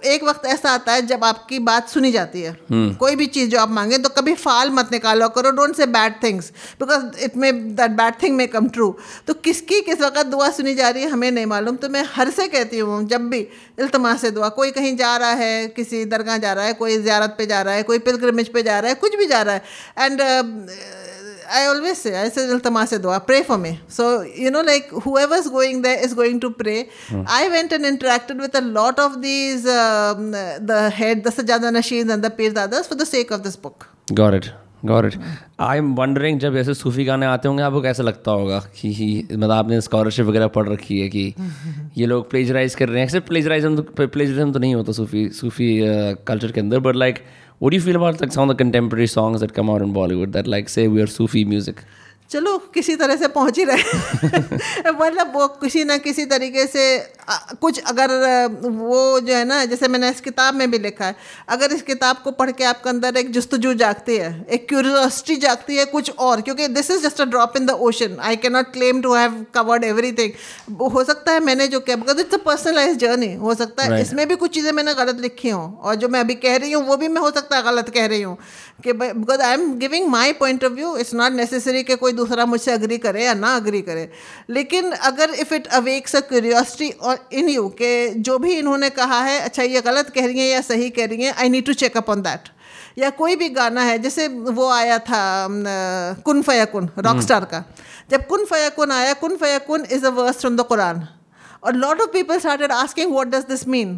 एक 0.06 0.24
वक्त 0.24 0.46
ऐसा 0.46 0.72
आता 0.72 0.94
है 0.94 1.02
जब 1.08 1.24
आपकी 1.24 1.60
बात 1.62 1.90
सुनी 1.90 2.12
जाती 2.12 2.42
है। 2.42 2.56
कोई 3.00 3.16
भी 3.16 3.26
चीज़ 3.28 3.50
जो 3.50 3.60
आप 3.60 3.70
मांगे 3.72 3.98
तो 3.98 4.10
कभी 4.12 4.34
फाल 4.36 4.70
मत 4.72 4.90
निकालो 4.92 5.30
करो 5.30 5.52
don't 5.52 5.76
say 5.76 5.86
bad 5.88 6.14
things 6.24 6.50
because 6.80 7.24
it 7.24 7.38
may 7.38 7.52
that 7.52 7.92
bad 7.94 8.22
thing 8.24 8.36
may 8.38 8.48
come 8.48 8.68
true 8.70 8.90
तो 9.28 9.34
किसकी 9.36 9.82
किस 9.82 10.02
वक्त 10.02 10.26
दुआ 10.28 10.50
सुनी 10.52 10.74
जा 10.76 10.90
रही 10.90 11.04
है 11.04 11.10
हमें 11.10 11.30
नहीं 11.32 11.46
मालूम। 11.46 11.76
तो 11.76 11.90
मैं 11.90 12.04
हर 12.16 12.30
से 12.32 12.48
कहती 12.48 12.80
हूँ 12.80 13.04
जब 13.08 13.30
भी 13.30 13.40
इल्तमा 13.80 14.16
से 14.18 14.32
दुआ 14.32 14.50
कोई 14.52 14.72
कहीं 14.72 14.96
जा 14.98 15.16
रहा 15.18 15.32
है 15.36 15.68
किसी 15.70 16.04
दरगाह 16.08 16.38
जा 16.38 16.54
रहा 16.54 16.66
है 16.66 16.74
कोई 16.76 16.98
ज़्यारत 17.00 17.36
पे 17.38 17.46
जा 17.46 17.62
रहा 17.62 17.74
है 17.74 17.84
कोई 17.84 18.00
पिलग्रमेज 18.02 18.50
पे 18.54 18.64
जा 18.64 18.80
रहा 18.80 18.90
है 18.90 18.96
कुछ 18.98 19.16
भी 19.16 19.26
जा 19.26 19.42
रहा 19.42 19.56
है। 19.56 19.62
And 20.00 20.22
I 21.53 21.67
always 21.67 21.99
say, 21.99 22.17
I 22.17 22.29
say 22.29 22.43
iltama 22.47 22.87
se 22.87 22.99
dua, 22.99 23.21
pray 23.21 23.43
for 23.43 23.59
me. 23.59 23.81
So, 23.89 24.23
you 24.23 24.51
know, 24.51 24.63
like 24.63 24.89
whoever's 24.89 25.49
going 25.49 25.83
there 25.83 26.03
is 26.03 26.15
going 26.15 26.41
to 26.41 26.51
pray. 26.51 26.89
I 27.27 27.49
went 27.49 27.73
and 27.73 27.85
interacted 27.85 28.39
with 28.39 28.55
a 28.55 28.61
lot 28.61 28.99
of 28.99 29.21
these, 29.23 29.67
um, 29.67 30.31
the 30.31 30.91
head, 30.95 31.25
the 31.25 31.31
Sajada 31.31 31.71
Nasheeds 31.79 32.11
and 32.13 32.23
the 32.23 32.31
Pir 32.31 32.53
Dadas 32.53 32.89
for 32.89 32.95
the 32.95 33.07
sake 33.07 33.31
of 33.31 33.43
this 33.43 33.57
book. 33.57 33.87
Got 34.13 34.35
it 34.35 34.47
got 34.87 35.05
it 35.05 35.15
I 35.61 35.79
am 35.79 35.95
wondering 35.95 36.39
जब 36.41 36.57
ऐसे 36.57 36.75
सूफी 36.75 37.05
गाने 37.05 37.27
आते 37.27 37.49
होंगे 37.49 37.63
आपको 37.63 37.81
कैसा 37.83 38.03
लगता 38.03 38.31
होगा 38.31 38.59
कि 38.81 38.93
ही 38.95 39.11
मतलब 39.33 39.51
आपने 39.53 39.81
स्कॉलरशिप 39.81 40.27
वगैरह 40.27 40.47
पढ़ 40.57 40.69
रखी 40.69 40.99
है 41.01 41.09
कि 41.09 41.35
ये 41.99 42.07
लोग 42.07 42.29
प्लेजराइज 42.31 42.75
कर 42.75 42.89
रहे 42.89 43.01
हैं 43.01 43.09
सिर्फ 43.09 43.27
प्लेजराइजम 43.27 43.77
तो 43.77 44.07
प्लेजरिज्म 44.07 44.53
तो 44.53 44.59
नहीं 44.59 44.75
होता 44.75 44.93
सूफी 44.93 45.29
सूफी 45.41 45.69
कल्चर 46.29 46.53
के 46.53 46.61
अंदर 46.61 46.79
but 46.89 46.97
like 46.97 47.23
what 47.66 47.72
do 47.72 47.78
you 47.78 47.82
feel 47.82 47.96
about 47.96 48.22
like 48.22 48.32
some 48.32 48.44
of 48.44 48.56
the 48.56 48.64
contemporary 48.64 49.08
songs 49.08 49.42
that 49.42 49.56
come 49.56 49.72
out 49.72 49.82
in 49.82 49.92
Bollywood 49.92 50.34
that 50.34 50.46
like 50.46 50.70
say 50.70 50.88
we 50.88 51.02
are 51.02 51.08
Sufi 51.08 51.44
music? 51.44 51.84
चलो 52.32 52.58
किसी 52.74 52.96
तरह 52.96 53.16
से 53.16 53.28
पहुँच 53.28 53.58
ही 53.60 53.64
रहे। 53.64 54.92
मतलब 54.92 55.32
वो 55.36 55.48
किसी 55.48 55.84
ना 55.84 55.98
किसी 55.98 56.26
तरीके 56.26 56.66
से 56.68 56.86
आ, 57.30 57.38
कुछ 57.62 57.80
अगर 57.80 58.10
वो 58.62 59.20
जो 59.20 59.34
है 59.34 59.44
ना 59.46 59.64
जैसे 59.66 59.88
मैंने 59.88 60.10
इस 60.10 60.22
किताब 60.22 60.56
में 60.56 60.72
भी 60.72 60.78
लिखा 60.80 61.06
है 61.06 61.16
अगर 61.50 61.72
इस 61.72 61.82
किताब 61.82 62.18
को 62.24 62.32
पढ़ 62.32 62.52
के 62.52 62.64
आपके 62.64 62.90
अंदर 62.90 63.18
एक 63.18 63.32
जस्तजू 63.32 63.74
जागती 63.74 64.18
है 64.18 64.46
एक 64.50 64.68
क्यूरियोसिटी 64.70 65.36
जागती 65.36 65.76
है 65.76 65.86
कुछ 65.86 66.12
और 66.20 66.42
क्योंकि 66.42 66.68
this 66.68 66.92
is 66.92 67.04
just 67.08 67.22
a 67.22 67.26
drop 67.26 67.58
in 67.58 67.66
the 67.66 67.72
ocean 67.88 68.18
I 68.22 68.36
can 68.36 68.54
not 68.54 68.72
claim 68.74 69.02
to 69.02 69.14
have 69.14 69.46
covered 69.56 69.84
everything 69.84 70.32
हो 70.92 71.04
सकता 71.04 71.32
है 71.32 71.40
मैंने 71.40 71.68
जो 71.68 71.80
किया 71.80 71.96
because 71.96 72.20
it's 72.20 72.34
a 72.34 72.38
personalize 72.46 72.98
journey 72.98 73.34
हो 73.36 73.54
सकता 73.54 73.84
है 73.84 73.90
Right. 73.90 74.02
इसमें 74.02 74.28
भी 74.28 74.36
कुछ 74.36 74.54
चीज़ें 74.54 74.72
मैंने 74.72 74.94
गलत 74.94 75.20
लिखी 75.22 75.50
हों 75.50 75.72
और 75.74 75.96
जो 75.96 76.08
मैं 76.08 76.20
अभी 76.20 76.36
कह 76.36 76.56
रही 76.56 76.72
हूँ 76.72 76.84
वो 76.88 76.98
भी 76.98 77.08
मैं 77.08 77.22
हो 77.22 77.32
सकता 77.32 77.58
है 77.58 77.64
गलत 77.64 77.90
कह 77.90 78.06
रही 78.06 78.22
हूँ। 78.22 78.38
कि 78.84 78.94
because 78.94 79.42
I 79.42 79.54
am 79.54 79.80
giving 79.80 80.08
my 80.08 80.34
point 80.34 80.64
of 80.64 80.74
view 80.74 80.98
it's 80.98 81.14
not 81.14 81.32
necessary 81.32 81.84
कि 81.84 81.96
कोई 81.96 82.12
दूसरा 82.12 82.46
मुझसे 82.46 82.72
अग्री 82.72 82.98
करे 82.98 83.26
या 83.26 83.34
ना 83.34 83.56
अग्री 83.56 83.82
करे। 83.82 84.10
लेकिन 84.50 84.92
अगर 84.92 85.30
if 85.30 85.54
it 85.54 85.68
awakes 85.68 86.16
a 86.16 86.20
curiosity 86.20 86.90
और 86.90 87.30
इन 87.34 87.50
यू 87.50 87.68
कि 87.70 88.10
जो 88.10 88.38
भी 88.40 88.54
इन्होंने 88.54 88.90
कहा 88.90 89.22
है 89.22 89.40
अच्छा 89.40 89.64
ये 89.64 89.82
गलत 89.82 90.10
कह 90.10 90.26
रही 90.26 90.40
हैं 90.40 90.48
या 90.48 90.62
सही 90.62 90.90
कह 90.90 91.06
रही 91.06 91.24
हैं 91.24 91.34
I 91.34 91.50
need 91.50 91.66
to 91.66 91.74
check 91.74 91.98
up 91.98 92.10
on 92.10 92.22
that 92.22 92.40
या 92.98 93.10
कोई 93.10 93.36
भी 93.36 93.50
गाना 93.50 93.82
है 93.82 94.00
जैसे 94.00 94.28
वो 94.28 94.70
आया 94.70 95.00
था 95.00 95.46
अम, 95.46 95.62
अ, 95.62 96.22
कुन 96.26 96.42
फयाकुन 96.42 96.90
रॉक 96.98 97.16
स्टार 97.22 97.46
का। 97.46 97.64
जब 98.12 98.28
कुन 98.28 98.46
फयाकुन 98.46 98.92
आया 98.92 99.14
कुन 99.14 99.36
फयाकुन 99.36 99.86
is 99.92 100.06
a 100.06 100.10
verse 100.10 100.38
from 100.38 100.58
the 100.58 100.62
Quran 100.62 101.08
और 101.66 101.76
lot 101.76 102.02
of 102.02 102.10
people 102.14 102.40
started 102.40 102.72
asking 102.72 103.12
what 103.12 103.28
does 103.36 103.46
this 103.50 103.68
mean 103.68 103.98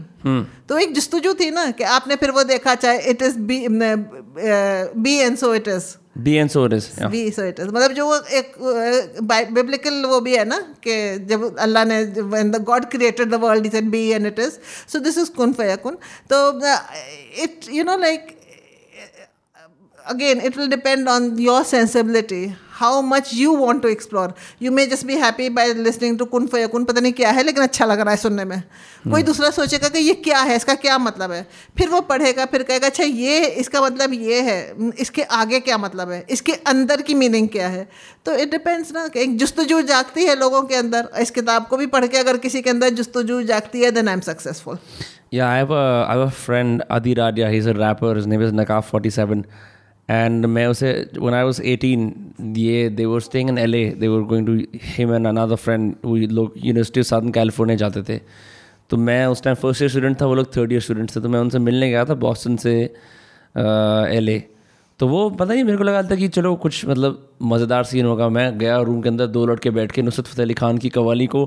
तो 0.70 0.78
एक 0.78 0.94
जस्तुजू 0.96 1.34
थी 1.40 1.50
ना 1.52 1.70
कि 1.72 1.84
आपने 2.00 2.16
फिर 2.16 2.32
वो 2.32 2.44
देखा 2.56 2.76
चाहे 2.76 3.00
it 3.12 3.22
is 3.22 3.38
B 3.52 3.66
B 3.70 5.16
and 5.16 5.38
so 5.38 5.54
it 5.56 5.68
is 5.68 5.96
B 6.18 6.38
and 6.40 6.52
so 6.52 6.64
it 6.66 6.74
is. 6.74 6.86
Yeah. 6.98 7.10
B 7.12 7.20
so 7.32 7.44
it 7.46 7.60
is 7.60 7.68
मतलब 7.68 7.92
जो 7.94 8.06
वो 8.06 8.16
एक 8.38 8.56
बिब्लिकल 9.54 10.06
वो 10.06 10.20
भी 10.22 10.36
है 10.36 10.46
ना 10.46 10.58
कि 10.84 10.96
जब 11.30 11.58
अल्लाह 11.66 11.86
ने 11.86 12.00
when 12.32 12.52
the 12.52 12.60
God 12.70 12.90
created 12.92 13.30
the 13.30 13.40
world 13.40 13.66
he 13.66 13.72
said 13.72 13.92
be 13.92 14.02
and 14.14 14.26
it 14.26 14.40
is. 14.40 14.60
So 14.88 15.00
this 15.00 15.18
is 15.18 15.30
kun 15.30 15.54
fayakun. 15.54 15.98
तो 16.32 16.42
it 17.44 17.70
you 17.70 17.84
know 17.84 17.98
like 17.98 18.37
again 20.10 20.40
it 20.40 20.56
will 20.56 20.68
depend 20.70 21.10
on 21.10 21.38
your 21.40 21.64
sensibility 21.64 22.56
how 22.72 23.02
much 23.02 23.34
you 23.34 23.54
want 23.54 23.82
to 23.82 23.90
explore 23.90 24.28
you 24.60 24.72
may 24.72 24.86
just 24.88 25.06
be 25.08 25.16
happy 25.16 25.48
by 25.50 25.66
listening 25.88 26.18
to 26.18 26.28
kun 26.34 26.48
fayakun 26.48 26.86
पता 26.86 27.02
नहीं 27.02 27.14
क्या 27.14 27.32
है 27.32 27.44
लेकिन 27.44 27.64
अच्छा 27.64 27.86
लग 27.86 28.00
रहा 28.00 28.12
है 28.12 28.18
सुनने 28.18 28.46
में 28.46 28.62
कोई 29.08 29.24
दूसरा 29.24 29.50
सोचेगा 29.50 29.90
कि 29.90 30.00
ये 30.00 30.14
क्या 30.28 30.42
है 30.42 30.56
इसका 30.56 30.74
क्या 30.86 30.98
मतलब 30.98 31.32
है 31.32 31.42
फिर 31.78 31.90
वो 31.90 32.02
पढ़ेगा 32.12 32.46
फिर 32.54 32.64
कहेगा 32.64 32.88
अच्छा 32.88 33.04
ये 33.04 33.46
इसका 33.64 33.82
मतलब 33.82 34.14
ये 34.14 34.42
है 34.50 34.60
इसके 35.00 35.24
आगे 35.40 35.60
क्या 35.68 35.78
मतलब 35.78 36.12
है 36.12 36.24
इसके 36.30 36.54
अंदर 36.74 37.02
की 37.02 37.14
मीनिंग 37.16 37.50
क्या 37.50 37.68
है 37.68 37.88
तो 38.26 38.36
इट 38.36 38.52
डिपेंड्स 38.52 38.94
ना 38.94 39.08
कि 39.08 39.22
एक 39.22 39.38
जस्तजू 39.40 39.82
जागती 39.92 40.26
है 40.26 40.36
लोगों 40.40 40.62
के 40.64 40.76
अंदर 40.76 41.10
इस 41.22 41.32
किताब 41.32 41.68
को 41.68 41.78
भी 41.78 41.88
पढ़ 41.96 42.08
के 42.08 42.18
अगर 42.18 42.38
किसी 42.48 42.62
के 42.62 42.70
अंदर 42.70 42.90
जस्तजू 43.02 43.42
जागती 43.54 43.84
है 43.84 43.92
then 43.92 44.08
I 44.08 44.14
am 44.14 44.22
successful 44.32 44.80
Yeah, 45.30 45.50
I 45.50 45.56
have 45.58 45.72
a 45.72 46.06
I 46.08 46.14
have 46.14 46.22
a 46.22 46.32
friend 46.32 46.84
Adi 46.90 47.14
Radia. 47.14 47.48
He's 47.52 47.66
a 47.66 47.74
rapper. 47.74 48.12
His 48.16 48.28
name 48.28 48.42
is 48.42 48.54
Nakaf 48.54 48.86
Forty 48.86 49.10
Seven. 49.10 49.42
And 50.10 50.46
मैं 50.48 50.66
उसे 50.68 50.92
वन 51.20 51.34
आई 51.34 51.44
was 51.44 51.60
18, 51.60 52.12
ये 52.58 52.90
they 52.98 53.08
were 53.14 53.22
staying 53.24 53.50
in 53.50 53.58
LA. 53.64 53.82
They 54.02 54.10
were 54.10 54.24
going 54.28 54.46
to 54.46 54.54
him 54.90 55.12
and 55.12 55.28
another 55.28 55.58
friend 55.58 55.96
who 56.06 56.18
लोग 56.38 56.54
university 56.66 57.00
of 57.00 57.08
Southern 57.08 57.34
California 57.38 57.78
जाते 57.78 58.04
थे. 58.10 58.20
तो 58.90 58.98
मैं 58.98 59.26
उस 59.26 59.42
time 59.44 59.56
first 59.56 59.82
year 59.82 59.90
student 59.90 60.22
था 60.22 60.26
वो 60.26 60.36
लोग 60.36 60.56
थर्ड 60.56 60.72
ईयर 60.72 60.82
स्टूडेंट 60.82 61.16
थे 61.16 61.22
तो 61.22 61.30
मैं 61.30 61.40
उनसे 61.40 61.60
मिलने 61.60 61.90
गया 61.90 62.04
था 62.06 62.14
बॉस्टन 62.24 62.56
से 62.58 62.74
एल 64.18 64.30
ए 64.30 64.38
तो 65.00 65.08
वो 65.08 65.30
पता 65.30 65.54
नहीं 65.54 65.64
मेरे 65.64 65.78
को 65.78 65.84
लगा 65.84 66.04
था 66.12 66.16
कि 66.16 66.28
चलो 66.38 66.56
कुछ 66.66 66.86
मतलब 66.86 67.28
मज़ेदार 67.52 67.84
सीन 67.86 68.06
होगा 68.06 68.30
मैं 68.38 68.58
गया 68.58 68.78
रूम 68.90 69.02
के 69.02 69.10
अंदर 69.10 69.28
दो 69.28 69.46
लड़के 69.46 69.70
बैठ 69.70 69.92
के 69.92 70.02
नुसरत 70.02 70.28
फतेह 70.28 70.44
अली 70.46 70.54
खान 70.62 70.78
की 70.78 70.90
कवाली 70.90 71.28
को 71.36 71.46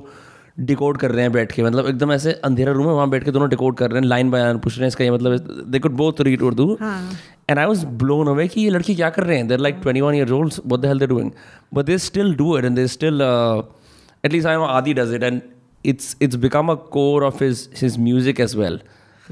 डिकोड 0.58 0.96
कर 0.98 1.10
रहे 1.10 1.22
हैं 1.22 1.32
बैठ 1.32 1.52
के। 1.52 1.62
मतलब 1.62 1.86
एकदम 1.86 2.12
ऐसे 2.12 2.32
अंधेरा 2.44 2.72
रूम 2.72 2.86
है 2.86 2.92
वहाँ 2.92 3.08
बैठ 3.10 3.24
के 3.24 3.30
दोनों 3.30 3.48
डिकोड 3.50 3.76
कर 3.76 3.90
रहे 3.90 4.00
हैं 4.00 4.08
लाइन 4.08 4.30
बाय 4.30 4.42
लाइन 4.42 4.58
पूछ 4.58 4.72
रहे 4.72 4.82
हैं 4.82 4.88
इसका 4.88 5.04
ये 5.04 5.10
मतलब 5.10 5.64
they 5.68 5.78
could 5.78 5.92
both 5.96 6.20
read 6.20 6.42
Urdu 6.42 6.76
and 6.80 7.58
I 7.58 7.64
was 7.64 7.84
blown 8.02 8.28
away 8.28 8.46
कि 8.48 8.60
ये 8.60 8.70
लड़की 8.70 8.94
क्या 8.94 9.10
कर 9.10 9.24
रहे 9.24 9.36
हैं। 9.36 9.48
They're 9.48 9.58
like 9.58 9.78
twenty 9.82 10.00
one 10.00 10.14
year 10.14 10.32
old 10.32 10.54
but 10.66 10.80
they're 10.80 11.06
doing 11.06 11.30
but 11.74 11.84
they 11.84 11.98
still 11.98 12.34
do 12.34 12.56
it 12.58 12.64
and 12.64 12.76
they 12.76 12.86
still 12.86 13.22
at least 14.24 14.48
I 14.48 14.54
am 14.54 14.62
Adi 14.62 14.94
does 14.94 15.14
it 15.14 15.22
and 15.22 15.40
it's 15.84 16.16
it's 16.22 16.36
become 16.36 16.68
a 16.68 16.74
core 16.92 17.24
of 17.24 17.44
his 17.44 17.68
his 17.82 17.98
music 17.98 18.40
as 18.40 18.56
well 18.56 18.80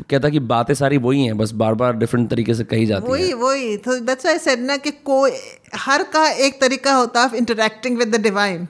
कहता 0.00 0.28
कि 0.28 0.38
बातें 0.40 0.72
सारी 0.74 0.98
वही 0.98 1.24
हैं 1.24 1.36
बस 1.38 1.50
बार 1.52 1.74
बार 1.74 1.96
different 1.96 2.28
तरीके 2.30 2.54
से 2.54 2.64
कही 2.64 2.86
जाती 2.86 3.10
वही 3.10 3.32
वही। 3.32 3.76
तो 3.76 3.98
दैट्स 4.00 4.24
व्हाई 4.24 4.38
सेड 4.38 4.60
ना 4.60 4.76
कि 4.76 4.90
कोई 5.04 5.30
हर 5.76 6.02
का 6.12 6.28
एक 6.46 6.60
तरीका 6.60 6.94
होता 6.94 7.22
है 7.22 7.36
interacting 7.36 7.98
with 7.98 8.14
the 8.16 8.20
divine 8.20 8.66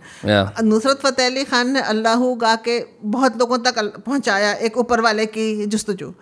Nusrat 0.65 1.01
Fateh 1.03 1.27
Ali 1.27 1.45
Khan 1.45 1.71
ने 1.71 1.81
अल्लाह 1.85 2.25
गा 2.37 2.55
के 2.65 2.79
बहुत 3.07 3.37
लोगों 3.39 3.59
तक 3.59 3.79
पहुँचाया 4.07 4.53
एक 4.53 4.79
ऊपर 4.79 5.01
वाले 5.01 5.27
की 5.27 5.67
जस्तजू। 5.67 6.13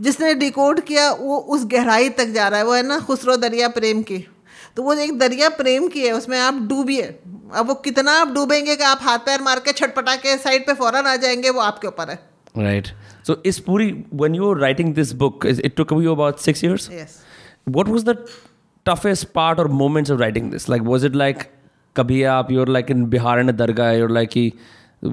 जिसने 0.00 0.34
डिकोड 0.34 0.80
किया 0.80 1.10
वो 1.12 1.36
उस 1.36 1.64
गहराई 1.66 2.08
तक 2.10 2.26
जा 2.26 2.48
रहा 2.48 2.58
है 2.58 2.66
वो 2.66 2.74
है 2.74 2.82
ना 2.82 2.98
खुसरो 3.00 3.36
दरिया 3.36 3.68
प्रेम 3.68 4.02
की। 4.02 4.18
तो 4.76 4.82
वो 4.82 4.94
एक 4.94 5.18
दरिया 5.18 5.48
प्रेम 5.48 5.88
की 5.88 6.06
है 6.06 6.12
उसमें 6.12 6.38
आप 6.40 6.62
डूबिए। 6.68 7.02
अब 7.54 7.68
वो 7.68 7.74
कितना 7.84 8.12
आप 8.12 8.28
डूबेंगे 8.28 8.76
कि 8.76 8.84
आप 8.84 9.00
हाथ 9.02 9.18
पैर 9.18 9.42
मार 9.42 9.58
के 9.58 9.72
छटपटा 9.72 10.16
के 10.16 10.36
साइड 10.38 10.66
पे 10.66 10.74
फ़ौरन 10.74 11.06
आ 11.06 11.16
जाएँगे 11.16 11.50
वो 11.50 11.60
आपके 11.60 11.88
ऊपर 11.88 12.10
है। 12.10 12.18
Right 12.58 12.86
Right. 12.86 13.01
So 13.28 13.36
is 13.50 13.58
Puri 13.66 13.88
when 14.22 14.34
you 14.34 14.44
were 14.50 14.56
writing 14.62 14.92
this 14.94 15.12
book, 15.24 15.44
is- 15.52 15.60
it 15.70 15.76
took 15.80 15.92
you 16.06 16.12
about 16.16 16.40
six 16.46 16.62
years? 16.66 16.88
Yes 16.92 17.18
What 17.78 17.90
was 17.94 18.04
the 18.06 18.14
toughest 18.86 19.26
part 19.38 19.60
or 19.64 19.66
moments 19.80 20.12
of 20.14 20.22
writing 20.24 20.46
this? 20.54 20.68
Like 20.74 20.86
was 20.92 21.04
it 21.08 21.18
like 21.22 21.44
kabhi 21.96 22.16
aap 22.36 22.50
you're 22.54 22.70
like 22.76 22.90
in 22.94 23.04
Bihar 23.12 23.34
in 23.42 23.52
a 23.52 23.54
dargah, 23.60 23.90
you're 23.98 24.14
like 24.16 24.34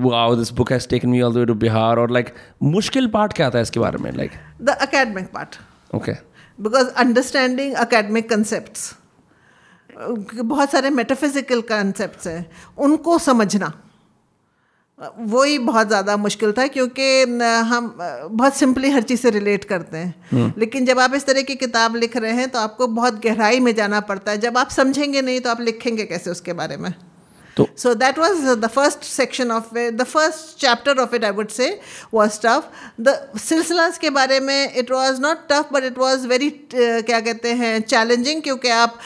wow, 0.07 0.24
this 0.39 0.51
book 0.62 0.72
has 0.76 0.88
taken 0.93 1.12
me 1.12 1.22
all 1.28 1.36
the 1.36 1.43
way 1.43 1.45
to 1.51 1.55
Bihar 1.66 1.91
or 1.97 2.07
like 2.18 2.32
मुश्किल 2.78 3.12
part 3.18 3.34
क्या 3.41 3.49
था 3.55 3.60
इसके 3.68 3.80
बारे 3.80 4.01
में 4.05 4.12
like 4.22 4.39
the 4.62 4.78
academic 4.88 5.30
part 5.38 5.60
okay 5.99 6.16
because 6.62 6.88
understanding 7.03 7.74
academic 7.84 8.30
concepts 8.30 8.93
बहुत 9.97 10.72
सारे 10.72 10.89
metaphysical 10.89 11.62
concepts 11.70 12.28
हैं 12.28 12.49
उनको 12.88 13.18
समझना 13.28 13.72
वही 15.00 15.58
बहुत 15.60 15.88
ज़्यादा 15.88 16.16
मुश्किल 16.18 16.52
था 16.52 16.66
क्योंकि 16.68 17.22
हम 17.68 17.93
बहुत 17.97 18.56
सिंपली 18.56 18.89
हर 18.91 19.02
चीज़ 19.02 19.22
से 19.22 19.30
रिलेट 19.30 19.64
करते 19.66 19.97
हैं। 19.97 20.14
हम्म। 20.32 20.54
लेकिन 20.58 20.86
जब 20.86 21.00
आप 21.00 21.14
इस 21.16 21.26
तरह 21.26 21.41
की 21.41 21.56
किताब 21.56 21.95
लिख 21.95 22.18
रहे 22.18 22.32
हैं 22.34 22.50
तो 22.50 22.60
आपको 22.60 22.88
बहुत 22.89 23.22
गहराई 23.24 23.60
में 23.60 23.74
जाना 23.76 24.00
पड़ता 24.10 24.32
है। 24.32 24.38
जब 24.38 24.58
आप 24.58 24.70
समझेंगे 24.70 25.22
नहीं 25.22 25.39
तो 25.39 25.50
आप 25.50 25.62
लिखेंगे 25.62 26.06
कैसे 26.06 26.32
उसके 26.32 26.54
बारे 26.54 26.78
में? 26.78 26.93
So 27.58 27.93
that 27.95 28.20
was 28.20 28.45
the 28.50 28.68
first 28.68 29.04
section 29.04 29.52
of 29.52 29.74
the 29.78 30.04
first 30.04 30.60
chapter 30.62 31.00
of 31.00 31.16
it 31.16 31.24
I 31.26 31.32
would 31.32 31.50
say 31.50 31.80
was 32.14 32.39
tough 32.43 32.70
the 33.02 33.18
सिलसिला 33.39 33.89
के 34.02 34.10
बारे 34.10 34.39
में 34.39 34.74
it 34.76 34.91
was 34.91 35.22
not 35.22 35.47
tough 35.50 35.70
but 35.74 35.84
it 35.84 35.97
was 35.97 36.28
very 36.28 36.50
क्या 36.74 37.20
कहते 37.20 37.54
हैं 37.54 37.80
चैलेंजिंग 37.82 38.41
क्योंकि 38.41 38.70
आप 38.70 39.00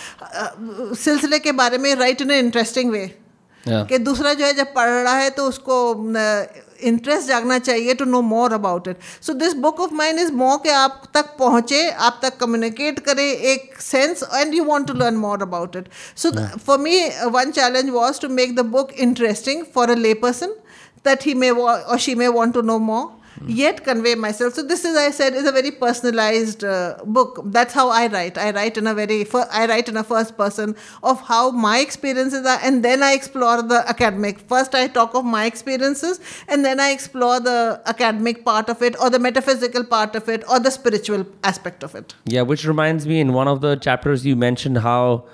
सिलसिले 0.99 1.39
के 1.39 1.51
बारे 1.51 1.77
में 1.77 1.93
write 1.95 2.21
in 2.21 2.31
a 2.31 2.39
interesting 2.39 2.91
way 2.91 3.05
कि 3.67 3.97
दूसरा 3.97 4.33
जो 4.33 4.45
है 4.45 4.53
जब 4.53 4.73
पढ़ 4.73 4.89
रहा 4.89 5.15
है 5.17 5.29
तो 5.29 5.45
उसको 5.47 5.75
इंटरेस्ट 6.87 7.27
जागना 7.27 7.57
चाहिए 7.59 7.93
to 7.93 8.05
know 8.05 8.21
more 8.21 8.53
about 8.53 8.87
it 8.87 8.97
so 9.21 9.33
this 9.33 9.53
book 9.65 9.79
of 9.79 9.93
mind 9.93 10.19
is 10.19 10.31
more 10.41 10.57
के 10.63 10.69
आप 10.69 11.01
तक 11.13 11.35
पहुँचे 11.39 11.89
आप 12.07 12.19
तक 12.23 12.37
कम्युनिकेट 12.37 12.99
करें 13.05 13.23
एक 13.23 13.81
sense 13.81 14.23
and 14.33 14.53
you 14.55 14.63
want 14.63 14.87
to 14.87 14.93
learn 14.93 15.15
more 15.17 15.41
about 15.41 15.75
it 15.75 15.89
so 16.23 16.31
for 16.65 16.79
me 16.79 16.99
one 17.37 17.51
challenge 17.51 17.89
was 17.89 18.21
to 18.21 18.29
make 18.41 18.55
the 18.55 18.65
book 18.75 18.91
interesting 19.07 19.63
for 19.75 19.91
a 19.91 19.95
lay 19.95 20.13
person 20.25 20.55
that 21.05 21.25
he 21.25 21.33
may 21.33 21.47
wa- 21.51 21.79
or 21.93 21.95
she 21.97 22.11
may 22.15 22.27
want 22.29 22.53
to 22.55 22.61
know 22.61 22.75
more. 22.81 23.03
yet 23.46 23.82
convey 23.84 24.14
myself 24.24 24.54
so 24.54 24.62
this 24.70 24.84
is 24.84 24.96
i 24.96 25.10
said 25.18 25.34
is 25.40 25.46
a 25.46 25.52
very 25.58 25.70
personalized 25.70 26.64
uh, 26.64 26.96
book 27.18 27.40
that's 27.56 27.74
how 27.80 27.88
i 27.88 28.06
write 28.14 28.36
i 28.46 28.50
write 28.56 28.76
in 28.82 28.86
a 28.92 28.94
very 29.00 29.18
fir- 29.34 29.46
i 29.52 29.64
write 29.72 29.88
in 29.92 29.96
a 29.96 30.04
first 30.12 30.36
person 30.36 30.74
of 31.12 31.20
how 31.28 31.42
my 31.66 31.78
experiences 31.86 32.46
are 32.54 32.58
and 32.70 32.84
then 32.88 33.02
i 33.02 33.12
explore 33.20 33.62
the 33.74 33.80
academic 33.94 34.40
first 34.54 34.74
i 34.74 34.86
talk 34.98 35.14
of 35.22 35.24
my 35.36 35.44
experiences 35.52 36.20
and 36.48 36.64
then 36.70 36.80
i 36.80 36.90
explore 36.98 37.38
the 37.40 37.58
academic 37.94 38.44
part 38.44 38.68
of 38.76 38.82
it 38.90 39.00
or 39.00 39.10
the 39.10 39.18
metaphysical 39.28 39.84
part 39.84 40.14
of 40.22 40.28
it 40.28 40.42
or 40.50 40.58
the 40.68 40.70
spiritual 40.70 41.24
aspect 41.44 41.82
of 41.90 41.94
it 41.94 42.14
Yeah, 42.34 42.42
which 42.42 42.64
reminds 42.66 43.06
me, 43.06 43.20
in 43.20 43.32
one 43.32 43.48
of 43.48 43.60
the 43.60 43.76
chapters, 43.76 44.24
you 44.26 44.34
mentioned 44.36 44.78
how 44.78 45.24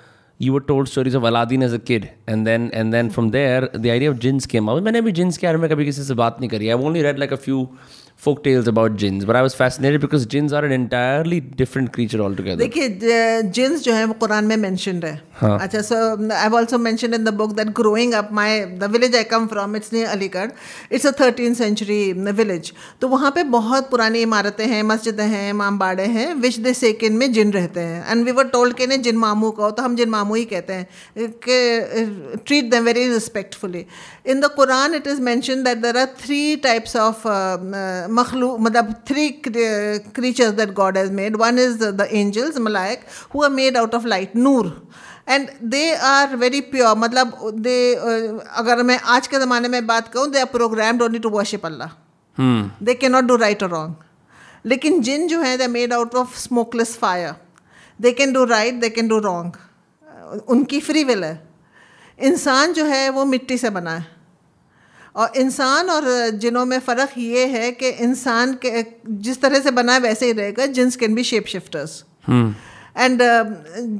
you 0.45 0.53
were 0.55 0.61
told 0.69 0.89
stories 0.91 1.13
of 1.19 1.23
Aladdin 1.29 1.63
as 1.67 1.73
a 1.77 1.79
kid, 1.89 2.05
and 2.27 2.47
then 2.49 2.63
and 2.81 2.93
then 2.95 3.09
from 3.17 3.29
there, 3.35 3.67
the 3.85 3.91
idea 3.95 4.09
of 4.13 4.17
jinns 4.25 4.47
came 4.53 4.69
out. 4.73 4.81
मैंने 4.87 5.01
भी 5.07 5.13
jinns 5.19 5.37
के 5.37 5.47
बारे 5.47 5.57
में 5.63 5.69
कभी 5.69 5.85
किसी 5.89 6.03
से 6.09 6.13
बात 6.21 6.39
नहीं 6.41 6.49
करी. 6.55 6.71
I've 6.75 6.83
only 6.89 7.03
read 7.07 7.21
like 7.23 7.35
a 7.37 7.39
few 7.45 7.59
folk 8.22 8.42
tales 8.44 8.66
about 8.68 8.96
jinns, 8.96 9.24
but 9.24 9.34
I 9.34 9.40
was 9.40 9.54
fascinated 9.54 10.00
because 10.00 10.26
jinns 10.26 10.52
are 10.52 10.64
an 10.64 10.72
entirely 10.72 11.40
different 11.60 11.92
creature 11.92 12.20
altogether. 12.20 12.58
देखिए 12.58 13.42
जिन्स 13.58 13.84
जो 13.84 13.94
है 13.94 14.04
वो 14.04 14.14
कुरान 14.20 14.44
में 14.44 14.56
मेंशनड 14.56 15.04
है 15.04 15.14
हाँ. 15.34 15.58
अच्छा 15.58 15.80
so 15.82 15.96
I 16.32 16.42
have 16.42 16.56
also 16.56 16.78
mentioned 16.78 17.14
in 17.14 17.24
the 17.24 17.32
book 17.34 17.52
that 17.56 17.68
growing 17.76 18.12
up 18.14 18.28
my 18.32 18.60
the 18.80 18.90
village 18.92 19.16
I 19.16 19.24
come 19.24 19.46
from 19.46 19.76
it's 19.76 19.92
near 19.92 20.08
Aligarh 20.08 20.50
it's 20.92 21.06
a 21.06 21.10
thirteen 21.20 21.54
century 21.54 22.00
village 22.32 22.72
तो 23.00 23.08
वहाँ 23.08 23.30
पे 23.34 23.42
बहुत 23.56 23.90
पुरानी 23.90 24.22
इमारतें 24.22 24.66
हैं 24.66 24.82
मस्जिदें 24.82 25.24
हैं 25.26 25.48
इमाम 25.50 25.78
बाड़े 25.78 26.06
हैं 26.18 26.32
विच 26.42 26.58
दे 26.58 26.74
सेकिन 26.74 27.16
में 27.16 27.32
जिन 27.32 27.52
रहते 27.52 27.80
हैं 27.82 28.04
एंड 28.10 28.24
वी 28.24 28.32
वर 28.32 28.48
टोल्ड 28.56 28.76
के 28.76 28.84
इन्हें 28.84 29.00
जिन 29.02 29.16
मामू 29.18 29.50
कहो 29.60 29.70
तो 29.70 29.82
हम 29.82 29.96
जिन 29.96 30.10
मामू 30.10 30.34
ही 30.34 30.44
कहते 30.52 30.74
हैं 30.74 31.30
कि 31.46 32.36
treat 32.36 32.70
them 32.70 32.84
very 32.84 33.08
respectfully 33.08 33.84
in 34.26 34.40
the 34.40 34.52
Quran 34.56 34.94
it 34.94 35.06
is 35.06 35.20
mention 35.22 35.62
that 35.64 35.78
there 35.78 35.98
are 35.98 36.14
three 36.20 36.40
types 36.64 36.96
of 36.96 37.26
मखलू 38.10 38.56
मतलब 38.58 38.94
three 39.08 39.42
creatures 40.12 40.54
that 40.54 40.74
God 40.74 40.96
has 40.96 41.10
made. 41.10 41.36
One 41.36 41.58
is 41.58 41.78
the, 41.78 41.92
the 41.92 42.14
angels, 42.14 42.58
Malaik, 42.58 43.00
who 43.30 43.42
are 43.44 43.50
made 43.50 43.76
out 43.76 43.94
of 43.94 44.04
light, 44.04 44.34
Noor. 44.34 44.72
And 45.26 45.50
they 45.60 45.94
are 45.94 46.36
very 46.36 46.62
pure. 46.62 46.94
मतलब 46.96 47.32
uh, 47.32 48.44
अगर 48.56 48.82
मैं 48.82 48.98
आज 48.98 49.26
के 49.26 49.38
ज़माने 49.38 49.68
में 49.68 49.86
बात 49.86 50.12
कहूँ 50.12 50.32
they 50.32 50.40
are 50.40 50.46
programmed 50.46 51.02
only 51.02 51.20
to 51.20 51.28
worship 51.28 51.64
Allah. 51.64 51.92
Hmm. 52.36 52.68
They 52.80 52.94
cannot 52.94 53.26
do 53.26 53.36
right 53.36 53.62
or 53.62 53.68
wrong. 53.68 53.94
लेकिन 54.66 55.00
जिन 55.02 55.28
जो 55.28 55.40
है 55.40 55.58
are 55.58 55.68
made 55.68 55.92
out 55.92 56.14
of 56.14 56.36
smokeless 56.36 56.96
fire. 56.96 57.36
They 58.00 58.12
can 58.12 58.32
do 58.32 58.46
right, 58.46 58.80
they 58.80 58.90
can 58.90 59.08
do 59.08 59.20
wrong. 59.20 59.56
उनकी 60.48 60.80
फ्री 60.80 61.04
विल 61.04 61.24
है 61.24 61.48
इंसान 62.18 62.72
जो 62.72 62.84
है 62.84 63.08
वो 63.10 63.24
मिट्टी 63.24 63.58
से 63.58 63.70
बना 63.70 63.90
है 63.90 64.19
और 65.16 65.32
इंसान 65.36 65.90
और 65.90 66.08
जिनों 66.30 66.64
में 66.64 66.78
फ़र्क 66.78 67.18
ये 67.18 67.46
है 67.46 67.70
कि 67.72 67.88
इंसान 67.88 68.54
के 68.64 68.84
जिस 69.08 69.40
तरह 69.42 69.60
से 69.60 69.70
बना 69.70 69.92
है 69.92 70.00
वैसे 70.00 70.26
ही 70.26 70.32
रहेगा 70.32 70.66
jinns 70.66 70.96
can 70.96 71.14
be 71.14 71.24
shape 71.24 71.46
shifters. 71.46 72.04
And 72.28 73.22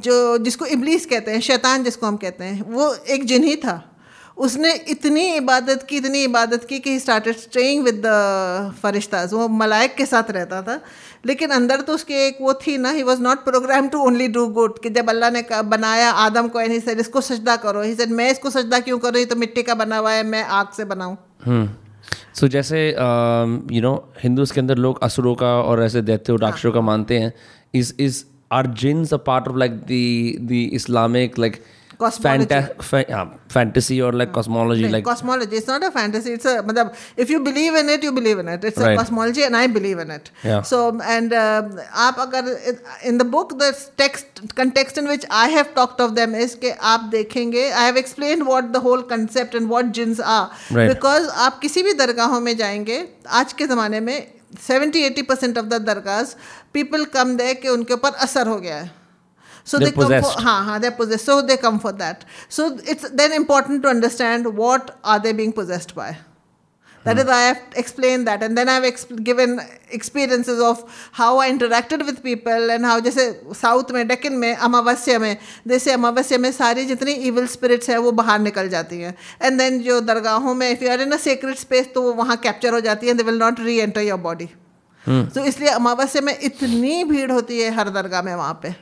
जो 0.04 0.38
जिसको 0.38 0.66
इबलीस 0.66 1.06
कहते 1.06 1.30
हैं 1.30 1.40
शैतान 1.40 1.84
जिसको 1.84 2.06
हम 2.06 2.16
कहते 2.16 2.44
हैं 2.44 2.62
वो 2.72 2.94
एक 2.94 3.24
जिन 3.24 3.44
ही 3.44 3.56
था. 3.56 3.82
उसने 4.36 4.72
इतनी 4.88 5.26
इबादत 5.34 5.86
की 5.88 5.96
इतनी 5.96 6.22
इबादत 6.24 6.64
की 6.64 6.78
कि 6.78 6.98
स्टार्टेड 6.98 7.36
स्टेइंग 7.38 7.82
विद 7.84 8.02
द 8.06 8.74
फरिश्ताज. 8.82 9.32
वो 9.32 9.48
मलाइक 9.48 9.94
के 9.94 10.06
साथ 10.06 10.30
रहता 10.30 10.62
था. 10.62 10.80
लेकिन 11.24 11.50
अंदर 11.50 11.80
तो 11.80 11.94
उसकी 11.94 12.14
एक 12.16 12.38
वो 12.40 12.52
थी 12.62 12.76
ना 12.78 12.90
he 12.90 13.02
was 13.02 13.20
not 13.22 13.44
program 13.44 13.88
to 13.88 13.98
only 14.02 14.28
do 14.28 14.46
good 14.48 14.78
कि 14.82 14.90
जब 14.90 15.10
अल्लाह 15.10 15.30
ने 15.30 15.44
बनाया 15.64 16.10
आदम 16.22 16.48
को 16.48 16.60
ही 16.60 16.80
सेड 16.80 17.00
इसको 17.00 17.20
सजदा 17.22 17.56
करो। 17.64 17.82
ही 17.82 17.94
सेड 17.94 18.10
मैं 18.12 18.30
इसको 18.30 18.50
सजदा 18.50 18.80
क्यों 18.80 18.98
करूँ? 18.98 19.18
ये 19.18 19.26
तो 19.26 19.36
मिट्टी 19.36 19.62
का 19.62 19.74
बना 19.74 19.98
हुआ 19.98 20.12
है 20.12 20.22
मैं 20.26 20.42
आग 20.44 20.72
से 20.76 20.84
बनाऊँ। 20.86 21.16
सो 22.34 22.40
So 22.40 22.48
जैसे 22.48 22.78
यू 22.88 23.80
नो 23.82 23.92
हिंदूज 24.22 24.50
के 24.50 24.60
अंदर 24.60 24.78
लोग 24.78 25.02
असुरों 25.02 25.34
का 25.34 25.52
और 25.62 25.82
ऐसे 25.82 26.02
दैत्यों 26.02 26.38
राक्षसों 26.40 26.72
का 26.72 26.80
मानते 26.80 27.18
हैं। 27.18 27.32
Is 27.74 27.92
is 28.00 28.22
are 28.52 28.66
jinns 28.80 29.12
a 29.14 29.16
part 29.26 29.48
of 29.48 29.56
like 29.56 29.72
the 29.72 30.46
the 30.48 30.60
Islamic 30.74 31.38
like 31.38 31.62
आप 46.82 47.00
देखेंगे 47.00 47.70
whole 48.80 49.00
concept 49.00 49.54
and 49.54 49.68
what 49.68 49.84
jinns 49.84 50.20
are 50.20 50.74
because 50.88 51.28
आप 51.28 51.58
किसी 51.58 51.82
भी 51.82 51.92
दरगाहों 51.92 52.40
में 52.40 52.56
जाएँगे 52.56 53.08
आज 53.28 53.52
के 53.52 53.66
जमाने 53.66 54.00
में 54.00 54.32
70 54.70 54.92
80% 54.92 55.58
of 55.58 55.66
the 55.66 55.74
dargah 55.74 56.22
people 56.72 57.04
come 57.04 57.36
they 57.36 57.54
के 57.54 57.68
उनके 57.68 57.94
ऊपर 57.94 58.10
असर 58.10 58.46
हो 58.46 58.56
गया 58.56 58.76
है। 58.76 58.99
So 59.64 59.78
They're 59.78 59.88
they 59.88 59.92
come 59.92 60.08
for 60.08 60.20
possessed. 60.20 60.40
हाँ 60.40 60.64
हाँ 60.64 60.80
they're 60.80 60.96
possessed 60.96 61.24
so 61.26 61.42
they 61.42 61.56
come 61.56 61.78
for 61.80 61.92
that 61.92 62.24
so 62.48 62.78
it's 62.86 63.08
then 63.10 63.32
important 63.32 63.82
to 63.82 63.88
understand 63.88 64.56
what 64.56 64.98
are 65.04 65.18
they 65.20 65.32
being 65.32 65.52
possessed 65.52 65.94
by 65.94 66.16
That 67.04 67.16
hmm. 67.16 67.20
is 67.20 67.28
I 67.28 67.40
have 67.42 67.60
explained 67.76 68.26
that 68.28 68.42
and 68.42 68.58
then 68.58 68.68
I've 68.68 68.82
exp- 68.82 69.22
given 69.24 69.60
experiences 69.90 70.60
of 70.60 70.82
how 71.12 71.38
I 71.38 71.50
interacted 71.50 72.04
with 72.04 72.22
people 72.22 72.70
and 72.70 72.84
how 72.84 73.00
जैसे 73.00 73.24
south 73.60 73.92
में 73.92 74.06
डेक्कन 74.08 74.32
में 74.32 74.54
अमावस्या 74.54 75.18
में 75.18 75.36
जैसे 75.68 75.92
अमावस्या 75.92 76.38
में 76.38 76.50
सारी 76.52 76.84
जितनी 76.86 77.14
evil 77.30 77.48
spirits 77.54 77.88
है 77.90 77.98
वो 77.98 78.12
बाहर 78.20 78.38
निकल 78.40 78.68
जाती 78.68 79.00
हैं 79.00 79.14
एंड 79.42 79.58
देन 79.58 79.80
जो 79.82 80.00
दरगाहों 80.10 80.54
में 80.54 80.70
if 80.70 80.84
you 80.84 80.90
are 80.90 81.00
in 81.00 81.12
a 81.12 81.16
secret 81.24 81.58
space 81.58 81.88
तो 81.94 82.02
वो 82.02 82.12
वहाँ 82.20 82.36
कैप्चर 82.44 82.74
हो 82.74 82.80
जाती 82.88 83.06
है 83.06 83.14
they 83.14 83.22
will 83.30 83.38
not 83.38 83.60
reenter 83.78 84.00
your 84.00 84.18
body 84.28 84.48
तो 85.08 85.44
इसलिए 85.44 85.68
अमावस्या 85.68 86.22
में 86.22 86.38
इतनी 86.38 87.02
भीड़ 87.04 87.30
होती 87.32 87.60
है 87.60 87.74
हर 87.76 87.88
दरगाह 87.90 88.22
में 88.22 88.34
वहाँ 88.34 88.60
पे 88.62 88.74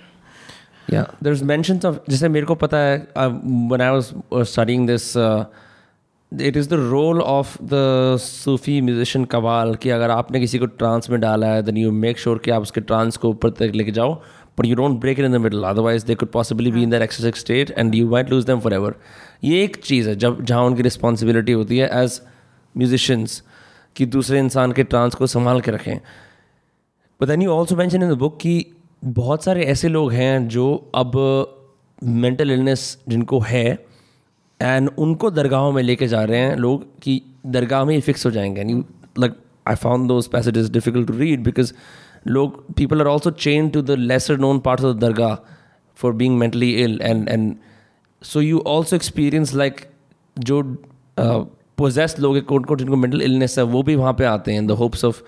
दस 0.95 1.27
इज़ 1.27 1.45
मैं 1.45 1.63
जैसे 1.63 2.29
मेरे 2.29 2.47
को 2.47 2.55
पता 2.55 2.77
है 2.77 3.09
when 3.19 3.81
I 3.81 3.91
was 3.91 4.13
studying 4.43 4.87
this 4.87 5.17
it 6.41 6.57
is 6.57 6.69
the 6.69 6.73
role 6.73 7.21
of 7.21 7.57
the 7.63 7.71
Sufi 8.21 8.81
musician 8.81 9.25
qawwal 9.25 9.75
कि 9.75 9.91
अगर 9.91 10.11
आपने 10.11 10.41
किसी 10.41 10.59
को 10.59 10.67
ट्रांस 10.67 11.11
में 11.11 11.21
डाला 11.21 11.47
है 11.47 11.63
देन 11.63 11.77
यू 11.77 11.93
मेक 11.93 12.19
श्योर 12.19 12.39
कि 12.39 12.51
आप 12.51 12.63
उसके 12.63 12.81
ट्रांस 12.81 13.17
को 13.17 13.29
ऊपर 13.29 13.51
तक 13.51 13.73
लेके 13.75 13.91
जाओ 13.91 14.15
but 14.59 14.67
you 14.67 14.77
don't 14.77 15.01
break 15.01 15.19
in 15.19 15.33
the 15.33 15.37
middle 15.37 15.65
otherwise 15.65 16.07
they 16.07 16.15
could 16.15 16.29
possibly 16.29 16.73
be 16.73 16.83
in 16.83 16.91
their 16.91 17.03
exorcise 17.03 17.35
state 17.35 17.71
and 17.71 17.95
you 17.95 18.09
white 18.09 18.31
lose 18.31 18.45
them 18.45 18.61
forever 18.73 18.95
ये 19.45 19.65
एक 19.65 19.77
चीज़ 19.77 20.09
है, 20.09 20.17
जब, 20.17 20.45
जहाँ 20.45 20.63
उनकी 20.63 20.83
रिस्पॉन्सिबिलिटी 20.83 21.53
होती 21.53 21.79
है 21.79 22.03
एज 22.03 22.21
म्यूजिशंस 22.77 23.43
कि 23.97 24.07
दूसरे 24.07 24.39
इंसान 24.39 24.73
के 24.73 24.83
ट्रांस 24.83 25.15
को 25.15 25.27
संभाल 25.27 25.61
के 25.61 25.71
रखें। 25.71 26.01
But 27.21 27.29
then 27.29 27.43
you 27.43 27.51
also 27.51 27.77
mention 27.77 28.03
in 28.03 28.09
the 28.09 28.13
book 28.13 28.39
कि 28.41 28.67
बहुत 29.05 29.45
सारे 29.45 29.65
ऐसे 29.65 29.89
लोग 29.89 30.13
हैं 30.13 30.49
जो 30.49 30.91
अब 30.95 31.13
मेंटल 32.05 32.51
इलनेस 32.51 33.03
जिनको 33.09 33.41
है 33.41 33.87
एंड 34.63 34.91
उनको 34.99 35.31
दरगाहों 35.31 35.73
में 35.73 35.83
लेके 35.83 36.09
जा 36.09 36.25
रहे 36.25 36.39
हैं 36.39 36.57
लोग 36.57 37.01
कि 37.01 37.23
दरगाह 37.47 37.85
में 37.85 37.95
ही 37.95 38.01
फिक्स 38.01 38.27
हो 38.27 38.31
जाएँगे। 38.31 38.61
And 38.61 38.85
like 39.19 39.33
I 39.69 39.75
found 39.75 40.09
those 40.09 40.27
passages 40.27 40.71
difficult 40.71 41.09
to 41.09 41.13
read 41.13 41.43
because 41.43 41.73
लोग 42.27 42.75
people 42.75 43.01
are 43.01 43.07
also 43.07 43.31
chain 43.31 43.69
to 43.69 43.83
the 43.83 43.91
lesser 43.91 44.39
known 44.39 44.59
parts 44.59 44.85
of 44.85 44.97
the 44.97 45.01
dargah 45.01 45.55
for 45.97 46.13
being 46.13 46.39
mentally 46.39 46.83
ill 46.83 47.01
and 47.03 47.29
and 47.29 47.57
so 48.23 48.41
you 48.41 48.59
also 48.67 48.97
experience 48.97 49.55
like 49.55 49.77
जो 50.39 50.77
possess 51.79 52.19
लोग 52.19 52.37
हैं 52.37 52.45
कौन 52.45 52.65
कौन 52.65 52.79
जिनको 52.79 52.97
mental 52.97 53.23
illness 53.23 53.59
है, 53.59 53.65
वो 53.65 53.83
भी 53.83 53.95
वहाँ 53.95 54.13
पे 54.13 54.25
आते 54.25 54.53
हैं 54.53 54.67
the 54.67 54.71
hopes 54.71 55.05
of 55.05 55.23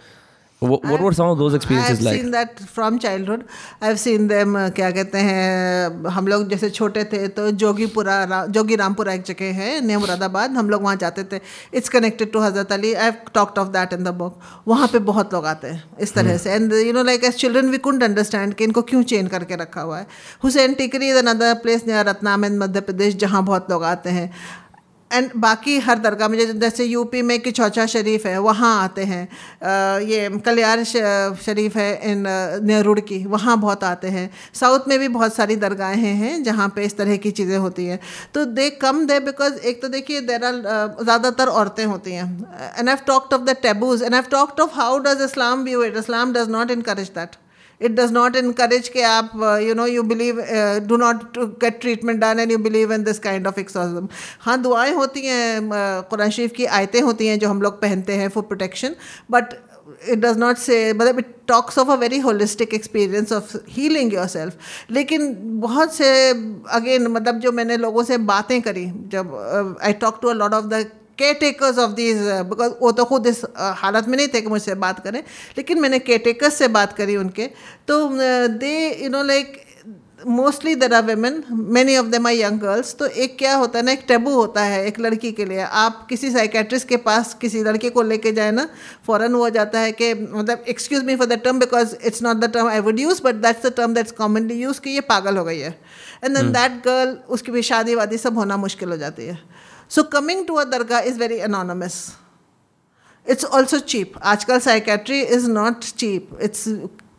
what, 0.60 0.84
what 0.84 1.00
were 1.00 1.12
some 1.12 1.28
of 1.28 1.38
those 1.38 1.54
experiences 1.54 1.98
I've 1.98 2.04
like? 2.04 2.20
seen 2.20 2.30
that 2.32 2.60
from 2.60 2.98
childhood. 2.98 3.44
I've 3.80 3.98
seen 4.00 4.28
them 4.28 4.56
uh, 4.56 4.70
क्या 4.70 4.90
कहते 4.90 5.18
हैं 5.18 6.10
हम 6.16 6.28
लोग 6.28 6.48
जैसे 6.48 6.70
छोटे 6.70 7.04
थे 7.12 7.26
तो 7.28 7.50
जोगीपुरा 7.62 8.22
रा, 8.24 8.44
जोगी 8.46 8.76
रामपुरा 8.76 9.12
एक 9.12 9.22
जगह 9.24 9.54
है 9.54 9.80
नया 9.86 9.98
मुरादाबाद 9.98 10.56
हम 10.56 10.70
लोग 10.70 10.82
वहाँ 10.82 10.96
जाते 10.96 11.24
थे। 11.32 11.40
It's 11.74 11.88
connected 11.88 12.32
to 12.32 12.40
Hazrat 12.40 12.72
Ali 12.72 12.92
I 12.94 13.10
talked 13.34 13.58
of 13.58 13.68
that 13.68 13.92
in 13.92 14.04
the 14.04 14.14
book 14.20 14.38
वहाँ 14.68 14.88
पे 14.92 14.98
बहुत 15.10 15.34
लोग 15.34 15.46
आते 15.46 15.68
हैं 15.68 15.82
इस 16.00 16.14
तरह 16.14 16.36
से। 16.36 16.52
And 16.52 16.72
you 16.72 16.92
know 16.92 17.02
like 17.02 17.24
as 17.24 17.34
children 17.40 17.70
we 17.70 17.78
could 17.78 18.04
understand 18.04 18.54
कि 18.54 18.64
इनको 18.64 18.82
क्यों 18.92 19.02
चेंज 19.02 19.30
करके 19.30 19.56
रखा 19.56 19.80
हुआ 19.80 19.98
है। 19.98 20.06
Husain 20.44 20.74
Tekri 20.74 21.10
is 21.10 21.18
another 21.18 21.54
place 21.62 21.86
near 21.86 22.06
Ratlam 22.08 22.44
in 22.44 22.58
Madhya 22.58 22.80
Pradesh 22.80 23.16
जहाँ 23.16 23.44
बहुत 23.44 23.70
लोग 23.70 23.84
आते 23.84 24.10
हैं। 24.10 24.30
एंड 25.10 25.30
बाकी 25.36 25.78
हर 25.80 25.98
दरगाह 25.98 26.28
में, 26.28 26.58
जैसे 26.60 26.84
यूपी 26.84 27.22
में 27.22 27.38
कि 27.40 27.50
चौचा 27.52 27.86
शरीफ 27.86 28.26
है, 28.26 28.38
वहाँ 28.40 28.82
आते 28.82 29.04
हैं। 29.04 29.22
ये 30.02 30.28
कल्याण 30.46 30.82
शरीफ 30.84 31.76
है 31.76 32.10
इन 32.10 32.24
नेहरू 32.64 32.94
की, 33.02 33.24
वहाँ 33.26 33.58
बहुत 33.60 33.84
आते 33.84 34.08
हैं। 34.08 34.28
साउथ 34.54 34.88
में 34.88 34.98
भी 34.98 35.08
बहुत 35.10 35.34
सारी 35.34 35.56
दरगाहें 35.58 36.14
हैं, 36.14 36.42
जहाँ 36.42 36.68
पे 36.76 36.84
इस 36.84 36.96
तरह 36.96 37.16
की 37.16 37.30
चीज़ें 37.32 37.56
होती 37.58 37.86
हैं। 37.86 37.98
तो 38.34 38.44
दे 38.46 38.68
कम 38.82 39.04
दे 39.06 39.20
बिकॉज़ 39.20 39.58
एक 39.60 39.82
तो 39.82 39.88
देखिए 39.88 40.20
देर 40.22 40.44
आर 40.44 40.62
ज़्यादातर 41.02 41.48
औरतें 41.50 41.84
होती 41.84 42.12
हैं। 42.12 42.26
And 42.78 42.88
I 42.88 42.96
talked 43.06 43.34
of 43.34 43.42
the 43.42 43.56
taboos 43.62 44.02
and 44.02 44.14
I 44.14 44.22
talked 44.30 44.60
of 44.60 44.74
how 44.74 44.98
does 45.00 45.22
Islam 45.22 45.64
view 45.64 45.82
it 45.84 45.96
Islam 45.96 46.32
does 46.32 46.48
not 46.50 46.70
encourage 46.70 47.08
that 47.14 47.36
it 47.82 47.90
does 47.90 48.12
not 48.12 48.36
encourage 48.36 48.88
के 48.88 49.02
आप 49.02 49.30
you 49.62 49.74
know 49.74 49.86
you 49.86 50.02
believe 50.02 50.40
do 50.86 50.96
not 50.96 51.38
get 51.38 51.80
treatment 51.80 52.20
done 52.20 52.40
and 52.40 52.52
you 52.52 52.58
believe 52.58 52.92
in 52.92 53.04
this 53.04 53.18
kind 53.18 53.46
of 53.46 53.60
exorcism 53.60 54.08
हाँ 54.40 54.60
दुआएँ 54.62 54.92
होती 54.94 55.26
हैं 55.26 55.60
uh, 55.60 56.08
Quran 56.10 56.30
शरीफ 56.30 56.52
की 56.52 56.64
आयतें 56.64 57.00
होती 57.00 57.26
हैं 57.26 57.38
जो 57.38 57.48
हम 57.48 57.62
लोग 57.62 57.80
पहनते 57.82 58.12
हैं 58.12 58.28
for 58.28 58.42
protection 58.42 58.94
but 59.30 59.54
it 60.08 60.18
does 60.18 60.38
not 60.38 60.56
say 60.56 60.92
मतलब 60.92 61.18
it 61.18 61.34
talks 61.48 61.78
of 61.78 61.90
a 61.90 61.94
very 61.94 62.18
holistic 62.18 62.74
experience 62.74 63.32
of 63.32 63.56
healing 63.68 64.14
yourself 64.26 64.54
लेकिन 64.90 65.36
बहुत 65.60 65.94
से 65.94 66.30
अगेन 66.70 67.06
मतलब 67.06 67.38
जो 67.38 67.52
मैंने 67.52 67.76
लोगों 67.76 68.04
से 68.04 68.18
बातें 68.18 68.62
करी, 68.62 68.86
जब 68.86 69.78
I 69.82 69.92
talk 69.92 70.18
to 70.22 70.28
a 70.28 70.32
lot 70.32 70.54
of 70.54 70.64
the 70.64 70.90
caretakers 71.40 71.78
of 71.78 71.92
these 71.94 72.18
because 72.50 72.72
वो 72.82 72.92
तो 72.92 73.04
खुद 73.04 73.26
इस 73.26 73.40
uh, 73.40 73.72
हालत 73.76 74.08
में 74.08 74.16
नहीं 74.16 74.28
थे 74.28 74.40
कि 74.40 74.48
मुझसे 74.48 74.74
बात 74.76 75.00
करें 75.04 75.22
लेकिन 75.58 75.80
मैंने 75.80 75.98
केयर 76.00 76.20
टेकर्स 76.20 76.54
से 76.54 76.68
बात 76.70 76.92
करी 76.92 77.16
उनके। 77.16 77.50
तो 77.88 78.06
they 78.58 78.76
you 79.02 79.10
know 79.10 79.22
like 79.24 79.58
mostly 80.28 80.74
there 80.76 80.92
are 80.94 81.04
women 81.04 81.42
many 81.74 81.96
of 81.96 82.06
them 82.06 82.26
are 82.26 82.40
young 82.40 82.58
girls 82.60 82.94
तो 82.94 83.06
एक 83.06 83.36
क्या 83.38 83.54
होता 83.56 83.78
है 83.78 83.84
ना 83.84 83.92
एक 83.92 84.02
टेबू 84.08 84.30
होता 84.30 84.62
है 84.62 84.84
एक 84.86 84.98
लड़की 85.00 85.30
के 85.32 85.44
लिए। 85.44 85.60
आप 85.60 86.04
किसी 86.08 86.30
साइकेट्रिस्ट 86.30 86.88
के 86.88 86.96
पास 87.06 87.32
किसी 87.40 87.62
लड़के 87.64 87.90
को 87.90 88.02
लेके 88.02 88.32
जाए 88.32 88.50
ना 88.50 88.68
फ़ौरन 89.06 89.34
हो 89.34 89.48
जाता 89.50 89.80
है 89.80 89.92
कि 89.92 90.12
मतलब 90.14 90.64
excuse 90.68 91.04
me 91.04 91.16
for 91.16 91.26
the 91.26 91.40
term 91.44 91.58
because 91.58 91.94
it's 92.02 92.22
not 92.22 92.36
the 92.36 92.50
term 92.54 92.68
I 92.68 92.80
would 92.88 93.00
use 93.00 93.22
but 93.24 93.34
that's 93.46 93.66
the 93.66 93.72
term 93.76 93.94
that's 93.94 94.12
commonly 94.20 94.60
use 94.62 94.80
कि 94.80 94.90
ये 94.90 95.00
पागल 95.08 95.36
हो 95.36 95.44
गई 95.44 95.58
है। 95.58 95.70
एंड 96.24 96.36
देन 96.36 96.52
दैट 96.52 96.76
गर्ल 96.84 97.16
उसकी 97.28 97.52
भी 97.52 97.62
शादी 97.64 97.94
वादी 97.94 98.18
सब 98.18 98.38
होना 98.38 98.56
मुश्किल 98.58 98.90
हो 98.90 98.96
जाती 98.96 99.26
है। 99.26 99.38
So 99.90 100.02
coming 100.02 100.46
to 100.46 100.54
a 100.54 100.64
dargah 100.64 101.00
is 101.00 101.18
very 101.18 101.38
anonymous 101.38 101.94
it's 103.26 103.44
also 103.44 103.78
cheap 103.78 104.12
आजकल 104.24 104.58
psychiatry 104.58 105.20
is 105.22 105.50
not 105.50 105.84
cheap 105.96 106.38
it's 106.42 106.64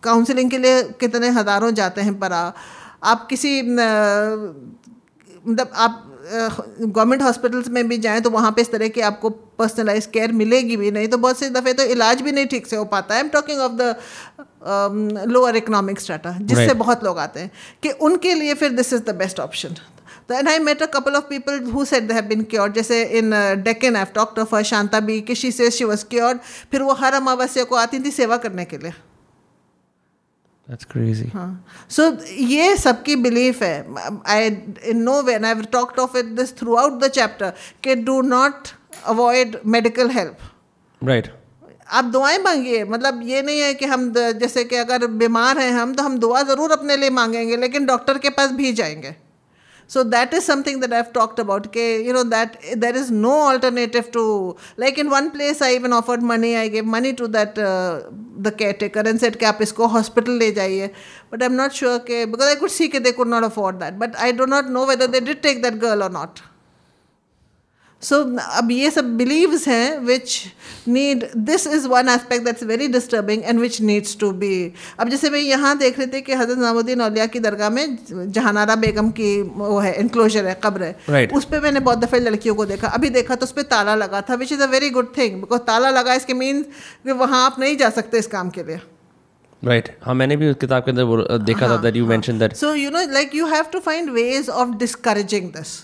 counselling 0.03 0.51
के 0.51 0.57
लिए 0.57 0.83
कितने 0.99 1.29
हज़ारों 1.29 1.71
जाते 1.71 2.01
हैं 2.01 2.19
पर 2.19 2.33
आप 2.33 3.27
किसी 3.29 3.61
मतलब 5.47 5.71
आप 5.75 6.07
गवर्नमेंट 6.81 7.21
हॉस्पिटल्स 7.21 7.67
में 7.67 7.87
भी 7.87 7.97
जाएँ 7.97 8.21
तो 8.21 8.29
वहाँ 8.29 8.51
पे 8.51 8.61
इस 8.61 8.71
तरह 8.71 8.87
की 8.87 9.01
आपको 9.01 9.29
पर्सनलाइज 9.29 10.05
केयर 10.05 10.31
मिलेगी 10.31 10.77
भी 10.77 10.91
नहीं 10.91 11.07
तो 11.07 11.17
बहुत 11.17 11.39
से 11.39 11.49
दफ़े 11.49 11.73
तो 11.73 11.83
इलाज 11.83 12.21
भी 12.21 12.31
नहीं 12.31 12.45
ठीक 12.45 12.67
से 12.67 12.75
हो 12.75 12.85
पाता 12.85 13.15
है। 13.15 13.21
I 13.21 13.25
am 13.25 13.29
talking 13.29 13.59
of 13.59 13.71
the 13.75 13.95
lower 15.31 15.55
economic 15.55 15.99
strata 15.99 16.31
जिससे 16.41 16.65
right. 16.65 16.79
बहुत 16.79 17.03
लोग 17.03 17.19
आते 17.19 17.39
हैं 17.39 17.51
कि 17.83 17.89
उनके 17.89 18.33
लिए 18.33 18.53
फिर 18.53 18.71
this 18.71 18.93
is 18.93 19.01
the 19.01 19.15
best 19.15 19.39
option 19.39 19.75
and 20.31 20.49
I 20.49 20.59
met 20.59 20.81
a 20.83 20.85
couple 20.93 21.15
of 21.15 21.23
people 21.29 21.59
who 21.71 21.85
said 21.85 22.03
they 22.03 22.13
have 22.13 22.25
been 22.25 22.43
cure 22.51 22.71
जैसे 22.71 23.03
in 23.19 23.31
Deccan 23.63 23.95
F 23.95 24.13
doctor 24.15 24.43
for 24.45 24.63
Shanta 24.63 24.99
B 25.01 25.19
कि 25.21 25.35
she 25.35 25.51
said 25.51 25.69
she 25.71 25.83
was 25.83 26.05
cured 26.09 26.39
फिर 26.71 26.81
वो 26.81 26.93
हर 26.95 27.13
अमावस्या 27.13 27.63
को 27.63 27.75
आती 27.75 27.99
थी 27.99 28.11
सेवा 28.11 28.37
करने 28.37 28.65
के 28.65 28.77
लिए। 28.77 28.93
That's 30.67 30.87
crazy. 30.91 31.25
Huh. 31.31 31.49
So, 31.89 32.03
ये 32.49 32.75
सबकी 32.77 33.15
बिलीफ 33.23 33.61
है। 33.63 33.75
I 34.27 34.47
in 34.89 34.97
no 34.97 35.21
way 35.21 35.33
I 35.35 35.61
talked 35.71 35.99
of 35.99 36.17
it 36.17 36.25
this 36.35 36.57
throughout 36.75 36.99
the 37.03 37.07
chapter 37.09 37.53
के 37.83 37.95
do 37.95 38.21
not 38.21 38.67
avoid 39.05 39.57
medical 39.65 40.09
help 40.09 40.37
right 41.01 41.27
आप 41.89 42.05
दुआएँ 42.05 42.37
मांगिए। 42.37 42.83
मतलब 42.83 43.21
ये 43.23 43.41
नहीं 43.41 43.59
है 43.59 43.73
कि 43.73 43.85
हम 43.85 44.11
जैसे 44.13 44.63
कि 44.63 44.75
अगर 44.75 45.07
बीमार 45.23 45.59
हैं 45.59 45.71
हम 45.71 45.93
तो 45.95 46.03
हम 46.03 46.17
दुआ 46.19 46.41
ज़रूर 46.43 46.71
अपने 46.71 46.97
लिए 46.97 47.09
मांगेंगे 47.09 47.57
लेकिन 47.57 47.85
डॉक्टर 47.85 48.17
के 48.17 48.29
पास 48.29 48.51
भी 48.51 48.71
जाएँगे। 48.73 49.15
So 49.91 50.05
that 50.11 50.33
is 50.33 50.45
something 50.45 50.79
that 50.81 50.93
I've 50.93 51.11
talked 51.11 51.37
about. 51.37 51.67
Okay, 51.67 52.01
you 52.05 52.13
know 52.17 52.23
that 52.33 52.53
there 52.83 52.95
is 52.95 53.11
no 53.11 53.31
alternative 53.47 54.09
to 54.13 54.21
like 54.83 54.97
in 54.97 55.09
one 55.09 55.31
place 55.31 55.61
I 55.61 55.73
even 55.79 55.91
offered 55.97 56.21
money. 56.29 56.51
I 56.55 56.69
gave 56.75 56.85
money 56.85 57.11
to 57.21 57.27
that 57.35 57.57
uh, 57.57 58.03
the 58.45 58.53
caretaker 58.61 59.03
and 59.11 59.19
said, 59.23 59.37
"Cap, 59.41 59.59
isko 59.65 59.89
hospital 59.95 60.37
le 60.43 60.49
jaiye." 60.59 60.93
But 61.29 61.43
I'm 61.43 61.57
not 61.57 61.75
sure 61.81 61.91
okay, 61.95 62.23
because 62.23 62.53
I 62.53 62.55
could 62.61 62.71
see 62.77 62.87
that 62.93 63.03
they 63.03 63.11
could 63.19 63.33
not 63.35 63.43
afford 63.49 63.81
that. 63.81 63.99
But 64.05 64.17
I 64.27 64.31
do 64.31 64.47
not 64.55 64.69
know 64.77 64.85
whether 64.93 65.07
they 65.07 65.19
did 65.19 65.43
take 65.43 65.61
that 65.67 65.79
girl 65.79 66.07
or 66.07 66.09
not. 66.21 66.41
So, 68.03 68.39
अब 68.39 68.71
ये 68.71 68.89
सब 68.91 69.15
beliefs 69.17 69.67
हैं 69.67 69.97
which 70.05 70.39
need 70.87 71.25
this 71.37 71.67
is 71.67 71.87
one 71.87 72.09
aspect 72.09 72.45
that's 72.45 72.63
very 72.63 72.87
disturbing 72.87 73.43
and 73.43 73.59
which 73.59 73.79
needs 73.81 74.17
to 74.19 74.31
be 74.41 74.51
अब 74.99 75.09
जैसे 75.09 75.29
मैं 75.29 75.39
यहाँ 75.39 75.77
देख 75.77 75.99
रही 75.99 76.07
थी 76.07 76.21
कि 76.21 76.33
हज़रत 76.33 76.57
नजामुद्दीन 76.57 77.01
औलिया 77.01 77.25
की 77.25 77.39
दरगाह 77.39 77.69
में 77.69 77.97
जहानारा 78.31 78.75
बेगम 78.77 79.09
की 79.11 79.41
वो 79.41 79.79
है 79.79 79.93
इनक्लोजर 79.99 80.45
है 80.45 80.59
कब्र 80.63 80.83
है। 80.83 80.95
Right. 81.07 81.35
उस 81.37 81.45
पर 81.45 81.61
मैंने 81.61 81.79
बहुत 81.79 81.97
दफ़े 81.99 82.19
लड़कियों 82.19 82.55
को 82.55 82.65
देखा। 82.65 82.87
अभी 82.89 83.09
देखा 83.09 83.35
तो 83.35 83.45
उस 83.45 83.51
पर 83.51 83.61
ताला 83.71 83.95
लगा 83.95 84.21
था 84.21 84.35
which 84.35 84.51
is 84.51 84.61
a 84.61 84.67
very 84.67 84.89
good 84.89 85.11
thing 85.17 85.39
because 85.41 85.61
ताला 85.67 85.89
लगा 85.89 86.13
इसके 86.13 86.33
मीन 86.33 86.65
वहाँ 87.07 87.45
आप 87.45 87.59
नहीं 87.59 87.77
जा 87.77 87.89
सकते 87.89 88.19
इस 88.19 88.27
काम 88.27 88.49
के 88.49 88.63
लिए। 88.63 88.79
Right 89.61 89.85
right. 89.85 90.05
हाँ 90.05 90.13
मैंने 90.15 90.35
भी 90.35 90.49
उस 90.49 90.55
किताब 90.61 90.83
के 90.83 90.91
अंदर 90.91 91.37
देखा 91.45 91.67
था 91.69 91.77
that 91.81 91.95
you 91.95 92.05
mention 92.07 92.39
that 92.39 92.53
so 92.55 92.73
you 92.75 92.89
know 92.89 93.01
like 93.11 93.35
you 93.35 93.47
have 93.47 93.65
to 93.73 93.79
find 93.81 94.09
ways 94.11 94.49
of 94.49 94.69
discouraging 94.77 95.49
this 95.51 95.77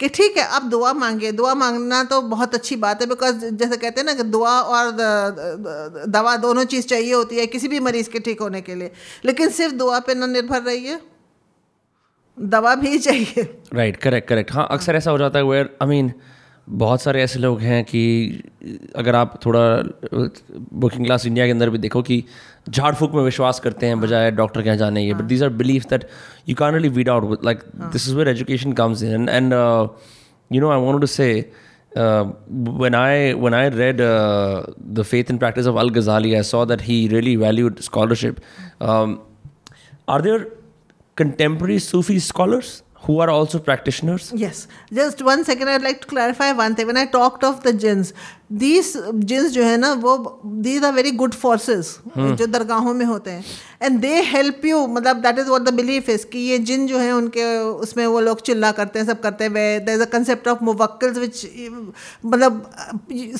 कि 0.00 0.08
ठीक 0.08 0.36
है, 0.38 0.44
आप 0.46 0.62
दुआ 0.64 0.92
मांगे 0.92 1.30
दुआ 1.32 1.54
मांगना 1.54 2.02
तो 2.04 2.20
बहुत 2.28 2.54
अच्छी 2.54 2.76
बात 2.84 3.00
है 3.02 3.08
बिकॉज़ 3.08 3.44
जैसे 3.46 3.76
कहते 3.76 4.00
हैं 4.00 4.06
ना 4.06 4.14
कि 4.14 4.22
दुआ 4.30 4.50
और 4.60 4.90
दवा 6.08 6.36
दोनों 6.44 6.64
चीज़ 6.64 6.86
चाहिए 6.86 7.12
होती 7.14 7.38
है 7.38 7.46
किसी 7.46 7.68
भी 7.68 7.80
मरीज़ 7.80 8.10
के 8.10 8.18
ठीक 8.20 8.40
होने 8.40 8.60
के 8.60 8.74
लिए। 8.74 8.90
लेकिन 9.24 9.48
सिर्फ़ 9.50 9.74
दुआ 9.74 9.98
पे 10.00 10.14
ना 10.14 10.26
निर्भर 10.26 10.62
रहिए। 10.62 10.98
दवा 12.38 12.74
भी 12.74 12.98
चाहिए। 13.06 13.42
राइट 13.74 13.96
करेक्ट 13.96 14.28
करेक्ट 14.28 14.52
हाँ 14.52 14.66
अक्सर 14.70 14.96
ऐसा 14.96 15.10
हो 15.10 15.18
जाता 15.18 15.38
है 15.38 15.44
वेयर 15.44 15.76
आई 15.82 15.88
मीन 15.88 16.12
बहुत 16.68 17.02
सारे 17.02 17.22
ऐसे 17.22 17.38
लोग 17.38 17.60
हैं 17.60 17.82
कि 17.84 18.00
अगर 18.96 19.14
आप 19.14 19.38
थोड़ा 19.46 19.60
वर्किंग 20.12 21.04
क्लास 21.04 21.26
इंडिया 21.26 21.46
के 21.46 21.52
अंदर 21.52 21.70
भी 21.70 21.78
देखो 21.78 22.02
कि 22.02 22.24
झाड़ 22.68 22.94
फूक 22.94 23.14
में 23.14 23.22
विश्वास 23.22 23.60
करते 23.60 23.86
हैं 23.86 24.00
बजाय 24.00 24.30
डॉक्टर 24.30 24.62
के 24.62 24.66
यहाँ 24.66 24.78
जाने 24.78 25.06
के 25.06 25.14
but 25.14 25.24
these 25.32 25.42
are 25.42 25.48
believe 25.62 25.84
that 25.90 26.06
you 26.48 26.54
can 26.58 26.74
really 26.74 26.88
weed 26.98 27.08
out 27.08 27.44
like 27.44 27.62
this 27.76 28.08
is 28.08 28.14
where 28.16 28.28
education 28.28 28.72
comes 28.82 29.02
in 29.02 29.28
and 29.28 29.52
you 29.52 30.60
know 30.60 30.70
I 30.70 30.80
want 30.80 31.00
to 31.00 31.06
say 31.06 31.30
when 31.96 32.94
I 32.94 33.34
when 33.34 33.54
I 33.54 33.68
read 33.68 34.00
uh, 34.00 34.64
the 34.78 35.04
Faith 35.04 35.30
and 35.30 35.40
Practice 35.40 35.66
of 35.66 35.76
Al 35.76 35.90
Ghazali, 35.90 36.38
I 36.38 36.42
saw 36.42 36.64
that 36.64 36.82
he 36.82 37.08
really 37.08 37.36
valued 37.36 37.82
scholarship. 37.82 38.40
Um, 38.80 39.20
are 40.08 40.20
there 40.22 40.48
contemporary 41.16 41.78
Sufi 41.78 42.18
scholars 42.18 42.82
who 43.02 43.18
are 43.18 43.30
also 43.30 43.58
practitioners? 43.58 44.32
Yes. 44.34 44.68
Just 44.92 45.22
one 45.22 45.44
second, 45.44 45.68
I'd 45.68 45.82
like 45.82 46.00
to 46.02 46.06
clarify 46.06 46.52
one 46.52 46.74
thing. 46.74 46.86
When 46.86 46.96
I 46.96 47.06
talked 47.06 47.42
of 47.42 47.62
the 47.62 47.72
jinns, 47.72 48.12
these 48.50 48.96
jinns 49.14 49.50
जो 49.52 49.62
है 49.62 49.76
ना 49.76 49.92
वो 49.92 50.40
these 50.44 50.84
are 50.84 50.92
very 50.92 51.10
good 51.10 51.34
forces 51.34 51.90
hmm. 52.08 52.34
जो 52.36 52.46
दरगाहों 52.46 52.94
में 52.94 53.04
होते 53.06 53.30
हैं। 53.30 53.44
And 53.82 53.98
they 54.00 54.20
help 54.22 54.64
you 54.64 54.86
मतलब 54.86 55.16
that 55.16 55.38
is 55.38 55.48
what 55.48 55.62
the 55.62 55.74
belief 55.74 56.08
is 56.10 56.24
कि 56.26 56.38
ये 56.38 56.58
जिन 56.58 56.86
जो 56.86 56.98
है 56.98 57.12
उनके 57.12 57.44
उसमें 57.58 58.06
वो 58.06 58.20
लोग 58.20 58.40
चिल्ला 58.40 58.70
करते 58.72 58.98
हैं 58.98 59.06
सब 59.06 59.20
करते 59.20 59.44
हैं। 59.44 59.84
There 59.84 59.92
is 59.92 60.02
a 60.02 60.06
concept 60.12 60.48
of 60.48 60.64
मुवक्कल्स 60.64 61.18
which 61.18 61.46
मतलब 62.24 62.70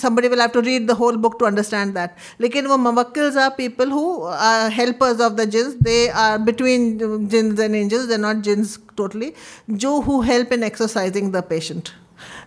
somebody 0.02 0.28
will 0.28 0.40
have 0.40 0.50
to 0.50 0.60
read 0.60 0.86
the 0.88 0.96
whole 1.00 1.16
book 1.16 1.36
to 1.40 1.46
understand 1.46 1.94
that 1.94 2.10
लेकिन 2.40 2.66
वो 2.66 2.76
मुवक्कल्स 2.76 3.36
are 3.36 3.50
people 3.56 3.90
who 3.90 4.04
are 4.22 4.70
helpers 4.72 5.20
of 5.20 5.32
the 5.32 5.48
jinns 5.50 5.74
they 5.82 6.06
are 6.18 6.38
between 6.38 6.98
jinns 7.30 7.60
and 7.60 7.74
angels 7.74 8.04
they 8.04 8.16
not 8.16 8.42
jinns 8.42 8.78
totally 8.96 9.32
जो 9.70 9.98
who 10.00 10.20
help 10.22 10.52
in 10.52 10.62
exercising 10.64 11.32
the 11.32 11.42
patient 11.48 11.88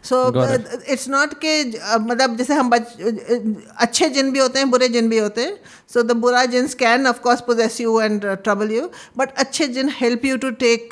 so 0.03 0.17
it's 0.93 1.07
not 1.09 1.33
के 1.45 1.53
uh, 1.63 1.99
मतलब 2.01 2.35
जैसे 2.37 2.53
हम 2.53 2.69
बच, 2.69 2.95
अच्छे 3.77 4.09
जिन 4.09 4.31
भी 4.31 4.39
होते 4.39 4.59
हैं 4.59 4.69
बुरे 4.71 4.87
जिन 4.89 5.09
भी 5.09 5.17
होते 5.17 5.41
हैं 5.41 5.55
सो 5.93 6.03
द 6.03 6.11
बुरा 6.17 6.45
jinns 6.45 6.73
can 6.75 7.07
of course 7.07 7.41
possess 7.41 7.79
you 7.81 7.99
and 8.01 8.25
trouble 8.25 8.71
you 8.71 8.89
but 9.17 9.37
अच्छे 9.37 9.67
जिन 9.67 9.89
help 9.95 10.25
you 10.25 10.37
to 10.37 10.51
take 10.65 10.89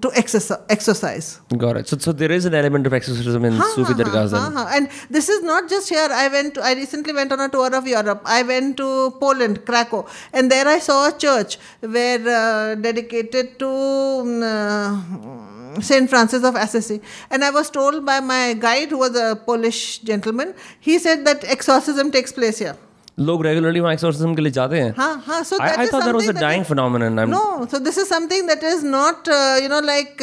to 0.00 0.10
exercise. 0.14 1.40
Got 1.56 1.76
it. 1.78 1.88
So, 1.88 1.98
so 1.98 2.12
there 2.12 2.30
is 2.30 2.44
an 2.44 2.54
element 2.54 2.86
of 2.86 2.92
exorcism 2.92 3.44
in 3.44 3.60
Sufi 3.74 3.94
dargahs. 3.94 4.32
And 4.76 4.88
this 5.08 5.28
is 5.28 5.42
not 5.42 5.68
just 5.68 5.88
here. 5.88 6.08
I 6.10 6.28
went. 6.28 6.54
To, 6.54 6.62
I 6.62 6.74
recently 6.74 7.12
went 7.12 7.32
on 7.32 7.40
a 7.40 7.48
tour 7.48 7.74
of 7.74 7.86
Europe. 7.86 8.22
I 8.24 8.42
went 8.42 8.76
to 8.78 9.10
Poland, 9.20 9.64
Krakow, 9.64 10.06
and 10.32 10.50
there 10.50 10.66
I 10.68 10.78
saw 10.78 11.08
a 11.08 11.12
church 11.16 11.58
where 11.80 12.20
uh, 12.28 12.74
dedicated 12.74 13.58
to. 13.58 13.66
Mm, 13.66 14.42
uh, 14.42 15.80
St. 15.80 16.10
Francis 16.10 16.42
of 16.42 16.56
Assisi. 16.56 17.00
And 17.30 17.44
I 17.44 17.50
was 17.50 17.70
told 17.70 18.04
by 18.04 18.18
my 18.18 18.54
guide, 18.54 18.90
who 18.90 18.98
was 18.98 19.14
a 19.14 19.36
Polish 19.36 19.98
gentleman, 19.98 20.52
he 20.80 20.98
said 20.98 21.24
that 21.26 21.44
exorcism 21.44 22.10
takes 22.10 22.32
place 22.32 22.58
here. 22.58 22.76
लोग 23.20 23.44
regularly 23.46 23.80
वहाँ 23.80 23.92
exorcism 23.94 24.34
के 24.34 24.42
लिए 24.42 24.52
जाते 24.52 24.80
हैं। 24.80 24.94
हाँ 24.98 25.22
हाँ 25.26 25.42
so 25.44 25.58
that 25.58 25.80
is 25.80 25.90
something 25.90 26.04
that 26.04 26.14
was 26.14 26.28
a 26.28 26.40
dying 26.40 26.64
phenomenon 26.64 27.30
no 27.30 27.66
so 27.70 27.78
this 27.78 27.98
is 27.98 28.06
something 28.08 28.46
that 28.48 28.64
is 28.64 28.84
not 28.86 29.28
you 29.62 29.68
know 29.68 29.80
like 29.80 30.22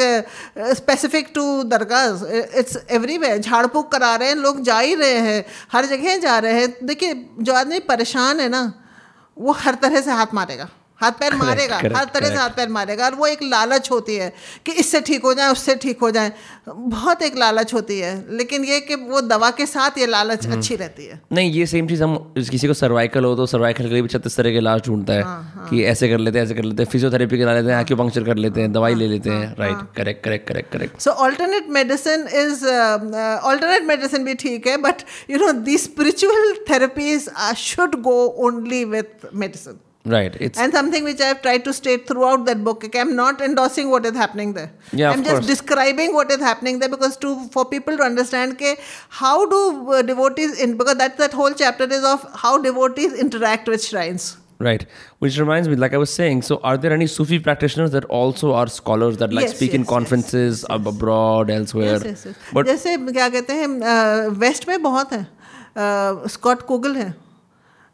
specific 0.77 1.31
to 1.35 1.43
dargah 1.65 2.25
it's 2.59 2.77
everywhere 2.91 3.37
झाड़पुक 3.37 3.91
करा 3.91 4.15
रहे 4.15 4.29
हैं 4.29 4.35
लोग 4.37 4.61
जा 4.63 4.79
ही 4.79 4.95
रहे 4.95 5.19
हैं 5.27 5.43
हर 5.71 5.85
जगह 5.85 6.17
जा 6.19 6.37
रहे 6.39 6.59
हैं। 6.59 6.85
देखिए 6.85 7.13
जो 7.41 7.53
आदमी 7.53 7.79
परेशान 7.87 8.39
है 8.39 8.49
ना 8.49 8.61
वो 9.37 9.51
हर 9.59 9.75
तरह 9.81 10.01
से 10.01 10.11
हाथ 10.11 10.33
मारेगा। 10.33 10.67
हाथ 11.01 11.11
पैर 11.11 11.35
मारेगा 11.35 11.79
correct, 11.79 11.95
हर 11.97 12.05
तरह 12.13 12.29
से 12.29 12.35
हाथ 12.35 12.49
पैर 12.49 12.69
मारेगा 12.69 13.05
और 13.05 13.15
वो 13.15 13.27
एक 13.27 13.43
लालच 13.43 13.89
होती 13.91 14.15
है 14.15 14.31
कि 14.65 14.71
इससे 14.71 15.01
ठीक 15.01 15.23
हो 15.23 15.33
जाए 15.33 15.51
उससे 15.51 15.75
ठीक 15.75 15.99
हो 16.01 16.11
जाए। 16.11 16.31
बहुत 16.67 17.21
एक 17.21 17.37
लालच 17.37 17.73
होती 17.73 17.99
है 17.99 18.13
लेकिन 18.37 18.63
ये 18.65 18.79
कि 18.79 18.95
वो 18.95 19.21
दवा 19.21 19.49
के 19.51 19.65
साथ 19.65 19.97
ये 19.97 20.05
लालच 20.05 20.45
हम्म। 20.45 20.57
अच्छी 20.57 20.75
रहती 20.75 21.05
है। 21.05 21.19
नहीं 21.31 21.51
ये 21.51 21.65
सेम 21.65 21.87
चीज़ 21.87 22.03
हम 22.03 22.15
किसी 22.37 22.67
को 22.67 22.73
सर्वाइकल 22.73 23.25
हो 23.25 23.35
तो 23.35 23.45
सर्वाइकल 23.45 23.83
के 23.83 23.93
लिए 23.93 24.01
भी 24.01 24.07
छत्तीस 24.07 24.37
तरह 24.37 24.51
के 24.51 24.57
इलाज 24.57 24.81
ढूंढता 24.87 25.13
है 25.13 25.23
हाँ, 25.23 25.67
कि 25.69 25.83
ऐसे 25.83 26.09
कर 26.09 26.17
लेते 26.17 26.39
हैं 26.39 26.45
ऐसे 26.45 26.55
कर 26.55 26.63
लेते 26.63 26.83
हैं 26.83 26.89
फिजियोथेरेपी 26.91 27.39
करा 27.39 27.53
लेते 27.53 27.71
हैं 27.71 27.81
एक्यूपंक्चर 27.81 28.23
कर 28.23 28.37
लेते 28.37 28.61
हैं 28.61 28.71
दवाई 28.71 28.95
ले 28.95 29.07
लेते 29.07 29.29
हैं 29.29 29.55
right 29.59 29.87
correct 29.97 30.23
correct 30.23 30.47
correct 30.47 30.71
correct 30.73 31.01
so 31.01 31.11
is 32.37 32.63
uh, 32.63 32.99
uh, 33.13 33.49
alternate 33.49 33.87
medicine 33.87 34.25
भी 34.25 34.35
ठीक 34.35 34.67
है 34.67 34.77
but 34.77 35.03
you 35.29 35.37
know 35.37 35.51
these 35.69 35.83
spiritual 35.83 36.53
therapies 36.69 37.27
uh, 37.35 37.53
should 37.53 38.01
go 38.03 38.19
only 38.49 38.85
with 38.85 39.27
medicine. 40.06 40.12
Right 40.12 40.36
it's 40.42 40.60
And 40.62 40.74
something 40.76 41.04
which 41.08 41.20
I've 41.24 41.40
tried 41.42 41.64
to 41.66 41.72
state 41.78 42.06
throughout 42.06 42.40
that 42.46 42.62
book. 42.68 42.84
Okay, 42.86 43.00
I'm 43.02 43.10
not 43.18 43.42
endorsing 43.48 43.90
what 43.90 44.06
is 44.10 44.16
happening 44.20 44.54
there. 44.54 44.70
Yeah, 45.00 45.10
I'm 45.10 45.20
of 45.20 45.26
just 45.26 45.36
course. 45.36 45.50
describing 45.50 46.16
what 46.16 46.32
is 46.36 46.40
happening 46.46 46.80
there 46.80 46.92
because 46.94 47.16
to 47.24 47.34
for 47.56 47.64
people 47.74 48.00
to 48.00 48.06
understand 48.06 48.56
ke 48.62 48.72
how 49.20 49.34
do 49.52 49.60
uh, 49.98 50.02
devotees 50.08 50.58
in 50.66 50.76
because 50.80 50.98
that's 51.02 51.22
that 51.24 51.36
whole 51.42 51.54
chapter 51.62 51.88
is 52.00 52.08
of 52.14 52.26
how 52.44 52.52
devotees 52.66 53.14
interact 53.26 53.72
with 53.74 53.84
shrines. 53.92 54.26
Right. 54.66 54.82
Which 55.26 55.38
reminds 55.44 55.68
me, 55.70 55.76
like 55.84 55.94
I 56.00 56.02
was 56.02 56.10
saying, 56.16 56.42
so 56.48 56.60
are 56.72 56.74
there 56.82 56.92
any 56.96 57.06
Sufi 57.12 57.38
practitioners 57.46 57.94
that 57.94 58.04
also 58.18 58.52
are 58.64 58.66
scholars 58.80 59.16
that 59.22 59.32
like 59.38 59.46
Yes, 59.48 59.56
speak 59.60 59.72
in 59.78 59.80
yes, 59.80 59.88
yes, 59.88 59.94
conferences 59.94 60.64
ab- 60.78 60.86
abroad, 60.96 61.50
elsewhere? 61.60 61.88
Yes, 61.94 62.04
yes, 62.10 62.26
yes. 62.28 62.36
But 62.58 62.66
जैसे 62.74 62.96
क्या 63.08 63.28
कहते 63.36 63.62
हैं 63.62 63.68
waste 64.46 64.68
में 64.68 64.80
बहुत 64.82 65.12
हैं 65.18 65.26
Scott 66.34 66.62
कोगल 66.72 66.96
हैं 66.96 67.12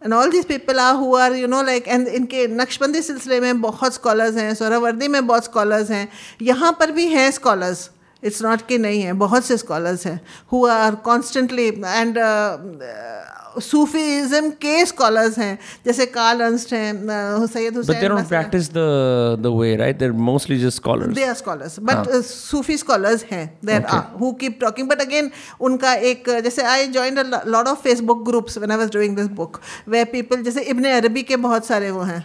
and 0.03 0.13
all 0.13 0.31
this 0.31 0.45
people 0.45 0.79
are 0.79 0.95
who 0.95 1.15
are 1.15 1.33
you 1.35 1.47
know 1.47 1.61
like 1.63 1.87
and 1.87 2.07
इनके 2.07 2.47
नक्शबंदी 2.49 3.01
सिलसिले 3.01 3.39
में 3.39 3.61
बहुत 3.61 3.93
स्कॉलर्स 3.93 4.35
हैं, 4.35 4.53
सौरावर्दी 4.55 5.07
में 5.07 5.25
बहुत 5.27 5.43
स्कॉलर्स 5.45 5.91
हैं। 5.91 6.07
यहाँ 6.41 6.71
पर 6.79 6.91
भी 6.91 7.07
हैं 7.07 7.29
स्कॉलर्स 7.31 7.89
इट्स 8.23 8.41
नॉट 8.43 8.61
कि 8.67 8.77
नहीं 8.77 9.01
है, 9.01 9.13
बहुत 9.15 9.45
से 9.45 9.57
स्कॉलर्स 9.57 10.05
हैं। 10.07 10.19
Who 10.51 10.65
are 10.67 10.95
constantly 11.05 11.67
and 11.67 12.17
Sufism 13.61 14.49
के 14.61 14.85
स्कॉलर्स 14.85 15.37
हैं 15.37 15.57
जैसे 15.85 16.05
कार्ल 16.07 16.43
अर्नस्ट 16.43 16.73
हैं 16.73 17.47
Syed 17.47 17.77
Hussain 17.77 17.93
but 17.93 18.01
they 18.01 18.09
don't 18.09 18.27
practice 18.27 18.69
the 18.69 18.85
the 19.41 19.53
way 19.59 19.75
right 19.75 19.97
they 19.99 20.05
are 20.05 20.11
mostly 20.29 20.59
just 20.59 20.77
scholars 20.77 21.15
they 21.15 21.23
are 21.23 21.33
scholars 21.33 21.79
but 21.81 22.09
Sufi 22.25 22.77
scholars 22.77 23.25
हैं 23.31 23.45
there 23.65 23.85
are 23.85 24.03
who 24.19 24.31
keep 24.41 24.59
talking 24.61 24.89
but 24.89 25.01
again 25.01 25.31
उनका 25.61 25.93
एक 26.11 26.29
जैसे 26.43 26.63
I 26.73 26.87
joined 26.97 27.19
a 27.19 27.41
lot 27.47 27.67
of 27.67 27.81
Facebook 27.83 28.25
groups 28.29 28.57
when 28.57 28.71
I 28.71 28.77
was 28.77 28.91
doing 28.93 29.15
this 29.15 29.27
book 29.41 29.59
where 29.87 30.05
people 30.11 30.43
जैसे 30.43 30.61
Ibn 30.75 30.91
Arabi 30.97 31.23
के 31.23 31.35
बहुत 31.47 31.65
सारे 31.65 31.91
वो 31.91 32.01
हैं 32.03 32.23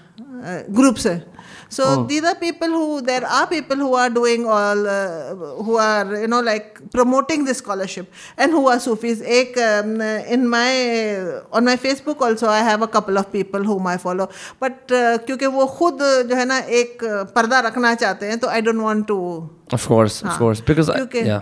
ग्रुप्स 0.70 1.06
uh, 1.06 1.12
हैं। 1.12 1.37
So 1.68 1.84
oh. 1.84 2.04
these 2.04 2.24
are 2.24 2.34
people 2.34 2.68
who 2.68 3.00
there 3.02 3.26
are 3.26 3.46
people 3.46 3.76
who 3.76 3.94
are 3.94 4.08
doing 4.10 4.46
all 4.46 4.86
uh, 4.86 5.34
who 5.66 5.76
are 5.76 6.20
you 6.20 6.26
know 6.26 6.40
like 6.40 6.80
promoting 6.90 7.44
this 7.44 7.58
scholarship 7.58 8.10
and 8.36 8.52
who 8.52 8.68
are 8.68 8.78
sufis 8.80 9.20
एक 9.38 9.58
um, 9.58 10.00
in 10.36 10.48
my 10.48 10.70
on 11.52 11.64
my 11.64 11.76
facebook 11.76 12.20
also 12.20 12.48
i 12.48 12.60
have 12.70 12.82
a 12.82 12.88
couple 12.88 13.18
of 13.18 13.30
people 13.32 13.62
whom 13.62 13.86
i 13.86 13.96
follow 13.98 14.28
but 14.60 14.92
uh, 14.92 15.18
क्योंकि 15.26 15.46
वो 15.46 15.66
खुद 15.78 15.98
जो 16.30 16.36
है 16.36 16.44
ना 16.44 16.58
एक 16.80 17.04
uh, 17.04 17.24
पर्दा 17.36 17.60
रखना 17.68 17.94
चाहते 17.94 18.26
हैं 18.26 18.38
तो 18.38 18.48
I 18.48 18.60
don't 18.62 18.82
want 18.82 19.06
to 19.08 19.20
Of 19.72 19.86
course, 19.86 20.22
of 20.24 20.38
course. 20.38 20.60
Because 20.68 20.90
क्योंकि 20.90 21.22
yeah. 21.24 21.40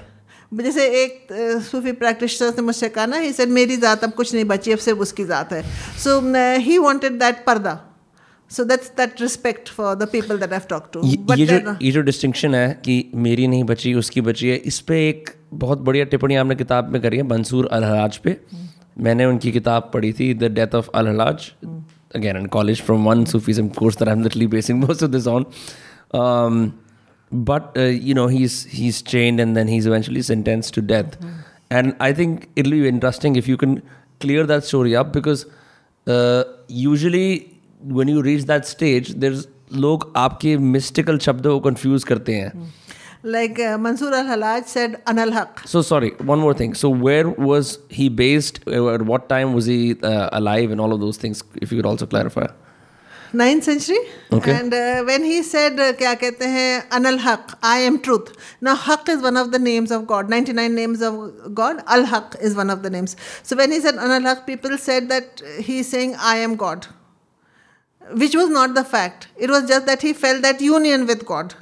जैसे 0.54 0.86
एक 1.02 1.26
uh, 1.32 1.62
सूफी 1.62 1.92
प्रैक्टिशनर 2.00 2.54
ने 2.56 2.62
मुझसे 2.62 2.88
कहा 2.88 3.06
ना 3.06 3.16
ही 3.16 3.32
सर 3.32 3.46
मेरी 3.58 3.76
ज़ात 3.76 4.04
अब 4.04 4.12
कुछ 4.12 4.34
नहीं 4.34 4.44
बची 4.44 4.72
अब 4.72 4.78
सिर्फ़ 4.78 5.00
उसकी 5.00 5.24
ज़ात 5.24 5.52
है 5.52 5.62
सो 6.04 6.20
he 6.66 6.78
wanted 6.78 7.18
that 7.18 7.44
purdah 7.46 7.78
so 8.51 8.63
that's 8.63 8.89
that 8.97 9.21
respect 9.21 9.69
for 9.69 9.95
the 9.95 10.07
people 10.11 10.39
that 10.39 10.53
I 10.53 10.59
talk 10.69 10.89
to 10.93 11.01
ये 11.05 11.17
ये 11.37 11.45
जो 11.45 11.75
ये 11.81 11.91
जो 11.91 12.01
डिस्टिंक्शन 12.09 12.55
है 12.55 12.67
कि 12.85 13.03
मेरी 13.27 13.47
नहीं 13.47 13.63
बची 13.63 13.93
उसकी 13.93 14.21
बची 14.21 14.49
है 14.49 14.57
इस 14.71 14.79
पे 14.89 15.07
एक 15.09 15.29
बहुत 15.63 15.79
बढ़िया 15.89 16.05
टिप्पणी 16.11 16.35
आपने 16.35 16.55
किताब 16.55 16.91
में 16.93 17.01
करी 17.01 17.17
है 17.17 17.23
मंसूर 17.27 17.67
अल 17.71 17.83
हलाज 17.83 18.17
पे 18.25 18.37
मैंने 18.99 19.25
उनकी 19.25 19.51
किताब 19.51 19.89
पढ़ी 19.93 20.11
थी 20.13 20.33
the 20.33 20.51
death 20.59 20.75
of 20.75 20.89
al 20.95 21.07
Hallaj 21.07 21.51
again 22.15 22.37
in 22.37 22.45
college 22.57 22.81
from 22.81 23.05
one 23.05 23.25
Sufism 23.25 23.67
course 23.79 23.97
that 23.97 24.07
I 24.07 24.15
am 24.15 24.23
literally 24.23 24.47
basing 24.57 24.83
most 24.83 25.03
of 25.03 25.09
this 25.09 25.27
on 25.27 25.45
but 27.31 27.77
uh, 27.77 27.83
you 27.83 28.13
know 28.13 28.27
he's 28.27 28.63
he's 28.65 29.01
chained 29.01 29.39
and 29.39 29.55
then 29.55 29.67
he's 29.67 29.85
eventually 29.87 30.21
sentenced 30.21 30.73
to 30.73 30.81
death 30.81 31.17
and 31.71 31.95
i 32.01 32.11
think 32.11 32.49
it'll 32.55 32.71
be 32.71 32.87
interesting 32.87 33.37
if 33.37 33.47
you 33.47 33.57
can 33.57 33.81
clear 34.21 34.45
that 34.45 34.65
story 34.65 34.95
up 34.95 35.13
because 35.13 35.45
uh, 36.07 36.43
usually 36.67 37.54
when 37.80 38.08
you 38.08 38.22
reach 38.22 38.44
that 38.46 38.66
stage 38.66 39.14
there's 39.14 39.46
लोग 39.74 40.12
आपके 40.16 40.56
mystical 40.72 41.18
शब्दों 41.20 41.58
को 41.58 41.68
confuse 41.68 42.04
करते 42.04 42.34
हैं 42.34 42.72
like 43.24 43.60
Mansur 43.80 44.12
al 44.12 44.26
Hallaj 44.26 44.64
said 44.64 44.96
अनल 45.08 45.32
हक 45.32 45.64
so 45.66 45.82
sorry 45.82 46.10
one 46.24 46.38
more 46.38 46.54
thing 46.54 46.74
so 46.74 46.90
where 47.06 47.28
was 47.48 47.78
he 47.90 48.08
based 48.20 48.60
Uh, 48.68 48.88
at 48.90 49.02
what 49.02 49.28
time 49.28 49.54
was 49.54 49.66
he 49.66 49.80
uh, 50.02 50.28
alive 50.32 50.70
and 50.70 50.80
all 50.80 50.92
of 50.92 51.00
those 51.00 51.16
things 51.16 51.42
if 51.56 51.72
you 51.72 51.80
could 51.80 51.90
also 51.92 52.06
clarify 52.06 52.46
ninth 53.34 53.64
century. 53.64 53.98
And 54.48 54.74
when 55.06 55.24
he 55.24 55.42
said 55.42 55.80
क्या 55.98 56.12
कहते 56.14 56.44
हैं 56.48 56.88
अनल 56.98 57.18
हक 57.18 57.46
I 57.64 57.82
am 57.82 57.96
truth 58.04 58.30
ना 58.62 58.72
हक 58.86 59.10
is 59.10 59.18
one 59.22 59.36
of 59.36 59.48
the 59.48 59.60
names 59.60 59.92
of 59.92 60.04
God 60.12 60.30
99 60.32 60.68
names 60.70 61.02
of 61.02 61.50
God 61.54 61.80
Al 61.86 62.04
Haqq 62.12 62.38
is 62.42 62.54
one 62.56 62.70
of 62.70 62.78
the 62.78 62.92
names 62.92 63.16
so 63.48 63.56
when 63.56 63.72
he 63.72 63.80
said 63.80 63.96
अनल 63.96 64.26
हक 64.26 64.44
people 64.46 64.76
said 64.84 65.08
that 65.08 65.42
he 65.60 65.78
is 65.78 65.86
saying 65.86 66.14
I 66.30 66.38
am 66.40 66.54
God 66.56 66.84
which 68.12 68.34
was 68.34 68.48
not 68.48 68.74
the 68.74 68.84
fact. 68.84 69.28
It 69.36 69.50
was 69.50 69.68
just 69.68 69.86
that 69.86 70.02
he 70.02 70.12
felt 70.12 70.42
that 70.42 70.60
union 70.60 71.06
with 71.06 71.26
God. 71.26 71.54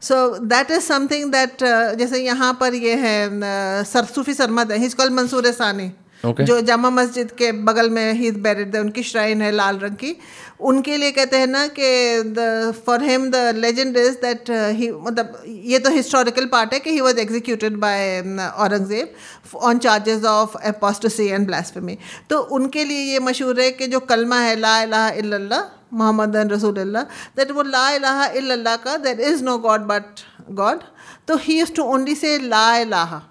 So 0.00 0.38
that 0.38 0.70
is 0.70 0.84
something 0.86 1.30
that 1.32 1.62
uh, 1.62 1.94
जैसे 1.96 2.18
यहाँ 2.24 2.52
पर 2.60 2.74
ये 2.74 2.94
है 2.96 3.28
uh, 3.28 3.84
sir 3.88 4.04
सूफी 4.04 4.34
सरमद 4.34 4.72
है 4.72 4.78
ही 4.78 4.88
call 4.90 5.10
Mansoor 5.10 5.50
सानी 5.52 5.90
Okay. 6.24 6.44
जो 6.46 6.60
जामा 6.60 6.90
मस्जिद 6.90 7.30
के 7.38 7.50
बगल 7.64 7.90
में 7.90 8.12
ही 8.12 8.30
बैरिड 8.44 8.74
है, 8.76 8.80
उनकी 8.82 9.02
श्राइन 9.02 9.42
है 9.42 9.50
लाल 9.52 9.78
रंग 9.78 9.96
की। 9.96 10.16
उनके 10.60 10.96
लिए 10.96 11.10
कहते 11.12 11.36
हैं 11.36 11.46
ना 11.46 11.66
कि 11.68 11.90
the 12.38 12.72
for 12.86 13.02
him 13.02 13.28
the 13.30 13.54
legend 13.56 13.96
is 13.96 14.16
that 14.22 14.50
he 14.78 14.90
मतलब 14.92 15.42
ये 15.66 15.78
तो 15.78 15.90
हिस्टोरिकल 15.90 16.46
पार्ट 16.54 16.72
है 16.74 16.80
कि 16.80 16.90
he 16.90 17.00
was 17.00 17.18
executed 17.20 17.76
by 17.76 18.20
Aurangzeb 18.58 19.56
on 19.62 19.78
charges 19.78 20.24
of 20.24 20.56
apostasy 20.68 21.26
and 21.28 21.46
blasphemy 21.46 21.98
तो 22.30 22.40
उनके 22.58 22.84
लिए 22.84 23.12
ये 23.12 23.18
मशहूर 23.20 23.60
है 23.60 23.70
कि 23.72 23.86
जो 23.86 24.00
कलमा 24.10 24.40
है, 24.40 24.56
ला 24.56 25.08
इल्लल्लाह, 25.10 25.62
मोहम्मद 25.94 26.52
रसूलुल्लाह 26.52 27.02
दैट 27.36 27.50
वो 27.50 27.62
ला 27.62 27.88
इलाहा 27.92 28.26
इल्लल्लाह 28.36 28.76
का 28.76 28.96
there 29.06 29.20
is 29.30 29.44
no 29.44 29.58
God 29.58 29.86
but 29.86 30.26
God 30.52 30.80
तो 31.28 31.36
he 31.38 31.58
use 31.58 31.72
to 31.72 31.82
only 31.94 32.14
say 32.16 32.38
ला 32.38 32.76
इलाहा। 32.76 33.22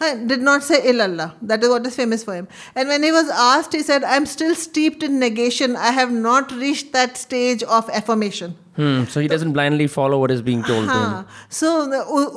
Huh, 0.00 0.14
did 0.30 0.42
not 0.42 0.62
say 0.62 0.78
illallah. 0.90 1.32
That 1.40 1.62
is 1.64 1.70
what 1.70 1.86
is 1.86 1.94
famous 1.96 2.22
for 2.22 2.34
him. 2.34 2.48
And 2.74 2.88
when 2.88 3.02
he 3.02 3.10
was 3.12 3.30
asked, 3.30 3.72
he 3.72 3.82
said, 3.82 4.04
I'm 4.04 4.26
still 4.26 4.54
steeped 4.54 5.02
in 5.02 5.18
negation. 5.18 5.74
I 5.74 5.90
have 5.98 6.12
not 6.12 6.52
reached 6.52 6.92
that 6.92 7.16
stage 7.16 7.62
of 7.78 7.88
affirmation. 8.00 8.56
hmm. 8.78 9.04
so 9.12 9.20
he 9.24 9.28
doesn't 9.32 9.52
blindly 9.56 9.86
follow 9.92 10.16
what 10.22 10.32
is 10.32 10.40
being 10.46 10.62
told 10.70 10.88
to 10.88 10.96
him 10.96 11.12
हाँ 11.12 11.26
सो 11.58 11.68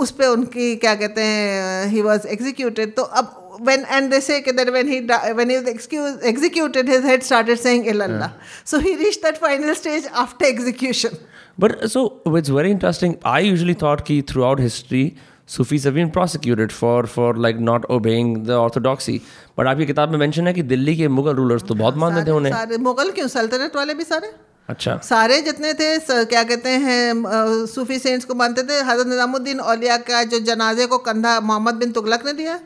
उस 0.03 0.11
पे 0.19 0.27
उनकी 0.35 0.67
क्या 0.83 0.93
कहते 1.01 1.21
हैं 1.21 1.87
ही 1.93 2.01
was 2.01 2.25
executed 2.35 2.93
तो 2.99 3.03
अब 3.21 3.35
when 3.67 3.81
and 3.95 4.13
they 4.15 4.19
say 4.25 4.35
that 4.59 4.69
when 4.75 4.91
he 4.91 4.99
di- 5.07 5.31
when 5.39 5.49
he 5.53 5.55
was 5.57 5.65
excuse, 5.71 6.13
executed 6.29 6.91
his 6.93 7.07
head 7.09 7.25
started 7.29 7.59
saying 7.63 7.83
illallah 7.93 8.29
so 8.71 8.79
he 8.85 8.93
reached 9.01 9.25
that 9.27 9.41
final 9.41 9.75
stage 9.81 10.07
after 10.23 10.47
execution 10.51 11.17
But 11.63 11.73
uh, 11.83 11.87
so 11.93 12.01
it's 12.39 12.51
very 12.57 12.69
interesting. 12.73 13.15
I 13.29 13.39
usually 13.45 13.73
thought 13.79 14.05
कि 14.09 14.15
throughout 14.31 14.61
history, 14.65 15.03
Sufis 15.50 15.80
have 15.86 15.94
been 15.94 16.10
prosecuted 16.10 16.68
for 16.70 17.06
for 17.06 17.34
like 17.38 17.58
not 17.68 17.80
obeying 17.90 18.36
the 18.36 18.68
orthodoxy. 18.68 19.18
But 19.58 19.66
आपकी 19.66 19.86
किताब 19.86 20.14
में 20.14 20.26
mention 20.26 20.46
है 20.46 20.54
कि 20.54 20.62
दिल्ली 20.62 20.96
के 20.96 21.08
Mughal 21.08 21.36
rulers 21.36 21.68
तो 21.68 21.74
बहुत 21.74 21.96
मानते 21.96 22.26
थे 22.26 22.30
उन्हें। 22.30 22.52
सारे 22.52 22.78
मुगल 22.78 23.10
क्यों? 23.10 23.28
सल्तनत 23.28 23.76
वाले 23.76 23.94
भी 23.94 24.04
सारे? 24.04 24.32
अच्छा। 24.68 24.96
सारे 24.96 25.40
जितने 25.40 25.74
थे 25.74 25.98
स- 25.98 26.06
क्या 26.10 26.44
कहते 26.44 26.68
हैं 26.68 27.24
सूफी 27.66 27.98
सेंट्स 27.98 28.24
को 28.24 28.34
मानते 28.34 28.62
थे। 28.62 28.80
हज़रत 28.80 29.06
निजामुद्दीन 29.06 29.60
औलिया 29.60 29.96
का 29.96 30.22
जो 30.22 30.38
जनाजे 30.38 30.86
को 30.86 30.98
कंधा 30.98 31.40
मोहम्मद 31.40 31.74
बिन 31.74 31.92
तुगलक 31.92 32.26
ने 32.26 32.32
दिया। 32.32 32.60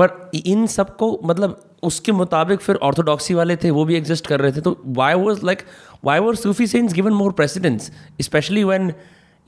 पर 0.00 0.30
इन 0.34 0.66
सबको 0.66 1.20
मतलब 1.24 1.76
उसके 1.82 2.12
मुताबिक 2.12 2.60
फिर 2.60 2.76
ऑर्थोडॉक्सी 2.76 3.34
वाले 3.34 3.56
थे 3.56 3.70
वो 3.70 3.84
भी 3.84 3.96
एग्जिस्ट 3.96 4.26
कर 4.26 4.40
रहे 4.40 4.52
थे। 4.52 4.60
तो 4.60 4.82
why 4.86 5.14
was 5.14 5.40
like 5.44 5.58
why 6.04 6.18
were 6.18 6.34
Sufi 6.34 6.66
saints 6.66 6.94
given 6.94 7.12
more 7.12 7.32
precedence 7.32 7.90
specially 8.20 8.64
when 8.64 8.92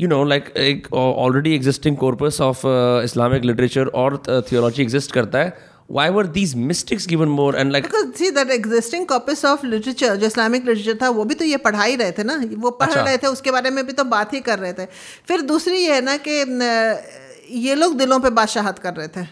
you 0.01 0.09
know 0.09 0.24
like 0.24 0.52
एक 0.59 0.93
already 0.94 1.55
existing 1.55 1.97
corpus 1.97 2.40
of 2.40 2.66
Islamic 3.05 3.44
literature 3.44 3.86
और 4.02 4.23
थियोलॉजी 4.52 4.82
एग्जिस्ट 4.82 5.12
करता 5.12 5.39
है 5.39 5.74
why 5.93 6.05
were 6.14 6.24
these 6.35 6.52
mystics 6.68 7.05
given 7.10 7.32
more 7.32 7.51
and 7.59 7.73
like 7.73 7.85
because 7.86 8.09
see 8.20 8.31
that 8.36 8.48
existing 8.55 9.05
corpus 9.10 9.43
of 9.51 9.60
literature 9.64 10.14
जो 10.16 10.27
Islamic 10.27 10.64
literature 10.64 11.01
था 11.02 11.09
वो 11.09 11.24
भी 11.24 11.35
तो 11.35 11.44
ये 11.44 11.56
पढ़ा 11.56 11.82
ही 11.82 11.97
रहे 11.97 12.12
थे 12.12 12.24
ना? 12.24 12.36
वो 12.56 12.70
पढ़ 12.70 12.89
अच्छा। 12.89 13.02
रहे 13.02 13.16
थे 13.16 13.27
उसके 13.27 13.51
बारे 13.51 13.70
में 13.70 13.86
भी 13.86 13.93
तो 13.93 14.05
बात 14.05 14.32
ही 14.35 14.40
कर 14.40 14.59
रहे 14.59 14.73
थे। 14.73 14.86
फिर 15.28 15.40
दूसरी 15.51 15.77
ये 15.77 15.94
है 15.94 16.01
ना 16.01 16.16
कि 16.27 16.31
ये 17.59 17.74
लोग 17.74 17.97
दिलों 17.98 18.18
पे 18.20 18.31
बादशाहत 18.31 18.78
कर 18.78 18.94
रहे 18.94 19.09
थे। 19.09 19.27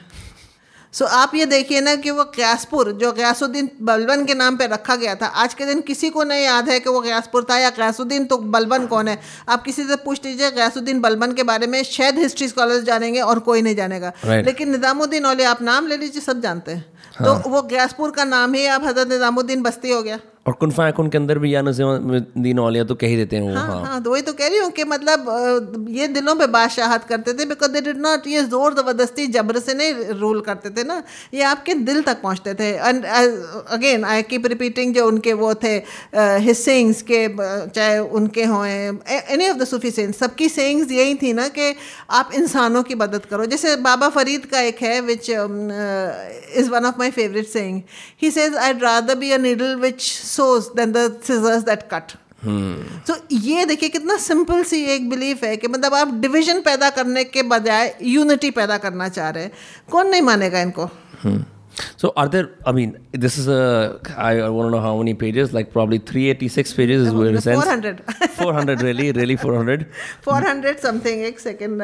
सो 0.94 1.04
आप 1.04 1.34
ये 1.34 1.46
देखिए 1.46 1.80
ना 1.80 1.94
कि 1.96 2.10
वो 2.10 2.24
क्यासपुर 2.24 2.90
जो 2.92 3.10
गयासुद्दीन 3.12 3.70
बलबन 3.82 4.24
के 4.24 4.34
नाम 4.34 4.56
पे 4.56 4.66
रखा 4.66 4.96
गया 4.96 5.14
था 5.14 5.26
आज 5.26 5.54
के 5.54 5.66
दिन 5.66 5.80
किसी 5.80 6.10
को 6.10 6.24
नहीं 6.24 6.44
याद 6.44 6.68
है 6.68 6.78
कि 6.80 6.90
वो 6.90 7.00
गयासपुर 7.00 7.46
था 7.50 7.58
या 7.58 7.70
गयासुद्दीन 7.70 8.24
तो 8.24 8.38
बलबन 8.38 8.86
कौन 8.86 9.08
है? 9.08 9.18
आप 9.48 9.62
किसी 9.62 9.84
से 9.84 9.96
पूछ 9.96 10.24
लीजिए 10.24 10.50
गयासुद्दीन 10.50 11.00
बलबन 11.00 11.32
के 11.32 11.42
बारे 11.42 11.66
में 11.66 11.82
शायद 11.82 12.18
हिस्ट्री 12.18 12.48
स्कॉलर्स 12.48 12.84
जानेंगे 12.84 13.20
और 13.20 13.38
कोई 13.38 13.62
नहीं 13.62 13.76
जानेगा। 13.76 14.12
Right. 14.12 14.44
लेकिन 14.46 14.70
निज़ामुद्दीन 14.70 15.26
औलिया 15.26 15.50
आप 15.50 15.62
नाम 15.62 15.86
ले 15.86 15.96
लीजिए 15.96 16.22
सब 16.22 16.40
जानते 16.40 16.72
हैं। 16.72 16.84
तो 17.14 17.34
वो 17.50 17.62
गयासपुर 17.64 18.10
का 18.10 18.24
नाम 18.26 18.54
ही 18.54 18.66
आप 18.68 18.84
हज़रत 18.84 19.08
निज़ामुद्दीन 19.08 19.62
बस्ती 19.62 19.90
हो 19.90 20.02
गया। 20.02 20.18
और 20.46 20.52
कुनफा 20.54 20.90
कुन 20.90 21.08
के 21.08 21.18
अंदर 21.18 21.38
भी 21.38 21.54
या 21.54 21.60
नजीम 21.62 22.58
औलिया 22.60 22.84
तो 22.84 22.94
कह 22.94 23.06
ही 23.08 23.16
देते 23.16 23.36
हैं 23.36 23.42
वो 23.42 23.54
हाँ 23.54 23.66
हाँ। 23.66 23.84
हाँ 23.84 24.02
तो 24.02 24.10
वही 24.10 24.22
तो 24.22 24.32
कह 24.32 24.48
रही 24.48 24.58
हूँ 24.58 24.70
कि 24.70 24.84
मतलब 24.84 25.86
ये 25.90 26.08
दिलों 26.08 26.34
पे 26.36 26.46
बादशाहत 26.46 27.04
करते 27.04 27.32
थे 27.34 27.44
बिकॉज़ 27.46 27.70
दे 27.72 27.80
डिड 27.80 27.98
नॉट 27.98 28.26
ये 28.26 28.42
ज़ोर 28.44 28.74
ज़बरदस्ती 28.74 29.26
जबर 29.36 29.58
से 29.58 29.74
नहीं 29.74 30.18
रूल 30.18 30.40
करते 30.40 30.70
थे 30.70 30.84
ना 30.84 31.02
ये 31.34 31.42
आपके 31.42 31.74
दिल 31.86 32.02
तक 32.02 32.20
पहुँचते 32.22 32.54
थे। 32.54 32.68
And 32.70 33.04
again 33.04 34.04
I 34.04 34.22
keep 34.24 34.46
repeating 34.46 34.94
जो 34.94 35.06
उनके 35.06 35.32
वो 35.34 35.54
थे 35.64 35.74
हिस्सिंग्स 36.16 37.02
के 37.02 37.26
चाहे 37.38 37.98
उनके 37.98 38.44
हों 38.44 38.64
any 38.66 39.48
of 39.48 39.58
the 39.58 39.64
Sufi 39.64 39.90
saints 39.92 40.18
सबकी 40.18 40.48
सेंग्स 40.50 40.92
यही 40.92 41.14
थी 41.22 41.32
ना 41.32 41.48
कि 41.56 41.74
आप 42.12 42.30
इंसानों 42.34 42.82
की 42.82 42.94
मदद 42.96 43.24
करो। 43.26 43.46
जैसे 43.46 43.74
बाबा 43.82 44.08
फरीद 44.10 44.46
का 44.46 44.60
एक 44.62 44.82
है 44.82 45.00
which 45.02 45.30
is 45.30 46.70
one 46.70 46.84
of 46.84 46.93
my 46.98 47.10
favorite 47.10 47.48
saying. 47.48 47.84
He 48.16 48.30
says, 48.30 48.56
I'd 48.56 48.82
rather 48.82 49.16
be 49.16 49.32
a 49.32 49.38
needle 49.38 49.78
which 49.78 50.12
sews 50.12 50.70
than 50.74 50.92
the 50.92 51.06
scissors 51.22 51.64
that 51.64 51.88
cut. 51.88 52.16
तो 52.46 53.14
ये 53.32 53.64
देखिए 53.66 53.88
कितना 53.88 54.16
सिंपल 54.18 54.62
सी 54.70 54.82
एक 54.94 55.08
बिलीफ 55.10 55.44
है 55.44 55.56
कि 55.56 55.68
मतलब 55.68 55.94
आप 55.94 56.12
डिवीज़न 56.22 56.60
पैदा 56.62 56.90
करने 56.98 57.24
के 57.24 57.42
बजाय 57.52 57.94
यूनिटी 58.02 58.50
पैदा 58.58 58.76
करना 58.78 59.08
चाह 59.08 59.30
रहे 59.30 59.44
हैं 59.44 59.52
कौन 59.90 60.08
नहीं 60.08 60.22
मानेगा 60.22 60.60
इनको 60.60 60.88
So 61.95 62.11
are 62.17 62.27
there? 62.27 62.49
I 62.65 62.71
mean, 62.73 62.97
this 63.11 63.37
is 63.37 63.47
a. 63.47 64.01
I, 64.17 64.39
I 64.39 64.49
want 64.49 64.67
to 64.67 64.71
know 64.71 64.81
how 64.81 64.97
many 64.97 65.13
pages. 65.13 65.53
Like 65.53 65.71
probably 65.71 65.97
three 65.97 66.29
eighty 66.29 66.49
six 66.49 66.73
pages 66.73 67.07
is 67.07 67.13
where 67.13 67.29
it 67.29 67.47
ends. 67.47 67.63
400 67.63 68.01
Four 68.39 68.53
hundred 68.53 68.81
really, 68.81 69.11
really 69.13 69.37
four 69.37 69.53
hundred. 69.55 69.85
400 70.25 70.75
something 70.81 71.23
एक 71.25 71.39
second 71.39 71.81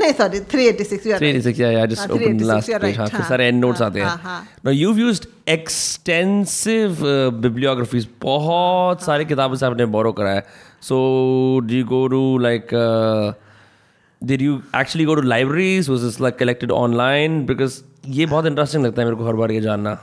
नहीं 0.00 0.12
sorry 0.20 0.40
386 0.54 1.06
you 1.06 1.12
are 1.14 1.18
Three 1.18 1.28
right. 1.28 1.34
eighty 1.34 1.42
six. 1.48 1.58
Yeah, 1.58 1.70
yeah. 1.76 1.82
I 1.82 1.86
just 1.86 2.06
हाँ, 2.06 2.08
opened 2.16 2.40
the 2.40 2.46
386, 2.46 2.48
last 2.54 2.68
you're 2.68 2.80
page. 2.80 2.96
right. 2.96 2.98
हाँ, 2.98 3.08
फिर 3.08 3.20
हाँ, 3.20 3.28
सारे 3.28 3.50
end 3.52 3.64
notes 3.64 3.80
हाँ, 3.82 3.90
आते 3.90 4.00
हैं. 4.00 4.06
हाँ, 4.06 4.18
हाँ. 4.24 4.48
Now 4.64 4.70
you've 4.80 4.98
used 5.04 5.26
extensive 5.56 7.02
uh, 7.02 7.30
bibliographies. 7.46 8.06
बहुत 8.22 9.02
सारी 9.02 9.24
किताबों 9.32 9.56
से 9.56 9.66
आपने 9.66 9.86
borrow 9.96 10.14
करा 10.20 10.30
है. 10.30 10.44
So 10.90 11.60
do 11.66 11.82
you 11.82 11.84
go 11.96 12.06
to 12.08 12.22
like? 12.48 12.72
Uh, 12.72 13.32
did 14.24 14.40
you 14.40 14.62
actually 14.72 15.04
go 15.04 15.14
to 15.14 15.22
libraries? 15.34 15.88
Was 15.88 16.02
this 16.02 16.20
like 16.20 16.38
collected 16.38 16.70
online? 16.70 17.44
Because 17.46 17.82
ये 18.07 18.25
बहुत 18.25 18.45
इंटरेस्टिंग 18.45 18.85
लगता 18.85 19.01
है 19.01 19.05
मेरे 19.07 19.17
को 19.17 19.27
हर 19.27 19.33
बार 19.33 19.51
ये 19.51 19.61
जानना। 19.61 19.97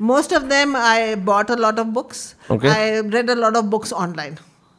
Most 0.00 0.34
of 0.34 0.42
them 0.42 0.76
I 0.76 1.14
bought 1.14 1.50
a 1.50 1.54
lot 1.56 1.78
of 1.78 1.86
books 1.86 2.34
I 2.50 3.00
read 3.00 3.30
a 3.30 3.34
lot 3.34 3.56
of 3.56 3.64
books 3.64 3.92
online 3.92 4.36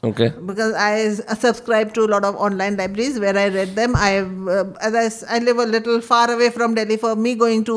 okay 0.07 0.29
because 0.49 0.73
I 0.81 0.91
subscribe 1.37 1.93
to 1.95 2.03
a 2.03 2.09
lot 2.13 2.27
of 2.29 2.35
online 2.47 2.77
libraries 2.77 3.19
where 3.19 3.37
I 3.37 3.45
read 3.49 3.73
them. 3.75 3.95
I, 3.97 4.11
uh, 4.55 4.63
as 4.81 4.95
I, 4.95 5.37
I 5.37 5.39
live 5.39 5.59
a 5.59 5.65
little 5.67 6.01
far 6.01 6.25
away 6.31 6.49
from 6.49 6.75
Delhi. 6.79 6.97
For 6.97 7.15
me, 7.25 7.33
going 7.35 7.63
to 7.65 7.75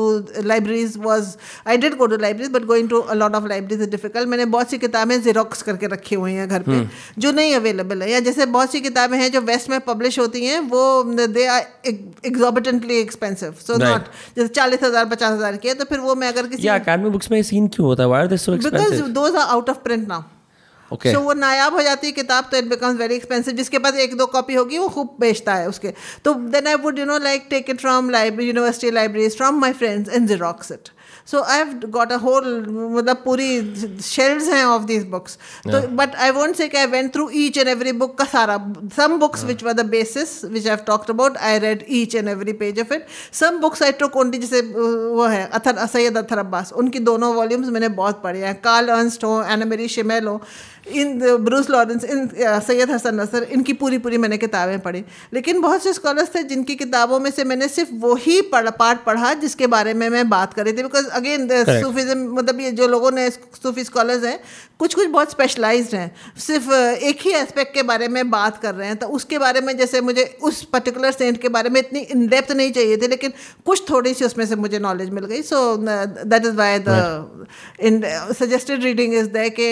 libraries 0.51 0.97
was 0.99 1.31
I 1.65 1.77
did 1.77 1.97
go 1.97 2.07
to 2.07 2.17
libraries, 2.17 2.49
but 2.49 2.67
going 2.67 2.89
to 2.89 3.01
a 3.09 3.15
lot 3.15 3.35
of 3.35 3.49
libraries 3.53 3.85
is 3.87 3.91
difficult. 3.95 4.27
मैंने 4.27 4.45
बहुत 4.55 4.69
सी 4.69 4.77
किताबें 4.77 5.15
xerox 5.23 5.61
करके 5.69 5.87
रखी 5.95 6.15
हुई 6.15 6.33
हैं 6.33 6.47
घर 6.49 6.63
पे 6.69 6.79
जो 7.25 7.31
नहीं 7.31 7.55
अवेलेबल 7.55 8.01
है 8.01 8.11
या 8.11 8.19
जैसे 8.29 8.45
बहुत 8.57 8.71
सी 8.71 8.81
किताबें 8.81 9.17
हैं 9.17 9.31
जो 9.31 9.41
वेस्ट 9.51 9.69
में 9.69 9.79
पब्लिश 9.87 10.19
होती 10.19 10.45
हैं 10.45 10.59
वो 10.75 10.83
they 11.27 11.45
are 11.55 11.61
exorbitantly 12.25 12.99
expensive 12.99 13.53
so 13.67 13.73
Right. 13.73 13.89
Not 13.89 14.35
जैसे 14.37 14.47
चालीस 14.59 14.83
हज़ार 14.83 15.05
पचास 15.15 15.33
हज़ार 15.33 15.55
की 15.57 15.67
है 15.67 15.73
तो 15.75 15.85
फिर 15.89 15.99
वो 15.99 16.15
मैं 16.15 16.27
अगर 16.27 16.47
किसी 16.47 16.67
या 16.67 16.75
एकेडमिक 16.75 17.11
बुक्स 17.11 17.31
में 17.31 17.37
ये 17.37 17.43
सीन 17.43 17.67
क्यों 17.75 17.87
होता 17.87 18.03
है 18.03 18.09
why 18.09 18.21
are 18.21 18.27
they 18.27 18.37
so 18.37 18.51
because 18.51 18.75
expensive 18.75 19.07
those 19.19 19.35
are 19.35 19.47
out 19.47 19.69
of 19.69 19.77
print 19.83 20.07
now 20.07 20.21
okay 20.91 21.11
so 21.13 21.19
वो 21.19 21.33
नायाब 21.33 21.73
हो 21.73 21.81
जाती 21.81 22.07
है 22.07 22.13
किताब 22.13 22.47
तो 22.51 22.57
इट 22.57 22.65
बिकम्स 22.69 22.99
वेरी 22.99 23.15
एक्सपेंसिव 23.15 23.55
जिसके 23.55 23.79
पास 23.79 23.95
एक 23.95 24.15
दो 24.17 24.25
कॉपी 24.27 24.55
होगी 24.55 24.77
वो 24.77 24.87
खूब 24.89 25.15
बेचता 25.19 25.53
है 25.55 25.67
उसके। 25.69 25.93
तो 26.25 26.33
then 26.33 26.67
I 26.67 26.75
would 26.83 26.99
you 26.99 27.05
know 27.05 27.17
like 27.19 27.45
take 27.49 27.69
it 27.69 27.81
from 27.81 28.09
library 28.09 28.47
university 28.47 28.91
libraries 28.91 29.37
from 29.37 29.59
my 29.61 29.73
friends 29.73 30.13
and 30.13 30.27
xerox 30.27 30.71
it 30.71 30.89
so 31.31 31.41
I 31.41 31.57
have 31.57 31.73
got 31.89 32.11
a 32.11 32.15
whole 32.17 32.45
मतलब 32.69 33.21
पूरी 33.25 33.47
शेल्व्स 34.03 34.47
हैं 34.49 34.63
ऑफ़ 34.65 34.83
दीज 34.83 35.05
बुक्स 35.07 35.37
तो 35.67 35.81
but 35.95 36.15
I 36.15 36.31
want 36.31 36.55
say 36.55 36.69
I 36.77 36.85
went 36.87 37.13
through 37.13 37.29
each 37.35 37.57
and 37.57 37.67
every 37.67 37.91
book 38.01 38.17
का 38.17 38.25
सारा 38.25 38.57
some 38.97 39.17
books 39.19 39.43
which 39.43 39.63
were 39.63 39.73
the 39.73 39.85
basis 39.89 40.43
which 40.45 40.67
I 40.67 40.75
talked 40.87 41.09
about 41.09 41.37
I 41.49 41.59
read 41.59 41.85
each 41.91 42.15
and 42.15 42.29
every 42.29 42.53
page 42.63 42.79
of 42.79 42.93
it 42.93 43.05
some 43.33 43.59
books 43.61 43.83
I 43.83 43.91
took 44.01 44.17
only 44.17 44.37
जैसे 44.37 44.61
वो 44.61 45.25
है 45.25 45.45
अथर 45.49 45.85
सैयद 45.85 46.17
अथर 46.17 46.37
अब्बास 46.37 46.71
उनकी 46.73 46.99
दोनों 46.99 47.33
volumes 47.35 47.69
मैंने 47.69 47.89
बहुत 48.01 48.21
पढ़े 48.23 48.39
हैं। 48.39 48.55
कार्ल 48.61 48.87
अर्नस्ट 48.89 49.23
हो 49.23 49.41
एनामेरी 49.51 49.87
शिमेल 49.87 50.27
हो 50.27 50.41
इन 50.85 51.19
ब्रूस 51.39 51.69
लॉरेंस 51.69 52.03
इन 52.03 52.27
सैयद 52.37 52.91
हसन 52.91 53.19
नसर 53.21 53.43
इनकी 53.51 53.73
पूरी 53.73 53.97
पूरी 53.97 54.17
मैंने 54.17 54.37
किताबें 54.37 54.79
पढ़ी। 54.79 55.03
लेकिन 55.33 55.61
बहुत 55.61 55.83
से 55.83 55.93
स्कॉलर्स 55.93 56.33
थे 56.35 56.43
जिनकी 56.43 56.75
किताबों 56.75 57.19
में 57.19 57.29
से 57.31 57.43
मैंने 57.43 57.67
सिर्फ़ 57.67 57.89
वही 58.01 58.41
पढ़ 58.51 58.69
पार्ट 58.79 59.03
पढ़ा 59.05 59.33
जिसके 59.35 59.67
बारे 59.67 59.93
में 59.93 60.07
मैं 60.09 60.27
बात 60.29 60.53
कर 60.53 60.65
रही 60.65 60.73
थी। 60.73 60.83
बिकॉज़ 60.83 61.07
अगेन 61.11 61.47
सूफीज़म 61.63 62.27
मतलब 62.37 62.59
ये 62.59 62.71
जो 62.71 62.87
लोगों 62.87 63.11
ने 63.11 63.29
सूफी 63.29 63.83
स्कॉलर्स 63.83 64.23
हैं 64.23 64.39
कुछ 64.79 64.93
कुछ 64.95 65.07
बहुत 65.07 65.31
स्पेशलाइज्ड 65.31 65.95
हैं। 65.95 66.11
सिर्फ़ 66.39 66.71
एक 66.71 67.21
ही 67.21 67.31
एस्पेक्ट 67.33 67.73
के 67.73 67.83
बारे 67.83 68.07
में 68.07 68.29
बात 68.29 68.57
कर 68.61 68.75
रहे 68.75 68.87
हैं। 68.87 68.95
तो 68.97 69.07
उसके 69.09 69.39
बारे 69.39 69.61
में 69.61 69.75
जैसे 69.77 70.01
मुझे 70.01 70.23
उस 70.43 70.63
पर्टिकुलर 70.73 71.11
सेंट 71.11 71.41
के 71.41 71.49
बारे 71.49 71.69
में 71.69 71.79
इतनी 71.81 71.99
इन 72.01 72.27
डेप्थ 72.27 72.51
नहीं 72.51 72.71
चाहिए 72.71 72.97
थी 72.97 73.07
लेकिन 73.07 73.33
कुछ 73.65 73.83
थोड़ी 73.89 74.13
सी 74.13 74.25
उसमें 74.25 74.45
से 74.45 74.55
मुझे 74.55 74.79
नॉलेज 74.79 75.09
मिल 75.09 75.25
गई। 75.25 75.41
So 75.43 75.77
that 75.79 76.45
is 76.45 76.55
why 76.55 76.79
the 76.87 77.45
in 77.81 78.01
suggested 78.39 78.83
reading 78.83 79.13
is 79.13 79.27
that 79.29 79.49
कि 79.59 79.69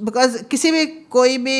बिकॉज़ 0.00 0.42
किसी 0.50 0.70
भी 0.70 0.84
कोई 1.10 1.36
भी 1.38 1.58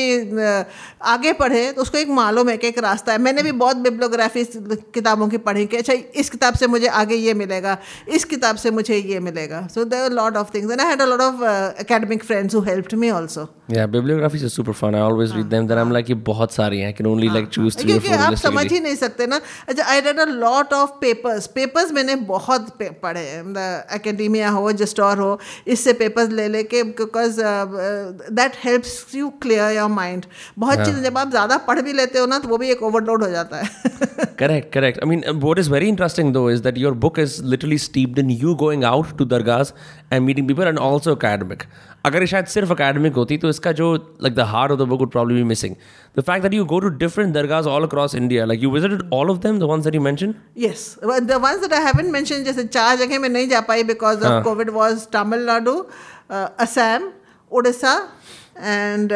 आगे 1.05 1.33
पढ़े 1.33 1.61
तो 1.73 1.83
उसको 1.83 1.99
एक 1.99 2.09
मालूम 2.11 2.49
है 2.49 2.57
कि 2.57 2.69
एक 2.69 2.79
रास्ता 2.79 3.13
है 3.13 3.19
मैंने 3.19 3.43
भी 3.43 3.53
बहुत 3.63 3.77
बिब्लोग्राफी 3.87 4.45
किताबों 4.95 5.29
की 5.29 5.39
पढ़ी 5.47 5.67
कि 5.67 5.77
अच्छा 5.77 5.93
इस 5.93 6.31
किताब 6.31 6.55
से 6.55 6.67
मुझे 6.67 6.87
आगे 7.03 7.15
ये 7.17 7.35
मिलेगा 7.35 7.77
इस 8.09 8.25
किताब 8.33 8.57
से 8.57 8.71
मुझे 8.71 8.97
ये 8.97 9.21
मिलेगा 9.21 9.67
so 9.75 9.85
there 9.87 10.11
lot 10.13 10.37
of 10.37 10.55
things 10.55 10.73
and 10.73 10.81
I 10.81 10.87
had 10.89 11.03
a 11.03 11.07
lot 11.07 11.21
of 11.21 11.45
academic 11.81 12.25
friends 12.25 12.55
who 12.55 12.61
helped 12.63 12.95
me 12.95 13.09
also 13.11 13.49
Yeah, 13.71 13.85
bibliographies 13.87 14.43
are 14.43 14.49
super 14.49 14.73
fun. 14.73 14.95
I 14.95 15.01
always 15.01 15.35
read 15.35 15.51
them. 15.51 15.67
Then 15.67 15.79
I'm 15.79 15.91
like, 15.93 16.09
ये 16.09 16.15
बहुत 16.27 16.53
सारी 16.53 16.79
हैं. 16.81 16.89
I 16.89 16.97
can 16.97 17.07
only 17.07 17.29
like 17.29 17.51
choose 17.51 17.75
three 17.75 17.93
or 17.93 18.01
क्योंकि 18.01 18.23
आप 18.27 18.35
समझ 18.35 18.65
ही 18.73 18.81
नहीं 18.81 18.95
सकते 18.97 19.27
ना 19.27 19.41
अच्छा 19.69 19.85
I 19.85 20.01
read 20.01 20.19
a 20.19 20.25
lot 20.27 20.73
of 20.73 20.91
papers 21.01 21.47
papers 21.55 21.93
मैंने 21.93 22.15
बहुत 22.31 22.71
पढ़े 23.03 23.25
एकेडमिया 23.97 24.51
हो 24.51 24.73
जस्टोर 24.75 25.19
हो 25.19 25.39
इससे 25.67 25.93
पेपर्स 26.01 26.31
ले 26.31 26.49
लेके 26.49 26.83
because 26.93 27.41
that 28.33 28.57
helps 28.65 29.15
you 29.15 29.29
clear 29.43 29.77
your 29.77 29.89
mind 29.91 30.27
बहुत 30.59 30.85
चीज़ें 30.85 31.03
जब 31.03 31.19
आप 31.19 31.31
ज़्यादा 31.31 31.57
पढ़ 31.69 31.81
भी 31.83 31.93
लेते 31.93 32.19
हो 32.19 32.27
ना 32.27 32.39
तो 32.39 32.49
वो 32.49 32.59
भी 32.59 32.71
एक 32.71 32.83
ओवरलोड 32.83 33.23
हो 33.23 33.29
जाता 33.31 33.63
है 33.63 33.97
Correct, 34.41 34.67
correct. 34.75 34.99
I 35.03 35.07
mean, 35.11 35.23
uh, 35.31 35.33
what 35.45 35.59
is 35.61 35.69
very 35.73 35.89
interesting 35.93 36.29
though 36.35 36.49
is 36.49 36.61
that 36.63 36.77
your 36.81 36.91
book 37.05 37.19
is 37.19 37.33
literally 37.53 37.79
steeped 37.85 38.19
in 38.23 38.29
you 38.43 38.55
going 38.63 38.85
out 38.91 39.13
to 39.21 39.27
dargahs 39.33 39.73
and 40.11 40.27
meeting 40.27 40.47
people 40.51 40.71
and 40.71 40.83
also 40.89 41.15
academic. 41.17 41.65
अगर 42.07 42.27
शायद 42.33 42.47
सिर्फ़ 42.53 42.73
academic 42.73 43.17
होती 43.17 43.39
तो 43.39 43.49
इसका 43.49 43.73
जो 43.81 43.89
like 44.27 44.37
the 44.37 44.47
heart 44.53 44.75
of 44.75 44.79
the 44.83 44.87
book 44.93 45.01
would 45.05 45.13
probably 45.17 45.41
be 45.41 45.47
missing. 45.53 45.77
The 46.21 46.25
fact 46.29 46.47
that 46.47 46.57
you 46.59 46.67
go 46.75 46.81
to 46.87 46.91
different 47.03 47.39
dargahs 47.39 47.71
all 47.73 47.89
across 47.89 48.15
India, 48.21 48.47
like 48.53 48.67
you 48.67 48.71
visited 48.77 49.03
all 49.19 49.33
of 49.35 49.41
them, 49.47 49.59
the 49.65 49.71
ones 49.73 49.91
that 49.91 49.99
you 50.01 50.05
mentioned. 50.09 50.39
yes 50.67 50.85
the 51.33 51.39
ones 51.47 51.67
that 51.67 51.75
i 51.81 51.83
haven't 51.89 52.13
mentioned 52.19 52.45
जैसे 52.45 52.65
चार 52.79 52.97
जगह 52.97 53.19
मैं 53.19 53.29
नहीं 53.29 53.49
जा 53.49 53.61
पाई 53.73 53.83
because 53.91 54.25
of 54.27 54.45
Covid 54.45 54.71
was 54.79 55.07
Tamil Nadu 55.13 55.75
Assam 56.67 57.11
Orissa 57.51 57.95
and 58.61 59.13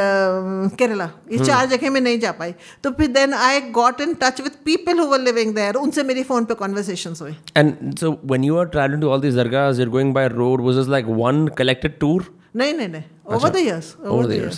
Kerala 0.79 1.09
ये 1.33 1.45
चार 1.45 1.67
जगह 1.69 1.91
में 1.91 2.01
नहीं 2.01 2.19
जा 2.21 2.33
पाई। 2.33 2.55
तो 2.85 2.91
फिर 2.91 3.07
then 3.13 3.35
I 3.35 3.61
got 3.73 4.01
in 4.01 4.15
touch 4.23 4.41
with 4.41 4.53
people 4.65 4.99
who 4.99 5.07
were 5.07 5.21
living 5.21 5.55
there 5.55 5.75
उनसे 5.77 6.03
मेरी 6.03 6.23
फ़ोन 6.25 6.45
पे 6.45 6.55
कन्वर्सेशंस 6.61 7.23
हुए। 7.23 7.35
And 7.57 7.95
so 7.99 8.11
when 8.25 8.45
you 8.45 8.57
are 8.59 8.67
travelling 8.69 9.03
to 9.03 9.09
all 9.09 9.21
these 9.21 9.35
dargahs 9.35 9.79
you 9.79 9.85
are 9.85 9.91
going 9.91 10.15
by 10.15 10.29
road 10.29 10.65
was 10.67 10.79
it 10.79 10.89
like 10.91 11.07
one 11.19 11.47
collected 11.59 11.99
tour 12.01 12.35
नहीं 12.57 12.73
नहीं 12.75 12.89
नहीं। 12.89 13.03
Over 13.27 13.49
the 13.49 13.83
over 14.07 14.27
the 14.27 14.51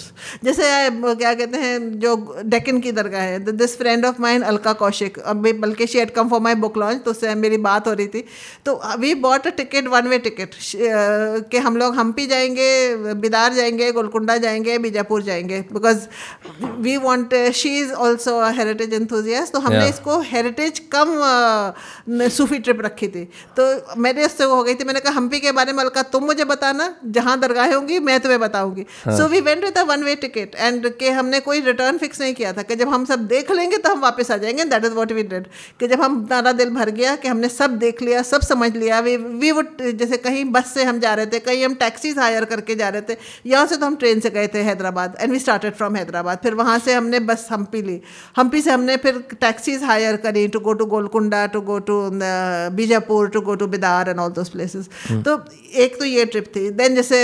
जैसे 0.45 0.62
क्या 0.93 1.32
कहते 1.35 1.59
हैं 1.59 1.99
जो 2.01 2.15
डेकन 2.45 2.78
की 2.81 2.93
दरगाह 2.93 3.23
है 3.23 3.53
this 3.53 3.77
friend 3.78 4.05
of 4.07 4.20
mine 4.23 4.43
Alka 4.43 4.73
Kaushik 4.73 5.19
अभी 5.19 5.53
बल्कि 5.65 5.86
she 5.86 5.99
had 5.99 6.11
come 6.11 6.28
for 6.28 6.41
my 6.41 6.55
book 6.55 6.78
launch 6.78 7.03
तो 7.05 7.11
उससे 7.11 7.35
मेरी 7.35 7.57
बात 7.66 7.89
हो 7.89 7.93
रही 7.93 8.07
थी। 8.07 8.24
तो 8.66 8.81
we 8.99 9.15
bought 9.24 9.47
a 9.47 9.51
ticket 9.57 9.89
one 9.89 10.09
way 10.09 10.19
ticket 10.19 10.55
कि 11.51 11.59
हम 11.59 11.77
लोग 11.77 11.95
हम्पी 11.97 12.27
जाएँगे 12.27 13.15
बिदार 13.16 13.55
जाएँगे 13.55 13.91
गोलकुंडा 13.93 14.36
जाएँगे 14.36 14.78
बीजापुर 14.78 15.23
जाएँगे। 15.23 15.61
Because 15.73 16.07
we 16.81 16.97
want 16.97 17.35
she 17.55 17.77
is 17.78 17.93
also 17.93 18.41
heritage 18.53 18.95
enthusiast 18.95 19.53
तो 19.53 19.59
हमने 19.59 19.73
Yeah. 19.74 19.91
इसको 19.91 20.19
हेरिटेज 20.23 20.78
कम 20.95 22.28
सूफी 22.31 22.59
ट्रिप 22.59 22.81
रखी 22.85 23.09
थी। 23.09 23.24
तो 23.59 23.65
मेरे 24.03 24.24
उससे 24.24 24.45
वो 24.45 24.55
हो 24.55 24.62
गई 24.65 24.74
थी 24.74 24.85
मैंने 24.85 25.01
कहा 25.01 25.12
हम्पी 25.12 25.41
के 25.41 25.53
बारे 25.53 25.73
में 25.73 25.82
अलका 25.85 26.03
तुम 26.12 26.24
मुझे 26.24 26.45
बताना 26.45 26.95
जहाँ 27.07 27.39
दरगाहें 27.41 27.74
होंगी 27.74 27.99
मैं 28.01 28.19
तुम्हें 28.20 28.41
बताऊँगी। 28.55 28.85
So 29.09 29.28
we 29.28 29.40
went 29.43 29.64
with 29.64 29.78
a 29.78 29.82
one 29.85 30.02
way 30.05 30.14
ticket 30.16 30.55
and 30.56 30.89
के 30.98 31.10
हमने 31.12 31.40
कोई 31.40 31.60
रिटर्न 31.62 31.98
फिक्स 31.98 32.20
नहीं 32.20 32.35
किया 32.35 32.52
था 32.52 32.62
कि 32.62 32.76
जब 32.76 32.89
हम 32.89 33.05
सब 33.05 33.26
देख 33.28 33.51
लेंगे 33.52 33.78
तो 33.78 33.90
हम 33.90 34.01
वापस 34.01 34.31
आ 34.31 34.36
जाएँगे 34.36 34.64
that 34.66 34.85
is 34.85 34.93
what 34.94 35.12
we 35.12 35.22
did 35.24 35.47
कि 35.81 35.89
जब 35.89 36.02
हम 36.02 36.16
हमारा 36.24 36.52
दिल 36.55 36.70
भर 36.70 36.90
गया 36.93 37.14
कि 37.16 37.28
हमने 37.28 37.48
सब 37.51 37.76
देख 37.78 38.02
लिया 38.02 38.22
सब 38.24 38.40
समझ 38.43 38.70
लिया 38.76 39.01
वी 39.01 39.16
वी 39.16 39.51
वुड 39.52 39.82
जैसे 39.94 40.16
कहीं 40.18 40.44
बस 40.52 40.72
से 40.74 40.85
हम 40.85 40.98
जा 41.01 41.14
रहे 41.14 41.26
थे 41.26 41.39
कहीं 41.40 41.64
हम 41.64 41.74
टैक्सीज 41.76 42.18
हायर 42.18 42.44
करके 42.44 42.74
जा 42.74 42.89
रहे 42.89 43.02
थे 43.09 43.16
यहाँ 43.47 43.66
से 43.66 43.76
तो 43.76 43.86
हम 43.86 43.97
ट्रेन 43.97 44.20
से 44.20 44.31
गए 44.31 44.47
थे 44.55 44.62
Hyderabad 44.62 45.16
and 45.20 45.32
we 45.32 45.39
started 45.39 45.74
from 45.74 45.97
Hyderabad. 45.97 46.39
फिर 46.43 46.55
वहाँ 46.55 46.78
से 46.78 46.94
हमने 46.94 47.20
बस 47.22 47.47
हम्पी 47.51 47.82
ली। 47.82 48.01
हम्पी 48.36 48.60
से 48.62 48.70
हमने 48.70 48.97
फिर 48.98 49.18
टैक्सीज 49.40 49.82
हायर 49.85 50.16
करी 50.18 50.47
to 50.48 50.60
go 50.60 50.72
to 50.72 50.86
Golconda 50.86 51.47
to 51.48 51.60
go 51.62 51.78
to 51.89 52.01
Bijapur 52.76 53.28
to 53.28 53.40
go 53.40 53.55
to 53.55 53.66
Bidar 53.68 54.09
and 54.09 54.18
all 54.18 54.31
those 54.32 54.48
places 54.48 54.89
तो 55.24 55.39
एक 55.85 55.98
तो 55.98 56.05
ये 56.05 56.24
ट्रिप 56.24 56.47
थी। 56.56 56.68
देन 56.72 56.94
जैसे 56.94 57.18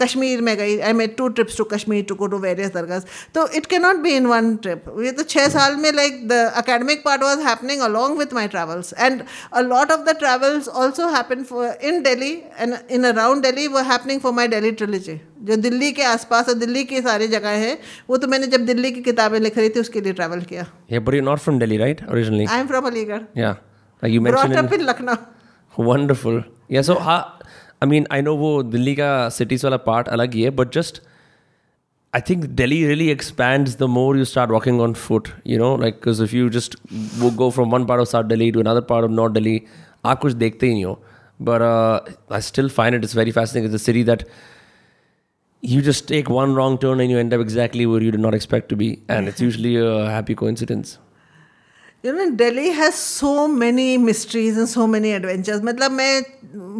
कश्मीर 0.00 0.40
में 0.40 0.56
गई 0.58 0.78
I 0.80 0.92
made 1.00 1.16
two 1.16 1.28
trips 1.38 1.56
to 1.58 1.64
Kashmir 1.72 2.04
to 2.08 2.14
go 2.22 2.26
to 2.34 2.38
various 2.38 2.72
dargah 2.74 2.98
तो 3.34 3.46
it 3.56 3.66
can 3.72 3.78
not 3.78 3.96
be 4.02 4.14
in 4.16 4.26
one 4.26 4.54
trip 4.66 4.84
ये 5.04 5.12
तो 5.12 5.22
छः 5.34 5.48
साल 5.48 5.76
में 5.76 5.90
like 5.92 6.26
the 6.28 6.40
academic 6.62 7.04
part 7.04 7.22
was 7.22 7.40
happening 7.48 7.80
along 7.88 8.18
with 8.18 8.34
my 8.34 8.48
travels 8.48 8.92
and 8.98 9.22
a 9.52 9.60
lot 9.70 9.92
of 9.92 10.04
the 10.10 10.16
travels 10.18 10.68
also 10.82 11.08
happen 11.16 11.46
in 11.88 12.02
Delhi 12.02 12.32
and 12.58 12.76
in 12.90 13.04
around 13.12 13.42
Delhi 13.42 13.66
वो 13.68 13.82
happening 13.92 14.20
for 14.20 14.32
my 14.32 14.48
Delhi 14.56 14.72
trilogy 14.82 15.20
जो 15.42 15.56
दिल्ली 15.58 15.92
के 15.92 16.02
आसपास 16.04 16.48
और 16.48 16.54
दिल्ली 16.58 16.84
की 16.84 17.00
सारी 17.02 17.28
जगह 17.28 17.58
है 17.64 17.78
वो 18.10 18.16
तो 18.16 18.28
मैंने 18.28 18.46
जब 18.56 18.64
दिल्ली 18.66 18.90
की 18.92 19.02
किताबें 19.02 19.38
लिख 19.40 19.58
रही 19.58 19.68
थी 19.68 19.80
उसके 19.80 20.00
लिए 20.00 20.12
ट्रैवल 20.12 20.40
किया 20.42 20.66
yeah, 20.88 20.98
but 20.98 21.14
you're 21.14 21.22
not 21.22 21.40
from 21.40 21.58
Delhi, 21.58 21.78
right? 21.78 22.02
Originally. 22.08 22.46
I'm 22.48 22.68
from 22.68 22.86
Yeah. 23.34 23.56
Like 24.02 24.12
you 24.12 24.20
mentioned 24.20 24.54
in, 24.54 24.80
in 24.80 24.86
Lucknow. 24.86 25.18
Wonderful. 25.76 26.44
Yeah, 26.68 26.82
so 26.82 26.94
yeah. 26.94 27.02
how, 27.04 27.37
I 27.81 27.85
mean, 27.85 28.05
I 28.17 28.21
know 28.21 28.35
वो 28.37 28.51
दिल्ली 28.63 28.95
का 28.95 29.09
cities 29.37 29.63
वाला 29.65 29.79
part 29.85 30.07
अलग 30.17 30.33
ही 30.33 30.41
है, 30.41 30.51
but 30.59 30.71
just 30.77 31.01
I 32.17 32.19
think 32.21 32.43
Delhi 32.55 32.85
really 32.85 33.09
expands 33.11 33.75
the 33.77 33.87
more 33.87 34.15
you 34.15 34.25
start 34.31 34.51
walking 34.55 34.79
on 34.87 34.93
foot. 34.93 35.31
You 35.43 35.57
know, 35.57 35.73
like 35.83 35.99
because 35.99 36.19
if 36.19 36.33
you 36.33 36.49
just 36.49 36.75
wo- 37.21 37.31
go 37.31 37.49
from 37.51 37.71
one 37.75 37.87
part 37.91 37.99
of 37.99 38.07
South 38.07 38.27
Delhi 38.27 38.51
to 38.51 38.59
another 38.59 38.83
part 38.91 39.03
of 39.03 39.11
North 39.19 39.33
Delhi, 39.33 39.55
आप 40.05 40.19
कुछ 40.19 40.33
देखते 40.43 40.67
ही 40.67 40.73
नहीं 40.73 40.85
हो. 40.85 40.99
But 41.49 41.61
uh, 41.61 41.99
I 42.29 42.39
still 42.39 42.69
find 42.69 42.95
it 42.95 43.03
it's 43.03 43.13
very 43.13 43.31
fascinating. 43.31 43.71
It's 43.73 43.81
a 43.81 43.85
city 43.85 44.03
that 44.03 44.25
you 45.61 45.81
just 45.81 46.07
take 46.07 46.29
one 46.29 46.53
wrong 46.55 46.77
turn 46.77 46.99
and 46.99 47.09
you 47.09 47.17
end 47.17 47.33
up 47.33 47.41
exactly 47.41 47.85
where 47.85 48.01
you 48.01 48.11
did 48.11 48.19
not 48.19 48.33
expect 48.33 48.69
to 48.69 48.75
be, 48.75 48.99
and 49.09 49.27
it's 49.27 49.41
usually 49.41 49.75
a 49.77 50.09
happy 50.09 50.35
coincidence. 50.35 50.97
You 52.04 52.12
know 52.12 52.24
Delhi 52.36 52.68
has 52.70 52.94
so 52.94 53.46
many 53.48 53.96
mysteries 53.98 54.58
and 54.58 54.66
so 54.68 54.86
many 54.86 55.08
adventures 55.10 55.62
मतलब 55.64 55.90
मैं 55.92 56.22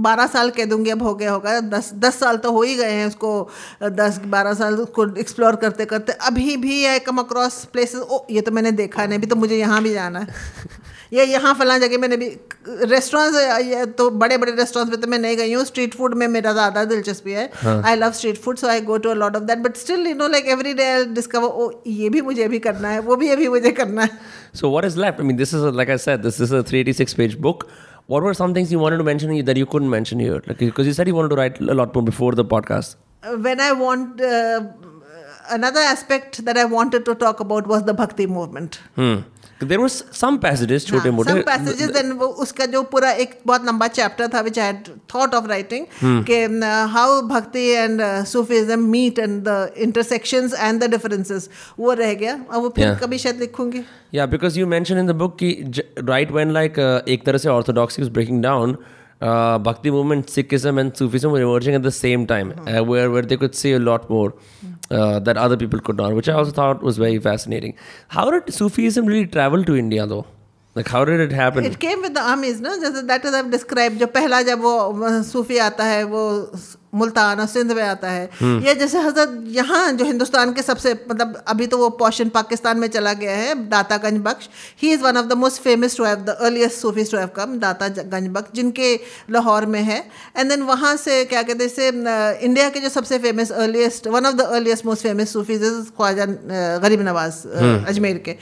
बारह 0.03 0.27
साल 0.27 0.51
कह 0.51 0.65
दूँगी, 0.65 0.90
अब 0.90 1.03
हो 1.03 1.15
गया 1.15 1.32
होगा। 1.32 1.59
दस 1.61 1.90
दस 1.95 2.19
साल 2.20 2.36
तो 2.36 2.53
हो 2.53 2.62
ही 2.62 2.74
गए 2.77 2.93
हैं 2.93 3.07
उसको, 3.07 3.31
दस, 3.82 4.19
बारह 4.27 4.55
साल 4.55 4.74
उसको 4.74 5.07
एक्सप्लोर 5.20 5.57
करते 5.57 5.85
करते 5.85 6.12
अभी 6.28 6.57
भी 6.57 6.85
आई 6.86 6.99
कम 7.01 7.19
अक्रॉस 7.19 7.65
प्लेसेस 7.73 8.01
ओ, 8.01 8.24
ये 8.31 8.40
तो 8.40 8.51
मैंने 8.51 8.73
देखा 8.73 9.07
नहीं, 9.07 9.19
अभी 9.19 9.27
तो 9.27 9.36
मुझे 9.36 9.57
यहाँ 9.57 9.82
भी 9.82 9.93
जाना 9.95 10.19
है। 10.19 10.27
या 11.13 11.25
यहाँ 11.25 11.53
फलां 11.59 11.79
जगह 11.81 11.99
मैंने 11.99 12.17
भी 12.17 12.29
रेस्टोरेंट्स 12.93 13.95
तो 13.99 14.09
बड़े 14.23 14.37
बड़े 14.39 14.53
रेस्टोरेंट्स 14.53 14.93
में 14.93 15.01
तो 15.01 15.09
मैं 15.11 15.19
नहीं 15.19 15.37
गई 15.37 15.53
हूँ 15.53 15.65
स्ट्रीट 15.65 15.95
फ़ूड 15.95 16.15
में 16.23 16.27
मेरा 16.29 16.53
ज़्यादा 16.53 16.85
दिलचस्पी 16.93 17.33
है 17.33 17.51
I 17.67 17.97
love 17.97 18.13
street 18.21 18.39
food 18.45 18.59
so 18.59 18.69
I 18.69 18.81
go 18.91 18.99
to 19.07 19.11
a 19.11 19.15
lot 19.25 19.37
of 19.37 19.45
that 19.51 19.59
but 19.67 19.77
still 19.85 20.07
you 20.07 20.15
know 20.15 20.29
like 20.29 20.49
every 20.57 20.75
day 20.83 20.89
discover 21.15 21.49
oh 21.49 21.71
ये 21.87 22.09
भी 22.17 22.21
मुझे 22.31 22.45
अभी 22.45 22.59
करना 22.69 22.89
है 22.91 23.01
वो 23.11 23.17
भी 23.17 23.29
अभी 23.37 23.49
मुझे 23.57 23.71
करना 23.83 24.03
है 24.03 24.37
So 24.59 24.69
what 24.75 24.87
is 24.87 24.95
left? 25.03 25.19
I 25.23 25.25
mean, 25.29 25.37
this 25.39 25.51
is 25.57 25.65
a, 25.67 25.71
like 25.79 25.91
I 25.95 25.97
said, 26.03 26.23
this 26.27 26.39
is 26.45 26.53
a 26.59 26.63
386 26.69 27.13
page 27.19 27.35
book. 27.47 27.67
What 28.13 28.25
were 28.29 28.33
some 28.39 28.55
things 28.55 28.71
you 28.75 28.79
wanted 28.85 29.03
to 29.03 29.07
mention 29.09 29.35
that 29.51 29.61
you 29.63 29.67
couldn't 29.75 29.93
mention 29.95 30.23
here? 30.27 30.39
Like 30.47 30.63
because 30.63 30.89
you 30.91 30.95
said 30.99 31.11
you 31.13 31.19
wanted 31.19 31.35
to 31.35 31.39
write 31.41 31.61
a 31.75 31.77
lot 31.81 31.99
more 31.99 32.07
before 32.09 32.33
the 32.41 32.47
podcast. 32.55 32.97
when 33.23 33.61
I 33.61 33.73
want 33.73 34.21
uh, 34.21 34.61
another 35.51 35.81
aspect 35.81 36.45
that 36.45 36.57
I 36.57 36.65
wanted 36.65 37.05
to 37.07 37.15
talk 37.15 37.41
about 37.41 37.67
was 37.67 37.85
the 37.85 37.95
bhakti 37.95 38.27
movement. 38.27 38.81
Hmm. 38.95 39.21
There 39.65 39.79
were 39.79 39.89
some 39.89 40.37
passages 40.37 40.87
छोटे 40.87 41.11
मोटे 41.11 41.35
passages 41.43 41.91
then 41.91 42.13
वो 42.13 42.27
उसका 42.43 42.67
जो 42.67 42.83
पूरा 42.83 43.11
एक 43.13 43.39
बहुत 43.47 43.67
लंबा 43.67 43.87
chapter 43.89 44.29
था 44.35 44.41
which 44.41 44.59
I 44.59 44.73
thought 45.15 45.35
of 45.35 45.47
writing 45.47 45.87
के 46.25 46.43
how 46.93 47.21
bhakti 47.29 47.67
and 47.69 48.03
Sufism 48.25 48.79
meet 48.91 49.19
and 49.19 49.43
the 49.49 49.73
intersections 49.79 50.55
and 50.55 50.85
the 50.85 50.91
differences 50.91 51.49
वो 51.79 51.93
रह 51.93 52.15
गया। 52.15 52.35
अब 52.35 52.61
वो 52.63 52.69
फिर 52.69 52.95
कभी 52.95 53.19
शायद 53.19 53.41
लिखूँगी। 53.41 53.83
या 54.15 54.27
because 54.27 54.59
you 54.61 54.67
mention 54.67 54.99
in 54.99 55.07
the 55.07 55.11
book 55.11 55.37
कि 55.43 55.51
राइट 55.99 56.33
व्हेन 56.33 56.51
लाइक 56.51 56.79
एक 57.09 57.27
तरह 57.27 57.39
से 57.39 57.49
orthodoxy 57.49 58.03
is 58.03 58.11
breaking 58.11 58.43
down 58.43 58.77
bhakti 59.67 59.91
movement 59.91 60.27
Sikhism 60.27 60.79
and 60.79 60.93
Sufism 60.93 61.37
at 61.69 61.83
the 61.83 61.91
same 61.91 62.27
time 62.27 62.53
where 62.91 63.09
where 63.09 63.25
they 63.25 63.37
could 63.37 63.51
see 63.51 63.73
a 63.73 63.79
lot 63.79 64.11
more 64.11 64.39
uh, 64.91 65.20
that 65.30 65.41
other 65.48 65.58
people 65.64 65.84
could 65.90 65.98
not, 66.04 66.16
which 66.20 66.30
I 66.30 66.38
also 66.44 66.56
thought 66.60 66.84
was 66.91 67.02
very 67.04 67.20
fascinating. 67.28 67.76
How 68.18 68.26
did 68.36 68.54
Sufism 68.60 69.12
really 69.14 69.28
travel 69.38 69.64
to 69.72 69.76
India 69.84 70.08
though? 70.14 70.24
Like 70.76 70.88
how 70.95 71.02
did 71.08 71.20
it 71.26 71.34
happen? 71.40 71.66
It 71.66 71.76
came 71.82 72.02
with 72.02 72.12
the 72.14 72.18
armies 72.34 72.62
ना 72.62 72.76
जैसे 72.84 73.02
that 73.10 73.26
is 73.26 73.36
I 73.40 73.50
describe 73.56 73.98
जो 73.98 74.08
पहला 74.16 74.41
जब 74.52 74.62
वो 74.62 74.78
अ, 74.78 75.22
सूफी 75.32 75.58
आता 75.66 75.86
है 75.90 76.04
वो 76.14 76.24
मुल्तान 76.93 77.40
और 77.40 77.47
सिंध 77.47 77.73
में 77.73 77.82
आता 77.82 78.10
है। 78.10 78.24
ये 78.43 78.74
जैसे 78.74 78.98
हज़रत 79.01 79.43
यहाँ 79.48 79.93
जो 79.93 80.05
हिंदुस्तान 80.05 80.52
के 80.52 80.62
सबसे 80.62 80.93
मतलब 81.10 81.43
अभी 81.48 81.66
तो 81.66 81.78
वो 81.78 81.89
पोशन 81.98 82.28
पाकिस्तान 82.31 82.78
में 82.78 82.86
चला 82.89 83.12
गया 83.15 83.36
है 83.36 83.55
Data 83.69 83.97
Ganj 83.98 84.20
Bakhsh. 84.23 84.48
He 84.82 84.93
is 84.93 85.02
one 85.02 85.16
of 85.16 85.27
the 85.27 85.32
most 85.39 85.62
famous 85.62 85.97
to 85.97 86.05
have 86.05 86.16
the 86.20 86.36
earliest 86.40 86.77
Sufis 86.77 87.10
to 87.10 87.19
have 87.19 87.28
come 87.36 87.59
Data 87.59 87.89
Ganj 87.89 88.28
Bakhsh 88.28 88.55
जिनके 88.55 88.94
लाहौर 89.31 89.66
में 89.66 89.81
है। 89.82 89.98
एंड 90.36 90.48
देन 90.51 90.62
वहाँ 90.65 90.97
से 90.98 91.24
क्या 91.24 91.43
कहते 91.43 91.65
हैं 91.65 91.70
इसे 91.70 91.89
इंडिया 92.47 92.69
के 92.69 92.81
जो 92.81 92.89
सबसे 92.90 93.19
famous 93.19 93.52
earliest 93.52 94.06
one 94.09 94.27
of 94.27 94.35
the 94.35 94.48
earliest 94.52 94.86
most 94.86 95.02
famous 95.02 95.32
Sufis 95.32 95.65
is 95.65 95.90
Khwaja 95.97 96.27
Gharib 96.78 97.01
Nawaz 97.09 97.47
Ajmer 97.86 98.19
के। 98.19 98.36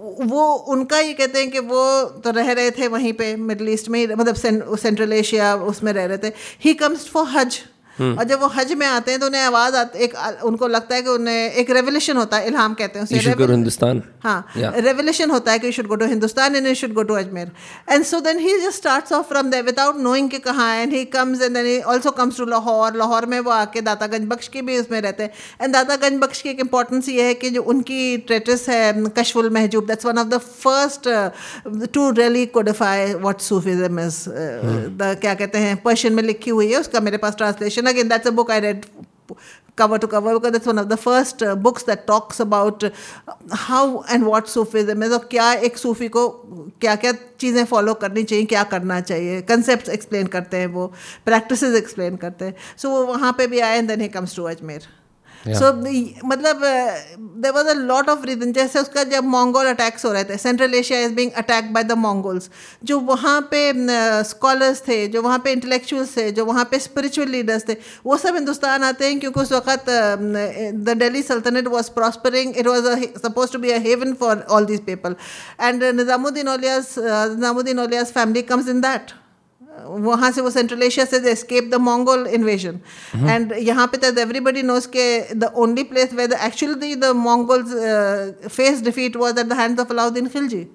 वो 0.00 0.44
उनका 0.72 0.98
ये 0.98 1.12
कहते 1.12 1.38
हैं 1.38 1.50
कि 1.50 1.58
वो 1.60 1.82
तो 2.24 2.30
रह 2.30 2.50
रहे 2.52 2.70
थे 2.70 2.86
वहीं 2.88 3.12
पे 3.12 3.34
मिडल 3.38 3.68
ईस्ट 3.68 3.88
में 3.88 4.06
मतलब 4.06 4.34
सेंट्रल 4.34 5.12
एशिया 5.12 5.54
उसमें 5.72 5.92
रह 5.92 6.04
रहे 6.04 6.18
थे। 6.18 6.32
ही 6.64 6.74
कम्स 6.74 7.06
फॉर 7.08 7.26
हज 7.28 7.58
और 8.00 8.24
जब 8.24 8.40
वो 8.40 8.46
हज 8.46 8.72
में 8.72 8.86
आते 8.86 9.10
हैं 9.10 9.20
तो 9.20 9.26
उन्हें 9.26 9.42
आवाज़ 9.42 9.76
आती 9.76 9.98
एक 10.04 10.16
उनको 10.44 10.68
लगता 10.68 10.94
है 10.94 11.02
कि 11.02 11.08
उन्हें 11.08 11.52
एक 11.52 11.70
रेवोल्यूशन 11.70 12.16
होता 12.16 12.36
है 12.36 12.46
इल्हाम 12.46 12.74
कहते 12.74 12.98
हैं 12.98 13.06
उसे। 13.06 13.18
Hindustan. 13.50 14.00
हाँ. 14.24 14.46
रेवोल्यूशन 14.56 15.30
होता 15.30 15.52
है 15.52 15.58
कि 15.58 15.72
should 15.72 15.86
go 15.86 15.94
to 15.94 16.06
Hindustan 16.06 16.56
and 16.56 16.72
should 16.74 16.92
go 16.92 17.02
to 17.02 17.14
Ajmer 17.14 17.50
and 17.90 18.04
so 18.04 18.20
then 18.20 18.38
he 18.38 18.58
just 18.60 18.76
starts 18.76 19.12
off 19.12 19.26
from 19.26 19.50
there 19.50 19.64
without 19.64 19.96
knowing 19.96 20.30
कि 20.30 20.38
कहाँ 20.38 20.76
and 20.76 20.92
he 20.92 21.04
comes 21.14 21.42
and 21.42 21.54
then 21.54 21.66
he 21.66 21.78
also 21.80 22.10
comes 22.10 22.36
to 22.36 22.44
Lahore 22.46 22.96
Lahore 22.96 23.26
में 23.26 23.38
वो 23.40 23.50
आके 23.50 23.80
दाता 23.80 24.06
गंज 24.06 24.28
बख्श 24.28 24.48
के 24.48 24.62
भी 24.62 24.78
उसमें 24.78 25.00
रहते 25.00 25.22
हैं। 25.22 25.30
एंड 25.62 25.72
दाता 25.72 25.96
गंज 25.96 26.20
बख्श 26.20 26.42
की 26.42 26.48
एक 26.48 26.60
इंपॉर्टेंस 26.60 27.08
ये 27.08 27.26
है 27.26 27.34
कि 27.34 27.50
जो 27.50 27.62
उनकी 27.62 28.16
ट्रेटिस 28.30 28.68
है 28.68 29.04
Kashful 29.18 29.50
Mahjub 29.50 29.86
that's 29.86 30.06
one 30.06 30.18
of 30.18 30.28
the 30.28 30.38
first 30.38 31.08
to 31.94 32.10
really 32.10 32.46
codify 32.46 33.14
what 33.14 33.40
Sufism 33.40 34.00
is 34.00 34.18
the 35.00 35.16
क्या 35.20 35.34
कहते 35.34 35.58
हैं 35.58 35.76
पर्शियन 35.82 36.14
में 36.14 36.22
लिखी 36.22 36.50
हुई 36.50 36.70
है 36.72 36.80
उसका 36.80 37.00
मेरे 37.00 37.16
पास 37.16 37.36
translation 37.36 37.86
again 37.90 38.08
that's 38.08 38.26
a 38.26 38.30
book 38.40 38.50
I 38.50 38.60
read 38.60 38.84
cover 39.76 39.96
to 39.98 40.08
cover 40.12 40.32
because 40.36 40.56
it's 40.56 40.68
one 40.68 40.78
of 40.80 40.88
the 40.88 40.96
first 41.02 41.42
uh, 41.42 41.54
books 41.66 41.84
that 41.84 42.00
talks 42.06 42.40
about 42.44 42.82
uh, 42.84 42.90
how 43.52 43.84
and 44.14 44.26
what 44.30 44.50
Sufism 44.54 45.04
is 45.06 45.14
क्या 45.30 45.52
एक 45.68 45.78
सूफी 45.78 46.08
को 46.16 46.28
क्या 46.80 46.94
क्या 47.04 47.12
चीज़ें 47.40 47.64
फॉलो 47.64 47.94
करनी 48.02 48.22
चाहिए 48.22 48.44
क्या 48.54 48.64
करना 48.72 49.00
चाहिए 49.00 49.40
कंसेप्ट 49.50 49.88
एक्सप्लेन 49.88 50.26
करते 50.34 50.56
हैं 50.56 50.66
वो 50.74 50.86
प्रैक्टिस 51.26 51.62
एक्सप्लेन 51.62 52.16
करते 52.24 52.44
हैं। 52.44 52.54
सो 52.76 52.90
वो 52.90 53.04
वहाँ 53.06 53.32
पे 53.38 53.46
भी 53.46 53.60
आए 53.60 53.78
and 53.78 53.88
then 53.88 54.00
he 54.00 54.08
comes 54.18 54.36
to 54.36 54.44
Ajmer 54.54 54.88
so 55.44 55.72
मतलब 56.26 56.60
there 57.42 57.52
was 57.52 57.66
a 57.66 57.72
lot 57.74 58.08
of 58.08 58.24
reason 58.26 58.52
जैसे 58.52 58.78
उसका 58.80 59.02
जब 59.10 59.24
मंगोल 59.26 59.66
अटैक्स 59.66 60.04
हो 60.04 60.12
रहे 60.12 60.24
थे 60.24 60.36
Central 60.38 60.74
Asia 60.74 60.98
is 61.00 61.12
being 61.14 61.30
attack 61.42 61.72
by 61.72 61.84
the 61.84 61.92
Mongols 61.98 62.50
जो 62.84 62.98
वहाँ 63.02 63.40
पे 63.50 63.62
स्कॉलर्स 64.24 64.82
थे, 64.88 65.06
जो 65.08 65.22
वहाँ 65.22 65.38
पे 65.38 65.52
इंटेलेक्चुअल्स 65.52 66.16
थे, 66.16 66.30
जो 66.30 66.44
वहाँ 66.44 66.64
पे 66.70 66.78
स्पिरिचुअल 66.78 67.28
लीडर्स 67.28 67.68
थे, 67.68 67.76
वो 68.06 68.16
सब 68.16 68.34
हिंदुस्तान 68.34 68.82
आते 68.84 69.06
हैं 69.06 69.18
क्योंकि 69.20 69.40
उस 69.40 69.52
वक्त 69.52 69.86
the 69.88 70.94
Delhi 70.98 71.22
sultanate 71.22 71.66
was 71.68 71.90
prospering 71.90 72.56
it 72.56 72.66
was 72.66 72.88
suppose 73.18 73.52
to 73.52 73.58
be 73.58 73.70
a 73.70 73.78
haven 73.80 74.14
for 74.20 74.44
all 74.50 74.64
these 74.66 74.84
people 74.86 75.16
and 75.60 75.84
Nizamuddin 75.84 76.48
Auliya's 76.48 76.94
Nizamuddin 76.98 77.78
Auliya's 77.78 78.12
family 78.12 78.42
comes 78.52 78.68
in 78.68 78.80
that 78.80 79.12
वहाँ 79.78 80.30
से 80.32 80.40
वो 80.40 80.50
सेंट्रल 80.50 80.82
एशिया 80.82 81.04
से 81.04 81.16
escape 81.30 81.70
the 81.70 81.80
Mongol 81.80 82.26
invasion 82.26 82.80
and 83.16 83.54
यहाँ 83.58 83.86
पे 83.86 83.96
तक 83.96 84.18
everybody 84.18 84.62
knows 84.62 84.86
के 84.96 85.34
the 85.34 85.52
only 85.56 85.82
place 85.84 86.14
where 86.14 86.32
actually 86.46 86.94
the 86.94 87.12
Mongols 87.16 88.48
face 88.48 88.82
defeat 88.82 89.16
was 89.16 89.38
at 89.38 89.46
the 89.46 89.52
hands 89.52 89.80
of 89.80 89.92
Alauddin 89.92 90.26
Khilji 90.28 90.66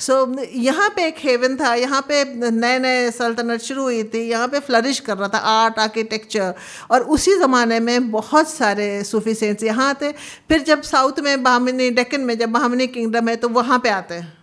so 0.00 0.14
so, 0.24 0.44
यहाँ 0.54 0.88
पे 0.96 1.06
एक 1.06 1.14
हेवन 1.18 1.56
था 1.56 1.74
यहाँ 1.74 2.00
पे 2.08 2.24
नए 2.50 2.78
नए 2.78 3.10
सल्तनत 3.10 3.60
शुरू 3.60 3.82
हुई 3.82 4.02
थी 4.04 4.22
यहाँ 4.28 4.48
पे 4.48 4.60
फ्लरिश 4.60 5.00
कर 5.00 5.16
रहा 5.16 5.28
था 5.28 5.38
आर्ट 5.38 5.78
आर्किटेक्चर 5.78 6.54
और 6.90 7.02
उसी 7.16 7.36
ज़माने 7.38 7.80
में 7.80 8.10
बहुत 8.10 8.48
सारे 8.48 9.04
सूफी 9.04 9.34
सेंट्स 9.34 9.64
यहाँ 9.64 9.88
आते 9.90 10.14
फिर 10.48 10.62
जब 10.62 10.82
साउथ 10.82 11.20
में 11.20 11.42
बाहमिनी 11.42 11.90
डेक्कन 11.90 12.20
में 12.20 12.36
जब 12.38 12.52
बाहमिनी 12.52 12.86
किंगडम 12.86 13.28
है 13.28 13.36
तो 13.36 13.48
वहाँ 13.48 13.78
पे 13.78 13.88
आते 13.88 14.14
हैं। 14.14 14.39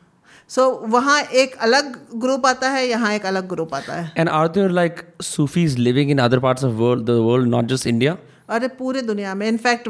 सो 0.49 0.61
so, 0.61 0.91
वहाँ 0.91 1.22
एक 1.22 1.56
अलग 1.68 1.94
ग्रुप 2.19 2.45
आता 2.45 2.69
है 2.69 2.88
यहाँ 2.88 3.14
एक 3.14 3.26
अलग 3.26 3.48
ग्रुप 3.49 3.74
आता 3.76 3.94
है। 3.94 4.11
And 4.18 4.30
are 4.30 4.48
there 4.48 4.69
like 4.72 5.02
Sufis 5.22 5.78
living 5.78 6.11
in 6.11 6.19
other 6.26 6.40
parts 6.40 6.64
of 6.64 6.74
world 6.74 7.06
the 7.06 7.18
world 7.30 7.49
not 7.49 7.65
just 7.74 7.88
India 7.88 8.18
अरे 8.49 8.68
पूरे 8.82 9.02
दुनिया 9.02 9.34
में। 9.36 9.48
इनफैक्ट 9.48 9.88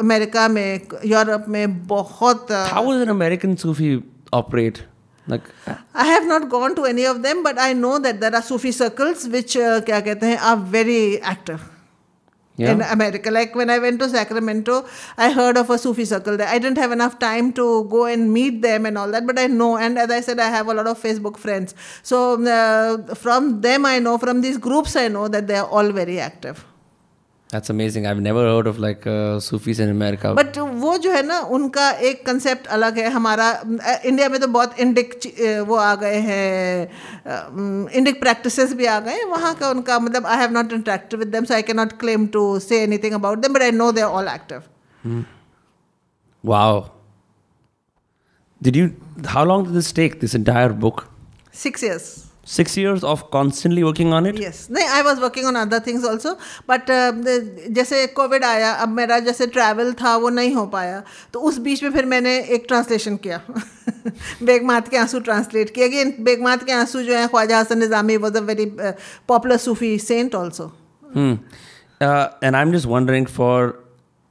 अमेरिका 0.00 0.48
में 0.48 0.80
यूरोप 1.06 1.44
में 1.48 1.86
बहुत 1.86 2.52
how 2.52 2.94
is 2.94 3.02
an 3.02 3.08
American 3.08 3.54
Sufi 3.64 3.98
operate 4.34 4.86
Like, 5.30 5.46
I 5.92 6.04
have 6.06 6.26
not 6.26 6.44
gone 6.50 6.74
to 6.76 6.84
any 6.84 7.04
of 7.04 7.16
them, 7.22 7.42
but 7.42 7.56
I 7.58 7.72
know 7.72 7.98
that 8.02 8.20
there 8.20 8.32
are 8.32 8.42
Sufi 8.48 8.70
circles 8.70 9.24
which 9.32 9.56
uh, 9.56 9.80
क्या 9.86 9.98
कहते 10.00 10.26
हैं 10.26 10.36
are 10.50 10.56
very 10.74 11.20
active. 11.30 11.64
Yeah. 12.56 12.72
in 12.72 12.82
America. 12.82 13.30
Like 13.30 13.54
when 13.54 13.70
I 13.70 13.78
went 13.78 14.00
to 14.00 14.08
Sacramento, 14.08 14.86
I 15.16 15.32
heard 15.32 15.56
of 15.56 15.70
a 15.70 15.78
Sufi 15.78 16.04
circle 16.04 16.36
there. 16.36 16.48
I 16.48 16.58
didn't 16.58 16.78
have 16.78 16.92
enough 16.92 17.18
time 17.18 17.52
to 17.54 17.84
go 17.84 18.06
and 18.06 18.32
meet 18.32 18.62
them 18.62 18.86
and 18.86 18.98
all 18.98 19.10
that, 19.10 19.26
but 19.26 19.38
I 19.38 19.46
know. 19.46 19.76
And 19.76 19.98
as 19.98 20.10
I 20.10 20.20
said, 20.20 20.38
I 20.38 20.48
have 20.48 20.68
a 20.68 20.74
lot 20.74 20.86
of 20.86 21.00
Facebook 21.00 21.36
friends. 21.36 21.74
So 22.02 22.42
uh, 22.44 23.14
from 23.14 23.60
them, 23.60 23.86
I 23.86 23.98
know, 23.98 24.18
from 24.18 24.40
these 24.40 24.58
groups, 24.58 24.96
I 24.96 25.08
know 25.08 25.28
that 25.28 25.46
they 25.46 25.56
are 25.56 25.66
all 25.66 25.92
very 25.92 26.18
active. 26.20 26.64
That's 27.50 27.70
amazing. 27.70 28.06
I've 28.08 28.20
never 28.20 28.40
heard 28.40 28.66
of 28.66 28.78
like 28.80 29.06
uh, 29.06 29.38
Sufis 29.38 29.78
in 29.78 29.88
America. 29.88 30.34
But 30.34 30.56
वो 30.58 30.96
जो 30.98 31.10
है 31.12 31.22
ना 31.26 31.38
उनका 31.56 31.90
एक 32.08 32.24
concept 32.26 32.66
अलग 32.76 32.98
है 32.98 33.10
हमारा 33.12 33.50
India 34.04 34.28
में 34.28 34.40
तो 34.40 34.46
बहुत 34.46 34.80
इंडिक 34.80 35.14
वो 35.68 35.76
आ 35.76 35.94
गए 35.94 36.18
हैं 36.20 37.88
इंडिक 37.98 38.20
प्रैक्टिसेस 38.20 38.72
भी 38.74 38.86
आ 38.86 38.98
गए 39.00 39.22
वहाँ 39.30 39.54
का 39.60 39.70
उनका 39.70 39.98
मतलब 39.98 40.26
I 40.26 40.38
have 40.38 40.50
not 40.52 40.72
interacted 40.72 41.18
with 41.20 41.28
them 41.28 41.44
so 41.44 41.54
I 41.54 41.62
can 41.62 41.76
not 41.76 41.92
claim 42.00 42.26
to 42.36 42.58
say 42.60 42.82
anything 42.82 43.14
about 43.14 43.38
them 43.38 43.54
but 43.54 43.62
I 43.62 43.72
know 43.72 43.90
they 43.92 44.02
all 44.02 44.28
active 44.28 45.24
Wow. 46.44 46.92
Did 48.60 48.76
you? 48.76 48.94
How 49.24 49.44
long 49.44 49.64
did 49.64 49.74
this 49.74 49.90
take? 49.92 50.20
This 50.20 50.34
entire 50.34 50.72
book? 50.72 51.08
Six 51.52 51.82
years. 51.82 52.25
Six 52.46 52.76
years 52.76 53.02
of 53.02 53.22
constantly 53.30 53.82
working 53.84 54.12
on 54.12 54.26
it? 54.30 54.36
Yes. 54.40 54.58
नहीं 54.70 54.86
I 54.88 55.02
was 55.02 55.20
working 55.20 55.46
on 55.46 55.56
other 55.56 55.80
things 55.86 56.04
also 56.04 56.32
but 56.70 56.90
जैसे 57.74 58.06
COVID 58.18 58.44
आया 58.44 58.72
अब 58.72 58.88
मेरा 58.88 59.18
जैसे 59.28 59.46
travel 59.56 59.92
था 60.02 60.16
वो 60.16 60.28
नहीं 60.28 60.54
हो 60.54 60.66
पाया। 60.74 61.02
तो 61.32 61.40
उस 61.40 61.58
बीच 61.66 61.82
में 61.82 61.90
फिर 61.92 62.04
मैंने 62.12 62.38
एक 62.56 62.64
ट्रांसलेशन 62.68 63.16
किया। 63.26 63.40
बेगमात 64.42 64.88
के 64.88 64.96
आँसू 64.96 65.20
ट्रांसलेट 65.28 65.70
किया 65.74 65.86
अगेन 65.86 66.14
बेगमात 66.20 66.64
के 66.64 66.72
आँसू 66.72 67.02
जो 67.02 67.16
है 67.16 67.26
Khwaja 67.28 67.58
Hasan 67.60 67.78
Nizami 67.78 68.16
was 68.26 68.36
a 68.36 68.40
very 68.52 68.70
popular 69.28 69.56
Sufi 69.66 69.98
saint 69.98 70.34
also 70.34 70.70
and 71.16 72.54
I 72.54 72.62
am 72.62 72.72
just 72.72 72.86
wondering 72.86 73.26
for 73.40 73.74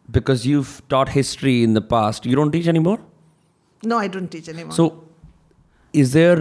because 0.10 0.42
you've 0.48 0.74
taught 0.94 1.10
history 1.10 1.52
in 1.68 1.72
the 1.76 1.82
past 1.92 2.26
you 2.32 2.36
don't 2.40 2.52
teach 2.56 2.68
anymore? 2.72 2.98
No 3.84 3.98
i 3.98 4.08
don't 4.08 4.32
teach 4.34 4.50
anymore. 4.50 4.76
So 4.76 4.84
is 5.94 6.12
there 6.14 6.36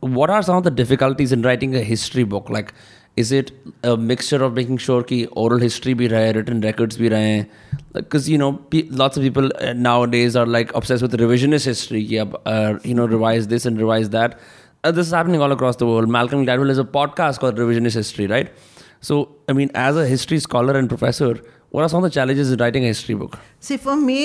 what 0.00 0.30
are 0.30 0.42
some 0.42 0.56
of 0.56 0.64
the 0.64 0.70
difficulties 0.70 1.32
in 1.32 1.42
writing 1.42 1.74
a 1.74 1.80
history 1.80 2.24
book 2.24 2.48
like 2.50 2.72
is 3.16 3.32
it 3.32 3.50
a 3.82 3.96
mixture 3.96 4.42
of 4.44 4.54
making 4.54 4.76
sure 4.76 5.02
ki 5.02 5.18
oral 5.42 5.58
history 5.58 5.94
be 5.94 6.08
rahe 6.08 6.34
written 6.36 6.60
records 6.60 6.98
be 7.02 7.08
rahe 7.08 7.46
because 7.92 8.28
you 8.28 8.38
know 8.38 8.50
lots 9.02 9.16
of 9.16 9.22
people 9.22 9.50
uh, 9.60 9.72
nowadays 9.72 10.36
are 10.36 10.46
like 10.46 10.74
obsessed 10.74 11.02
with 11.02 11.18
revisionist 11.24 11.64
history 11.64 12.00
yeah, 12.00 12.24
uh, 12.44 12.78
you 12.84 12.94
know 12.94 13.06
revise 13.06 13.48
this 13.48 13.66
and 13.66 13.80
revise 13.80 14.10
that 14.10 14.38
uh, 14.84 14.90
this 14.90 15.06
is 15.06 15.12
happening 15.12 15.40
all 15.40 15.52
across 15.52 15.76
the 15.76 15.86
world 15.86 16.08
malcolm 16.08 16.44
gladwell 16.46 16.68
has 16.68 16.78
a 16.78 16.84
podcast 16.84 17.38
called 17.38 17.56
revisionist 17.56 17.94
history 17.94 18.26
right 18.26 18.52
so 19.00 19.20
i 19.48 19.52
mean 19.52 19.70
as 19.74 19.96
a 19.96 20.06
history 20.06 20.38
scholar 20.38 20.76
and 20.76 20.88
professor 20.88 21.32
what 21.70 21.82
are 21.82 21.88
some 21.88 22.04
of 22.04 22.10
the 22.10 22.14
challenges 22.18 22.52
in 22.52 22.58
writing 22.58 22.84
a 22.84 22.92
history 22.94 23.14
book 23.14 23.38
see 23.60 23.78
for 23.88 23.96
me 23.96 24.20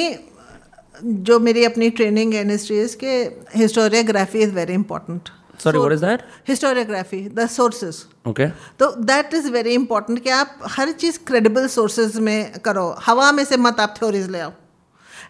जो 1.04 1.40
मेरी 1.40 1.64
अपनी 1.66 1.90
training 1.90 2.34
है 2.34 2.44
histories 2.52 2.96
के 3.04 3.14
historiography 3.58 4.40
is 4.40 4.52
very 4.56 4.74
important 4.74 5.30
Sorry, 5.59 5.77
so, 5.77 5.83
what 5.83 5.93
is 5.93 6.01
that? 6.01 6.25
Historiography, 6.47 7.35
the 7.35 7.49
sources. 7.49 8.05
Okay. 8.27 8.51
तो 8.79 8.91
that 9.05 9.35
is 9.35 9.51
very 9.51 9.75
important 9.75 10.23
कि 10.23 10.31
आप 10.31 10.59
हर 10.77 10.93
चीज़ 10.93 11.19
credible 11.27 11.67
sources 11.69 12.19
में 12.29 12.61
करो 12.65 12.87
हवा 13.07 13.31
में 13.33 13.45
से 13.45 13.57
मत 13.57 13.81
आप 13.81 13.95
थ्योरीज 13.99 14.31
ले 14.31 14.41
आओ 14.41 14.53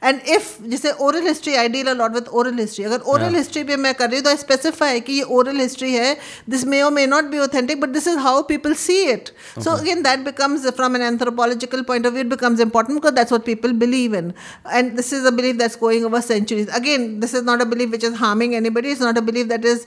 एंड 0.03 0.21
इफ़ 0.29 0.49
जैसे 0.69 0.91
oral 1.01 1.27
history 1.27 1.55
I 1.55 1.69
deal 1.69 1.87
a lot 1.87 2.15
with 2.15 2.29
oral 2.31 2.59
history 2.59 2.85
अगर 2.85 3.01
ओरल 3.07 3.35
हिस्ट्री 3.35 3.63
पे 3.65 3.77
मैं 3.77 3.95
कर 3.95 4.11
रही 4.11 4.17
हूँ 4.17 4.25
तो 4.25 4.31
आई 4.31 4.37
स्पेसिफाई 4.37 5.01
कि 5.01 5.13
ये 5.13 5.23
ओरल 5.37 5.61
हिस्ट्री 5.61 5.93
है 5.93 6.17
दिस 6.51 6.65
मे 6.67 6.81
और 6.83 6.93
may 6.93 7.07
not 7.07 7.25
be 7.31 7.39
authentic 7.39 7.81
but 7.81 7.89
this 7.89 8.09
is 8.09 8.19
how 8.19 8.43
people 8.49 8.75
see 8.77 9.01
it 9.03 9.29
so 9.59 9.71
again 9.71 10.03
that 10.03 10.25
becomes 10.25 10.67
from 10.77 10.97
an 10.97 11.03
anthropological 11.03 11.83
point 11.83 12.07
of 12.07 12.15
view 12.15 12.25
it 12.25 12.31
becomes 12.31 12.61
important 12.61 12.99
because 12.99 13.15
that's 13.15 13.33
what 13.33 13.45
people 13.45 13.73
believe 13.85 14.17
in 14.17 14.33
and 14.73 14.95
this 14.97 15.13
is 15.13 15.27
a 15.27 15.31
believe 15.33 15.57
that's 15.59 15.79
going 15.81 16.07
over 16.07 16.21
centuries 16.23 16.69
again 16.81 17.09
this 17.21 17.35
is 17.35 17.45
not 17.45 17.61
a 17.61 17.65
believe 17.67 17.91
which 17.91 18.05
is 18.05 18.15
harming 18.17 18.55
anybody 18.71 18.91
is 18.91 19.05
not 19.05 19.19
a 19.19 19.21
believe 19.23 19.47
that 19.47 19.65
is 19.67 19.87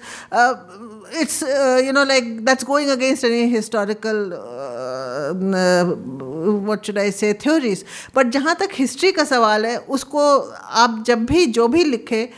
it's 1.12 1.43
uh, 1.43 1.81
you 1.85 1.93
know 1.93 2.05
like 2.05 2.44
that's 2.44 2.65
going 2.65 2.90
against 2.90 3.24
any 3.24 3.48
historical 3.48 4.35
uh, 4.35 5.35
uh, 5.35 5.85
what 6.69 6.85
should 6.85 6.98
I 6.98 7.11
say 7.11 7.32
theories 7.32 7.85
but 8.12 8.32
जहाँ 8.32 8.56
तक 8.62 8.74
history 8.78 9.12
का 9.12 9.24
सवाल 9.24 9.66
है 9.66 9.77
उसको 9.97 10.39
आप 10.82 11.02
जब 11.06 11.24
भी 11.27 11.47
जो 11.59 11.69
भी 11.69 11.85
लिखे 11.85 12.28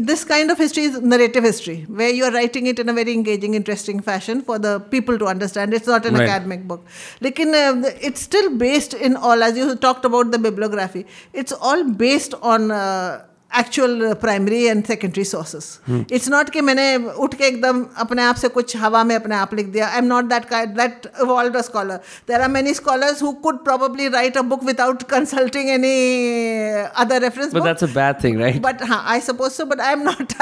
this 0.00 0.24
kind 0.24 0.50
of 0.50 0.58
history 0.58 0.84
is 0.84 1.00
narrative 1.00 1.42
history 1.42 1.84
where 1.88 2.10
you 2.10 2.24
are 2.24 2.30
writing 2.32 2.66
it 2.66 2.78
in 2.78 2.88
a 2.88 2.92
very 2.92 3.12
engaging 3.12 3.54
interesting 3.54 4.00
fashion 4.00 4.42
for 4.42 4.58
the 4.58 4.78
people 4.90 5.18
to 5.18 5.26
understand 5.26 5.72
it's 5.72 5.86
not 5.86 6.04
an 6.06 6.14
right. 6.14 6.28
academic 6.28 6.66
book 6.68 6.84
lekin 7.20 7.54
uh, 7.54 7.90
it's 8.00 8.20
still 8.20 8.50
based 8.56 8.94
in 8.94 9.16
all 9.16 9.42
as 9.42 9.56
you 9.56 9.74
talked 9.76 10.04
about 10.04 10.30
the 10.30 10.38
bibliography 10.38 11.06
it's 11.32 11.52
all 11.52 11.84
based 11.84 12.34
on 12.42 12.70
uh, 12.70 13.24
actual 13.57 14.13
primary 14.13 14.63
and 14.65 14.83
secondary 14.85 15.23
sources 15.23 15.79
it's 16.11 16.29
not 16.29 16.49
कि 16.49 16.61
मैंने 16.61 16.95
उठ 16.95 17.33
के 17.35 17.43
एकदम 17.43 17.85
अपने 17.97 18.23
आप 18.23 18.35
से 18.35 18.47
कुछ 18.47 18.77
हवा 18.77 19.03
में 19.03 19.15
अपने 19.15 19.35
आप 19.35 19.53
लिख 19.53 19.65
दिया। 19.65 19.87
I 19.87 19.97
am 19.97 20.05
not 20.05 20.25
that 20.25 20.53
that 20.53 21.07
evolve 21.21 21.57
a 21.57 21.61
scholar 21.61 21.95
there 22.27 22.41
are 22.41 22.49
many 22.49 22.73
scholars 22.73 23.23
who 23.23 23.31
could 23.31 23.63
probably 23.63 24.07
write 24.07 24.37
a 24.37 24.41
book 24.41 24.63
without 24.63 25.03
consulting 25.03 25.69
any 25.69 25.93
other 26.95 27.21
reference 27.21 27.53
but 27.53 27.63
that's 27.63 27.83
a 27.83 27.87
bad 27.87 28.23
thing 28.23 28.41
right 28.41 28.61
but 28.61 28.83
हाँ 28.83 29.03
I 29.07 29.19
suppose 29.19 29.53
so 29.53 29.65
but 29.65 29.81
I 29.81 29.93
am 29.93 30.01
not 30.01 30.33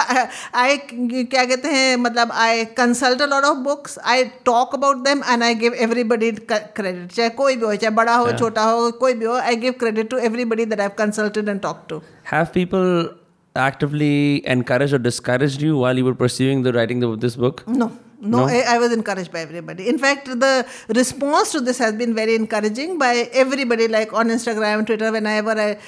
I 0.56 0.78
क्या 0.94 1.46
कहते 1.46 1.68
हैं 1.68 1.96
मतलब 1.98 2.32
I 2.32 2.66
consult 2.66 3.22
a 3.22 3.26
lot 3.26 3.44
of 3.44 3.58
books 3.58 4.00
I 4.06 4.24
talk 4.24 4.76
about 4.76 4.98
them 4.98 5.22
and 5.30 5.44
I 5.44 5.56
give 5.56 5.74
everybody 5.74 6.32
credit 6.52 7.12
चाहे 7.12 7.30
कोई 7.30 7.56
भी 7.56 7.66
हो 7.66 7.76
चाहे 7.76 7.96
बड़ा 7.96 8.16
हो 8.16 8.32
छोटा 8.32 8.64
हो 8.64 8.92
कोई 8.92 9.14
भी 9.14 9.26
हो 9.26 9.34
I 9.34 9.56
give 9.56 9.74
credit 9.80 10.10
to 10.10 10.18
everybody 10.18 10.66
that 10.66 10.82
I 10.82 10.90
consulted 10.98 11.50
and 11.50 11.62
talk 11.62 11.86
to 11.90 12.02
have 12.27 12.53
people 12.53 13.11
actively 13.55 14.47
encouraged 14.47 14.95
or 14.95 14.99
discouraged 14.99 15.61
you 15.61 15.77
while 15.77 15.97
you 15.97 16.05
were 16.05 16.15
pursuing 16.15 16.63
the 16.63 16.73
writing 16.73 17.03
of 17.03 17.21
this 17.21 17.37
book? 17.37 17.67
No. 17.67 17.97
No, 18.25 18.39
no? 18.39 18.45
I, 18.45 18.61
I, 18.75 18.79
was 18.79 18.93
encouraged 18.93 19.33
by 19.33 19.41
everybody. 19.41 19.89
In 19.89 19.99
fact, 19.99 20.27
the 20.27 20.65
response 20.91 21.51
to 21.53 21.61
this 21.61 21.79
has 21.79 21.93
been 21.95 22.15
very 22.15 22.37
encouraging 22.37 22.97
by 22.97 23.29
everybody, 23.33 23.89
like 23.89 24.13
on 24.13 24.29
Instagram, 24.29 24.87
Twitter, 24.87 25.11
whenever 25.11 25.51
I. 25.51 25.79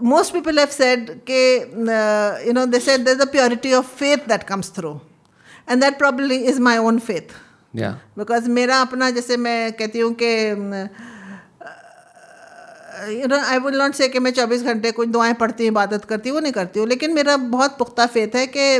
Most 0.00 0.32
people 0.32 0.54
have 0.54 0.70
said, 0.70 1.10
okay, 1.10 1.64
uh, 1.64 2.38
you 2.46 2.52
know, 2.52 2.64
they 2.64 2.78
said 2.78 3.04
there's 3.04 3.18
a 3.18 3.26
purity 3.26 3.74
of 3.74 3.86
faith 3.86 4.24
that 4.26 4.46
comes 4.46 4.68
through. 4.68 5.00
And 5.66 5.82
that 5.82 5.98
probably 5.98 6.46
is 6.46 6.60
my 6.60 6.76
own 6.76 7.00
faith. 7.00 7.34
Yeah. 7.72 7.96
Because 8.16 8.48
मेरा 8.48 8.80
अपना 8.86 9.10
जैसे 9.10 9.36
मैं 9.36 9.72
कहती 9.72 9.98
हूँ 9.98 10.14
कि 10.14 10.30
you 13.09 13.27
know 13.27 13.37
I 13.39 13.59
will 13.59 13.77
not 13.77 13.93
say 13.93 14.07
कि 14.09 14.19
मैं 14.19 14.31
चौबीस 14.33 14.63
घंटे 14.63 14.91
कुछ 14.91 15.07
दुआएँ 15.09 15.33
पढ़ती 15.33 15.63
हूँ, 15.63 15.71
इबादत 15.71 16.05
करती 16.05 16.29
हूँ, 16.29 16.35
वो 16.35 16.41
नहीं 16.41 16.53
करती 16.53 16.79
हूँ। 16.79 16.87
लेकिन 16.87 17.13
मेरा 17.13 17.37
बहुत 17.37 17.77
पुख्ता 17.77 18.05
फेथ 18.07 18.35
है 18.35 18.45
कि 18.47 18.75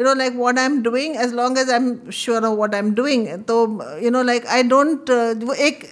you 0.00 0.04
know 0.04 0.14
like 0.14 0.36
what 0.36 0.58
I 0.58 0.64
am 0.64 0.80
doing 0.82 1.16
as 1.16 1.34
long 1.34 1.58
as 1.58 1.70
I 1.70 1.76
am 1.76 2.10
sure 2.14 2.44
of 2.44 2.56
what 2.58 2.74
I 2.74 2.80
am 2.80 2.92
doing 2.94 3.28
तो 3.48 3.56
you 4.02 4.10
know 4.10 4.22
like 4.22 4.46
I 4.46 4.62
don't 4.62 5.10
वो 5.44 5.54
एक 5.54 5.84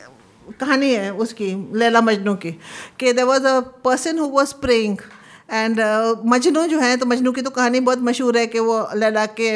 कहानी 0.61 0.91
है 0.91 1.13
उसकी, 1.15 1.47
लैला 1.79 2.01
मजनू 2.01 2.35
की, 2.35 2.53
कि 3.01 3.13
there 3.13 3.25
was 3.25 3.47
a 3.47 3.59
person 3.85 4.19
who 4.19 4.27
was 4.29 4.55
praying 4.61 4.97
and 5.51 5.81
Majnu 6.27 6.67
जो 6.67 6.79
है 6.79 6.97
तो 6.97 7.07
मजनू 7.07 7.33
की 7.33 7.43
तो 7.43 7.51
कहानी 7.51 7.81
बहुत 7.81 7.99
मशहूर 7.99 8.39
है 8.39 8.47
कि 8.47 8.59
वो 8.59 8.89
लैला 8.95 9.27
के 9.27 9.55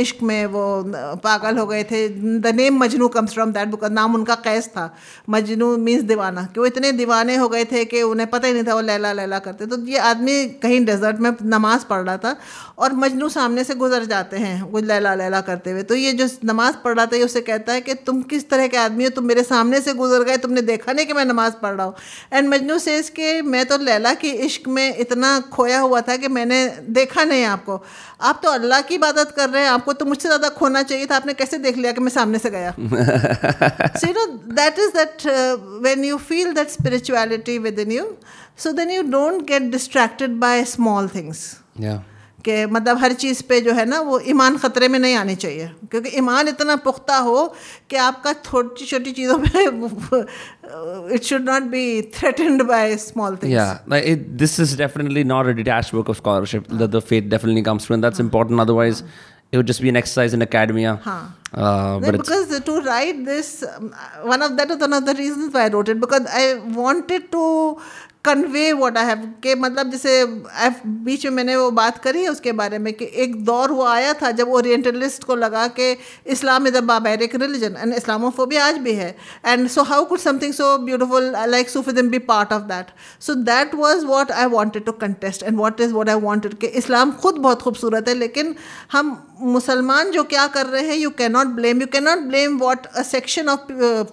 इश्क 0.00 0.22
में 0.22 0.46
वो 0.46 0.64
uh, 0.82 1.18
पागल 1.18 1.58
हो 1.58 1.66
गए 1.66 1.84
थे। 1.84 2.08
The 2.38 2.46
name 2.46 2.78
Majnu 2.78 3.08
comes 3.08 3.32
from 3.32 3.52
that 3.52 3.68
book 3.68 3.84
नाम 3.84 4.14
उनका 4.14 4.34
कैस 4.34 4.68
था। 4.68 4.94
मजनू 5.28 5.76
मीन्स 5.76 6.02
दीवाना। 6.02 6.42
कि 6.44 6.60
वो 6.60 6.66
इतने 6.66 6.92
दीवाने 6.92 7.36
हो 7.36 7.48
गए 7.48 7.64
थे 7.64 7.84
कि 7.84 8.02
उन्हें 8.02 8.30
पता 8.30 8.48
ही 8.48 8.54
नहीं 8.54 8.64
था 8.64 8.74
वो 8.74 8.80
लैला 8.80 9.12
लैला 9.12 9.38
करते। 9.38 9.66
तो 9.66 9.78
ये 9.86 9.98
आदमी 9.98 10.46
कहीं 10.46 10.84
डेजर्ट 10.84 11.20
में 11.20 11.30
नमाज़ 11.42 11.84
पढ़ 11.90 12.02
रहा 12.02 12.16
था 12.16 12.36
और 12.82 12.92
मजनू 12.94 13.28
सामने 13.28 13.64
से 13.64 13.74
गुजर 13.76 14.04
जाते 14.06 14.36
हैं 14.36 14.62
वो 14.62 14.80
लैला 14.82 15.14
लैला 15.14 15.40
करते 15.42 15.70
हुए। 15.70 15.82
तो 15.82 15.94
ये 15.94 16.12
जो 16.12 16.28
नमाज़ 16.44 16.76
पढ़ 16.84 16.96
रहा 16.96 17.06
था 17.06 17.16
ये 17.16 17.24
उसे 17.24 17.40
कहता 17.42 17.72
है 17.72 17.80
कि 17.80 17.94
तुम 17.96 18.22
किस 18.24 18.48
तरह 18.50 18.66
के 18.68 18.76
आदमी 18.76 19.04
हो? 19.04 19.10
तुम 19.10 19.24
मेरे 19.24 19.42
सामने 19.44 19.80
से 19.80 19.94
गुजर 19.94 20.24
गए 20.24 20.36
तुमने 20.38 20.62
देखा 20.62 20.92
नहीं 20.92 21.06
कि 21.06 21.12
मैं 21.12 21.24
नमाज़ 21.24 21.54
पढ़ 21.62 21.74
रहा 21.74 21.86
हूँ। 21.86 21.94
एंड 22.32 22.48
मजनू 22.48 22.78
से 22.78 22.96
इसके 22.98 23.40
मैं 23.44 23.64
तो 23.66 23.78
लैला 23.80 24.14
की 24.14 24.30
इश्क 24.46 24.68
में 24.68 24.96
इतना 24.96 25.38
खोया 25.52 25.78
हुआ 25.80 26.00
था 26.00 26.16
कि 26.16 26.28
मैंने 26.30 26.66
देखा 26.90 27.24
नहीं 27.24 27.44
आपको। 27.46 27.80
आप 28.22 28.40
तो 28.42 28.50
अल्लाह 28.50 28.80
की 28.80 28.94
इबादत 28.94 29.32
कर 29.36 29.48
रहे 29.48 29.62
हैं 29.62 29.70
आपको 29.70 29.92
तो 29.92 30.04
मुझसे 30.04 30.28
ज़्यादा 30.28 30.48
खोना 30.58 30.82
चाहिए 30.82 31.06
था 31.06 31.16
आपने 31.16 31.34
कैसे 31.34 31.58
देख 31.58 31.76
लिया 31.76 31.92
कि 31.92 32.00
मैं 32.00 32.10
सामने 32.12 32.38
से 32.38 32.50
गया? 32.50 32.70
So 32.70 34.06
you 34.06 34.12
know 34.12 34.26
that 34.54 34.78
is 34.78 34.90
that 34.96 35.26
when 35.82 36.04
you 36.04 36.16
feel 36.28 36.52
that 36.54 36.68
spirituality 36.70 37.58
with 37.58 37.78
in 37.78 37.92
you 37.92 38.04
so 38.64 38.72
then 38.72 38.90
you 38.90 39.02
don't 39.10 39.42
get 39.48 39.70
distracted 39.72 40.38
by 40.40 40.64
small 40.66 41.08
things. 41.14 41.44
कि 42.44 42.66
मतलब 42.66 42.98
हर 42.98 43.12
चीज़ 43.12 43.42
पे 43.48 43.60
जो 43.60 43.72
है 43.72 43.84
ना 43.84 44.00
वो 44.00 44.18
ईमान 44.34 44.56
ख़तरे 44.58 44.88
में 44.88 44.98
नहीं 44.98 45.14
आने 45.14 45.34
चाहिए। 45.34 45.70
क्योंकि 45.90 46.10
ईमान 46.18 46.48
इतना 46.48 46.76
पुख्ता 46.76 47.16
हो 47.16 47.54
कि 47.90 47.96
आपका 47.96 48.32
छोटी 48.32 48.86
छोटी 48.86 49.12
चीज़ों 49.12 49.38
पे 49.38 49.64
it 51.14 51.22
should 51.22 51.48
not 51.50 51.62
be 51.62 52.02
threatened 52.02 52.62
by 52.62 52.96
small 52.96 53.36
things 53.42 53.56
या 53.56 53.82
this 54.44 54.60
is 54.60 54.76
definitely 54.78 55.24
not 55.24 55.46
a 55.46 55.52
detach 55.60 55.90
work 55.94 56.10
of 56.10 56.16
scholarship 56.16 56.72
the 56.72 57.00
faith 57.08 57.30
definitely 57.36 57.62
comes 57.62 57.86
from 57.86 58.02
that's 58.02 58.20
important 58.20 58.60
otherwise 58.60 59.02
it. 59.52 59.56
Would 59.58 59.66
just 59.66 59.82
be 59.82 59.88
an 59.88 59.96
exercise 59.96 60.34
in 60.34 60.42
academia. 60.42 60.98
huh. 61.04 61.26
uh, 61.54 61.98
because 62.00 62.50
it's, 62.50 62.64
to 62.64 62.80
write 62.80 63.24
this 63.24 63.62
um, 63.62 63.94
one 64.24 64.42
of 64.42 64.56
that 64.56 64.70
is 64.70 64.78
one 64.78 64.92
of 64.94 65.04
why 65.52 65.64
i 65.64 65.68
wrote 65.68 65.88
it 65.88 66.00
because 66.00 66.26
i 66.26 66.54
wanted 66.54 67.30
to 67.30 67.42
uh, 67.42 68.01
convey 68.24 68.72
what 68.72 68.96
I 68.98 69.06
have 69.06 69.22
के 69.42 69.54
मतलब 69.54 69.90
जैसे 69.90 70.24
बीच 71.04 71.24
में 71.26 71.32
मैंने 71.32 71.54
वो 71.56 71.70
बात 71.70 71.96
करी 72.02 72.22
है 72.22 72.28
उसके 72.28 72.52
बारे 72.52 72.78
में 72.78 72.92
कि 72.94 73.08
एक 73.22 73.34
दौर 73.44 73.70
वो 73.72 73.84
आया 73.84 74.12
था 74.20 74.30
जब 74.30 74.48
ओरिएंटलिस्ट 74.50 75.24
को 75.24 75.36
लगा 75.36 75.66
कि 75.78 75.90
Islam 76.32 76.66
is 76.66 76.76
a 76.76 76.80
barbaric 76.90 77.34
religion 77.34 77.76
and 77.78 77.94
Islamophobia 77.94 78.66
आज 78.66 78.76
भी 78.78 78.92
है। 78.94 79.08
And 79.46 79.68
so 79.68 79.82
how 79.82 80.04
could 80.04 80.18
something 80.18 80.52
so 80.54 80.76
beautiful 80.78 81.32
like 81.48 81.70
Sufism 81.70 82.08
be 82.10 82.18
part 82.28 82.52
of 82.52 82.62
that 82.64 82.86
so 83.20 83.34
that 83.44 83.74
was 83.74 84.04
what 84.06 84.30
I 84.32 84.46
wanted 84.52 84.84
to 84.84 84.92
contest 85.00 85.42
and 85.42 85.58
what 85.58 85.80
is 85.80 85.92
what 85.92 86.08
I 86.08 86.20
wanted 86.20 86.54
कि 86.58 86.66
इस्लाम 86.82 87.12
खुद 87.22 87.38
बहुत 87.38 87.62
खूबसूरत 87.62 88.08
है, 88.08 88.14
लेकिन 88.14 88.54
हम 88.92 89.16
मुसलमान 89.54 90.10
जो 90.10 90.22
क्या 90.24 90.46
कर 90.48 90.66
रहे 90.66 90.86
हैं 90.88 90.96
you 90.96 91.10
can 91.18 91.32
not 91.32 91.46
blame 91.56 91.80
you 91.80 91.86
can 91.92 92.04
not 92.04 92.18
blame 92.28 92.58
what 92.58 92.86
a 92.86 93.02
section 93.02 93.48
of 93.48 93.72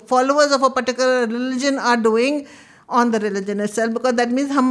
followers 0.09 0.51
of 0.51 0.63
a 0.63 0.69
particular 0.75 1.27
religion 1.27 1.77
are 1.79 1.95
doing 1.97 2.41
on 2.89 3.11
the 3.11 3.15
religion 3.15 3.65
self 3.65 3.93
because 3.93 4.15
that 4.15 4.29
means 4.29 4.51
हम 4.51 4.67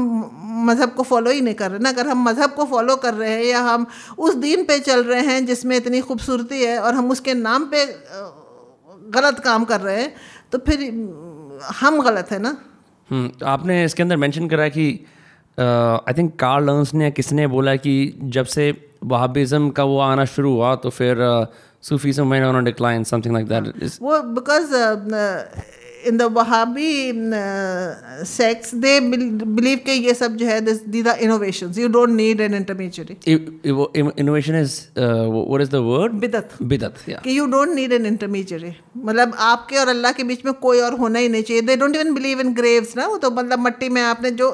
मज़हब 0.69 0.90
को 0.90 1.03
फॉलो 1.03 1.31
ही 1.31 1.40
नहीं 1.40 1.55
कर 1.55 1.70
रहे। 1.70 1.78
ना 1.78 1.89
अगर 1.89 2.09
हम 2.09 2.24
मज़हब 2.28 2.51
को 2.51 2.65
फॉलो 2.65 2.97
कर 2.97 3.15
रहे 3.15 3.31
हैं 3.31 3.45
या 3.45 3.61
हम 3.61 3.86
उस 4.19 4.35
दीन 4.35 4.65
पे 4.65 4.78
चल 4.78 5.05
रहे 5.05 5.20
हैं 5.20 5.47
जिसमें 5.47 5.77
इतनी 5.77 6.01
खूबसूरती 6.01 6.62
है 6.62 6.78
और 6.78 6.95
हम 6.95 7.11
उसके 7.11 7.35
नाम 7.35 7.65
पे 7.65 7.85
गलत 9.15 9.39
काम 9.39 9.65
कर 9.65 9.81
रहे 9.81 10.03
हैं 10.03 10.15
तो 10.53 10.59
फिर 10.59 10.82
हम 11.81 12.03
गलत 12.03 12.31
है 12.31 12.39
ना? 12.39 12.57
हम्म, 13.11 13.31
आपने 13.47 13.85
इसके 13.85 14.03
अंदर 14.03 14.16
मेंशन 14.16 14.49
करा 14.49 14.69
कि 14.69 15.07
आई 15.61 16.12
थिंक 16.19 16.36
कार्ल 16.40 16.66
लर्न्स 16.66 16.95
ने 16.95 17.11
किसने 17.11 17.47
बोला 17.47 17.77
कि 17.77 18.19
जब 18.23 18.47
से 18.47 18.90
वहाबिज्म 19.05 19.70
का 19.70 19.85
वो 19.85 19.99
आना 19.99 20.24
शुरू 20.24 20.53
हुआ 20.55 20.74
तो 20.74 20.90
फिर 20.90 21.16
Sufism 21.82 22.31
decline 22.65 23.05
something 23.11 23.35
like 23.36 23.49
that. 23.49 24.03
वो 24.03 24.19
because 24.23 24.74
in 26.07 26.16
the 26.16 26.23
Wahhabi 26.33 26.91
sects 28.27 28.75
they 28.75 28.99
believe 29.01 29.79
के 29.87 29.93
ये 29.93 30.15
सब 30.15 30.37
जो 30.37 30.47
है 30.47 30.61
this 30.61 30.85
these 30.87 31.09
are 31.09 31.19
innovations 31.20 31.79
you 31.79 31.89
don't 31.89 32.11
need 32.11 32.41
an 32.41 32.55
intermediate 32.55 33.11
innovation 34.19 34.61
is 34.61 34.81
what 34.99 35.61
is 35.61 35.70
the 35.70 35.75
word 35.75 36.09
what 36.09 36.25
is 36.29 36.39
the 36.39 36.39
word? 36.41 36.62
बिदत 36.62 37.09
या 37.09 37.20
कि 37.25 37.39
you 37.39 37.47
don't 37.47 37.75
need 37.75 37.93
an 37.93 38.07
intermediate 38.07 38.81
मतलब 38.97 39.35
आपके 39.39 39.77
और 39.77 39.89
अल्लाह 39.89 40.12
के 40.12 40.25
बीच 40.25 40.45
में 40.45 40.55
कोई 40.55 40.81
और 40.81 40.99
होना 40.99 41.19
ही 41.19 41.29
नहीं 41.29 41.43
चाहिए 41.43 41.62
they 41.62 41.77
don't 41.77 41.97
even 41.97 42.15
believe 42.15 42.41
in 42.41 42.53
graves 42.55 42.97
ना 42.97 43.07
वो 43.07 43.16
तो 43.19 43.31
मतलब 43.31 43.59
मट्टी 43.59 43.89
में 43.89 44.03
आपने 44.03 44.31
जो 44.31 44.51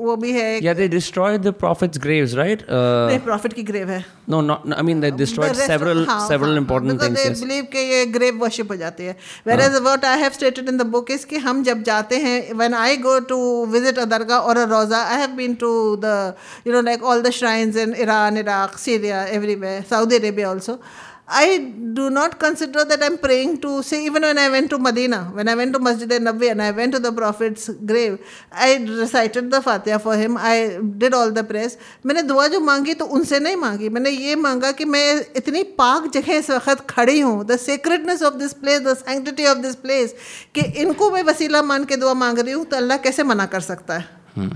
वो 0.00 0.16
भी 0.16 0.32
है 0.32 0.74
they 0.76 0.88
destroyed 0.92 1.42
the 1.48 1.52
prophets 1.62 1.98
graves 2.06 2.34
right? 2.38 2.62
Uh, 2.62 3.08
नहीं 3.08 3.18
प्रॉफिट 3.24 3.52
की 3.52 3.62
ग्रेव 3.70 3.88
है। 3.90 4.04
no 4.30 4.40
not 4.46 4.64
no, 4.70 4.76
i 4.76 4.82
mean 4.86 5.00
they 5.04 5.10
destroyed 5.20 5.50
The 5.50 5.58
rest- 5.58 5.70
several 5.72 6.00
हाँ, 6.08 6.28
several 6.28 6.52
हाँ, 6.52 6.62
important 6.62 6.92
because 6.92 7.08
things 7.08 7.22
they 7.22 7.28
yes. 7.30 7.42
believe 7.44 7.70
कि 7.72 7.84
ये 7.92 8.04
ग्रेव 8.16 8.38
वर्शिप 8.42 8.70
हो 8.70 8.76
जाती 8.76 9.04
है। 9.04 9.16
Whereas 9.60 9.76
what 9.82 10.04
I 10.04 10.20
have 10.20 10.30
stated 10.38 10.68
in 10.68 10.76
the 10.78 10.86
book 10.96 11.10
is 11.10 11.26
कि 11.26 11.38
हम 11.46 11.62
जब 11.64 11.82
जाते 11.90 12.16
हैं 12.26 12.36
when 12.58 12.74
I 12.74 12.96
go 13.06 13.18
to 13.32 13.38
visit 13.74 13.98
a 13.98 14.04
dargah 14.14 14.38
और 14.50 14.58
a 14.58 14.64
rauza 14.70 15.02
I 15.04 15.20
have 15.20 15.30
been 15.36 15.54
to 15.64 15.72
the 16.04 16.34
you 16.66 16.72
know 16.72 16.80
like 16.90 17.02
all 17.12 17.22
the 17.22 17.30
shrines 17.40 17.76
in 17.86 17.94
Iran 18.02 18.36
Iraq 18.38 18.76
Syria 18.78 19.24
everywhere 19.38 19.82
Saudi 19.90 20.16
Arabia 20.16 20.50
also 20.50 20.78
I 21.28 21.58
do 21.92 22.08
not 22.08 22.38
consider 22.38 22.84
that 22.84 23.02
I'm 23.02 23.18
praying 23.18 23.58
to 23.62 23.82
say 23.82 24.04
even 24.04 24.22
when 24.22 24.38
I 24.38 24.48
went 24.48 24.70
to 24.70 24.78
Medina, 24.78 25.24
when 25.34 25.48
I 25.48 25.56
went 25.56 25.72
to 25.72 25.80
Masjid 25.80 26.08
Nabi 26.08 26.52
and 26.52 26.62
I 26.62 26.70
went 26.70 26.92
to 26.92 27.00
the 27.00 27.10
Prophet's 27.12 27.68
grave, 27.68 28.20
I 28.52 28.76
recited 28.76 29.50
the 29.50 29.60
Fatiha 29.60 29.98
for 29.98 30.16
him. 30.16 30.36
I 30.36 30.78
did 30.98 31.14
all 31.14 31.32
the 31.32 31.42
prayers. 31.42 31.76
मैंने 32.04 32.22
दुआ 32.22 32.46
जो 32.48 32.60
मांगी 32.60 32.94
तो 32.94 33.04
उनसे 33.06 33.40
नहीं 33.40 33.56
मांगी 33.56 33.88
मैंने 33.88 34.10
ये 34.10 34.36
मांगा 34.36 34.70
कि 34.72 34.84
मैं 34.84 35.04
इतनी 35.36 35.62
पाक 35.78 36.10
जगह 36.14 36.32
इस 36.34 36.50
वक्त 36.50 36.86
खड़ी 36.90 37.18
हूँ 37.20 37.44
the 37.46 37.56
secretness 37.58 38.22
of 38.22 38.34
this 38.34 38.52
place 38.62 38.80
the 38.82 38.94
sanctity 38.96 39.46
of 39.46 39.58
this 39.58 39.74
place 39.82 40.14
कि 40.54 40.60
इनको 40.82 41.10
मैं 41.10 41.22
वसीला 41.30 41.62
मान 41.62 41.84
के 41.84 41.96
दुआ 41.96 42.14
मांग 42.22 42.38
रही 42.38 42.52
हूँ 42.52 42.64
तो 42.66 42.76
अल्लाह 42.76 42.98
कैसे 43.08 43.22
मना 43.22 43.46
कर 43.56 43.60
सकता 43.60 43.98
है 43.98 44.50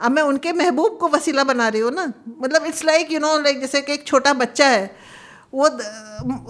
अब 0.00 0.10
मैं 0.12 0.22
उनके 0.22 0.52
महबूब 0.52 0.96
को 1.00 1.08
वसीला 1.08 1.44
बना 1.44 1.68
रही 1.68 1.80
हूँ 1.80 1.92
ना 1.92 2.12
मतलब 2.26 2.66
it's 2.66 2.84
like 2.84 3.12
you 3.12 3.18
know 3.20 3.36
like 3.38 3.60
जैसे 3.60 3.80
कि 3.82 3.92
एक 3.92 4.06
छोटा 4.06 4.32
बच्चा 4.42 4.68
है 4.68 4.84
वो 5.54 5.68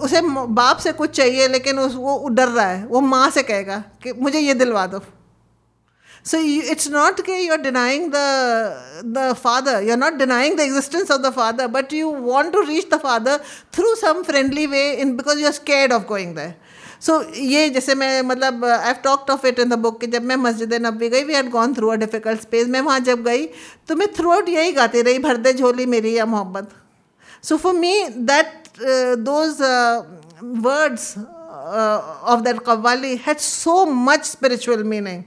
उसे 0.05 0.21
बाप 0.57 0.77
से 0.77 0.91
कुछ 0.91 1.09
चाहिए 1.09 1.47
लेकिन 1.47 1.79
उस 1.79 1.95
वो 1.95 2.27
डर 2.29 2.47
रहा 2.47 2.65
है। 2.65 2.85
वो 2.85 2.99
माँ 3.01 3.29
से 3.29 3.43
कहेगा 3.43 3.83
कि 4.03 4.13
मुझे 4.13 4.39
ये 4.39 4.53
दिलवा 4.53 4.85
दो। 4.87 5.01
सो 6.25 6.37
इट्स 6.37 6.87
नॉट 6.87 7.21
कि 7.21 7.33
you 7.47 7.53
are 7.53 7.61
denying 7.61 8.11
the 8.11 9.13
the 9.17 9.33
father 9.33 9.83
you 9.83 9.91
are 9.91 9.97
not 9.97 10.13
denying 10.13 10.57
the 10.57 10.59
existence 10.59 11.11
of 11.11 11.21
the 11.21 11.31
father 11.33 11.67
but 11.67 11.93
you 11.93 12.11
want 12.11 12.53
to 12.53 12.61
reach 12.61 12.89
the 12.93 12.97
father 12.97 13.39
through 13.73 13.95
some 13.95 14.21
friendly 14.23 14.65
way 14.67 14.91
in 14.91 15.15
because 15.17 15.39
you 15.39 15.45
are 15.45 15.51
scared 15.51 15.93
of 15.93 16.03
going 16.03 16.35
there 16.35 16.53
सो 17.01 17.21
ये 17.35 17.69
जैसे 17.69 17.95
मैं 17.95 18.21
मतलब 18.21 18.65
I 18.65 18.87
have 18.87 18.95
talked 19.03 19.31
of 19.31 19.47
it 19.47 19.59
in 19.59 19.69
the 19.69 19.73
book 19.73 19.99
कि 20.01 20.07
जब 20.07 20.23
मैं 20.23 20.35
मस्जिद 20.35 20.73
नबी 20.73 21.09
गई 21.09 21.23
we 21.23 21.33
had 21.33 21.49
gone 21.49 21.73
through 21.73 21.89
a 21.89 21.95
difficult 21.95 22.41
space 22.41 22.67
मैं 22.67 22.81
वहाँ 22.81 22.99
जब 22.99 23.23
गई 23.23 23.45
तो 23.87 23.95
मैं 23.95 24.07
थ्रू 24.13 24.31
आउट 24.31 24.49
यही 24.49 24.71
गाती 24.71 25.01
रही 25.01 25.19
भर 25.19 25.37
दे 25.37 25.53
झोली 25.53 25.85
मेरी 25.85 26.17
या 26.17 26.25
मोहब्बत. 26.25 26.69
सो 27.43 27.57
for 27.57 27.73
me 27.73 28.03
uh, 28.03 28.60
those 28.77 29.61
uh, 29.61 30.03
words 30.41 31.17
uh, 31.17 32.19
of 32.23 32.43
that 32.43 32.57
Qawwali 32.57 33.19
had 33.19 33.39
so 33.39 33.85
much 33.85 34.23
spiritual 34.23 34.83
meaning. 34.83 35.25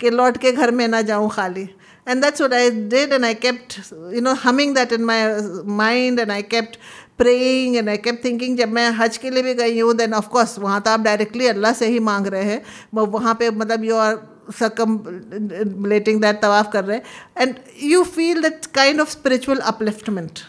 कि 0.00 0.10
लौट 0.10 0.36
के 0.36 0.50
घर 0.52 0.70
में 0.70 0.86
ना 0.88 1.00
जाऊँ 1.02 1.30
खाली 1.30 1.68
and 2.06 2.22
that's 2.22 2.40
what 2.40 2.52
I 2.52 2.68
did 2.70 3.12
and 3.12 3.24
I 3.24 3.34
kept 3.34 3.78
you 4.12 4.20
know 4.20 4.34
humming 4.34 4.74
that 4.74 4.92
in 4.92 5.04
my 5.04 5.40
mind 5.64 6.20
and 6.20 6.30
I 6.30 6.42
kept 6.42 6.76
praying 7.16 7.78
and 7.78 7.88
I 7.88 7.96
kept 7.96 8.22
thinking 8.22 8.56
जब 8.56 8.72
मैं 8.72 8.90
हज 8.98 9.16
के 9.16 9.30
लिए 9.30 9.42
भी 9.42 9.54
गई 9.54 9.80
हूँ 9.80 9.94
then 9.94 10.14
of 10.14 10.28
course 10.34 10.58
वहाँ 10.58 10.80
तो 10.82 10.90
आप 10.90 11.00
डायरेक्टली 11.00 11.46
अल्लाह 11.46 11.72
से 11.72 11.86
ही 11.88 11.98
मांग 12.10 12.26
रहे 12.34 12.44
हैं 12.44 12.62
वो 12.94 13.06
वहाँ 13.16 13.34
पे 13.40 13.50
मतलब 13.50 13.84
यू 13.84 13.96
आर 13.96 14.18
circumlating 14.58 16.20
that 16.20 16.40
कर 16.72 16.84
रहे 16.84 16.96
हैं 16.96 17.02
and 17.36 17.58
you 17.92 18.04
feel 18.04 18.42
that 18.42 18.72
kind 18.72 19.00
of 19.00 19.10
spiritual 19.10 19.64
upliftment 19.72 20.44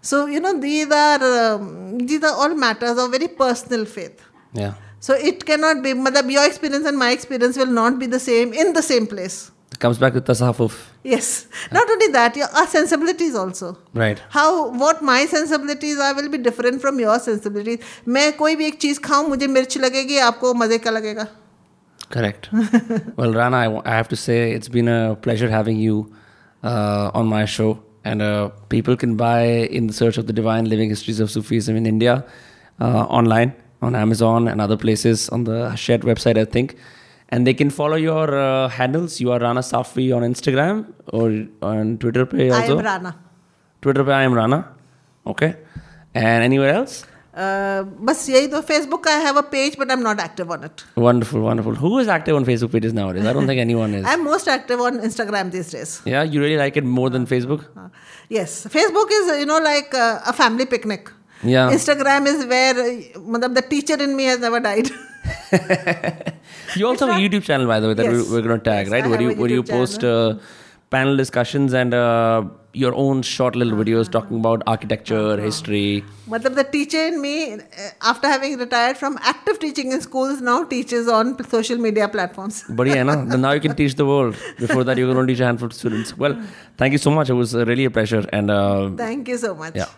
so 0.00 0.26
you 0.26 0.40
know 0.40 0.54
these 0.60 0.90
are 0.90 1.20
um, 1.34 1.98
these 1.98 2.22
are 2.30 2.34
all 2.44 2.54
matters 2.66 2.98
of 3.04 3.10
very 3.18 3.28
personal 3.42 3.84
faith 3.96 4.22
yeah 4.62 4.74
so 5.06 5.14
it 5.30 5.44
cannot 5.50 5.82
be 5.86 5.92
matlab 6.06 6.30
your 6.38 6.46
experience 6.50 6.86
and 6.92 6.98
my 7.04 7.10
experience 7.18 7.56
will 7.62 7.74
not 7.82 7.98
be 7.98 8.06
the 8.16 8.20
same 8.30 8.52
in 8.64 8.72
the 8.78 8.82
same 8.90 9.06
place 9.14 9.38
it 9.74 9.78
comes 9.84 9.98
back 10.02 10.12
to 10.18 10.20
tasawwuf 10.28 10.76
yes 11.14 11.30
not 11.78 11.90
only 11.94 12.08
that 12.18 12.36
your 12.42 12.48
our 12.60 12.66
sensibilities 12.76 13.34
also 13.42 13.70
right 14.02 14.22
how 14.36 14.46
what 14.84 15.02
my 15.10 15.18
sensibilities 15.34 15.98
are 16.08 16.12
will 16.20 16.30
be 16.36 16.40
different 16.50 16.80
from 16.86 17.02
your 17.06 17.18
sensibilities 17.30 17.90
मैं 18.18 18.26
कोई 18.42 18.56
भी 18.60 18.66
एक 18.66 18.78
चीज़ 18.86 19.00
खाऊं 19.08 19.28
मुझे 19.34 19.46
मिर्च 19.58 19.76
लगेगी 19.86 20.18
आपको 20.30 20.54
मज़े 20.62 20.78
का 20.86 20.90
लगेगा 20.98 21.26
Correct. 22.14 22.48
well, 23.16 23.32
Rana, 23.32 23.56
I, 23.56 23.68
wa- 23.68 23.82
I 23.84 23.90
have 24.00 24.08
to 24.10 24.16
say 24.16 24.52
it's 24.52 24.68
been 24.68 24.86
a 24.88 25.16
pleasure 25.16 25.48
having 25.50 25.76
you 25.76 26.12
uh, 26.62 27.10
on 27.14 27.26
my 27.26 27.44
show. 27.46 27.82
And 28.03 28.21
uh, 28.21 28.49
people 28.69 28.97
can 28.97 29.15
buy 29.15 29.43
In 29.43 29.87
the 29.87 29.93
Search 29.93 30.17
of 30.17 30.27
the 30.27 30.33
Divine 30.33 30.65
Living 30.65 30.89
Histories 30.89 31.19
of 31.19 31.29
Sufism 31.29 31.75
in 31.75 31.85
India 31.85 32.25
uh, 32.79 33.03
online. 33.05 33.53
on 33.81 33.95
Amazon 33.95 34.47
and 34.47 34.61
other 34.61 34.77
places 34.77 35.29
on 35.29 35.43
the 35.43 35.75
shared 35.75 36.01
website, 36.01 36.37
I 36.37 36.45
think. 36.45 36.75
And 37.29 37.47
they 37.47 37.53
can 37.53 37.69
follow 37.69 37.95
your 37.95 38.37
uh, 38.37 38.67
handles. 38.67 39.19
You 39.19 39.31
are 39.31 39.39
Rana 39.39 39.61
Safi 39.61 40.15
on 40.15 40.21
Instagram 40.21 40.93
or 41.07 41.47
on 41.61 41.97
Twitter 41.97 42.25
page 42.25 42.51
I 42.51 42.61
also. 42.61 42.79
am 42.79 42.85
Rana. 42.85 43.17
Twitter 43.81 44.11
I 44.11 44.23
am 44.23 44.33
Rana. 44.33 44.67
Okay. 45.25 45.55
And 46.13 46.43
anywhere 46.43 46.73
else? 46.73 47.05
Uh, 47.36 47.82
बस 48.08 48.24
यही 48.30 48.46
तो 48.52 48.60
Facebook 48.68 49.06
I 49.08 49.22
have 49.22 49.36
a 49.36 49.40
page 49.54 49.76
but 49.80 49.90
I 49.90 49.96
am 49.96 50.02
not 50.02 50.20
active 50.20 50.52
on 50.52 50.62
it 50.64 50.82
Wonderful, 51.06 51.42
wonderful. 51.46 51.74
Who 51.80 51.90
is 52.02 52.10
active 52.14 52.36
on 52.38 52.46
Facebook 52.50 52.72
pages 52.76 52.94
nowadays? 52.98 53.26
I 53.30 53.34
don't 53.38 53.50
think 53.52 53.60
anyone 53.64 53.96
is. 53.98 54.06
I 54.06 54.14
am 54.14 54.22
most 54.28 54.48
active 54.54 54.82
on 54.82 55.00
Instagram 55.08 55.50
this 55.56 55.74
days 55.74 55.92
Yeah, 56.12 56.30
you 56.34 56.44
really 56.44 56.58
like 56.62 56.78
it 56.82 56.88
more 57.00 57.10
than 57.16 57.26
Facebook? 57.34 57.66
yes 58.36 58.54
facebook 58.76 59.12
is 59.16 59.28
you 59.40 59.48
know 59.50 59.58
like 59.66 59.92
uh, 60.04 60.30
a 60.32 60.34
family 60.40 60.66
picnic 60.74 61.10
Yeah. 61.54 61.74
instagram 61.76 62.26
is 62.30 62.40
where 62.52 62.72
uh, 62.84 62.88
matlab, 63.34 63.52
the 63.58 63.62
teacher 63.74 63.98
in 64.06 64.16
me 64.20 64.24
has 64.30 64.40
never 64.46 64.60
died 64.64 64.88
You 66.76 66.86
also 66.88 67.06
have 67.06 67.16
a 67.16 67.20
YouTube 67.24 67.44
channel, 67.44 67.66
by 67.66 67.80
the 67.80 67.88
way, 67.88 67.94
that 67.94 68.06
Yes. 68.06 68.14
we, 68.14 68.32
we're 68.32 68.42
going 68.46 68.58
to 68.60 68.64
tag, 68.70 68.86
Yes, 68.86 68.92
right? 68.94 69.04
I 69.04 69.08
Where 69.12 69.18
have 69.18 69.26
you 69.26 69.34
a 69.36 69.40
where 69.42 69.50
you 69.50 69.62
YouTube 69.62 69.70
post 69.78 70.04
uh, 70.04 70.34
panel 70.91 71.15
discussions 71.15 71.73
and 71.73 71.93
uh, 71.93 72.43
your 72.73 72.93
own 72.93 73.21
short 73.21 73.55
little 73.55 73.77
videos 73.77 74.09
talking 74.11 74.39
about 74.39 74.61
architecture, 74.67 75.37
history. 75.37 76.03
matlab, 76.29 76.55
the 76.55 76.63
teacher 76.63 77.03
in 77.11 77.21
me 77.21 77.53
uh, 77.53 77.59
after 78.11 78.27
having 78.27 78.57
retired 78.57 78.97
from 78.97 79.17
active 79.21 79.59
teaching 79.59 79.91
in 79.91 80.01
schools 80.01 80.41
now 80.41 80.63
teaches 80.63 81.07
on 81.07 81.33
social 81.55 81.77
media 81.77 82.07
platforms 82.07 82.63
But 82.69 82.87
yeah? 82.87 83.03
Then 83.03 83.41
now 83.41 83.51
you 83.51 83.61
can 83.61 83.75
teach 83.75 83.95
the 83.95 84.05
world. 84.05 84.35
Before 84.59 84.83
that, 84.83 84.97
you 84.97 85.07
could 85.07 85.17
only 85.17 85.33
teach 85.33 85.41
a 85.41 85.45
handful 85.45 85.67
of 85.67 85.73
students. 85.73 86.17
Well, 86.17 86.39
thank 86.77 86.91
you 86.93 86.97
so 87.07 87.11
much. 87.11 87.29
It 87.29 87.33
was 87.33 87.53
really 87.55 87.85
a 87.85 87.91
pleasure. 87.91 88.23
And 88.31 88.51
uh, 88.51 88.91
thank 89.05 89.27
you 89.27 89.37
so 89.37 89.55
much 89.55 89.75
yeah. 89.75 89.91